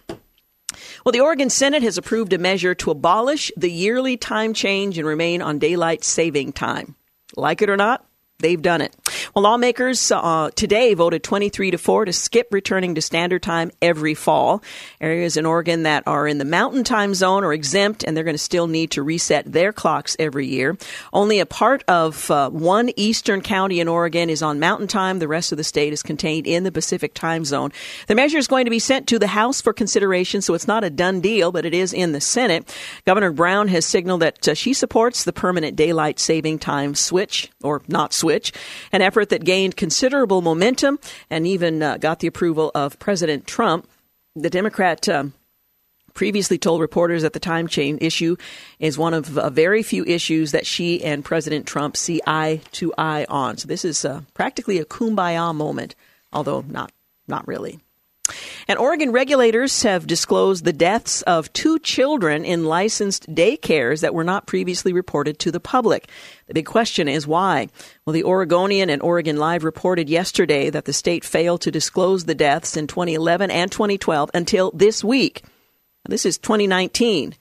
Well, 1.05 1.13
the 1.13 1.21
Oregon 1.21 1.51
Senate 1.51 1.83
has 1.83 1.99
approved 1.99 2.33
a 2.33 2.39
measure 2.39 2.75
to 2.77 2.91
abolish 2.91 3.53
the 3.59 3.71
yearly 3.71 4.17
time 4.17 4.55
change 4.55 4.97
and 4.97 5.07
remain 5.07 5.43
on 5.43 5.59
daylight 5.59 6.03
saving 6.03 6.55
time. 6.55 6.97
Like 7.37 7.61
it 7.61 7.69
or 7.69 7.77
not, 7.77 8.07
they've 8.39 8.61
done 8.61 8.81
it. 8.81 8.95
Well, 9.35 9.45
lawmakers 9.45 10.11
uh, 10.13 10.51
today 10.55 10.95
voted 10.95 11.23
23 11.23 11.71
to 11.71 11.79
4 11.79 12.05
to 12.07 12.13
skip 12.13 12.49
returning 12.51 12.95
to 12.97 13.01
standard 13.01 13.43
time 13.43 13.71
every 13.81 14.15
fall. 14.15 14.63
Areas 15.01 15.37
in 15.37 15.47
Oregon 15.47 15.85
that 15.85 16.03
are 16.07 16.27
in 16.27 16.39
the 16.39 16.45
mountain 16.45 16.85
time 16.85 17.15
zone 17.15 17.45
are 17.45 17.53
exempt, 17.53 18.05
and 18.05 18.17
they're 18.17 18.25
going 18.25 18.35
to 18.35 18.39
still 18.39 18.67
need 18.67 18.91
to 18.93 19.03
reset 19.03 19.51
their 19.51 19.73
clocks 19.73 20.17
every 20.19 20.47
year. 20.47 20.77
Only 21.13 21.39
a 21.39 21.47
part 21.47 21.85
of 21.89 22.31
uh, 22.31 22.51
one 22.51 22.91
eastern 22.97 23.41
county 23.41 23.81
in 23.81 23.89
Oregon 23.89 24.29
is 24.29 24.43
on 24.43 24.61
mountain 24.61 24.89
time. 24.89 25.21
The 25.21 25.29
rest 25.29 25.53
of 25.53 25.59
the 25.59 25.65
state 25.65 25.93
is 25.93 26.03
contained 26.03 26.47
in 26.47 26.65
the 26.65 26.73
Pacific 26.73 27.15
time 27.15 27.45
zone. 27.45 27.73
The 28.09 28.15
measure 28.15 28.39
is 28.39 28.49
going 28.49 28.65
to 28.65 28.71
be 28.71 28.79
sent 28.79 29.07
to 29.09 29.19
the 29.19 29.29
House 29.29 29.61
for 29.61 29.73
consideration, 29.73 30.43
so 30.43 30.55
it's 30.55 30.69
not 30.69 30.85
a 30.85 30.91
done 30.91 31.21
deal, 31.21 31.53
but 31.53 31.65
it 31.65 31.75
is 31.75 31.93
in 31.93 32.13
the 32.13 32.21
Senate. 32.21 32.75
Governor 33.07 33.33
Brown 33.33 33.69
has 33.69 33.87
signaled 33.87 34.23
that 34.23 34.49
uh, 34.49 34.55
she 34.55 34.75
supports 34.75 35.25
the 35.25 35.33
permanent 35.33 35.77
daylight 35.77 36.19
saving 36.19 36.59
time 36.59 36.95
switch, 36.95 37.51
or 37.63 37.81
not 37.89 38.13
switch, 38.13 38.24
an 38.93 39.03
effort 39.03 39.29
that 39.29 39.45
gained 39.45 39.77
considerable 39.77 40.43
momentum 40.43 40.99
and 41.31 41.47
even 41.47 41.83
uh, 41.83 41.99
got 41.99 42.21
the 42.21 42.27
approval 42.27 42.71
of 42.75 42.99
President 42.99 43.47
Trump. 43.47 43.89
The 44.35 44.51
Democrat. 44.51 45.09
Um, 45.09 45.35
previously 46.15 46.57
told 46.57 46.81
reporters 46.81 47.23
that 47.23 47.33
the 47.33 47.41
time 47.41 47.67
chain 47.67 47.99
issue 48.01 48.37
is 48.79 48.97
one 48.97 49.13
of 49.13 49.37
a 49.37 49.51
very 49.51 49.83
few 49.83 50.05
issues 50.05 50.53
that 50.53 50.65
she 50.65 51.03
and 51.05 51.25
President 51.25 51.67
Trump 51.67 51.97
see 51.97 52.21
eye 52.27 52.61
to 52.73 52.95
eye 52.97 53.27
on. 53.29 53.59
So 53.59 53.67
this 53.67 53.85
is 53.85 54.05
uh, 54.05 54.23
practically 54.33 54.79
a 54.79 54.85
kumbaya 54.85 55.55
moment, 55.55 55.95
although 56.33 56.65
not 56.69 56.93
not 57.27 57.47
really. 57.49 57.81
And 58.67 58.79
Oregon 58.79 59.13
regulators 59.13 59.83
have 59.83 60.07
disclosed 60.07 60.65
the 60.65 60.73
deaths 60.73 61.23
of 61.23 61.53
two 61.53 61.79
children 61.79 62.45
in 62.45 62.65
licensed 62.65 63.27
daycares 63.35 64.01
that 64.01 64.15
were 64.15 64.25
not 64.25 64.47
previously 64.47 64.93
reported 64.93 65.39
to 65.41 65.51
the 65.51 65.61
public. 65.61 66.09
The 66.47 66.55
big 66.55 66.67
question 66.67 67.07
is 67.07 67.27
why? 67.27 67.69
Well, 68.05 68.15
the 68.15 68.25
Oregonian 68.25 68.89
and 68.89 69.03
Oregon 69.03 69.37
Live 69.37 69.65
reported 69.65 70.09
yesterday 70.09 70.71
that 70.71 70.87
the 70.87 70.93
state 70.93 71.25
failed 71.25 71.61
to 71.63 71.71
disclose 71.71 72.25
the 72.25 72.35
deaths 72.35 72.77
in 72.77 72.87
2011 72.87 73.51
and 73.51 73.71
2012 73.71 74.31
until 74.33 74.71
this 74.73 75.05
week. 75.05 75.45
This 76.09 76.25
is 76.25 76.39
2019. 76.39 77.35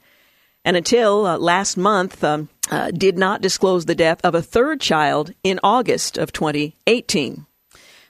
And 0.66 0.78
until 0.78 1.26
uh, 1.26 1.38
last 1.38 1.76
month, 1.76 2.24
um, 2.24 2.50
uh, 2.72 2.92
did 2.92 3.18
not 3.18 3.42
disclose 3.42 3.86
the 3.86 3.96
death 3.96 4.20
of 4.24 4.36
a 4.36 4.42
third 4.42 4.80
child 4.80 5.34
in 5.44 5.60
August 5.64 6.18
of 6.18 6.32
2018. 6.32 7.46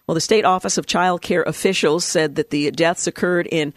Well, 0.08 0.16
the 0.16 0.22
State 0.22 0.44
Office 0.44 0.78
of 0.78 0.86
Child 0.86 1.22
Care 1.22 1.44
officials 1.44 2.04
said 2.04 2.36
that 2.36 2.50
the 2.50 2.72
deaths 2.72 3.08
occurred 3.08 3.48
in 3.48 3.74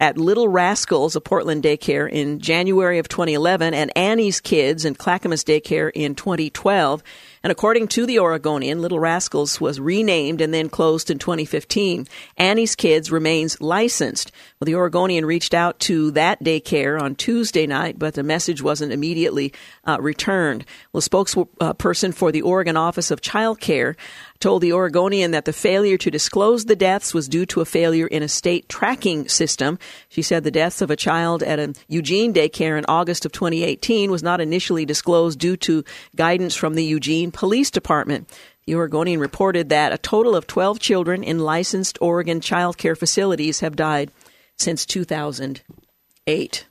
at 0.00 0.16
Little 0.16 0.48
Rascals, 0.48 1.14
a 1.14 1.20
Portland 1.20 1.62
daycare, 1.62 2.10
in 2.10 2.40
January 2.40 2.98
of 2.98 3.06
2011, 3.06 3.74
and 3.74 3.96
Annie's 3.96 4.40
Kids 4.40 4.86
in 4.86 4.94
Clackamas 4.94 5.44
Daycare 5.44 5.90
in 5.94 6.14
2012. 6.14 7.02
And 7.42 7.50
according 7.50 7.88
to 7.88 8.06
the 8.06 8.18
Oregonian, 8.18 8.80
Little 8.80 8.98
Rascals 8.98 9.60
was 9.60 9.78
renamed 9.78 10.40
and 10.40 10.54
then 10.54 10.70
closed 10.70 11.10
in 11.10 11.18
2015. 11.18 12.08
Annie's 12.38 12.74
Kids 12.74 13.12
remains 13.12 13.60
licensed. 13.60 14.32
Well, 14.58 14.66
the 14.66 14.74
Oregonian 14.74 15.26
reached 15.26 15.52
out 15.52 15.78
to 15.80 16.10
that 16.12 16.42
daycare 16.42 17.00
on 17.00 17.14
Tuesday 17.14 17.66
night, 17.66 17.98
but 17.98 18.14
the 18.14 18.22
message 18.22 18.62
wasn't 18.62 18.92
immediately 18.92 19.52
uh, 19.86 19.98
returned. 20.00 20.64
Well, 20.94 21.02
spokesperson 21.02 22.14
for 22.14 22.32
the 22.32 22.42
Oregon 22.42 22.76
Office 22.76 23.10
of 23.10 23.20
Child 23.20 23.60
Care 23.60 23.96
told 24.40 24.62
the 24.62 24.72
Oregonian 24.72 25.30
that 25.32 25.44
the 25.44 25.52
failure 25.52 25.98
to 25.98 26.10
disclose 26.10 26.64
the 26.64 26.74
deaths 26.74 27.12
was 27.12 27.28
due 27.28 27.44
to 27.46 27.60
a 27.60 27.66
failure 27.66 28.06
in 28.06 28.22
a 28.22 28.28
state 28.28 28.68
tracking 28.68 29.28
system. 29.28 29.78
She 30.08 30.22
said 30.22 30.44
the 30.44 30.50
deaths 30.50 30.80
of 30.80 30.90
a 30.90 30.96
child 30.96 31.42
at 31.42 31.58
a 31.58 31.74
Eugene 31.88 32.32
daycare 32.32 32.78
in 32.78 32.86
August 32.88 33.26
of 33.26 33.32
2018 33.32 34.10
was 34.10 34.22
not 34.22 34.40
initially 34.40 34.86
disclosed 34.86 35.38
due 35.38 35.58
to 35.58 35.84
guidance 36.16 36.56
from 36.56 36.74
the 36.74 36.84
Eugene 36.84 37.30
Police 37.30 37.70
Department. 37.70 38.30
The 38.66 38.76
Oregonian 38.76 39.20
reported 39.20 39.68
that 39.68 39.92
a 39.92 39.98
total 39.98 40.34
of 40.34 40.46
12 40.46 40.80
children 40.80 41.22
in 41.22 41.38
licensed 41.38 41.98
Oregon 42.00 42.40
child 42.40 42.78
care 42.78 42.96
facilities 42.96 43.60
have 43.60 43.76
died 43.76 44.10
since 44.56 44.86
2008. 44.86 46.64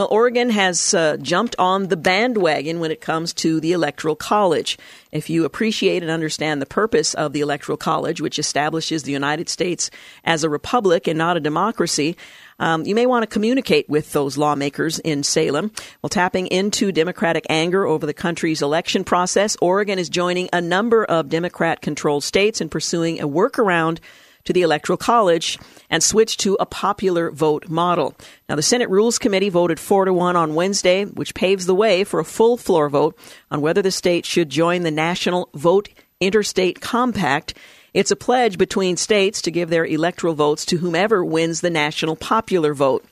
Well, 0.00 0.08
Oregon 0.10 0.48
has 0.48 0.94
uh, 0.94 1.18
jumped 1.18 1.56
on 1.58 1.88
the 1.88 1.96
bandwagon 1.98 2.80
when 2.80 2.90
it 2.90 3.02
comes 3.02 3.34
to 3.34 3.60
the 3.60 3.72
Electoral 3.72 4.16
College. 4.16 4.78
If 5.12 5.28
you 5.28 5.44
appreciate 5.44 6.02
and 6.02 6.10
understand 6.10 6.62
the 6.62 6.66
purpose 6.66 7.12
of 7.12 7.34
the 7.34 7.42
Electoral 7.42 7.76
College, 7.76 8.18
which 8.18 8.38
establishes 8.38 9.02
the 9.02 9.12
United 9.12 9.50
States 9.50 9.90
as 10.24 10.42
a 10.42 10.48
republic 10.48 11.06
and 11.06 11.18
not 11.18 11.36
a 11.36 11.40
democracy, 11.40 12.16
um, 12.58 12.86
you 12.86 12.94
may 12.94 13.04
want 13.04 13.24
to 13.24 13.26
communicate 13.26 13.90
with 13.90 14.10
those 14.12 14.38
lawmakers 14.38 15.00
in 15.00 15.22
Salem. 15.22 15.70
While 16.00 16.08
tapping 16.08 16.46
into 16.46 16.92
Democratic 16.92 17.44
anger 17.50 17.86
over 17.86 18.06
the 18.06 18.14
country's 18.14 18.62
election 18.62 19.04
process, 19.04 19.54
Oregon 19.60 19.98
is 19.98 20.08
joining 20.08 20.48
a 20.50 20.62
number 20.62 21.04
of 21.04 21.28
Democrat 21.28 21.82
controlled 21.82 22.24
states 22.24 22.62
in 22.62 22.70
pursuing 22.70 23.20
a 23.20 23.28
workaround 23.28 23.98
to 24.44 24.52
the 24.52 24.62
Electoral 24.62 24.96
College 24.96 25.58
and 25.88 26.02
switch 26.02 26.36
to 26.38 26.56
a 26.60 26.66
popular 26.66 27.30
vote 27.30 27.68
model. 27.68 28.14
Now, 28.48 28.56
the 28.56 28.62
Senate 28.62 28.88
Rules 28.88 29.18
Committee 29.18 29.48
voted 29.48 29.80
4 29.80 30.06
to 30.06 30.12
1 30.12 30.36
on 30.36 30.54
Wednesday, 30.54 31.04
which 31.04 31.34
paves 31.34 31.66
the 31.66 31.74
way 31.74 32.04
for 32.04 32.20
a 32.20 32.24
full 32.24 32.56
floor 32.56 32.88
vote 32.88 33.18
on 33.50 33.60
whether 33.60 33.82
the 33.82 33.90
state 33.90 34.24
should 34.24 34.50
join 34.50 34.82
the 34.82 34.90
National 34.90 35.48
Vote 35.54 35.88
Interstate 36.20 36.80
Compact. 36.80 37.54
It's 37.92 38.10
a 38.10 38.16
pledge 38.16 38.56
between 38.56 38.96
states 38.96 39.42
to 39.42 39.50
give 39.50 39.68
their 39.68 39.84
electoral 39.84 40.34
votes 40.34 40.64
to 40.66 40.78
whomever 40.78 41.24
wins 41.24 41.60
the 41.60 41.70
national 41.70 42.16
popular 42.16 42.74
vote. 42.74 43.04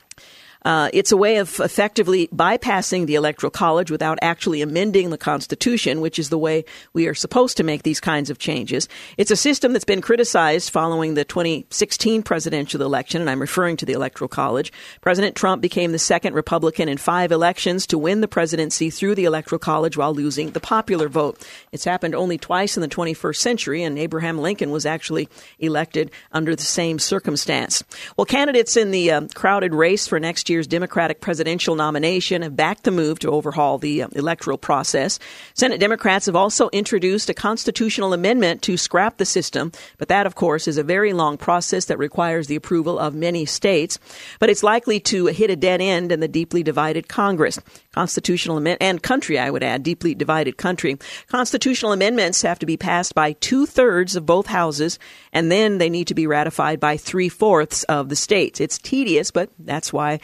Uh, 0.65 0.89
it's 0.91 1.11
a 1.11 1.17
way 1.17 1.37
of 1.37 1.59
effectively 1.61 2.27
bypassing 2.27 3.05
the 3.05 3.15
Electoral 3.15 3.49
College 3.49 3.89
without 3.89 4.19
actually 4.21 4.61
amending 4.61 5.09
the 5.09 5.17
Constitution, 5.17 6.01
which 6.01 6.19
is 6.19 6.29
the 6.29 6.37
way 6.37 6.65
we 6.93 7.07
are 7.07 7.13
supposed 7.13 7.55
to 7.57 7.63
make 7.63 7.83
these 7.83 7.99
kinds 7.99 8.29
of 8.29 8.39
changes. 8.39 8.89
It's 9.17 9.31
a 9.31 9.37
system 9.37 9.71
that's 9.71 9.85
been 9.85 10.01
criticized 10.01 10.69
following 10.69 11.13
the 11.13 11.23
2016 11.23 12.23
presidential 12.23 12.81
election, 12.81 13.21
and 13.21 13.29
I'm 13.29 13.39
referring 13.39 13.77
to 13.77 13.85
the 13.85 13.93
Electoral 13.93 14.27
College. 14.27 14.73
President 14.99 15.35
Trump 15.35 15.61
became 15.61 15.93
the 15.93 15.99
second 15.99 16.33
Republican 16.33 16.89
in 16.89 16.97
five 16.97 17.31
elections 17.31 17.87
to 17.87 17.97
win 17.97 18.19
the 18.19 18.27
presidency 18.27 18.89
through 18.89 19.15
the 19.15 19.25
Electoral 19.25 19.59
College 19.59 19.95
while 19.95 20.13
losing 20.13 20.51
the 20.51 20.59
popular 20.59 21.07
vote. 21.07 21.45
It's 21.71 21.85
happened 21.85 22.15
only 22.15 22.37
twice 22.37 22.75
in 22.75 22.81
the 22.81 22.89
21st 22.89 23.37
century, 23.37 23.83
and 23.83 23.97
Abraham 23.97 24.37
Lincoln 24.37 24.71
was 24.71 24.85
actually 24.85 25.29
elected 25.59 26.11
under 26.33 26.55
the 26.55 26.63
same 26.63 26.99
circumstance. 26.99 27.83
Well, 28.17 28.25
candidates 28.25 28.75
in 28.75 28.91
the 28.91 29.11
uh, 29.11 29.21
crowded 29.33 29.73
race 29.73 30.05
for 30.05 30.19
next 30.19 30.48
year's 30.49 30.67
Democratic 30.67 31.21
presidential 31.21 31.75
nomination 31.75 32.41
have 32.41 32.55
backed 32.55 32.83
the 32.83 32.91
move 32.91 33.19
to 33.19 33.29
overhaul 33.29 33.77
the 33.77 34.03
uh, 34.03 34.07
electoral 34.13 34.57
process. 34.57 35.19
Senate 35.53 35.79
Democrats 35.79 36.25
have 36.25 36.35
also 36.35 36.69
introduced 36.69 37.29
a 37.29 37.33
constitutional 37.33 38.13
amendment 38.13 38.61
to 38.63 38.77
scrap 38.77 39.17
the 39.17 39.25
system, 39.25 39.71
but 39.97 40.07
that, 40.07 40.25
of 40.25 40.35
course, 40.35 40.67
is 40.67 40.77
a 40.77 40.83
very 40.83 41.13
long 41.13 41.37
process 41.37 41.85
that 41.85 41.97
requires 41.97 42.47
the 42.47 42.55
approval 42.55 42.97
of 42.97 43.13
many 43.13 43.45
states. 43.45 43.99
But 44.39 44.49
it's 44.49 44.63
likely 44.63 44.99
to 45.01 45.27
hit 45.27 45.49
a 45.49 45.55
dead 45.55 45.81
end 45.81 46.11
in 46.11 46.19
the 46.19 46.27
deeply 46.27 46.63
divided 46.63 47.07
Congress. 47.07 47.59
Constitutional 47.93 48.57
amendment 48.57 48.83
and 48.83 49.01
country, 49.01 49.39
I 49.39 49.49
would 49.49 49.63
add, 49.63 49.81
deeply 49.81 50.13
divided 50.13 50.57
country. 50.57 50.97
Constitutional 51.27 51.91
amendments 51.91 52.43
have 52.43 52.59
to 52.59 52.67
be 52.67 52.77
passed 52.77 53.15
by 53.15 53.33
two 53.33 53.65
thirds 53.65 54.15
of 54.15 54.27
both 54.27 54.45
houses, 54.45 54.99
and 55.33 55.51
then 55.51 55.79
they 55.79 55.89
need 55.89 56.07
to 56.07 56.13
be 56.13 56.27
ratified 56.27 56.79
by 56.79 56.97
three 56.97 57.29
fourths 57.29 57.83
of 57.85 58.09
the 58.09 58.15
states. 58.15 58.61
It's 58.61 58.77
tedious, 58.77 59.31
but 59.31 59.49
that's 59.57 59.91
why 59.91 60.19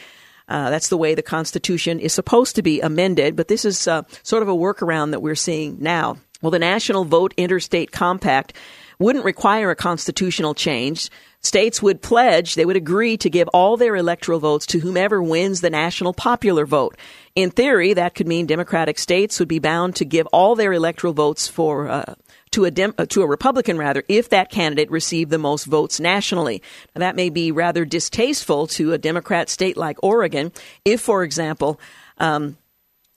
uh, 0.48 0.70
that's 0.70 0.90
the 0.90 0.98
way 0.98 1.16
the 1.16 1.24
Constitution 1.24 2.00
is 2.00 2.14
supposed 2.14 2.56
to 2.56 2.62
be 2.62 2.82
amended, 2.82 3.36
but 3.36 3.48
this 3.48 3.66
is 3.66 3.88
uh, 3.88 4.04
sort 4.22 4.44
of 4.44 4.50
a 4.50 4.56
workaround 4.56 5.12
that 5.12 5.22
we're 5.22 5.34
seeing 5.36 5.78
now. 5.80 6.18
Well, 6.42 6.52
the 6.52 6.60
National 6.60 7.04
Vote 7.04 7.34
Interstate 7.36 7.92
Compact 7.92 8.54
wouldn't 9.00 9.26
require 9.26 9.72
a 9.72 9.76
constitutional 9.76 10.54
change. 10.54 11.10
States 11.46 11.82
would 11.82 12.02
pledge, 12.02 12.56
they 12.56 12.66
would 12.66 12.76
agree 12.76 13.18
to 13.18 13.30
give 13.30 13.48
all 13.50 13.78
their 13.78 13.96
electoral 13.96 14.40
votes 14.40 14.66
to 14.68 14.80
whomever 14.80 15.22
wins 15.22 15.62
the 15.62 15.70
national 15.70 16.14
popular 16.14 16.66
vote. 16.66 16.98
In 17.36 17.52
theory, 17.52 17.94
that 17.94 18.16
could 18.16 18.28
mean 18.28 18.46
Democratic 18.46 18.98
states 18.98 19.40
would 19.40 19.48
be 19.48 19.60
bound 19.60 19.96
to 19.98 20.06
give 20.06 20.26
all 20.28 20.56
their 20.56 20.74
electoral 20.74 21.14
votes 21.14 21.48
for 21.48 21.88
uh, 21.88 22.16
to 22.52 22.66
a 22.66 22.72
Dem- 22.72 22.96
uh, 22.98 23.06
to 23.08 23.22
a 23.22 23.28
Republican 23.28 23.78
rather 23.78 24.04
if 24.08 24.30
that 24.30 24.50
candidate 24.50 24.90
received 24.90 25.30
the 25.30 25.38
most 25.38 25.66
votes 25.66 26.00
nationally. 26.00 26.62
Now, 26.96 27.02
that 27.02 27.16
may 27.16 27.30
be 27.30 27.52
rather 27.52 27.86
distasteful 27.86 28.68
to 28.68 28.94
a 28.94 28.98
Democrat 28.98 29.50
state 29.50 29.78
like 29.78 29.98
Oregon 30.02 30.52
if, 30.84 31.02
for 31.02 31.24
example. 31.24 31.80
Um, 32.18 32.58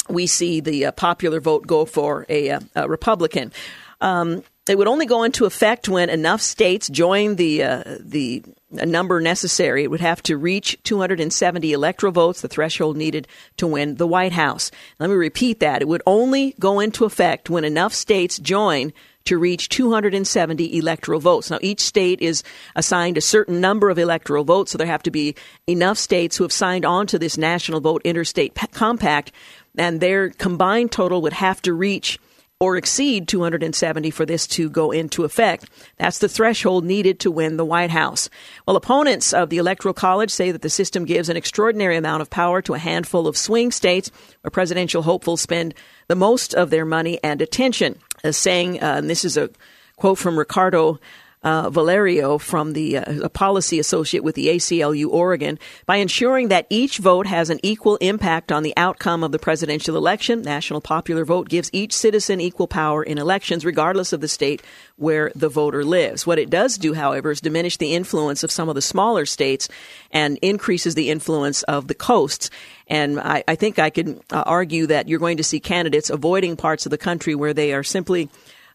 we 0.09 0.27
see 0.27 0.61
the 0.61 0.87
uh, 0.87 0.93
popular 0.93 1.41
vote 1.41 1.67
go 1.67 1.85
for 1.85 2.27
a, 2.29 2.51
uh, 2.51 2.61
a 2.75 2.89
Republican. 2.89 3.53
Um, 4.01 4.43
it 4.69 4.79
would 4.79 4.89
only 4.89 5.07
go 5.07 5.23
into 5.23 5.45
effect 5.45 5.89
when 5.89 6.11
enough 6.11 6.41
states 6.41 6.89
join 6.89 7.37
the 7.37 7.63
uh, 7.63 7.85
the 8.01 8.43
number 8.71 9.21
necessary. 9.21 9.85
It 9.85 9.91
would 9.91 10.01
have 10.01 10.23
to 10.25 10.37
reach 10.37 10.79
270 10.85 11.73
electoral 11.73 12.13
votes, 12.13 12.41
the 12.41 12.49
threshold 12.49 12.97
needed 12.97 13.27
to 13.57 13.67
win 13.67 13.97
the 13.97 14.07
White 14.07 14.33
House. 14.33 14.71
Let 14.99 15.11
me 15.11 15.17
repeat 15.17 15.61
that. 15.61 15.83
It 15.83 15.89
would 15.89 16.03
only 16.07 16.55
go 16.59 16.81
into 16.81 17.05
effect 17.05 17.49
when 17.49 17.65
enough 17.65 17.95
states 17.95 18.39
join 18.39 18.93
to 19.25 19.39
reach 19.39 19.69
270 19.69 20.79
electoral 20.79 21.21
votes. 21.21 21.51
Now, 21.51 21.59
each 21.61 21.81
state 21.81 22.21
is 22.21 22.43
assigned 22.77 23.19
a 23.19 23.23
certain 23.23 23.61
number 23.61 23.91
of 23.91 23.99
electoral 23.99 24.45
votes, 24.45 24.73
so 24.73 24.79
there 24.79 24.87
have 24.87 25.03
to 25.03 25.11
be 25.11 25.35
enough 25.67 25.99
states 25.99 26.37
who 26.37 26.45
have 26.45 26.53
signed 26.53 26.87
on 26.87 27.07
to 27.09 27.19
this 27.19 27.37
national 27.37 27.81
vote 27.81 28.03
interstate 28.05 28.57
compact, 28.73 29.33
and 29.77 30.01
their 30.01 30.31
combined 30.31 30.93
total 30.93 31.21
would 31.23 31.35
have 31.35 31.61
to 31.63 31.75
reach 31.75 32.19
or 32.61 32.77
exceed 32.77 33.29
270 33.29 34.11
for 34.11 34.27
this 34.27 34.45
to 34.49 34.69
go 34.69 34.91
into 34.91 35.25
effect. 35.25 35.71
That's 35.97 36.19
the 36.19 36.29
threshold 36.29 36.85
needed 36.85 37.21
to 37.21 37.31
win 37.31 37.57
the 37.57 37.65
White 37.65 37.91
House. 37.91 38.29
Well, 38.67 38.75
opponents 38.75 39.33
of 39.33 39.49
the 39.49 39.59
Electoral 39.59 39.95
College 39.95 40.33
say 40.33 40.51
that 40.51 40.63
the 40.63 40.69
system 40.69 41.05
gives 41.05 41.29
an 41.29 41.37
extraordinary 41.37 41.97
amount 41.97 42.23
of 42.23 42.31
power 42.31 42.61
to 42.63 42.75
a 42.75 42.79
handful 42.79 43.29
of 43.29 43.37
swing 43.37 43.71
states 43.71 44.11
where 44.41 44.51
presidential 44.51 45.03
hopefuls 45.03 45.41
spend 45.41 45.73
the 46.09 46.17
most 46.17 46.53
of 46.53 46.71
their 46.71 46.85
money 46.85 47.21
and 47.23 47.41
attention. 47.41 47.97
As 48.25 48.37
saying, 48.37 48.83
uh, 48.83 48.97
and 48.97 49.09
this 49.09 49.25
is 49.25 49.37
a 49.37 49.51
quote 49.97 50.19
from 50.19 50.37
Ricardo 50.37 50.99
uh, 51.43 51.71
Valerio 51.71 52.39
from 52.39 52.73
the 52.73 52.99
uh, 52.99 53.25
a 53.25 53.29
policy 53.29 53.79
associate 53.79 54.25
with 54.25 54.35
the 54.35 54.49
ACLU 54.49 55.09
Oregon 55.09 55.59
by 55.87 55.97
ensuring 55.97 56.49
that 56.49 56.67
each 56.71 56.99
vote 56.99 57.27
has 57.27 57.51
an 57.51 57.61
equal 57.63 57.97
impact 57.97 58.51
on 58.51 58.63
the 58.63 58.75
outcome 58.77 59.23
of 59.23 59.33
the 59.33 59.39
presidential 59.39 59.97
election. 59.97 60.43
National 60.43 60.81
popular 60.81 61.25
vote 61.25 61.49
gives 61.49 61.71
each 61.73 61.93
citizen 61.93 62.41
equal 62.41 62.67
power 62.67 63.03
in 63.03 63.19
elections, 63.19 63.65
regardless 63.65 64.13
of 64.13 64.21
the 64.21 64.29
state 64.29 64.63
where 64.97 65.31
the 65.35 65.49
voter 65.49 65.85
lives. 65.85 66.27
What 66.27 66.39
it 66.39 66.51
does 66.51 66.77
do, 66.77 66.95
however, 66.95 67.31
is 67.31 67.41
diminish 67.41 67.77
the 67.77 67.95
influence 67.95 68.43
of 68.43 68.51
some 68.51 68.69
of 68.69 68.75
the 68.75 68.83
smaller 68.83 69.27
states 69.27 69.69
and 70.11 70.39
increases 70.43 70.95
the 70.95 71.11
influence 71.11 71.63
of 71.65 71.87
the 71.87 71.95
coasts. 71.95 72.51
And 72.89 73.21
I, 73.21 73.45
I 73.47 73.55
think 73.55 73.79
I 73.79 73.91
could 73.91 74.21
uh, 74.33 74.43
argue 74.47 74.87
that 74.87 75.09
you're 75.09 75.19
going 75.19 75.37
to 75.37 75.45
see 75.45 75.61
candidates 75.61 76.11
avoiding 76.11 76.57
parts 76.57 76.87
of 76.87 76.91
the 76.91 76.99
country 76.99 77.35
where 77.35 77.55
they 77.55 77.73
are 77.73 77.85
simply 77.85 78.29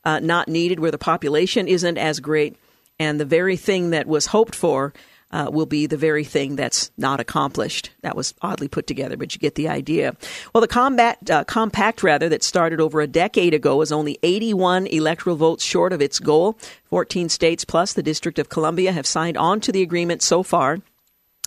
uh, 0.05 0.19
not 0.19 0.47
needed, 0.47 0.79
where 0.79 0.91
the 0.91 0.97
population 0.97 1.67
isn't 1.67 1.97
as 1.97 2.19
great, 2.19 2.55
and 2.99 3.19
the 3.19 3.25
very 3.25 3.57
thing 3.57 3.91
that 3.91 4.07
was 4.07 4.27
hoped 4.27 4.55
for 4.55 4.93
uh, 5.33 5.49
will 5.51 5.65
be 5.65 5.87
the 5.87 5.97
very 5.97 6.23
thing 6.23 6.55
that's 6.55 6.91
not 6.95 7.19
accomplished. 7.19 7.89
That 8.01 8.15
was 8.15 8.35
oddly 8.43 8.67
put 8.67 8.85
together, 8.85 9.17
but 9.17 9.33
you 9.33 9.39
get 9.39 9.55
the 9.55 9.67
idea. 9.67 10.15
Well, 10.53 10.61
the 10.61 10.67
combat, 10.67 11.27
uh, 11.29 11.43
compact, 11.43 12.03
rather, 12.03 12.29
that 12.29 12.43
started 12.43 12.79
over 12.79 13.01
a 13.01 13.07
decade 13.07 13.55
ago 13.55 13.81
is 13.81 13.91
only 13.91 14.19
81 14.21 14.85
electoral 14.87 15.35
votes 15.35 15.63
short 15.63 15.91
of 15.91 16.03
its 16.03 16.19
goal. 16.19 16.57
14 16.85 17.29
states 17.29 17.65
plus 17.65 17.93
the 17.93 18.03
District 18.03 18.37
of 18.37 18.49
Columbia 18.49 18.91
have 18.91 19.07
signed 19.07 19.35
on 19.35 19.59
to 19.61 19.71
the 19.71 19.81
agreement 19.81 20.21
so 20.21 20.43
far. 20.43 20.77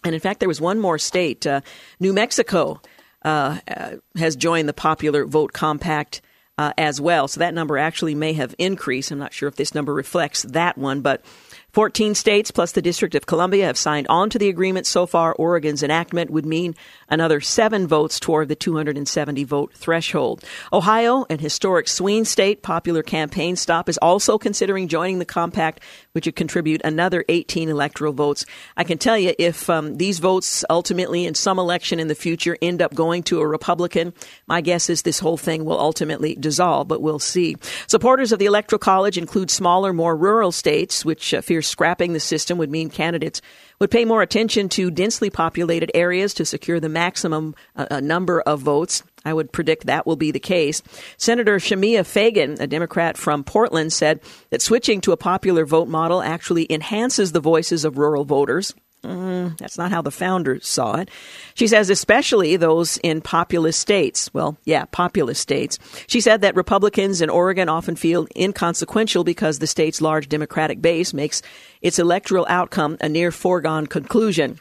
And 0.02 0.14
in 0.14 0.20
fact, 0.20 0.40
there 0.40 0.48
was 0.48 0.60
one 0.60 0.80
more 0.80 0.98
state, 0.98 1.46
uh, 1.46 1.60
New 2.00 2.12
Mexico, 2.12 2.80
uh, 3.24 3.58
uh, 3.68 3.96
has 4.16 4.34
joined 4.34 4.68
the 4.68 4.74
popular 4.74 5.24
vote 5.24 5.52
compact 5.52 6.20
uh, 6.58 6.72
as 6.78 7.00
well. 7.00 7.28
So 7.28 7.40
that 7.40 7.54
number 7.54 7.78
actually 7.78 8.14
may 8.14 8.32
have 8.34 8.54
increased. 8.58 9.10
I'm 9.10 9.18
not 9.18 9.32
sure 9.32 9.48
if 9.48 9.56
this 9.56 9.74
number 9.74 9.92
reflects 9.92 10.42
that 10.42 10.78
one, 10.78 11.00
but 11.00 11.24
14 11.72 12.14
states 12.14 12.50
plus 12.50 12.72
the 12.72 12.80
District 12.80 13.14
of 13.14 13.26
Columbia 13.26 13.66
have 13.66 13.76
signed 13.76 14.06
on 14.08 14.30
to 14.30 14.38
the 14.38 14.48
agreement 14.48 14.86
so 14.86 15.04
far. 15.04 15.34
Oregon's 15.34 15.82
enactment 15.82 16.30
would 16.30 16.46
mean 16.46 16.74
another 17.08 17.40
seven 17.40 17.86
votes 17.86 18.18
toward 18.18 18.48
the 18.48 18.56
270 18.56 19.44
vote 19.44 19.72
threshold. 19.74 20.44
Ohio, 20.72 21.26
an 21.30 21.38
historic 21.38 21.88
swing 21.88 22.24
state, 22.24 22.62
popular 22.62 23.02
campaign 23.02 23.56
stop, 23.56 23.88
is 23.88 23.98
also 23.98 24.38
considering 24.38 24.88
joining 24.88 25.18
the 25.18 25.24
compact, 25.24 25.80
which 26.12 26.26
would 26.26 26.36
contribute 26.36 26.80
another 26.84 27.24
18 27.28 27.68
electoral 27.68 28.12
votes. 28.12 28.46
I 28.76 28.84
can 28.84 28.98
tell 28.98 29.18
you 29.18 29.34
if 29.38 29.68
um, 29.70 29.96
these 29.96 30.18
votes 30.18 30.64
ultimately 30.70 31.26
in 31.26 31.34
some 31.34 31.58
election 31.58 32.00
in 32.00 32.08
the 32.08 32.14
future 32.14 32.56
end 32.62 32.82
up 32.82 32.94
going 32.94 33.22
to 33.24 33.40
a 33.40 33.46
Republican, 33.46 34.12
my 34.46 34.60
guess 34.60 34.90
is 34.90 35.02
this 35.02 35.18
whole 35.18 35.36
thing 35.36 35.64
will 35.64 35.78
ultimately 35.78 36.34
dissolve, 36.34 36.88
but 36.88 37.02
we'll 37.02 37.18
see. 37.18 37.56
Supporters 37.86 38.32
of 38.32 38.38
the 38.38 38.46
Electoral 38.46 38.78
College 38.78 39.18
include 39.18 39.50
smaller, 39.50 39.92
more 39.92 40.16
rural 40.16 40.52
states, 40.52 41.04
which 41.04 41.34
uh, 41.34 41.40
fear 41.40 41.62
scrapping 41.62 42.12
the 42.12 42.20
system 42.20 42.58
would 42.58 42.70
mean 42.70 42.90
candidates 42.90 43.40
would 43.78 43.90
pay 43.90 44.04
more 44.04 44.22
attention 44.22 44.68
to 44.70 44.90
densely 44.90 45.28
populated 45.28 45.90
areas 45.94 46.32
to 46.34 46.44
secure 46.44 46.80
the 46.80 46.88
maximum 46.96 47.54
uh, 47.76 48.00
number 48.00 48.40
of 48.40 48.60
votes. 48.60 49.02
I 49.22 49.34
would 49.34 49.52
predict 49.52 49.86
that 49.86 50.06
will 50.06 50.16
be 50.16 50.30
the 50.30 50.40
case. 50.40 50.82
Senator 51.18 51.58
Shemia 51.58 52.06
Fagan, 52.06 52.56
a 52.58 52.66
Democrat 52.66 53.18
from 53.18 53.44
Portland, 53.44 53.92
said 53.92 54.20
that 54.48 54.62
switching 54.62 55.02
to 55.02 55.12
a 55.12 55.16
popular 55.18 55.66
vote 55.66 55.88
model 55.88 56.22
actually 56.22 56.66
enhances 56.70 57.32
the 57.32 57.40
voices 57.40 57.84
of 57.84 57.98
rural 57.98 58.24
voters. 58.24 58.74
Mm, 59.06 59.56
that's 59.58 59.78
not 59.78 59.92
how 59.92 60.02
the 60.02 60.10
founders 60.10 60.66
saw 60.66 60.96
it. 60.96 61.10
She 61.54 61.66
says, 61.66 61.90
especially 61.90 62.56
those 62.56 62.98
in 63.02 63.20
populous 63.20 63.76
states. 63.76 64.32
Well, 64.32 64.56
yeah, 64.64 64.84
populous 64.86 65.38
states. 65.38 65.78
She 66.06 66.20
said 66.20 66.40
that 66.40 66.56
Republicans 66.56 67.20
in 67.20 67.30
Oregon 67.30 67.68
often 67.68 67.94
feel 67.94 68.26
inconsequential 68.34 69.22
because 69.22 69.58
the 69.58 69.66
state's 69.66 70.00
large 70.00 70.28
Democratic 70.28 70.80
base 70.80 71.14
makes 71.14 71.42
its 71.82 71.98
electoral 71.98 72.46
outcome 72.48 72.96
a 73.00 73.08
near 73.08 73.30
foregone 73.30 73.86
conclusion. 73.86 74.58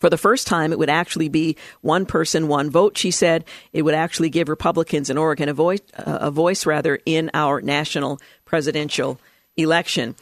For 0.00 0.10
the 0.10 0.18
first 0.18 0.46
time, 0.46 0.72
it 0.72 0.78
would 0.78 0.90
actually 0.90 1.28
be 1.28 1.56
one 1.80 2.06
person, 2.06 2.48
one 2.48 2.70
vote. 2.70 2.96
She 2.96 3.10
said 3.10 3.44
it 3.72 3.82
would 3.82 3.94
actually 3.94 4.30
give 4.30 4.48
Republicans 4.48 5.10
in 5.10 5.18
Oregon 5.18 5.48
a 5.48 5.54
voice, 5.54 5.80
uh, 5.96 6.18
a 6.20 6.30
voice 6.30 6.66
rather, 6.66 6.98
in 7.04 7.30
our 7.34 7.60
national 7.60 8.20
presidential 8.44 9.20
election. 9.56 10.14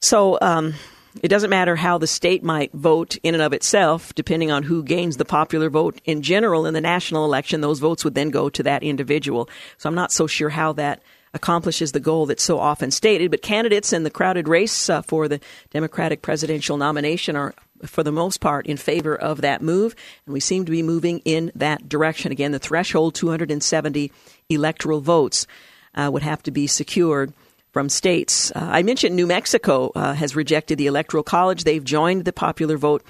So, 0.00 0.38
um, 0.40 0.74
it 1.22 1.28
doesn't 1.28 1.50
matter 1.50 1.76
how 1.76 1.98
the 1.98 2.06
state 2.06 2.42
might 2.42 2.72
vote 2.72 3.16
in 3.22 3.34
and 3.34 3.42
of 3.42 3.52
itself, 3.52 4.14
depending 4.14 4.50
on 4.50 4.64
who 4.64 4.82
gains 4.82 5.16
the 5.16 5.24
popular 5.24 5.70
vote 5.70 6.00
in 6.04 6.22
general 6.22 6.66
in 6.66 6.74
the 6.74 6.80
national 6.80 7.24
election, 7.24 7.60
those 7.62 7.78
votes 7.78 8.04
would 8.04 8.14
then 8.14 8.28
go 8.30 8.48
to 8.50 8.62
that 8.62 8.82
individual. 8.82 9.48
So 9.78 9.88
I'm 9.88 9.94
not 9.94 10.12
so 10.12 10.26
sure 10.26 10.50
how 10.50 10.74
that 10.74 11.02
accomplishes 11.32 11.92
the 11.92 12.00
goal 12.00 12.26
that's 12.26 12.42
so 12.42 12.58
often 12.58 12.90
stated. 12.90 13.30
But 13.30 13.42
candidates 13.42 13.92
in 13.92 14.02
the 14.02 14.10
crowded 14.10 14.48
race 14.48 14.90
uh, 14.90 15.02
for 15.02 15.28
the 15.28 15.40
Democratic 15.70 16.22
presidential 16.22 16.76
nomination 16.76 17.36
are, 17.36 17.54
for 17.84 18.02
the 18.02 18.12
most 18.12 18.40
part, 18.40 18.66
in 18.66 18.76
favor 18.76 19.16
of 19.16 19.40
that 19.42 19.62
move. 19.62 19.94
And 20.26 20.32
we 20.32 20.40
seem 20.40 20.64
to 20.64 20.70
be 20.70 20.82
moving 20.82 21.20
in 21.24 21.52
that 21.54 21.88
direction. 21.88 22.32
Again, 22.32 22.52
the 22.52 22.58
threshold 22.58 23.14
270 23.14 24.12
electoral 24.48 25.00
votes 25.00 25.46
uh, 25.94 26.10
would 26.12 26.22
have 26.22 26.42
to 26.44 26.50
be 26.50 26.66
secured 26.66 27.32
from 27.72 27.88
states. 27.88 28.50
Uh, 28.52 28.68
I 28.72 28.82
mentioned 28.82 29.16
New 29.16 29.26
Mexico 29.26 29.92
uh, 29.94 30.14
has 30.14 30.34
rejected 30.34 30.78
the 30.78 30.86
Electoral 30.86 31.22
College. 31.22 31.64
They've 31.64 31.84
joined 31.84 32.24
the 32.24 32.32
popular 32.32 32.78
vote 32.78 33.04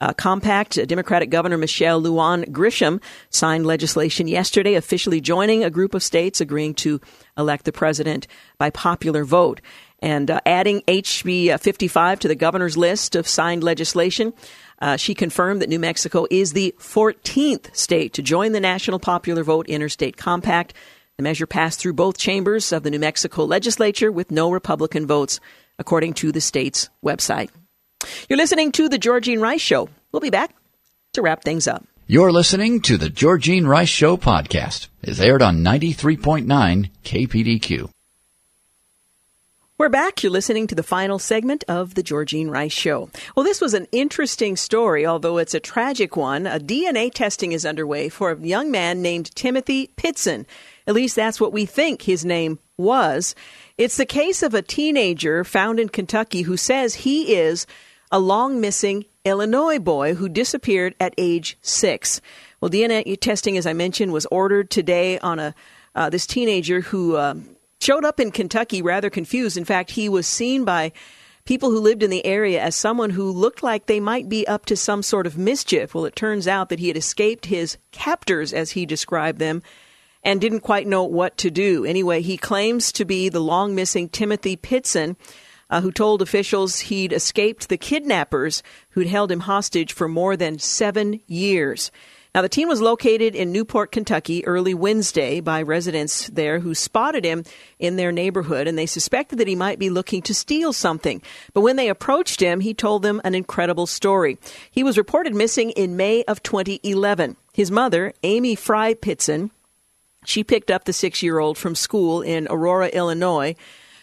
uh, 0.00 0.12
compact. 0.12 0.78
Democratic 0.86 1.30
Governor 1.30 1.58
Michelle 1.58 2.00
Lujan 2.00 2.48
Grisham 2.50 3.00
signed 3.30 3.66
legislation 3.66 4.28
yesterday, 4.28 4.74
officially 4.74 5.20
joining 5.20 5.64
a 5.64 5.70
group 5.70 5.94
of 5.94 6.02
states 6.02 6.40
agreeing 6.40 6.74
to 6.74 7.00
elect 7.36 7.64
the 7.64 7.72
president 7.72 8.26
by 8.58 8.70
popular 8.70 9.24
vote. 9.24 9.60
And 10.06 10.30
uh, 10.30 10.38
adding 10.46 10.82
HB 10.82 11.48
uh, 11.50 11.58
55 11.58 12.20
to 12.20 12.28
the 12.28 12.36
governor's 12.36 12.76
list 12.76 13.16
of 13.16 13.26
signed 13.26 13.64
legislation, 13.64 14.34
uh, 14.80 14.96
she 14.96 15.14
confirmed 15.14 15.60
that 15.60 15.68
New 15.68 15.80
Mexico 15.80 16.28
is 16.30 16.52
the 16.52 16.72
14th 16.78 17.74
state 17.74 18.12
to 18.12 18.22
join 18.22 18.52
the 18.52 18.60
National 18.60 19.00
Popular 19.00 19.42
Vote 19.42 19.68
Interstate 19.68 20.16
Compact. 20.16 20.74
The 21.16 21.24
measure 21.24 21.48
passed 21.48 21.80
through 21.80 21.94
both 21.94 22.18
chambers 22.18 22.70
of 22.70 22.84
the 22.84 22.90
New 22.92 23.00
Mexico 23.00 23.42
legislature 23.46 24.12
with 24.12 24.30
no 24.30 24.52
Republican 24.52 25.08
votes, 25.08 25.40
according 25.76 26.14
to 26.14 26.30
the 26.30 26.40
state's 26.40 26.88
website. 27.04 27.50
You're 28.28 28.36
listening 28.36 28.70
to 28.72 28.88
The 28.88 29.00
Georgene 29.00 29.40
Rice 29.40 29.60
Show. 29.60 29.88
We'll 30.12 30.20
be 30.20 30.30
back 30.30 30.54
to 31.14 31.22
wrap 31.22 31.42
things 31.42 31.66
up. 31.66 31.84
You're 32.06 32.30
listening 32.30 32.80
to 32.82 32.96
The 32.96 33.10
Georgene 33.10 33.66
Rice 33.66 33.88
Show 33.88 34.16
podcast. 34.18 34.86
It's 35.02 35.18
aired 35.18 35.42
on 35.42 35.64
93.9 35.64 36.90
KPDQ. 37.02 37.90
We're 39.78 39.90
back. 39.90 40.22
You're 40.22 40.32
listening 40.32 40.68
to 40.68 40.74
the 40.74 40.82
final 40.82 41.18
segment 41.18 41.62
of 41.68 41.96
the 41.96 42.02
Georgene 42.02 42.48
Rice 42.48 42.72
Show. 42.72 43.10
Well, 43.36 43.44
this 43.44 43.60
was 43.60 43.74
an 43.74 43.86
interesting 43.92 44.56
story, 44.56 45.04
although 45.04 45.36
it's 45.36 45.52
a 45.52 45.60
tragic 45.60 46.16
one. 46.16 46.46
A 46.46 46.58
DNA 46.58 47.12
testing 47.12 47.52
is 47.52 47.66
underway 47.66 48.08
for 48.08 48.30
a 48.30 48.40
young 48.40 48.70
man 48.70 49.02
named 49.02 49.36
Timothy 49.36 49.88
Pitzen. 49.98 50.46
At 50.86 50.94
least 50.94 51.14
that's 51.14 51.42
what 51.42 51.52
we 51.52 51.66
think 51.66 52.00
his 52.00 52.24
name 52.24 52.58
was. 52.78 53.34
It's 53.76 53.98
the 53.98 54.06
case 54.06 54.42
of 54.42 54.54
a 54.54 54.62
teenager 54.62 55.44
found 55.44 55.78
in 55.78 55.90
Kentucky 55.90 56.40
who 56.40 56.56
says 56.56 56.94
he 56.94 57.34
is 57.34 57.66
a 58.10 58.18
long 58.18 58.62
missing 58.62 59.04
Illinois 59.26 59.78
boy 59.78 60.14
who 60.14 60.30
disappeared 60.30 60.94
at 60.98 61.12
age 61.18 61.58
six. 61.60 62.22
Well, 62.62 62.70
DNA 62.70 63.20
testing, 63.20 63.58
as 63.58 63.66
I 63.66 63.74
mentioned, 63.74 64.14
was 64.14 64.24
ordered 64.30 64.70
today 64.70 65.18
on 65.18 65.38
a 65.38 65.54
uh, 65.94 66.10
this 66.10 66.26
teenager 66.26 66.80
who 66.82 67.16
uh, 67.16 67.34
showed 67.80 68.04
up 68.04 68.20
in 68.20 68.30
Kentucky 68.30 68.82
rather 68.82 69.10
confused. 69.10 69.56
In 69.56 69.64
fact, 69.64 69.92
he 69.92 70.08
was 70.08 70.26
seen 70.26 70.64
by 70.64 70.92
people 71.44 71.70
who 71.70 71.80
lived 71.80 72.02
in 72.02 72.10
the 72.10 72.26
area 72.26 72.60
as 72.60 72.74
someone 72.74 73.10
who 73.10 73.30
looked 73.30 73.62
like 73.62 73.86
they 73.86 74.00
might 74.00 74.28
be 74.28 74.46
up 74.46 74.66
to 74.66 74.76
some 74.76 75.02
sort 75.02 75.26
of 75.26 75.38
mischief. 75.38 75.94
Well, 75.94 76.04
it 76.04 76.16
turns 76.16 76.46
out 76.48 76.68
that 76.68 76.80
he 76.80 76.88
had 76.88 76.96
escaped 76.96 77.46
his 77.46 77.78
captors, 77.92 78.52
as 78.52 78.72
he 78.72 78.84
described 78.84 79.38
them, 79.38 79.62
and 80.24 80.40
didn't 80.40 80.60
quite 80.60 80.88
know 80.88 81.04
what 81.04 81.36
to 81.38 81.50
do. 81.50 81.84
Anyway, 81.84 82.20
he 82.20 82.36
claims 82.36 82.90
to 82.92 83.04
be 83.04 83.28
the 83.28 83.40
long 83.40 83.74
missing 83.74 84.08
Timothy 84.08 84.56
Pitzen. 84.56 85.16
Uh, 85.68 85.80
who 85.80 85.90
told 85.90 86.22
officials 86.22 86.78
he'd 86.78 87.12
escaped 87.12 87.68
the 87.68 87.76
kidnappers 87.76 88.62
who'd 88.90 89.08
held 89.08 89.32
him 89.32 89.40
hostage 89.40 89.92
for 89.92 90.06
more 90.06 90.36
than 90.36 90.60
seven 90.60 91.20
years. 91.26 91.90
Now, 92.36 92.42
the 92.42 92.50
teen 92.50 92.68
was 92.68 92.82
located 92.82 93.34
in 93.34 93.50
Newport, 93.50 93.92
Kentucky 93.92 94.44
early 94.44 94.74
Wednesday 94.74 95.40
by 95.40 95.62
residents 95.62 96.26
there 96.26 96.58
who 96.58 96.74
spotted 96.74 97.24
him 97.24 97.44
in 97.78 97.96
their 97.96 98.12
neighborhood 98.12 98.68
and 98.68 98.76
they 98.76 98.84
suspected 98.84 99.38
that 99.38 99.48
he 99.48 99.54
might 99.54 99.78
be 99.78 99.88
looking 99.88 100.20
to 100.20 100.34
steal 100.34 100.74
something. 100.74 101.22
But 101.54 101.62
when 101.62 101.76
they 101.76 101.88
approached 101.88 102.40
him, 102.40 102.60
he 102.60 102.74
told 102.74 103.00
them 103.00 103.22
an 103.24 103.34
incredible 103.34 103.86
story. 103.86 104.36
He 104.70 104.82
was 104.82 104.98
reported 104.98 105.34
missing 105.34 105.70
in 105.70 105.96
May 105.96 106.24
of 106.24 106.42
2011. 106.42 107.38
His 107.54 107.70
mother, 107.70 108.12
Amy 108.22 108.54
Fry 108.54 108.92
Pitzen, 108.92 109.48
she 110.26 110.44
picked 110.44 110.70
up 110.70 110.84
the 110.84 110.92
six 110.92 111.22
year 111.22 111.38
old 111.38 111.56
from 111.56 111.74
school 111.74 112.20
in 112.20 112.48
Aurora, 112.50 112.88
Illinois, 112.88 113.56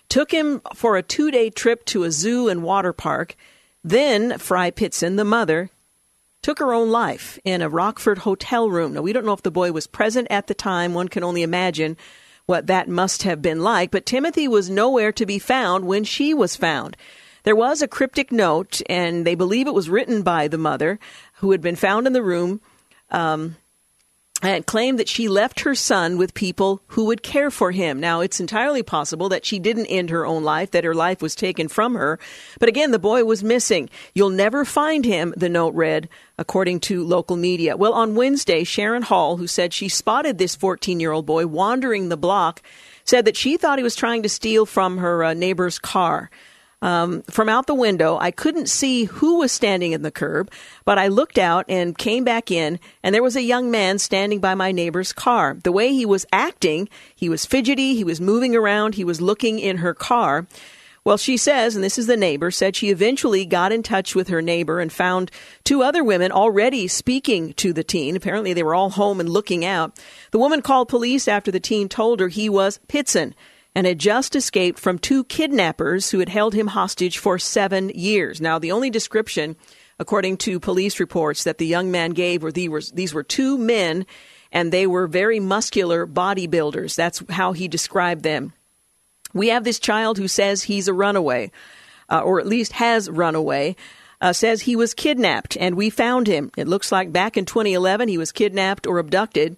took 0.10 0.31
him 0.31 0.60
for 0.73 0.97
a 0.97 1.03
two 1.03 1.30
day 1.30 1.51
trip 1.51 1.85
to 1.85 2.03
a 2.03 2.11
zoo 2.11 2.47
and 2.49 2.64
water 2.64 2.93
park. 2.93 3.35
Then 3.84 4.39
Fry 4.39 4.72
Pitzen, 4.72 5.18
the 5.18 5.23
mother, 5.23 5.69
took 6.44 6.60
her 6.60 6.74
own 6.74 6.91
life 6.91 7.40
in 7.44 7.64
a 7.64 7.70
Rockford 7.70 8.20
hotel 8.20 8.70
room. 8.70 8.94
Now, 8.94 9.02
we 9.02 9.14
don't 9.14 9.26
know 9.26 9.34
if 9.34 9.41
the 9.41 9.49
boy 9.49 9.72
was 9.72 9.88
present 9.88 10.28
at 10.30 10.45
the 10.45 10.53
time. 10.53 10.94
One 10.94 11.07
can 11.07 11.24
only 11.24 11.41
imagine 11.41 11.98
what 12.45 12.68
that 12.68 12.90
must 12.90 13.24
have 13.24 13.41
been 13.41 13.61
like. 13.61 13.90
But 13.90 14.06
Timothy 14.06 14.48
was 14.48 14.70
nowhere 14.70 15.11
to 15.14 15.26
be 15.26 15.40
found 15.40 15.86
when 15.86 16.03
she 16.03 16.34
was 16.34 16.56
found. 16.56 16.95
There 17.44 17.56
was 17.56 17.82
a 17.82 17.88
cryptic 17.88 18.32
note, 18.32 18.82
and 18.88 19.26
they 19.26 19.36
believe 19.36 19.68
it 19.68 19.74
was 19.74 19.90
written 19.90 20.22
by 20.22 20.48
the 20.48 20.57
mother 20.57 20.99
who 21.36 21.52
had 21.52 21.61
been 21.61 21.76
found 21.76 22.06
in 22.06 22.14
the 22.14 22.22
room. 22.22 22.61
Um, 23.10 23.57
claimed 24.65 24.99
that 24.99 25.07
she 25.07 25.28
left 25.30 25.61
her 25.61 25.74
son 25.74 26.18
with 26.18 26.34
people 26.34 26.82
who 26.88 27.06
would 27.06 27.24
care 27.24 27.49
for 27.49 27.72
him. 27.72 27.99
Now, 27.99 28.20
it's 28.20 28.40
entirely 28.40 28.84
possible 28.84 29.30
that 29.30 29.45
she 29.45 29.57
didn't 29.57 29.86
end 29.86 30.10
her 30.10 30.26
own 30.26 30.44
life, 30.44 30.72
that 30.72 30.84
her 30.84 30.94
life 30.94 31.22
was 31.22 31.34
taken 31.34 31.70
from 31.70 31.95
her. 31.95 32.20
But 32.60 32.70
again, 32.70 32.91
the 32.91 32.99
boy 32.99 33.24
was 33.24 33.44
missing. 33.44 33.90
You'll 34.14 34.30
never 34.30 34.65
find 34.65 35.06
him, 35.06 35.34
the 35.38 35.49
note 35.49 35.74
read, 35.74 36.10
according 36.38 36.82
to 36.82 37.03
local 37.06 37.38
media. 37.38 37.78
Well, 37.78 37.94
on 37.94 38.15
Wednesday, 38.15 38.64
Sharon 38.64 39.03
Hall, 39.03 39.38
who 39.38 39.48
said 39.48 39.74
she 39.74 39.88
spotted 39.88 40.38
this 40.38 40.56
14 40.56 40.99
year 40.99 41.14
old 41.14 41.26
boy 41.26 41.48
wandering 41.48 42.10
the 42.10 42.18
block, 42.18 42.61
said 43.06 43.26
that 43.26 43.38
she 43.38 43.57
thought 43.57 43.80
he 43.80 43.84
was 43.84 43.95
trying 43.95 44.24
to 44.24 44.30
steal 44.30 44.65
from 44.65 44.98
her 44.98 45.24
uh, 45.24 45.34
neighbor's 45.34 45.80
car 45.80 46.30
um, 46.84 47.22
from 47.23 47.47
out 47.47 47.65
the 47.65 47.73
window. 47.73 48.18
I 48.19 48.30
couldn't 48.30 48.68
see 48.68 49.05
who 49.05 49.39
was 49.39 49.51
standing 49.51 49.93
in 49.93 50.01
the 50.01 50.11
curb, 50.11 50.51
but 50.84 50.99
I 50.99 51.07
looked 51.07 51.38
out 51.38 51.65
and 51.69 51.97
came 51.97 52.26
back 52.26 52.51
in, 52.51 52.77
and 53.01 53.15
there 53.15 53.23
was 53.23 53.38
a 53.38 53.41
young 53.41 53.72
man 53.72 53.97
standing 53.97 54.39
by 54.39 54.53
my 54.53 54.73
neighbor's 54.73 55.14
car. 55.14 55.57
The 55.64 55.72
way 55.72 55.93
he 55.93 56.05
was 56.05 56.26
acting, 56.34 56.89
he 57.15 57.30
was 57.30 57.45
fidgety, 57.45 57.95
he 57.95 58.03
was 58.03 58.19
moving 58.19 58.53
around, 58.53 58.95
he 58.95 59.05
was 59.05 59.22
looking 59.22 59.60
in 59.60 59.77
her 59.77 59.93
car. 59.93 60.45
Well, 61.05 61.18
she 61.18 61.38
says, 61.38 61.76
and 61.76 61.84
this 61.84 61.97
is 61.97 62.07
the 62.07 62.18
neighbor, 62.18 62.51
said 62.51 62.76
she 62.76 62.89
eventually 62.89 63.45
got 63.45 63.72
in 63.72 63.84
touch 63.84 64.14
with 64.14 64.27
her 64.27 64.41
neighbor 64.41 64.80
and 64.80 64.91
found 64.91 65.31
two 65.64 65.84
other 65.84 66.03
women 66.03 66.31
already 66.31 66.88
speaking 66.88 67.53
to 67.55 67.72
the 67.73 67.84
teen. 67.84 68.15
Apparently, 68.15 68.53
they 68.53 68.64
were 68.64 68.76
all 68.76 68.89
home 68.89 69.19
and 69.22 69.30
looking 69.30 69.65
out. 69.65 69.97
The 70.31 70.39
woman 70.39 70.61
called 70.61 70.89
police 70.89 71.27
after 71.30 71.51
the 71.51 71.60
teen 71.60 71.88
told 71.88 72.19
her 72.19 72.27
he 72.27 72.49
was 72.49 72.80
Pitzen 72.88 73.34
and 73.75 73.87
had 73.87 73.99
just 73.99 74.35
escaped 74.35 74.79
from 74.79 74.99
two 74.99 75.23
kidnappers 75.23 76.11
who 76.11 76.19
had 76.19 76.29
held 76.29 76.53
him 76.53 76.67
hostage 76.67 77.17
for 77.17 77.39
seven 77.39 77.89
years. 77.89 78.39
Now, 78.39 78.59
the 78.59 78.71
only 78.71 78.89
description, 78.89 79.55
according 79.99 80.37
to 80.37 80.59
police 80.59 80.99
reports, 80.99 81.43
that 81.43 81.57
the 81.57 81.65
young 81.65 81.91
man 81.91 82.11
gave 82.11 82.43
were 82.43 82.51
these 82.51 83.13
were, 83.13 83.23
two 83.23 83.57
men, 83.57 84.05
and 84.51 84.71
they 84.71 84.85
were 84.85 85.07
very 85.07 85.39
muscular 85.39 86.05
bodybuilders. 86.05 86.95
That's 86.95 87.23
how 87.29 87.53
he 87.53 87.67
described 87.67 88.23
them. 88.23 88.53
We 89.33 89.47
have 89.47 89.63
this 89.63 89.79
child 89.79 90.19
who 90.19 90.27
says 90.27 90.63
he's 90.63 90.87
a 90.87 90.93
runaway, 90.93 91.51
uh, 92.09 92.19
or 92.19 92.39
at 92.39 92.45
least 92.45 92.73
has 92.73 93.09
run 93.09 93.35
away. 93.35 93.75
Uh, 94.21 94.31
says 94.31 94.61
he 94.61 94.77
was 94.77 94.93
kidnapped 94.93 95.57
and 95.57 95.75
we 95.75 95.89
found 95.89 96.27
him. 96.27 96.49
It 96.55 96.65
looks 96.65 96.93
like 96.93 97.11
back 97.11 97.35
in 97.35 97.43
2011 97.43 98.07
he 98.07 98.17
was 98.17 98.31
kidnapped 98.31 98.87
or 98.87 98.97
abducted. 98.97 99.57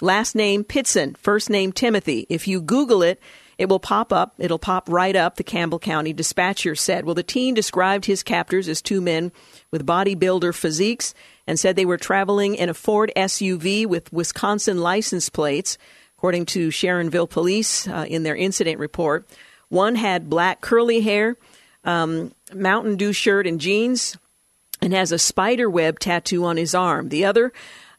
Last 0.00 0.36
name 0.36 0.62
Pitzen, 0.62 1.16
first 1.16 1.50
name 1.50 1.72
Timothy. 1.72 2.24
If 2.28 2.46
you 2.46 2.60
Google 2.60 3.02
it, 3.02 3.20
it 3.58 3.68
will 3.68 3.78
pop 3.78 4.12
up. 4.12 4.34
It'll 4.38 4.58
pop 4.58 4.88
right 4.88 5.14
up, 5.14 5.36
the 5.36 5.44
Campbell 5.44 5.78
County 5.78 6.12
dispatcher 6.12 6.74
said. 6.74 7.04
Well, 7.04 7.14
the 7.14 7.22
teen 7.22 7.54
described 7.54 8.06
his 8.06 8.22
captors 8.22 8.68
as 8.68 8.82
two 8.82 9.00
men 9.00 9.32
with 9.70 9.86
bodybuilder 9.86 10.54
physiques 10.54 11.14
and 11.46 11.58
said 11.58 11.76
they 11.76 11.84
were 11.84 11.96
traveling 11.96 12.54
in 12.54 12.68
a 12.68 12.74
Ford 12.74 13.12
SUV 13.16 13.86
with 13.86 14.12
Wisconsin 14.12 14.80
license 14.80 15.28
plates, 15.28 15.78
according 16.16 16.46
to 16.46 16.68
Sharonville 16.68 17.28
police 17.28 17.86
uh, 17.86 18.06
in 18.08 18.22
their 18.22 18.36
incident 18.36 18.78
report. 18.78 19.26
One 19.68 19.94
had 19.94 20.30
black 20.30 20.60
curly 20.60 21.00
hair, 21.00 21.36
um, 21.84 22.32
Mountain 22.52 22.96
Dew 22.96 23.12
shirt, 23.12 23.46
and 23.46 23.60
jeans. 23.60 24.16
and 24.80 24.92
has 24.92 25.12
a 25.12 25.18
spider 25.18 25.68
web 25.70 25.98
tattoo 25.98 26.44
on 26.44 26.56
his 26.56 26.74
arm. 26.74 27.08
The 27.08 27.24
other 27.24 27.52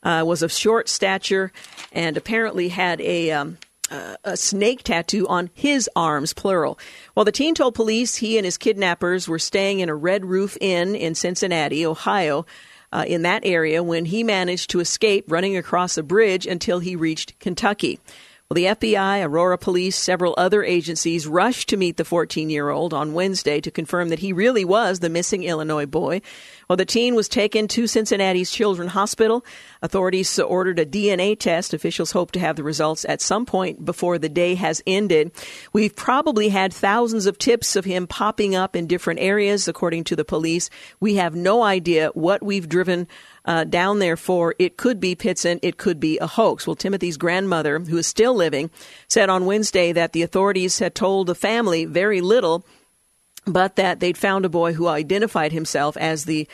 uh, 0.03 0.23
was 0.25 0.43
of 0.43 0.51
short 0.51 0.87
stature 0.87 1.51
and 1.91 2.15
apparently 2.15 2.69
had 2.69 3.01
a 3.01 3.31
um, 3.31 3.57
uh, 3.91 4.15
a 4.23 4.37
snake 4.37 4.83
tattoo 4.83 5.27
on 5.27 5.49
his 5.53 5.89
arms, 5.95 6.33
plural. 6.33 6.79
Well, 7.13 7.25
the 7.25 7.31
teen 7.31 7.55
told 7.55 7.75
police 7.75 8.15
he 8.15 8.37
and 8.37 8.45
his 8.45 8.57
kidnappers 8.57 9.27
were 9.27 9.39
staying 9.39 9.79
in 9.79 9.89
a 9.89 9.95
Red 9.95 10.25
Roof 10.25 10.57
Inn 10.59 10.95
in 10.95 11.15
Cincinnati, 11.15 11.85
Ohio, 11.85 12.45
uh, 12.91 13.05
in 13.07 13.23
that 13.23 13.45
area 13.45 13.83
when 13.83 14.05
he 14.05 14.23
managed 14.23 14.69
to 14.71 14.79
escape 14.79 15.25
running 15.27 15.57
across 15.57 15.97
a 15.97 16.03
bridge 16.03 16.47
until 16.47 16.79
he 16.79 16.95
reached 16.95 17.37
Kentucky. 17.39 17.99
Well, 18.47 18.53
the 18.53 18.65
FBI, 18.65 19.25
Aurora 19.25 19.57
Police, 19.57 19.95
several 19.95 20.35
other 20.37 20.63
agencies 20.63 21.25
rushed 21.25 21.67
to 21.69 21.77
meet 21.77 21.97
the 21.97 22.05
14 22.05 22.51
year 22.51 22.69
old 22.69 22.93
on 22.93 23.15
Wednesday 23.15 23.59
to 23.59 23.71
confirm 23.71 24.09
that 24.09 24.19
he 24.19 24.33
really 24.33 24.63
was 24.63 24.99
the 24.99 25.09
missing 25.09 25.41
Illinois 25.41 25.87
boy. 25.87 26.21
Well, 26.69 26.77
the 26.77 26.85
teen 26.85 27.15
was 27.15 27.27
taken 27.27 27.67
to 27.69 27.87
Cincinnati's 27.87 28.51
Children's 28.51 28.91
Hospital. 28.91 29.43
Authorities 29.81 30.37
ordered 30.37 30.77
a 30.77 30.85
DNA 30.85 31.39
test. 31.39 31.73
Officials 31.73 32.11
hope 32.11 32.33
to 32.33 32.39
have 32.39 32.55
the 32.55 32.63
results 32.63 33.03
at 33.09 33.19
some 33.19 33.47
point 33.47 33.83
before 33.83 34.19
the 34.19 34.29
day 34.29 34.53
has 34.53 34.79
ended. 34.85 35.31
We've 35.73 35.95
probably 35.95 36.49
had 36.49 36.71
thousands 36.71 37.25
of 37.25 37.39
tips 37.39 37.75
of 37.75 37.85
him 37.85 38.05
popping 38.05 38.55
up 38.55 38.75
in 38.75 38.85
different 38.85 39.21
areas, 39.21 39.67
according 39.67 40.03
to 40.03 40.15
the 40.15 40.23
police. 40.23 40.69
We 40.99 41.15
have 41.15 41.33
no 41.33 41.63
idea 41.63 42.09
what 42.13 42.43
we've 42.43 42.69
driven 42.69 43.07
uh, 43.45 43.63
down 43.63 43.99
there 43.99 44.17
for 44.17 44.55
it 44.59 44.77
could 44.77 44.99
be 44.99 45.15
Pitzen, 45.15 45.59
it 45.61 45.77
could 45.77 45.99
be 45.99 46.17
a 46.19 46.27
hoax. 46.27 46.65
Well, 46.67 46.75
Timothy's 46.75 47.17
grandmother, 47.17 47.79
who 47.79 47.97
is 47.97 48.07
still 48.07 48.33
living, 48.33 48.69
said 49.07 49.29
on 49.29 49.45
Wednesday 49.45 49.91
that 49.91 50.13
the 50.13 50.23
authorities 50.23 50.79
had 50.79 50.95
told 50.95 51.27
the 51.27 51.35
family 51.35 51.85
very 51.85 52.21
little, 52.21 52.65
but 53.45 53.75
that 53.75 53.99
they'd 53.99 54.17
found 54.17 54.45
a 54.45 54.49
boy 54.49 54.73
who 54.73 54.87
identified 54.87 55.51
himself 55.51 55.95
as 55.97 56.25
the 56.25 56.47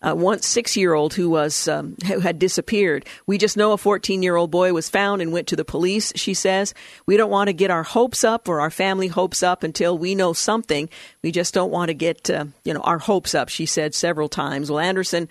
uh, 0.00 0.14
one 0.14 0.40
six 0.40 0.76
year 0.76 0.94
old 0.94 1.14
who 1.14 1.28
was 1.28 1.66
um, 1.66 1.96
who 2.06 2.20
had 2.20 2.38
disappeared. 2.38 3.04
We 3.26 3.36
just 3.36 3.56
know 3.56 3.72
a 3.72 3.78
14 3.78 4.22
year 4.22 4.36
old 4.36 4.50
boy 4.50 4.72
was 4.72 4.88
found 4.88 5.20
and 5.20 5.32
went 5.32 5.48
to 5.48 5.56
the 5.56 5.64
police. 5.64 6.12
She 6.14 6.34
says 6.34 6.72
we 7.06 7.16
don't 7.16 7.30
want 7.30 7.48
to 7.48 7.52
get 7.52 7.70
our 7.70 7.82
hopes 7.82 8.22
up 8.22 8.48
or 8.48 8.60
our 8.60 8.70
family 8.70 9.08
hopes 9.08 9.42
up 9.42 9.64
until 9.64 9.98
we 9.98 10.14
know 10.14 10.32
something. 10.32 10.88
We 11.22 11.32
just 11.32 11.52
don't 11.52 11.72
want 11.72 11.88
to 11.88 11.94
get 11.94 12.30
uh, 12.30 12.46
you 12.64 12.74
know 12.74 12.80
our 12.80 12.98
hopes 12.98 13.34
up. 13.34 13.48
She 13.48 13.66
said 13.66 13.94
several 13.94 14.28
times. 14.28 14.70
Well, 14.70 14.78
Anderson 14.78 15.28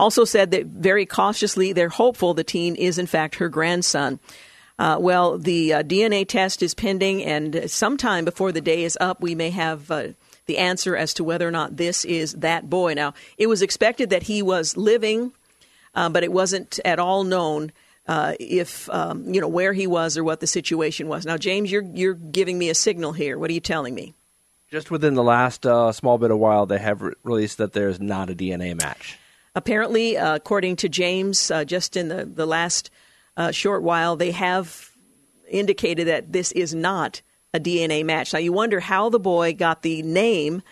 also 0.00 0.24
said 0.24 0.50
that 0.50 0.66
very 0.66 1.06
cautiously 1.06 1.72
they're 1.72 1.88
hopeful 1.88 2.34
the 2.34 2.42
teen 2.42 2.74
is 2.74 2.98
in 2.98 3.06
fact 3.06 3.36
her 3.36 3.48
grandson. 3.48 4.18
Uh, 4.78 4.96
well, 4.98 5.36
the 5.36 5.74
uh, 5.74 5.82
DNA 5.82 6.26
test 6.26 6.62
is 6.62 6.72
pending, 6.72 7.22
and 7.22 7.70
sometime 7.70 8.24
before 8.24 8.50
the 8.50 8.62
day 8.62 8.82
is 8.82 8.96
up, 8.98 9.20
we 9.20 9.34
may 9.34 9.50
have 9.50 9.90
uh, 9.90 10.08
the 10.46 10.56
answer 10.56 10.96
as 10.96 11.12
to 11.12 11.22
whether 11.22 11.46
or 11.46 11.50
not 11.50 11.76
this 11.76 12.02
is 12.06 12.32
that 12.32 12.70
boy. 12.70 12.94
Now, 12.94 13.12
it 13.36 13.46
was 13.46 13.60
expected 13.60 14.08
that 14.08 14.22
he 14.22 14.40
was 14.40 14.78
living, 14.78 15.32
uh, 15.94 16.08
but 16.08 16.24
it 16.24 16.32
wasn't 16.32 16.80
at 16.82 16.98
all 16.98 17.24
known 17.24 17.72
uh, 18.08 18.32
if 18.40 18.88
um, 18.90 19.32
you 19.32 19.40
know 19.40 19.48
where 19.48 19.74
he 19.74 19.86
was 19.86 20.16
or 20.16 20.24
what 20.24 20.40
the 20.40 20.46
situation 20.46 21.08
was. 21.08 21.26
Now, 21.26 21.36
James, 21.36 21.70
you're 21.70 21.84
you're 21.94 22.14
giving 22.14 22.58
me 22.58 22.70
a 22.70 22.74
signal 22.74 23.12
here. 23.12 23.38
What 23.38 23.50
are 23.50 23.54
you 23.54 23.60
telling 23.60 23.94
me? 23.94 24.14
Just 24.70 24.90
within 24.90 25.14
the 25.14 25.22
last 25.22 25.66
uh, 25.66 25.92
small 25.92 26.16
bit 26.16 26.30
of 26.30 26.38
while, 26.38 26.64
they 26.64 26.78
have 26.78 27.02
re- 27.02 27.12
released 27.22 27.58
that 27.58 27.74
there's 27.74 28.00
not 28.00 28.30
a 28.30 28.34
DNA 28.34 28.80
match. 28.80 29.19
Apparently, 29.54 30.16
uh, 30.16 30.36
according 30.36 30.76
to 30.76 30.88
James, 30.88 31.50
uh, 31.50 31.64
just 31.64 31.96
in 31.96 32.08
the, 32.08 32.24
the 32.24 32.46
last 32.46 32.90
uh, 33.36 33.50
short 33.50 33.82
while, 33.82 34.16
they 34.16 34.30
have 34.30 34.90
indicated 35.50 36.06
that 36.06 36.32
this 36.32 36.52
is 36.52 36.74
not 36.74 37.22
a 37.52 37.58
DNA 37.58 38.04
match. 38.04 38.32
Now, 38.32 38.38
you 38.38 38.52
wonder 38.52 38.78
how 38.78 39.08
the 39.08 39.18
boy 39.18 39.54
got 39.54 39.82
the 39.82 40.02
name. 40.02 40.62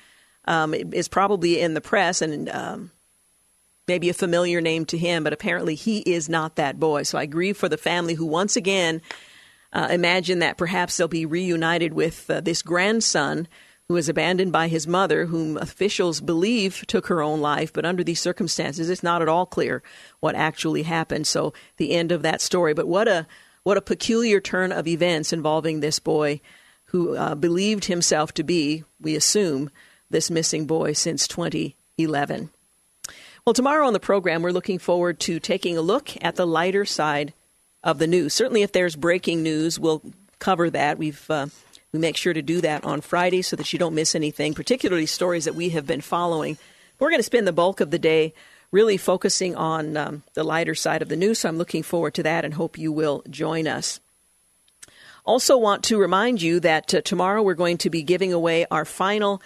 Um, 0.45 0.75
it 0.75 0.95
is 0.95 1.09
probably 1.09 1.61
in 1.61 1.75
the 1.75 1.81
press 1.81 2.23
and 2.23 2.49
um, 2.49 2.93
maybe 3.89 4.09
a 4.09 4.15
familiar 4.15 4.61
name 4.61 4.85
to 4.87 4.99
him, 4.99 5.25
but 5.25 5.33
apparently 5.33 5.75
he 5.75 5.99
is 5.99 6.29
not 6.29 6.57
that 6.57 6.79
boy. 6.79 7.03
So 7.03 7.19
I 7.19 7.27
grieve 7.27 7.57
for 7.57 7.69
the 7.69 7.77
family 7.77 8.15
who 8.15 8.27
once 8.27 8.55
again 8.55 9.03
uh, 9.73 9.89
imagine 9.91 10.39
that 10.39 10.57
perhaps 10.57 10.97
they'll 10.97 11.09
be 11.09 11.27
reunited 11.27 11.93
with 11.93 12.31
uh, 12.31 12.41
this 12.41 12.63
grandson 12.63 13.49
who 13.89 13.95
was 13.95 14.09
abandoned 14.09 14.53
by 14.53 14.69
his 14.69 14.87
mother, 14.87 15.27
whom 15.27 15.57
officials 15.57 16.21
believe 16.21 16.85
took 16.87 17.07
her 17.07 17.23
own 17.23 17.41
life. 17.41 17.73
But 17.73 17.87
under 17.87 18.05
these 18.05 18.21
circumstances, 18.21 18.91
it's 18.91 19.03
not 19.03 19.23
at 19.23 19.29
all 19.29 19.47
clear 19.47 19.83
what 20.21 20.35
actually 20.35 20.83
happened. 20.83 21.27
So 21.27 21.55
the 21.79 21.93
end 21.93 22.13
of 22.13 22.23
that 22.23 22.43
story. 22.43 22.75
But 22.75 22.87
what 22.87 23.09
a 23.09 23.27
what 23.63 23.79
a 23.79 23.83
peculiar 23.83 24.41
turn 24.41 24.73
of 24.73 24.87
events 24.87 25.33
involving 25.33 25.81
this 25.81 25.99
boy 25.99 26.41
who 26.87 27.17
uh, 27.17 27.35
believed 27.35 27.87
himself 27.87 28.33
to 28.35 28.43
be, 28.43 28.85
we 29.01 29.15
assume, 29.15 29.71
this 30.11 30.31
missing 30.31 30.67
boy 30.67 30.93
since 30.93 31.29
2011. 31.29 32.51
Well, 33.45 33.53
tomorrow 33.53 33.87
on 33.87 33.93
the 33.93 34.01
program, 34.01 34.43
we're 34.43 34.53
looking 34.53 34.79
forward 34.79 35.21
to 35.21 35.41
taking 35.41 35.77
a 35.77 35.83
look 35.83 36.13
at 36.23 36.37
the 36.37 36.47
lighter 36.47 36.85
side 36.85 37.33
of 37.83 37.99
the 37.99 38.07
news. 38.07 38.35
Certainly, 38.35 38.63
if 38.63 38.73
there's 38.73 38.97
breaking 38.97 39.43
news, 39.43 39.79
we'll 39.79 40.03
cover 40.39 40.71
that. 40.71 40.99
We've 40.99 41.31
uh, 41.31 41.47
we 41.93 41.99
make 41.99 42.17
sure 42.17 42.33
to 42.33 42.43
do 42.43 42.61
that 42.61 42.85
on 42.85 43.01
Friday 43.01 43.43
so 43.43 43.57
that 43.57 43.73
you 43.73 43.79
don't 43.79 43.95
miss 43.95 44.15
anything, 44.15 44.55
particularly 44.55 45.07
stories 45.07 45.45
that 45.45 45.55
we 45.55 45.71
have 45.71 45.87
been 45.87 46.01
following. 46.01 46.59
We're 46.99 47.11
going 47.11 47.21
to 47.21 47.25
spend 47.25 47.47
the 47.47 47.53
bulk 47.53 47.81
of 47.81 47.91
the 47.91 47.99
day 47.99 48.35
really 48.71 48.97
focusing 48.97 49.57
on 49.57 49.97
um, 49.97 50.23
the 50.35 50.45
lighter 50.45 50.75
side 50.75 51.01
of 51.01 51.09
the 51.09 51.17
news, 51.17 51.41
so 51.41 51.49
I'm 51.49 51.57
looking 51.57 51.83
forward 51.83 52.15
to 52.15 52.23
that 52.25 52.45
and 52.45 52.55
hope 52.55 52.77
you 52.77 52.93
will 52.93 53.23
join 53.31 53.67
us. 53.67 54.01
Also, 55.25 55.57
want 55.57 55.85
to 55.85 55.99
remind 55.99 56.43
you 56.43 56.61
that 56.61 56.95
uh, 56.95 57.01
tomorrow 57.03 57.43
we're 57.43 57.55
going 57.55 57.79
to 57.79 57.91
be 57.91 58.03
giving 58.03 58.33
away 58.33 58.67
our 58.71 58.85
final 58.85 59.43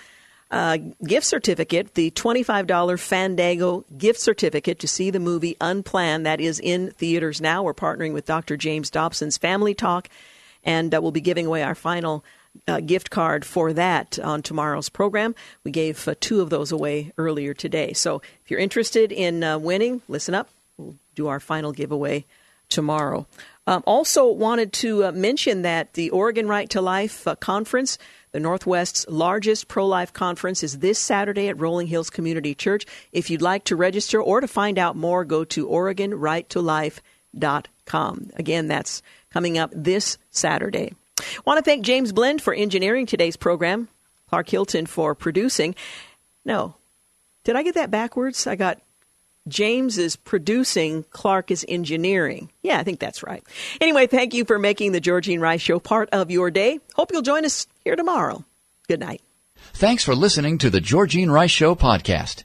uh, 0.50 0.76
gift 1.04 1.26
certificate, 1.26 1.94
the 1.94 2.10
$25 2.10 3.00
Fandango 3.00 3.84
gift 3.96 4.20
certificate 4.20 4.78
to 4.80 4.86
see 4.86 5.10
the 5.10 5.18
movie 5.18 5.56
Unplanned 5.60 6.26
that 6.26 6.40
is 6.40 6.60
in 6.60 6.90
theaters 6.90 7.40
now. 7.40 7.62
We're 7.62 7.74
partnering 7.74 8.12
with 8.12 8.26
Dr. 8.26 8.56
James 8.56 8.90
Dobson's 8.90 9.38
Family 9.38 9.74
Talk 9.74 10.08
and 10.64 10.94
uh, 10.94 11.00
we'll 11.00 11.10
be 11.10 11.20
giving 11.20 11.46
away 11.46 11.62
our 11.62 11.74
final 11.74 12.24
uh, 12.68 12.80
gift 12.80 13.10
card 13.10 13.44
for 13.44 13.72
that 13.72 14.18
on 14.18 14.42
tomorrow's 14.42 14.88
program. 14.88 15.34
We 15.64 15.70
gave 15.70 16.06
uh, 16.06 16.14
two 16.20 16.40
of 16.40 16.50
those 16.50 16.72
away 16.72 17.12
earlier 17.16 17.54
today. 17.54 17.92
So 17.92 18.22
if 18.44 18.50
you're 18.50 18.60
interested 18.60 19.12
in 19.12 19.42
uh, 19.42 19.58
winning, 19.58 20.02
listen 20.08 20.34
up. 20.34 20.48
We'll 20.76 20.96
do 21.14 21.28
our 21.28 21.40
final 21.40 21.72
giveaway 21.72 22.24
tomorrow. 22.68 23.26
Um, 23.66 23.82
also, 23.86 24.28
wanted 24.28 24.72
to 24.74 25.04
uh, 25.04 25.12
mention 25.12 25.62
that 25.62 25.94
the 25.94 26.10
Oregon 26.10 26.46
Right 26.48 26.68
to 26.70 26.80
Life 26.80 27.28
uh, 27.28 27.36
Conference, 27.36 27.96
the 28.32 28.40
Northwest's 28.40 29.06
largest 29.08 29.68
pro 29.68 29.86
life 29.86 30.12
conference, 30.12 30.64
is 30.64 30.80
this 30.80 30.98
Saturday 30.98 31.48
at 31.48 31.60
Rolling 31.60 31.86
Hills 31.86 32.10
Community 32.10 32.56
Church. 32.56 32.86
If 33.12 33.30
you'd 33.30 33.40
like 33.40 33.62
to 33.64 33.76
register 33.76 34.20
or 34.20 34.40
to 34.40 34.48
find 34.48 34.78
out 34.78 34.96
more, 34.96 35.24
go 35.24 35.44
to 35.44 35.68
OregonRightToLife.com. 35.68 38.30
Again, 38.34 38.66
that's 38.66 39.00
coming 39.32 39.58
up 39.58 39.70
this 39.74 40.18
Saturday. 40.30 40.94
Want 41.44 41.58
to 41.58 41.64
thank 41.64 41.84
James 41.84 42.12
Blend 42.12 42.42
for 42.42 42.52
engineering 42.52 43.06
today's 43.06 43.36
program, 43.36 43.88
Clark 44.28 44.48
Hilton 44.48 44.86
for 44.86 45.14
producing. 45.14 45.74
No, 46.44 46.74
did 47.44 47.56
I 47.56 47.62
get 47.62 47.74
that 47.74 47.90
backwards? 47.90 48.46
I 48.46 48.56
got 48.56 48.80
James 49.48 49.98
is 49.98 50.16
producing, 50.16 51.04
Clark 51.10 51.50
is 51.50 51.66
engineering. 51.68 52.50
Yeah, 52.62 52.78
I 52.78 52.84
think 52.84 53.00
that's 53.00 53.22
right. 53.22 53.42
Anyway, 53.80 54.06
thank 54.06 54.34
you 54.34 54.44
for 54.44 54.58
making 54.58 54.92
the 54.92 55.00
Georgene 55.00 55.40
Rice 55.40 55.60
Show 55.60 55.80
part 55.80 56.08
of 56.10 56.30
your 56.30 56.50
day. 56.50 56.78
Hope 56.94 57.10
you'll 57.12 57.22
join 57.22 57.44
us 57.44 57.66
here 57.84 57.96
tomorrow. 57.96 58.44
Good 58.88 59.00
night. 59.00 59.20
Thanks 59.74 60.04
for 60.04 60.14
listening 60.14 60.58
to 60.58 60.70
the 60.70 60.80
Georgene 60.80 61.30
Rice 61.30 61.50
Show 61.50 61.74
podcast. 61.74 62.44